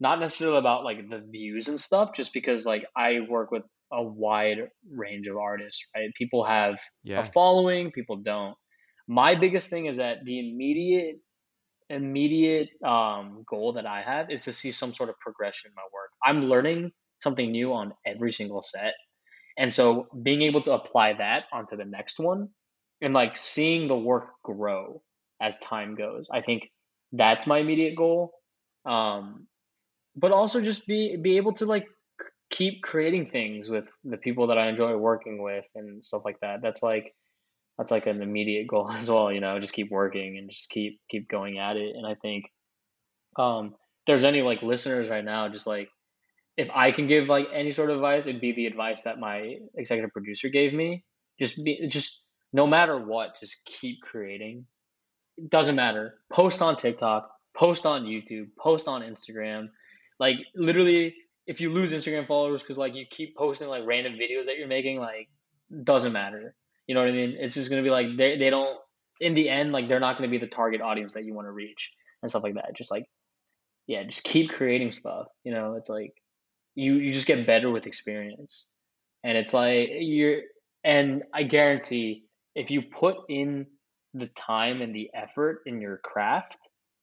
not 0.00 0.20
necessarily 0.20 0.58
about 0.58 0.84
like 0.84 1.08
the 1.08 1.22
views 1.30 1.68
and 1.68 1.78
stuff, 1.78 2.14
just 2.14 2.32
because 2.32 2.64
like 2.66 2.84
I 2.96 3.20
work 3.28 3.50
with 3.50 3.62
a 3.92 4.02
wide 4.02 4.68
range 4.90 5.26
of 5.26 5.36
artists, 5.36 5.86
right? 5.94 6.10
People 6.16 6.44
have 6.44 6.78
a 7.20 7.24
following, 7.24 7.90
people 7.92 8.16
don't. 8.16 8.54
My 9.06 9.34
biggest 9.34 9.70
thing 9.70 9.86
is 9.86 9.96
that 9.96 10.18
the 10.24 10.38
immediate 10.38 11.16
immediate 11.90 12.70
um, 12.84 13.44
goal 13.48 13.74
that 13.74 13.86
I 13.86 14.02
have 14.02 14.30
is 14.30 14.44
to 14.44 14.52
see 14.52 14.72
some 14.72 14.92
sort 14.92 15.08
of 15.08 15.18
progression 15.20 15.70
in 15.70 15.74
my 15.74 15.82
work. 15.92 16.10
I'm 16.24 16.48
learning 16.48 16.92
something 17.20 17.50
new 17.50 17.72
on 17.72 17.92
every 18.06 18.32
single 18.32 18.62
set. 18.62 18.94
And 19.56 19.72
so 19.72 20.06
being 20.22 20.42
able 20.42 20.62
to 20.62 20.72
apply 20.72 21.14
that 21.14 21.44
onto 21.52 21.76
the 21.76 21.84
next 21.84 22.20
one 22.20 22.48
and 23.00 23.12
like 23.12 23.36
seeing 23.36 23.88
the 23.88 23.96
work 23.96 24.30
grow 24.44 25.02
as 25.40 25.58
time 25.58 25.94
goes, 25.94 26.28
I 26.32 26.42
think 26.42 26.70
that's 27.12 27.46
my 27.46 27.58
immediate 27.58 27.96
goal. 27.96 28.32
Um, 28.84 29.46
but 30.16 30.32
also 30.32 30.60
just 30.60 30.86
be 30.86 31.16
be 31.16 31.36
able 31.36 31.52
to 31.54 31.66
like 31.66 31.86
keep 32.50 32.82
creating 32.82 33.26
things 33.26 33.68
with 33.68 33.88
the 34.04 34.16
people 34.16 34.48
that 34.48 34.58
I 34.58 34.68
enjoy 34.68 34.96
working 34.96 35.42
with 35.42 35.64
and 35.74 36.04
stuff 36.04 36.22
like 36.24 36.40
that. 36.40 36.60
That's 36.62 36.82
like 36.82 37.14
that's 37.78 37.92
like 37.92 38.06
an 38.06 38.20
immediate 38.20 38.66
goal 38.66 38.90
as 38.92 39.10
well, 39.10 39.32
you 39.32 39.40
know, 39.40 39.58
just 39.58 39.72
keep 39.72 39.90
working 39.90 40.36
and 40.36 40.50
just 40.50 40.68
keep 40.68 41.00
keep 41.08 41.28
going 41.28 41.58
at 41.58 41.76
it. 41.76 41.94
And 41.96 42.06
I 42.06 42.14
think 42.14 42.46
um 43.36 43.74
there's 44.06 44.24
any 44.24 44.42
like 44.42 44.62
listeners 44.62 45.08
right 45.08 45.24
now, 45.24 45.48
just 45.48 45.66
like 45.66 45.88
if 46.56 46.68
I 46.74 46.90
can 46.90 47.06
give 47.06 47.28
like 47.28 47.48
any 47.54 47.72
sort 47.72 47.90
of 47.90 47.96
advice, 47.96 48.26
it'd 48.26 48.40
be 48.40 48.52
the 48.52 48.66
advice 48.66 49.02
that 49.02 49.20
my 49.20 49.56
executive 49.76 50.12
producer 50.12 50.48
gave 50.48 50.74
me. 50.74 51.04
Just 51.38 51.62
be 51.62 51.86
just 51.88 52.28
no 52.52 52.66
matter 52.66 52.98
what, 52.98 53.38
just 53.38 53.64
keep 53.64 54.02
creating. 54.02 54.66
It 55.36 55.50
doesn't 55.50 55.76
matter. 55.76 56.14
Post 56.32 56.62
on 56.62 56.76
TikTok, 56.76 57.30
post 57.56 57.86
on 57.86 58.04
YouTube, 58.04 58.48
post 58.58 58.88
on 58.88 59.02
Instagram. 59.02 59.68
Like 60.18 60.36
literally 60.56 61.14
if 61.46 61.60
you 61.60 61.70
lose 61.70 61.92
Instagram 61.92 62.26
followers 62.26 62.62
because 62.62 62.76
like 62.76 62.94
you 62.94 63.06
keep 63.08 63.36
posting 63.36 63.68
like 63.68 63.84
random 63.86 64.14
videos 64.14 64.46
that 64.46 64.58
you're 64.58 64.68
making, 64.68 64.98
like 64.98 65.28
doesn't 65.84 66.12
matter. 66.12 66.54
You 66.88 66.94
know 66.94 67.02
what 67.02 67.10
I 67.10 67.12
mean? 67.12 67.36
It's 67.38 67.54
just 67.54 67.70
gonna 67.70 67.82
be 67.82 67.90
like 67.90 68.16
they 68.16 68.36
they 68.36 68.50
don't 68.50 68.76
in 69.20 69.34
the 69.34 69.48
end 69.48 69.72
like 69.72 69.88
they're 69.88 70.00
not 70.00 70.16
gonna 70.16 70.30
be 70.30 70.38
the 70.38 70.48
target 70.48 70.80
audience 70.80 71.12
that 71.12 71.24
you 71.24 71.34
want 71.34 71.46
to 71.46 71.52
reach 71.52 71.92
and 72.22 72.30
stuff 72.30 72.42
like 72.42 72.54
that. 72.54 72.74
Just 72.74 72.90
like 72.90 73.04
yeah, 73.86 74.02
just 74.04 74.24
keep 74.24 74.50
creating 74.50 74.90
stuff. 74.90 75.26
You 75.44 75.52
know, 75.52 75.74
it's 75.74 75.90
like 75.90 76.14
you 76.74 76.94
you 76.94 77.12
just 77.12 77.26
get 77.26 77.46
better 77.46 77.70
with 77.70 77.86
experience, 77.86 78.66
and 79.22 79.36
it's 79.36 79.52
like 79.52 79.90
you're 79.92 80.40
and 80.82 81.24
I 81.34 81.42
guarantee 81.42 82.24
if 82.54 82.70
you 82.70 82.82
put 82.82 83.18
in 83.28 83.66
the 84.14 84.28
time 84.28 84.80
and 84.80 84.94
the 84.94 85.10
effort 85.14 85.62
in 85.66 85.80
your 85.80 85.98
craft, 85.98 86.56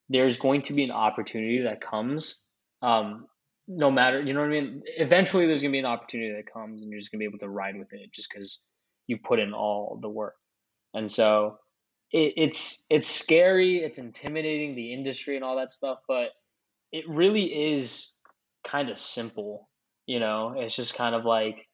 there's 0.10 0.38
going 0.38 0.64
to 0.64 0.74
be 0.74 0.84
an 0.84 0.92
opportunity 0.92 1.62
that 1.64 1.82
comes. 1.82 2.48
Um, 2.82 3.28
no 3.68 3.90
matter, 3.90 4.22
you 4.22 4.34
know 4.34 4.42
what 4.42 4.48
I 4.48 4.62
mean. 4.62 4.84
Eventually, 4.98 5.48
there's 5.48 5.62
gonna 5.62 5.72
be 5.72 5.80
an 5.80 5.86
opportunity 5.86 6.34
that 6.34 6.52
comes, 6.52 6.82
and 6.82 6.92
you're 6.92 7.00
just 7.00 7.12
gonna 7.12 7.20
be 7.20 7.26
able 7.26 7.40
to 7.40 7.50
ride 7.50 7.78
with 7.78 7.94
it, 7.94 8.12
just 8.14 8.32
because 8.32 8.64
you 9.08 9.18
put 9.18 9.39
in 9.39 9.53
all 9.53 9.99
the 10.01 10.10
work. 10.10 10.36
And 10.93 11.12
so 11.12 11.60
it, 12.12 12.34
it's 12.38 12.86
it's 12.89 13.10
scary, 13.10 13.78
it's 13.78 13.97
intimidating 13.99 14.76
the 14.76 14.93
industry 14.93 15.36
and 15.36 15.45
all 15.45 15.58
that 15.58 15.72
stuff, 15.72 15.99
but 16.08 16.30
it 16.91 17.06
really 17.10 17.74
is 17.74 18.16
kind 18.66 18.89
of 18.89 18.99
simple. 18.99 19.70
You 20.08 20.20
know, 20.20 20.56
it's 20.58 20.76
just 20.76 20.95
kind 20.95 21.16
of 21.16 21.26
like 21.26 21.68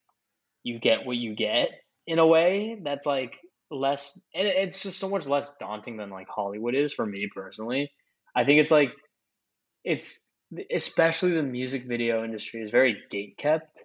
you 0.62 0.78
get 0.78 1.06
what 1.06 1.16
you 1.16 1.34
get 1.34 1.70
in 2.06 2.18
a 2.18 2.26
way 2.26 2.80
that's 2.82 3.06
like 3.06 3.38
less 3.70 4.26
and 4.34 4.46
it's 4.46 4.82
just 4.82 4.98
so 4.98 5.08
much 5.08 5.26
less 5.26 5.56
daunting 5.58 5.96
than 5.96 6.10
like 6.10 6.28
Hollywood 6.28 6.74
is 6.74 6.92
for 6.94 7.06
me 7.06 7.28
personally. 7.34 7.90
I 8.36 8.44
think 8.44 8.60
it's 8.60 8.70
like 8.70 8.92
it's 9.84 10.26
especially 10.74 11.32
the 11.32 11.42
music 11.42 11.86
video 11.86 12.24
industry 12.24 12.60
is 12.62 12.70
very 12.70 12.96
gate 13.10 13.36
kept 13.38 13.84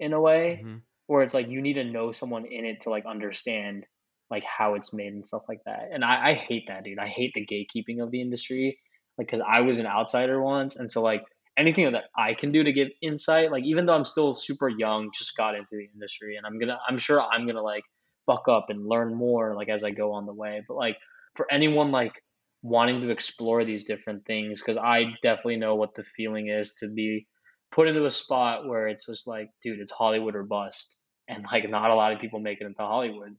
in 0.00 0.12
a 0.12 0.20
way 0.20 0.64
Mhm. 0.64 0.85
Where 1.06 1.22
it's 1.22 1.34
like 1.34 1.48
you 1.48 1.60
need 1.62 1.74
to 1.74 1.84
know 1.84 2.12
someone 2.12 2.46
in 2.46 2.64
it 2.64 2.82
to 2.82 2.90
like 2.90 3.06
understand 3.06 3.84
like 4.30 4.44
how 4.44 4.74
it's 4.74 4.92
made 4.92 5.12
and 5.12 5.24
stuff 5.24 5.42
like 5.48 5.60
that. 5.66 5.90
And 5.92 6.04
I, 6.04 6.30
I 6.30 6.34
hate 6.34 6.64
that, 6.68 6.84
dude. 6.84 6.98
I 6.98 7.06
hate 7.06 7.32
the 7.34 7.46
gatekeeping 7.46 8.02
of 8.02 8.10
the 8.10 8.20
industry. 8.20 8.78
Like, 9.18 9.28
cause 9.28 9.40
I 9.46 9.60
was 9.60 9.78
an 9.78 9.86
outsider 9.86 10.42
once. 10.42 10.76
And 10.76 10.90
so 10.90 11.00
like 11.00 11.22
anything 11.56 11.90
that 11.92 12.04
I 12.16 12.34
can 12.34 12.52
do 12.52 12.62
to 12.64 12.72
give 12.72 12.88
insight, 13.00 13.52
like 13.52 13.64
even 13.64 13.86
though 13.86 13.94
I'm 13.94 14.04
still 14.04 14.34
super 14.34 14.68
young, 14.68 15.10
just 15.14 15.36
got 15.36 15.54
into 15.54 15.68
the 15.70 15.88
industry 15.94 16.36
and 16.36 16.44
I'm 16.44 16.58
gonna, 16.58 16.78
I'm 16.88 16.98
sure 16.98 17.22
I'm 17.22 17.46
gonna 17.46 17.62
like 17.62 17.84
fuck 18.26 18.48
up 18.48 18.66
and 18.68 18.86
learn 18.86 19.14
more 19.14 19.54
like 19.54 19.68
as 19.68 19.84
I 19.84 19.90
go 19.90 20.12
on 20.12 20.26
the 20.26 20.34
way. 20.34 20.62
But 20.66 20.76
like 20.76 20.96
for 21.36 21.46
anyone 21.50 21.92
like 21.92 22.20
wanting 22.62 23.00
to 23.00 23.10
explore 23.10 23.64
these 23.64 23.84
different 23.84 24.26
things, 24.26 24.60
because 24.60 24.76
I 24.76 25.04
definitely 25.22 25.56
know 25.56 25.76
what 25.76 25.94
the 25.94 26.02
feeling 26.02 26.48
is 26.48 26.74
to 26.80 26.88
be 26.88 27.26
put 27.70 27.88
into 27.88 28.04
a 28.06 28.10
spot 28.10 28.66
where 28.66 28.88
it's 28.88 29.06
just 29.06 29.26
like, 29.26 29.50
dude, 29.62 29.80
it's 29.80 29.92
Hollywood 29.92 30.36
or 30.36 30.44
bust. 30.44 30.98
And 31.28 31.44
like 31.50 31.68
not 31.68 31.90
a 31.90 31.94
lot 31.94 32.12
of 32.12 32.20
people 32.20 32.38
make 32.38 32.60
it 32.60 32.66
into 32.66 32.82
Hollywood 32.82 33.36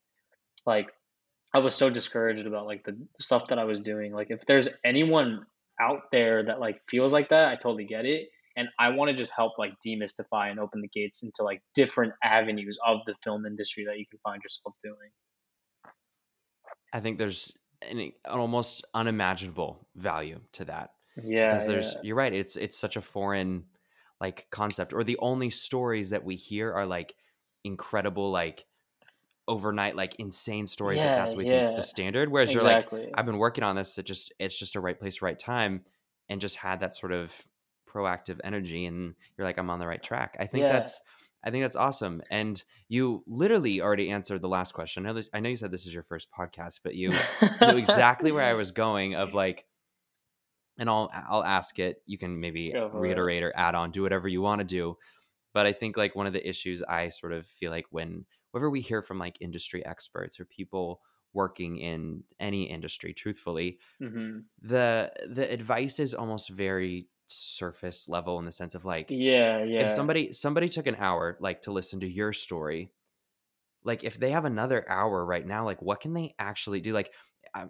like 0.67 0.91
I 1.55 1.59
was 1.59 1.73
so 1.73 1.89
discouraged 1.89 2.45
about 2.45 2.67
like 2.67 2.83
the 2.83 2.95
stuff 3.19 3.47
that 3.47 3.57
I 3.57 3.63
was 3.63 3.79
doing. 3.79 4.13
Like 4.13 4.27
if 4.29 4.45
there's 4.45 4.67
anyone 4.85 5.45
out 5.79 6.01
there 6.11 6.43
that 6.43 6.59
like 6.59 6.81
feels 6.87 7.13
like 7.13 7.29
that, 7.29 7.47
I 7.47 7.55
totally 7.55 7.85
get 7.85 8.05
it. 8.05 8.29
And 8.55 8.67
I 8.77 8.89
want 8.89 9.09
to 9.09 9.15
just 9.15 9.31
help 9.35 9.53
like 9.57 9.73
demystify 9.85 10.51
and 10.51 10.59
open 10.59 10.81
the 10.81 10.87
gates 10.87 11.23
into 11.23 11.43
like 11.43 11.61
different 11.73 12.13
avenues 12.23 12.77
of 12.85 12.99
the 13.07 13.15
film 13.23 13.45
industry 13.45 13.85
that 13.85 13.97
you 13.97 14.05
can 14.09 14.19
find 14.23 14.41
yourself 14.43 14.75
doing. 14.83 15.11
I 16.91 16.99
think 16.99 17.17
there's 17.17 17.53
an, 17.87 17.99
an 17.99 18.11
almost 18.25 18.83
unimaginable 18.93 19.87
value 19.95 20.39
to 20.53 20.65
that. 20.65 20.91
Yeah. 21.23 21.53
Because 21.53 21.67
there's 21.67 21.93
yeah. 21.93 21.99
you're 22.03 22.15
right, 22.15 22.33
it's 22.33 22.55
it's 22.55 22.77
such 22.77 22.97
a 22.97 23.01
foreign 23.01 23.63
like 24.19 24.47
concept. 24.51 24.93
Or 24.93 25.03
the 25.03 25.17
only 25.19 25.49
stories 25.49 26.09
that 26.11 26.23
we 26.23 26.35
hear 26.35 26.73
are 26.73 26.85
like 26.85 27.15
incredible 27.63 28.31
like 28.31 28.65
overnight 29.47 29.95
like 29.95 30.15
insane 30.19 30.67
stories 30.67 30.99
Yeah, 30.99 31.07
that 31.07 31.15
that's 31.15 31.33
what 31.33 31.45
we 31.45 31.51
think 31.51 31.63
is 31.63 31.73
the 31.73 31.83
standard 31.83 32.29
whereas 32.29 32.53
you're 32.53 32.63
like 32.63 32.87
i've 33.15 33.25
been 33.25 33.37
working 33.37 33.63
on 33.63 33.77
this 33.77 33.97
it 33.97 34.05
just 34.05 34.33
it's 34.39 34.57
just 34.57 34.75
a 34.75 34.79
right 34.81 34.99
place 34.99 35.21
right 35.21 35.39
time 35.39 35.85
and 36.27 36.41
just 36.41 36.57
had 36.57 36.81
that 36.81 36.93
sort 36.93 37.13
of 37.13 37.33
proactive 37.89 38.39
energy 38.43 38.85
and 38.85 39.15
you're 39.37 39.47
like 39.47 39.57
i'm 39.57 39.69
on 39.69 39.79
the 39.79 39.87
right 39.87 40.03
track 40.03 40.35
i 40.39 40.45
think 40.45 40.63
Yeah. 40.63 40.73
that's 40.73 41.01
i 41.45 41.49
think 41.49 41.63
that's 41.63 41.77
awesome 41.77 42.21
and 42.29 42.61
you 42.89 43.23
literally 43.25 43.81
already 43.81 44.09
answered 44.09 44.41
the 44.41 44.49
last 44.49 44.73
question 44.73 45.05
i 45.05 45.09
know, 45.09 45.13
that, 45.13 45.29
I 45.33 45.39
know 45.39 45.49
you 45.49 45.55
said 45.55 45.71
this 45.71 45.85
is 45.85 45.93
your 45.93 46.03
first 46.03 46.27
podcast 46.37 46.81
but 46.83 46.95
you 46.95 47.11
knew 47.61 47.77
exactly 47.77 48.33
where 48.33 48.43
i 48.43 48.53
was 48.53 48.71
going 48.71 49.15
of 49.15 49.33
like 49.33 49.65
and 50.77 50.89
i'll 50.89 51.09
i'll 51.29 51.43
ask 51.43 51.79
it 51.79 52.01
you 52.05 52.17
can 52.17 52.39
maybe 52.39 52.73
Go 52.73 52.89
for 52.89 52.97
it. 52.97 52.99
reiterate 52.99 53.43
or 53.43 53.53
add 53.55 53.75
on 53.75 53.91
do 53.91 54.01
whatever 54.01 54.27
you 54.27 54.41
want 54.41 54.59
to 54.59 54.65
do 54.65 54.95
but 55.53 55.65
i 55.65 55.73
think 55.73 55.97
like 55.97 56.15
one 56.15 56.27
of 56.27 56.33
the 56.33 56.47
issues 56.47 56.83
i 56.83 57.09
sort 57.09 57.33
of 57.33 57.47
feel 57.47 57.71
like 57.71 57.85
when 57.91 58.25
whenever 58.51 58.69
we 58.69 58.81
hear 58.81 59.01
from 59.01 59.19
like 59.19 59.37
industry 59.41 59.85
experts 59.85 60.39
or 60.39 60.45
people 60.45 61.01
working 61.33 61.77
in 61.77 62.23
any 62.39 62.63
industry 62.63 63.13
truthfully 63.13 63.79
hmm 63.99 64.49
the 64.61 65.11
the 65.29 65.51
advice 65.51 65.99
is 65.99 66.13
almost 66.13 66.49
very 66.49 67.09
surface 67.27 68.07
level 68.09 68.39
in 68.39 68.45
the 68.45 68.51
sense 68.51 68.75
of 68.75 68.85
like 68.85 69.15
Yeah, 69.15 69.63
yeah. 69.63 69.79
if 69.79 69.89
somebody 69.89 70.33
somebody 70.33 70.69
took 70.69 70.87
an 70.87 70.95
hour 70.95 71.37
like 71.41 71.61
to 71.63 71.71
listen 71.71 71.99
to 72.01 72.09
your 72.09 72.33
story 72.33 72.91
like 73.83 74.03
if 74.03 74.19
they 74.19 74.31
have 74.31 74.45
another 74.45 74.89
hour 74.89 75.25
right 75.25 75.45
now 75.45 75.65
like 75.65 75.81
what 75.81 76.01
can 76.01 76.13
they 76.13 76.35
actually 76.39 76.81
do 76.81 76.93
like 76.93 77.13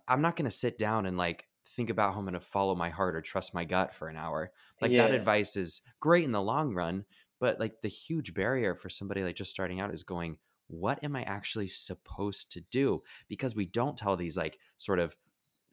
i'm 0.07 0.21
not 0.21 0.35
going 0.35 0.49
to 0.49 0.51
sit 0.55 0.77
down 0.77 1.05
and 1.05 1.17
like 1.17 1.47
think 1.75 1.89
about 1.89 2.13
how 2.13 2.19
i'm 2.19 2.25
going 2.25 2.33
to 2.33 2.39
follow 2.39 2.75
my 2.75 2.89
heart 2.89 3.15
or 3.15 3.21
trust 3.21 3.53
my 3.53 3.65
gut 3.65 3.93
for 3.93 4.07
an 4.07 4.17
hour 4.17 4.51
like 4.81 4.91
that 4.91 5.11
advice 5.15 5.55
is 5.55 5.81
great 5.99 6.23
in 6.23 6.31
the 6.31 6.41
long 6.41 6.73
run 6.73 7.05
but 7.39 7.59
like 7.59 7.81
the 7.81 7.87
huge 7.89 8.33
barrier 8.33 8.73
for 8.75 8.89
somebody 8.89 9.23
like 9.23 9.35
just 9.35 9.51
starting 9.51 9.79
out 9.79 9.93
is 9.93 10.03
going 10.03 10.37
what 10.67 11.03
am 11.03 11.15
i 11.15 11.23
actually 11.23 11.67
supposed 11.67 12.51
to 12.51 12.61
do 12.61 13.01
because 13.27 13.55
we 13.55 13.65
don't 13.65 13.97
tell 13.97 14.15
these 14.17 14.37
like 14.37 14.57
sort 14.77 14.99
of 14.99 15.15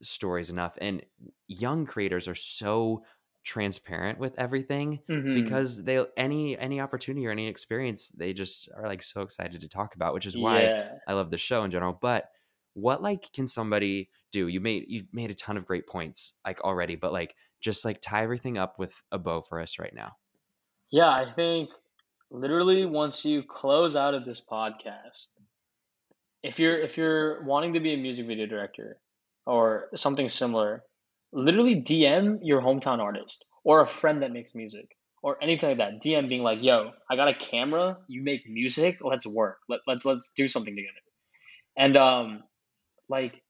stories 0.02 0.50
enough 0.50 0.76
and 0.80 1.02
young 1.46 1.86
creators 1.86 2.28
are 2.28 2.34
so 2.34 3.02
transparent 3.44 4.18
with 4.18 4.34
everything 4.38 5.00
Mhm. 5.08 5.34
because 5.44 5.84
they 5.84 6.04
any 6.16 6.58
any 6.58 6.80
opportunity 6.80 7.26
or 7.26 7.30
any 7.30 7.46
experience 7.46 8.08
they 8.08 8.32
just 8.32 8.68
are 8.74 8.86
like 8.88 9.02
so 9.02 9.20
excited 9.22 9.60
to 9.60 9.68
talk 9.68 9.94
about 9.94 10.14
which 10.14 10.26
is 10.26 10.36
why 10.36 10.62
yeah. 10.62 10.98
i 11.06 11.12
love 11.12 11.30
the 11.30 11.38
show 11.38 11.62
in 11.62 11.70
general 11.70 11.92
but 12.00 12.30
what 12.74 13.02
like 13.02 13.32
can 13.32 13.48
somebody 13.48 14.10
do 14.30 14.48
you 14.48 14.60
made 14.60 14.84
you 14.88 15.04
made 15.12 15.30
a 15.30 15.34
ton 15.34 15.56
of 15.56 15.64
great 15.64 15.86
points 15.86 16.34
like 16.44 16.60
already 16.62 16.96
but 16.96 17.12
like 17.12 17.34
just 17.60 17.84
like 17.84 18.00
tie 18.02 18.22
everything 18.22 18.58
up 18.58 18.78
with 18.78 19.02
a 19.10 19.18
bow 19.18 19.40
for 19.40 19.60
us 19.60 19.78
right 19.78 19.94
now 19.94 20.12
Yeah, 20.90 21.08
I 21.08 21.32
think 21.32 21.70
literally 22.30 22.84
once 22.84 23.24
you 23.24 23.42
close 23.42 23.96
out 23.96 24.14
of 24.14 24.24
this 24.24 24.40
podcast, 24.44 25.28
if 26.42 26.58
you're 26.58 26.78
if 26.78 26.96
you're 26.98 27.42
wanting 27.44 27.72
to 27.72 27.80
be 27.80 27.94
a 27.94 27.96
music 27.96 28.26
video 28.26 28.46
director 28.46 28.98
or 29.46 29.88
something 29.96 30.28
similar, 30.28 30.82
literally 31.32 31.82
DM 31.82 32.40
your 32.42 32.60
hometown 32.60 32.98
artist 32.98 33.44
or 33.64 33.80
a 33.80 33.86
friend 33.86 34.22
that 34.22 34.32
makes 34.32 34.54
music 34.54 34.96
or 35.22 35.42
anything 35.42 35.70
like 35.70 35.78
that. 35.78 36.02
DM 36.02 36.28
being 36.28 36.42
like, 36.42 36.62
"Yo, 36.62 36.90
I 37.10 37.16
got 37.16 37.28
a 37.28 37.34
camera. 37.34 37.96
You 38.08 38.22
make 38.22 38.48
music. 38.48 38.98
Let's 39.00 39.26
work. 39.26 39.58
Let, 39.68 39.80
let's 39.86 40.04
let's 40.04 40.30
do 40.30 40.46
something 40.46 40.76
together." 40.76 41.00
And 41.76 41.96
um, 41.96 42.42
like 43.08 43.42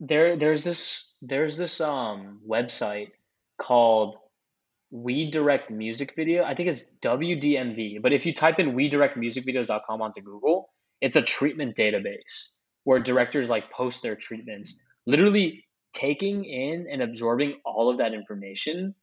there 0.00 0.36
there's 0.36 0.64
this 0.64 1.14
there's 1.22 1.56
this 1.56 1.80
um 1.80 2.40
website 2.48 3.10
called 3.58 4.16
we 4.90 5.30
direct 5.30 5.70
music 5.70 6.14
video. 6.14 6.44
I 6.44 6.54
think 6.54 6.68
it's 6.68 6.96
wdmv 6.98 8.02
but 8.02 8.12
if 8.12 8.26
you 8.26 8.34
type 8.34 8.58
in 8.58 8.74
we 8.74 8.88
direct 8.88 9.16
music 9.16 9.46
videos.com 9.46 10.02
onto 10.02 10.20
google 10.20 10.70
it's 11.00 11.16
a 11.16 11.22
treatment 11.22 11.76
database 11.76 12.50
where 12.84 13.00
directors 13.00 13.50
like 13.50 13.70
post 13.70 14.02
their 14.02 14.14
treatments. 14.14 14.78
Literally 15.06 15.64
taking 15.92 16.44
in 16.44 16.86
and 16.90 17.02
absorbing 17.02 17.60
all 17.64 17.90
of 17.90 17.98
that 17.98 18.14
information 18.14 18.94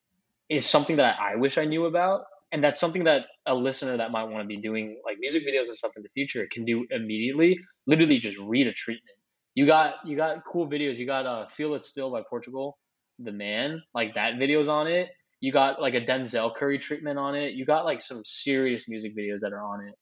is 0.50 0.66
something 0.66 0.98
that 0.98 1.16
i 1.22 1.38
wish 1.38 1.58
i 1.58 1.64
knew 1.64 1.86
about 1.86 2.26
and 2.52 2.64
that's 2.64 2.80
something 2.80 3.06
that 3.06 3.26
a 3.46 3.56
listener 3.56 3.98
that 3.98 4.12
might 4.12 4.26
want 4.26 4.44
to 4.44 4.48
be 4.48 4.58
doing 4.58 4.98
like 5.06 5.18
music 5.20 5.44
videos 5.48 5.68
and 5.68 5.76
stuff 5.76 5.94
in 5.96 6.04
the 6.04 6.10
future 6.10 6.48
can 6.52 6.66
do 6.66 6.86
immediately. 6.92 7.60
Literally 7.88 8.20
just 8.20 8.38
read 8.38 8.68
a 8.68 8.74
treatment 8.74 9.16
you 9.56 9.66
got 9.66 9.96
you 10.06 10.16
got 10.16 10.44
cool 10.46 10.68
videos. 10.68 10.98
You 10.98 11.06
got 11.06 11.26
uh 11.26 11.48
feel 11.48 11.76
it 11.76 11.84
still 11.84 12.12
by 12.12 12.22
portugal 12.28 12.78
the 13.20 13.32
man 13.32 13.84
like 13.94 14.16
that 14.16 14.38
video's 14.38 14.68
on 14.68 14.88
it. 14.88 15.10
You 15.40 15.52
got 15.52 15.82
like 15.82 15.94
a 15.94 16.02
denzel 16.02 16.56
curry 16.56 16.80
treatment 16.80 17.18
on 17.18 17.36
it. 17.36 17.54
You 17.54 17.66
got 17.66 17.86
like 17.86 18.02
some 18.02 18.24
serious 18.24 18.88
music 18.88 19.16
videos 19.16 19.40
that 19.42 19.54
are 19.54 19.64
on 19.64 19.86
it. 19.86 19.96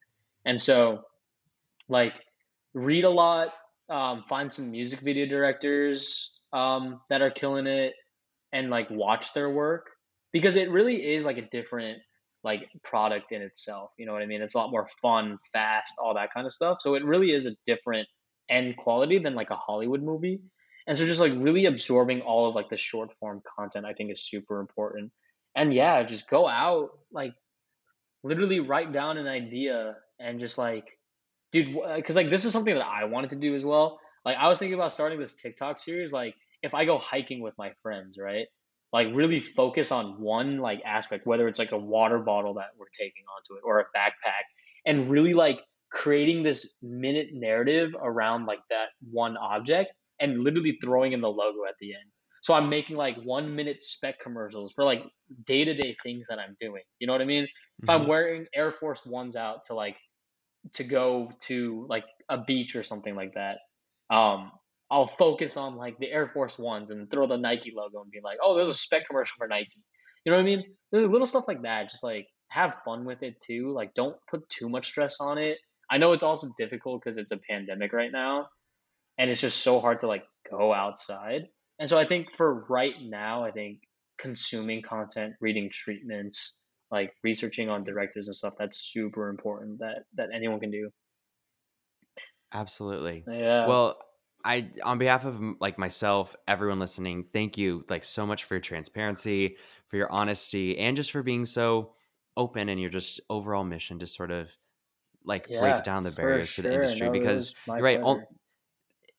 And 0.45 0.61
so 0.61 1.01
like 1.87 2.13
read 2.73 3.05
a 3.05 3.09
lot 3.09 3.53
um, 3.89 4.23
find 4.27 4.51
some 4.51 4.71
music 4.71 4.99
video 4.99 5.25
directors 5.25 6.39
um, 6.53 7.01
that 7.09 7.21
are 7.21 7.31
killing 7.31 7.67
it 7.67 7.93
and 8.53 8.69
like 8.69 8.89
watch 8.89 9.33
their 9.33 9.49
work 9.49 9.89
because 10.31 10.55
it 10.55 10.69
really 10.69 11.13
is 11.13 11.25
like 11.25 11.37
a 11.37 11.49
different 11.49 11.97
like 12.43 12.69
product 12.83 13.31
in 13.31 13.41
itself. 13.41 13.91
You 13.97 14.05
know 14.05 14.13
what 14.13 14.21
i 14.21 14.25
mean? 14.25 14.41
It's 14.41 14.55
a 14.55 14.57
lot 14.57 14.71
more 14.71 14.87
fun 15.01 15.37
fast 15.51 15.95
all 16.01 16.13
that 16.13 16.33
kind 16.33 16.45
of 16.45 16.53
stuff. 16.53 16.77
So 16.81 16.93
it 16.95 17.03
really 17.03 17.31
is 17.31 17.45
a 17.45 17.55
different 17.65 18.07
end 18.49 18.77
quality 18.77 19.19
than 19.19 19.35
like 19.35 19.49
a 19.49 19.55
hollywood 19.55 20.03
movie. 20.03 20.41
And 20.87 20.97
so 20.97 21.05
just 21.05 21.19
like 21.19 21.33
really 21.35 21.65
absorbing 21.65 22.21
all 22.21 22.49
of 22.49 22.55
like 22.55 22.69
the 22.69 22.77
short 22.77 23.15
form 23.17 23.41
content 23.57 23.85
i 23.85 23.93
think 23.93 24.11
is 24.11 24.21
super 24.21 24.59
important. 24.59 25.11
And 25.55 25.73
yeah 25.73 26.03
just 26.03 26.29
go 26.29 26.47
out 26.47 26.89
like 27.11 27.33
literally 28.23 28.59
write 28.59 28.91
down 28.91 29.17
an 29.17 29.27
idea 29.27 29.95
and 30.19 30.39
just 30.39 30.57
like 30.57 30.97
dude 31.51 31.77
because 31.95 32.15
uh, 32.15 32.19
like 32.19 32.29
this 32.29 32.45
is 32.45 32.51
something 32.51 32.75
that 32.75 32.85
i 32.85 33.05
wanted 33.05 33.31
to 33.31 33.35
do 33.35 33.55
as 33.55 33.63
well. 33.63 33.99
Like 34.25 34.37
i 34.37 34.47
was 34.47 34.59
thinking 34.59 34.75
about 34.75 34.91
starting 34.91 35.19
this 35.19 35.35
tiktok 35.35 35.79
series 35.79 36.11
like 36.13 36.35
if 36.61 36.73
i 36.73 36.85
go 36.85 36.97
hiking 36.97 37.41
with 37.41 37.57
my 37.57 37.71
friends 37.81 38.17
right? 38.17 38.47
Like 38.91 39.09
really 39.13 39.39
focus 39.39 39.91
on 39.91 40.19
one 40.19 40.57
like 40.57 40.81
aspect 40.83 41.27
whether 41.27 41.47
it's 41.47 41.59
like 41.59 41.71
a 41.71 41.77
water 41.77 42.17
bottle 42.17 42.55
that 42.55 42.69
we're 42.77 42.89
taking 42.91 43.23
onto 43.35 43.55
it 43.57 43.61
or 43.63 43.79
a 43.79 43.85
backpack 43.95 44.45
and 44.85 45.09
really 45.09 45.33
like 45.33 45.59
creating 45.91 46.43
this 46.43 46.77
minute 46.81 47.29
narrative 47.33 47.91
around 48.01 48.45
like 48.45 48.59
that 48.69 48.89
one 49.11 49.37
object 49.37 49.91
and 50.19 50.43
literally 50.43 50.77
throwing 50.83 51.13
in 51.13 51.21
the 51.21 51.29
logo 51.29 51.65
at 51.67 51.75
the 51.79 51.93
end. 51.93 52.05
So 52.43 52.53
i'm 52.53 52.69
making 52.69 52.95
like 52.95 53.17
one 53.23 53.55
minute 53.55 53.81
spec 53.83 54.19
commercials 54.19 54.73
for 54.73 54.85
like 54.85 55.03
day-to-day 55.45 55.97
things 56.03 56.27
that 56.29 56.39
i'm 56.39 56.55
doing 56.59 56.83
you 56.99 57.07
know 57.07 57.13
what 57.13 57.21
i 57.21 57.25
mean? 57.25 57.43
If 57.83 57.89
i'm 57.89 58.05
Mhm. 58.05 58.07
wearing 58.07 58.47
air 58.53 58.71
force 58.71 59.05
ones 59.05 59.35
out 59.35 59.65
to 59.65 59.73
like 59.73 59.97
to 60.73 60.83
go 60.83 61.31
to 61.41 61.85
like 61.89 62.05
a 62.29 62.37
beach 62.37 62.75
or 62.75 62.83
something 62.83 63.15
like 63.15 63.33
that 63.33 63.57
um 64.09 64.51
i'll 64.91 65.07
focus 65.07 65.57
on 65.57 65.75
like 65.75 65.97
the 65.99 66.11
air 66.11 66.27
force 66.27 66.57
ones 66.59 66.91
and 66.91 67.09
throw 67.11 67.27
the 67.27 67.37
nike 67.37 67.71
logo 67.75 68.01
and 68.01 68.11
be 68.11 68.19
like 68.23 68.37
oh 68.43 68.55
there's 68.55 68.69
a 68.69 68.73
spec 68.73 69.07
commercial 69.07 69.35
for 69.37 69.47
nike. 69.47 69.83
You 70.25 70.31
know 70.31 70.37
what 70.37 70.43
i 70.43 70.45
mean? 70.45 70.75
There's 70.91 71.05
little 71.05 71.27
stuff 71.27 71.47
like 71.47 71.61
that 71.63 71.89
just 71.89 72.03
like 72.03 72.27
have 72.49 72.81
fun 72.85 73.05
with 73.05 73.23
it 73.23 73.39
too 73.41 73.71
like 73.71 73.93
don't 73.93 74.17
put 74.29 74.47
too 74.49 74.69
much 74.69 74.87
stress 74.87 75.19
on 75.19 75.37
it 75.37 75.59
i 75.89 75.97
know 75.97 76.11
it's 76.13 76.23
also 76.23 76.49
difficult 76.57 77.01
because 77.03 77.17
it's 77.17 77.31
a 77.31 77.37
pandemic 77.37 77.93
right 77.93 78.11
now 78.11 78.47
and 79.17 79.29
it's 79.29 79.41
just 79.41 79.61
so 79.61 79.79
hard 79.79 79.99
to 79.99 80.07
like 80.07 80.23
go 80.49 80.73
outside. 80.73 81.47
And 81.77 81.89
so 81.89 81.97
i 81.97 82.05
think 82.05 82.35
for 82.35 82.65
right 82.69 82.95
now 83.01 83.43
i 83.43 83.51
think 83.51 83.79
consuming 84.17 84.81
content 84.81 85.33
reading 85.39 85.69
treatments 85.71 86.61
like 86.91 87.13
researching 87.23 87.69
on 87.69 87.83
directors 87.83 88.27
and 88.27 88.35
stuff 88.35 88.55
that's 88.57 88.77
super 88.77 89.29
important 89.29 89.79
that 89.79 90.03
that 90.15 90.29
anyone 90.33 90.59
can 90.59 90.71
do. 90.71 90.89
Absolutely. 92.51 93.23
Yeah. 93.27 93.67
Well, 93.67 93.99
I 94.43 94.69
on 94.83 94.97
behalf 94.97 95.25
of 95.25 95.39
like 95.59 95.77
myself, 95.77 96.35
everyone 96.47 96.79
listening, 96.79 97.25
thank 97.31 97.57
you 97.57 97.85
like 97.89 98.03
so 98.03 98.25
much 98.25 98.45
for 98.45 98.55
your 98.55 98.61
transparency, 98.61 99.57
for 99.87 99.97
your 99.97 100.11
honesty, 100.11 100.77
and 100.77 100.95
just 100.95 101.11
for 101.11 101.23
being 101.23 101.45
so 101.45 101.93
open 102.35 102.69
and 102.69 102.79
your 102.79 102.89
just 102.89 103.19
overall 103.29 103.63
mission 103.63 103.99
to 103.99 104.07
sort 104.07 104.31
of 104.31 104.49
like 105.25 105.47
Yeah, 105.49 105.59
break 105.61 105.83
down 105.83 106.03
the 106.03 106.11
barriers 106.11 106.49
sure. 106.49 106.63
to 106.63 106.69
the 106.69 106.75
industry 106.75 107.07
No, 107.07 107.11
because 107.13 107.53
you're 107.67 107.81
right. 107.81 108.01
All, 108.01 108.21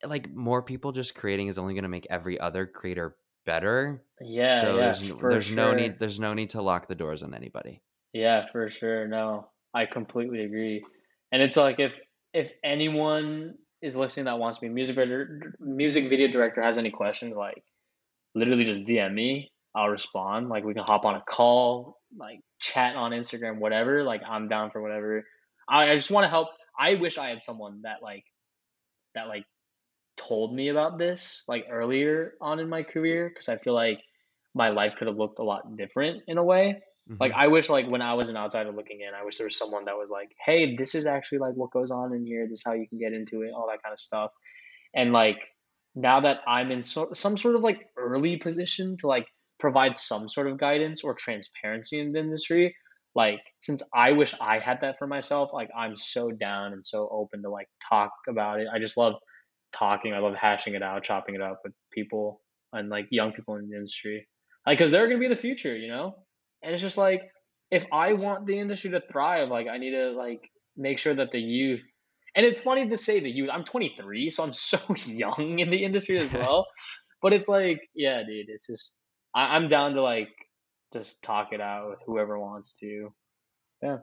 like 0.05 0.33
more 0.33 0.63
people 0.63 0.93
just 0.93 1.15
creating 1.15 1.49
is 1.49 1.59
only 1.59 1.75
going 1.75 1.83
to 1.83 1.89
make 1.89 2.07
every 2.11 2.41
other 2.41 2.67
creator 2.67 3.17
better. 3.45 4.03
Yeah, 4.21 4.61
So 4.61 4.77
yeah, 4.77 4.83
there's 4.83 5.13
there's 5.21 5.51
no 5.51 5.75
need 5.75 5.99
there's 5.99 6.21
no 6.21 6.35
need 6.35 6.51
to 6.51 6.63
lock 6.63 6.89
the 6.89 6.95
doors 6.95 7.23
on 7.23 7.35
anybody. 7.35 7.83
Yeah, 8.13 8.47
for 8.51 8.69
sure. 8.71 9.07
No, 9.07 9.49
I 9.75 9.87
completely 9.87 10.45
agree. 10.45 10.85
And 11.33 11.43
it's 11.43 11.57
like 11.57 11.79
if 11.81 12.01
if 12.33 12.53
anyone 12.65 13.55
is 13.83 13.97
listening 13.97 14.27
that 14.27 14.39
wants 14.39 14.59
to 14.59 14.63
be 14.63 14.67
a 14.69 14.71
music 14.71 14.97
video 14.97 15.27
music 15.59 16.09
video 16.09 16.29
director 16.29 16.63
has 16.63 16.79
any 16.79 16.91
questions, 16.91 17.37
like 17.37 17.63
literally 18.35 18.65
just 18.65 18.87
DM 18.87 19.15
me. 19.15 19.53
I'll 19.75 19.89
respond. 19.89 20.49
Like 20.49 20.65
we 20.65 20.75
can 20.75 20.85
hop 20.85 21.05
on 21.05 21.15
a 21.15 21.23
call, 21.23 21.99
like 22.17 22.41
chat 22.59 22.97
on 22.97 23.13
Instagram, 23.13 23.59
whatever. 23.59 24.03
Like 24.03 24.23
I'm 24.29 24.49
down 24.49 24.71
for 24.71 24.83
whatever. 24.83 25.25
I, 25.69 25.91
I 25.91 25.97
just 25.97 26.11
want 26.11 26.25
to 26.25 26.29
help. 26.29 26.49
I 26.79 26.95
wish 26.97 27.19
I 27.19 27.29
had 27.29 27.43
someone 27.43 27.83
that 27.83 28.03
like 28.03 28.25
that 29.15 29.29
like 29.29 29.45
told 30.17 30.55
me 30.55 30.69
about 30.69 30.99
this 30.99 31.45
like 31.49 31.67
earlier 31.71 32.35
on 32.41 32.61
in 32.61 32.69
my 32.69 32.83
career 32.83 33.29
because 33.31 33.49
I 33.49 33.59
feel 33.59 33.75
like 33.75 34.01
my 34.55 34.71
life 34.71 34.95
could 34.99 35.09
have 35.09 35.17
looked 35.17 35.39
a 35.39 35.45
lot 35.45 35.77
different 35.77 36.25
in 36.29 36.39
a 36.39 36.45
way. 36.45 36.83
Like 37.21 37.33
Mhm. 37.33 37.37
I 37.37 37.49
wish 37.49 37.69
like 37.69 37.89
when 37.89 38.03
I 38.03 38.15
was 38.15 38.29
an 38.31 38.37
outsider 38.37 38.73
looking 38.73 39.01
in, 39.03 39.15
I 39.15 39.25
wish 39.25 39.39
there 39.39 39.47
was 39.47 39.59
someone 39.59 39.87
that 39.87 39.97
was 39.99 40.11
like, 40.11 40.31
"Hey, 40.45 40.77
this 40.77 40.95
is 40.95 41.07
actually 41.07 41.39
like 41.39 41.55
what 41.55 41.71
goes 41.73 41.91
on 41.91 42.15
in 42.15 42.25
here. 42.27 42.47
This 42.49 42.61
is 42.61 42.65
how 42.67 42.75
you 42.75 42.89
can 42.89 42.99
get 42.99 43.13
into 43.13 43.43
it, 43.43 43.53
all 43.55 43.69
that 43.69 43.83
kind 43.83 43.93
of 43.93 44.01
stuff." 44.01 44.33
And 44.95 45.13
like 45.13 45.39
now 45.95 46.21
that 46.21 46.39
I'm 46.47 46.71
in 46.71 46.83
so, 46.83 47.13
some 47.13 47.37
sort 47.37 47.57
of 47.57 47.63
like 47.63 47.89
early 47.97 48.37
position 48.37 48.97
to 48.99 49.07
like 49.07 49.27
provide 49.59 49.97
some 49.97 50.29
sort 50.29 50.47
of 50.49 50.59
guidance 50.59 51.05
or 51.05 51.15
transparency 51.15 51.99
in 52.01 52.13
the 52.13 52.21
industry, 52.21 52.75
like 53.15 53.41
since 53.61 53.83
I 53.93 54.13
wish 54.13 54.35
I 54.41 54.59
had 54.59 54.83
that 54.83 54.99
for 54.99 55.07
myself, 55.07 55.53
like 55.53 55.71
I'm 55.77 55.97
so 55.97 56.31
down 56.31 56.73
and 56.73 56.85
so 56.85 57.09
open 57.11 57.43
to 57.43 57.51
like 57.51 57.69
talk 57.89 58.13
about 58.29 58.61
it. 58.61 58.69
I 58.73 58.79
just 58.79 58.97
love 58.97 59.15
talking. 59.73 60.15
I 60.15 60.19
love 60.19 60.35
hashing 60.35 60.75
it 60.75 60.83
out, 60.83 61.03
chopping 61.03 61.35
it 61.35 61.43
up 61.43 61.61
with 61.65 61.73
people 61.93 62.41
and 62.73 62.89
like 62.89 63.07
young 63.11 63.33
people 63.33 63.57
in 63.57 63.69
the 63.69 63.77
industry. 63.77 64.27
Like, 64.67 64.79
cause 64.79 64.91
they're 64.91 65.09
gonna 65.09 65.19
be 65.19 65.29
the 65.29 65.37
future, 65.37 65.77
you 65.77 65.89
know? 65.89 66.15
And 66.63 66.73
it's 66.73 66.83
just 66.83 66.99
like, 66.99 67.23
if 67.71 67.87
I 67.93 68.13
want 68.13 68.47
the 68.47 68.59
industry 68.59 68.91
to 68.91 69.01
thrive, 69.01 69.49
like 69.49 69.67
I 69.69 69.79
need 69.79 69.93
to 69.93 70.11
like 70.11 70.49
make 70.77 70.99
sure 70.99 71.15
that 71.15 71.33
the 71.33 71.41
youth 71.41 71.81
and 72.35 72.47
it's 72.47 72.61
funny 72.61 72.89
to 72.89 72.97
say 72.97 73.21
the 73.21 73.31
youth, 73.31 73.51
I'm 73.53 73.65
23, 73.65 74.31
so 74.31 74.45
I'm 74.45 74.53
so 74.55 74.79
young 75.07 75.59
in 75.59 75.71
the 75.71 75.85
industry 75.85 76.19
as 76.19 76.33
well. 76.33 76.67
But 77.23 77.33
it's 77.33 77.49
like, 77.49 77.89
yeah, 77.95 78.23
dude, 78.23 78.49
it's 78.49 78.67
just 78.67 79.01
I, 79.35 79.57
I'm 79.57 79.69
down 79.69 79.95
to 79.95 80.03
like 80.03 80.31
just 80.93 81.22
talk 81.22 81.53
it 81.53 81.61
out 81.61 81.91
with 81.91 81.99
whoever 82.07 82.38
wants 82.38 82.78
to. 82.80 83.12
Yeah. 83.82 83.99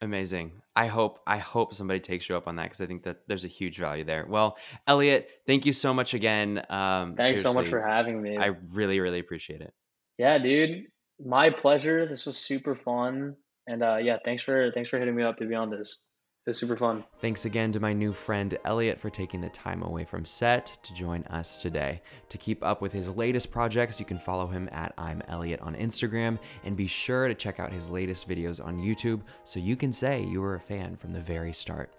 Amazing. 0.00 0.52
I 0.76 0.86
hope 0.86 1.20
I 1.26 1.38
hope 1.38 1.74
somebody 1.74 1.98
takes 1.98 2.28
you 2.28 2.36
up 2.36 2.46
on 2.46 2.56
that 2.56 2.64
because 2.64 2.80
I 2.80 2.86
think 2.86 3.02
that 3.02 3.26
there's 3.26 3.44
a 3.44 3.48
huge 3.48 3.78
value 3.78 4.04
there. 4.04 4.26
Well, 4.28 4.56
Elliot, 4.86 5.28
thank 5.46 5.66
you 5.66 5.72
so 5.72 5.92
much 5.92 6.14
again. 6.14 6.64
Um, 6.70 7.16
Thanks 7.16 7.42
so 7.42 7.52
much 7.52 7.68
for 7.68 7.80
having 7.80 8.22
me. 8.22 8.36
I 8.36 8.54
really 8.72 9.00
really 9.00 9.18
appreciate 9.18 9.60
it. 9.60 9.72
Yeah, 10.16 10.38
dude. 10.38 10.86
My 11.24 11.50
pleasure. 11.50 12.06
This 12.06 12.26
was 12.26 12.36
super 12.36 12.76
fun. 12.76 13.34
And 13.66 13.82
uh 13.82 13.96
yeah, 13.96 14.18
thanks 14.24 14.42
for 14.42 14.70
thanks 14.72 14.88
for 14.88 14.98
hitting 14.98 15.16
me 15.16 15.24
up 15.24 15.36
to 15.38 15.46
be 15.46 15.54
on 15.54 15.70
this. 15.70 16.07
It 16.48 16.52
was 16.52 16.58
super 16.60 16.78
fun. 16.78 17.04
Thanks 17.20 17.44
again 17.44 17.72
to 17.72 17.80
my 17.80 17.92
new 17.92 18.14
friend 18.14 18.56
Elliot 18.64 18.98
for 18.98 19.10
taking 19.10 19.42
the 19.42 19.50
time 19.50 19.82
away 19.82 20.06
from 20.06 20.24
set 20.24 20.78
to 20.82 20.94
join 20.94 21.22
us 21.24 21.60
today. 21.60 22.00
To 22.30 22.38
keep 22.38 22.64
up 22.64 22.80
with 22.80 22.90
his 22.90 23.14
latest 23.14 23.50
projects, 23.50 24.00
you 24.00 24.06
can 24.06 24.18
follow 24.18 24.46
him 24.46 24.66
at 24.72 24.94
I'm 24.96 25.20
Elliot 25.28 25.60
on 25.60 25.76
Instagram 25.76 26.38
and 26.64 26.74
be 26.74 26.86
sure 26.86 27.28
to 27.28 27.34
check 27.34 27.60
out 27.60 27.70
his 27.70 27.90
latest 27.90 28.26
videos 28.26 28.64
on 28.64 28.78
YouTube 28.78 29.20
so 29.44 29.60
you 29.60 29.76
can 29.76 29.92
say 29.92 30.24
you 30.24 30.40
were 30.40 30.54
a 30.54 30.60
fan 30.60 30.96
from 30.96 31.12
the 31.12 31.20
very 31.20 31.52
start. 31.52 31.92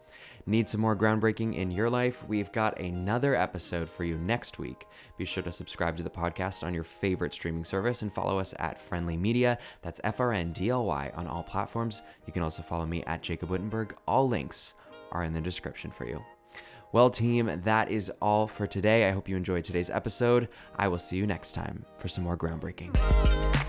Need 0.46 0.68
some 0.68 0.82
more 0.82 0.96
groundbreaking 0.96 1.56
in 1.56 1.72
your 1.72 1.90
life? 1.90 2.28
We've 2.28 2.52
got 2.52 2.80
another 2.80 3.36
episode 3.36 3.90
for 3.90 4.04
you 4.04 4.18
next 4.18 4.60
week. 4.60 4.88
Be 5.18 5.26
sure 5.26 5.44
to 5.44 5.52
subscribe 5.52 5.98
to 5.98 6.04
the 6.04 6.10
podcast 6.10 6.64
on 6.64 6.74
your 6.74 6.84
favorite 6.84 7.34
streaming 7.34 7.66
service 7.66 8.02
and 8.02 8.12
follow 8.12 8.40
us 8.40 8.54
at 8.60 8.80
Friendly 8.80 9.18
Media. 9.18 9.58
That's 9.82 10.02
F 10.04 10.20
R 10.20 10.34
N 10.34 10.52
D 10.52 10.70
L 10.70 10.86
Y 10.86 11.12
on 11.16 11.28
all 11.28 11.44
platforms. 11.44 12.02
You 12.26 12.34
can 12.34 12.44
also 12.44 12.64
follow 12.64 12.86
me 12.86 13.04
at 13.04 13.22
Jacob 13.22 13.50
Wittenberg. 13.50 13.96
All 14.08 14.28
links 14.28 14.74
are 15.12 15.24
in 15.24 15.34
the 15.34 15.42
description 15.42 15.92
for 15.92 16.06
you. 16.06 16.24
Well, 16.92 17.12
team, 17.12 17.62
that 17.66 17.92
is 17.92 18.12
all 18.20 18.48
for 18.48 18.66
today. 18.66 19.08
I 19.08 19.12
hope 19.12 19.30
you 19.30 19.38
enjoyed 19.38 19.64
today's 19.64 19.92
episode. 19.92 20.50
I 20.76 20.88
will 20.88 20.98
see 20.98 21.18
you 21.18 21.28
next 21.28 21.54
time 21.54 21.86
for 22.00 22.08
some 22.08 22.24
more 22.24 22.38
groundbreaking. 22.38 23.69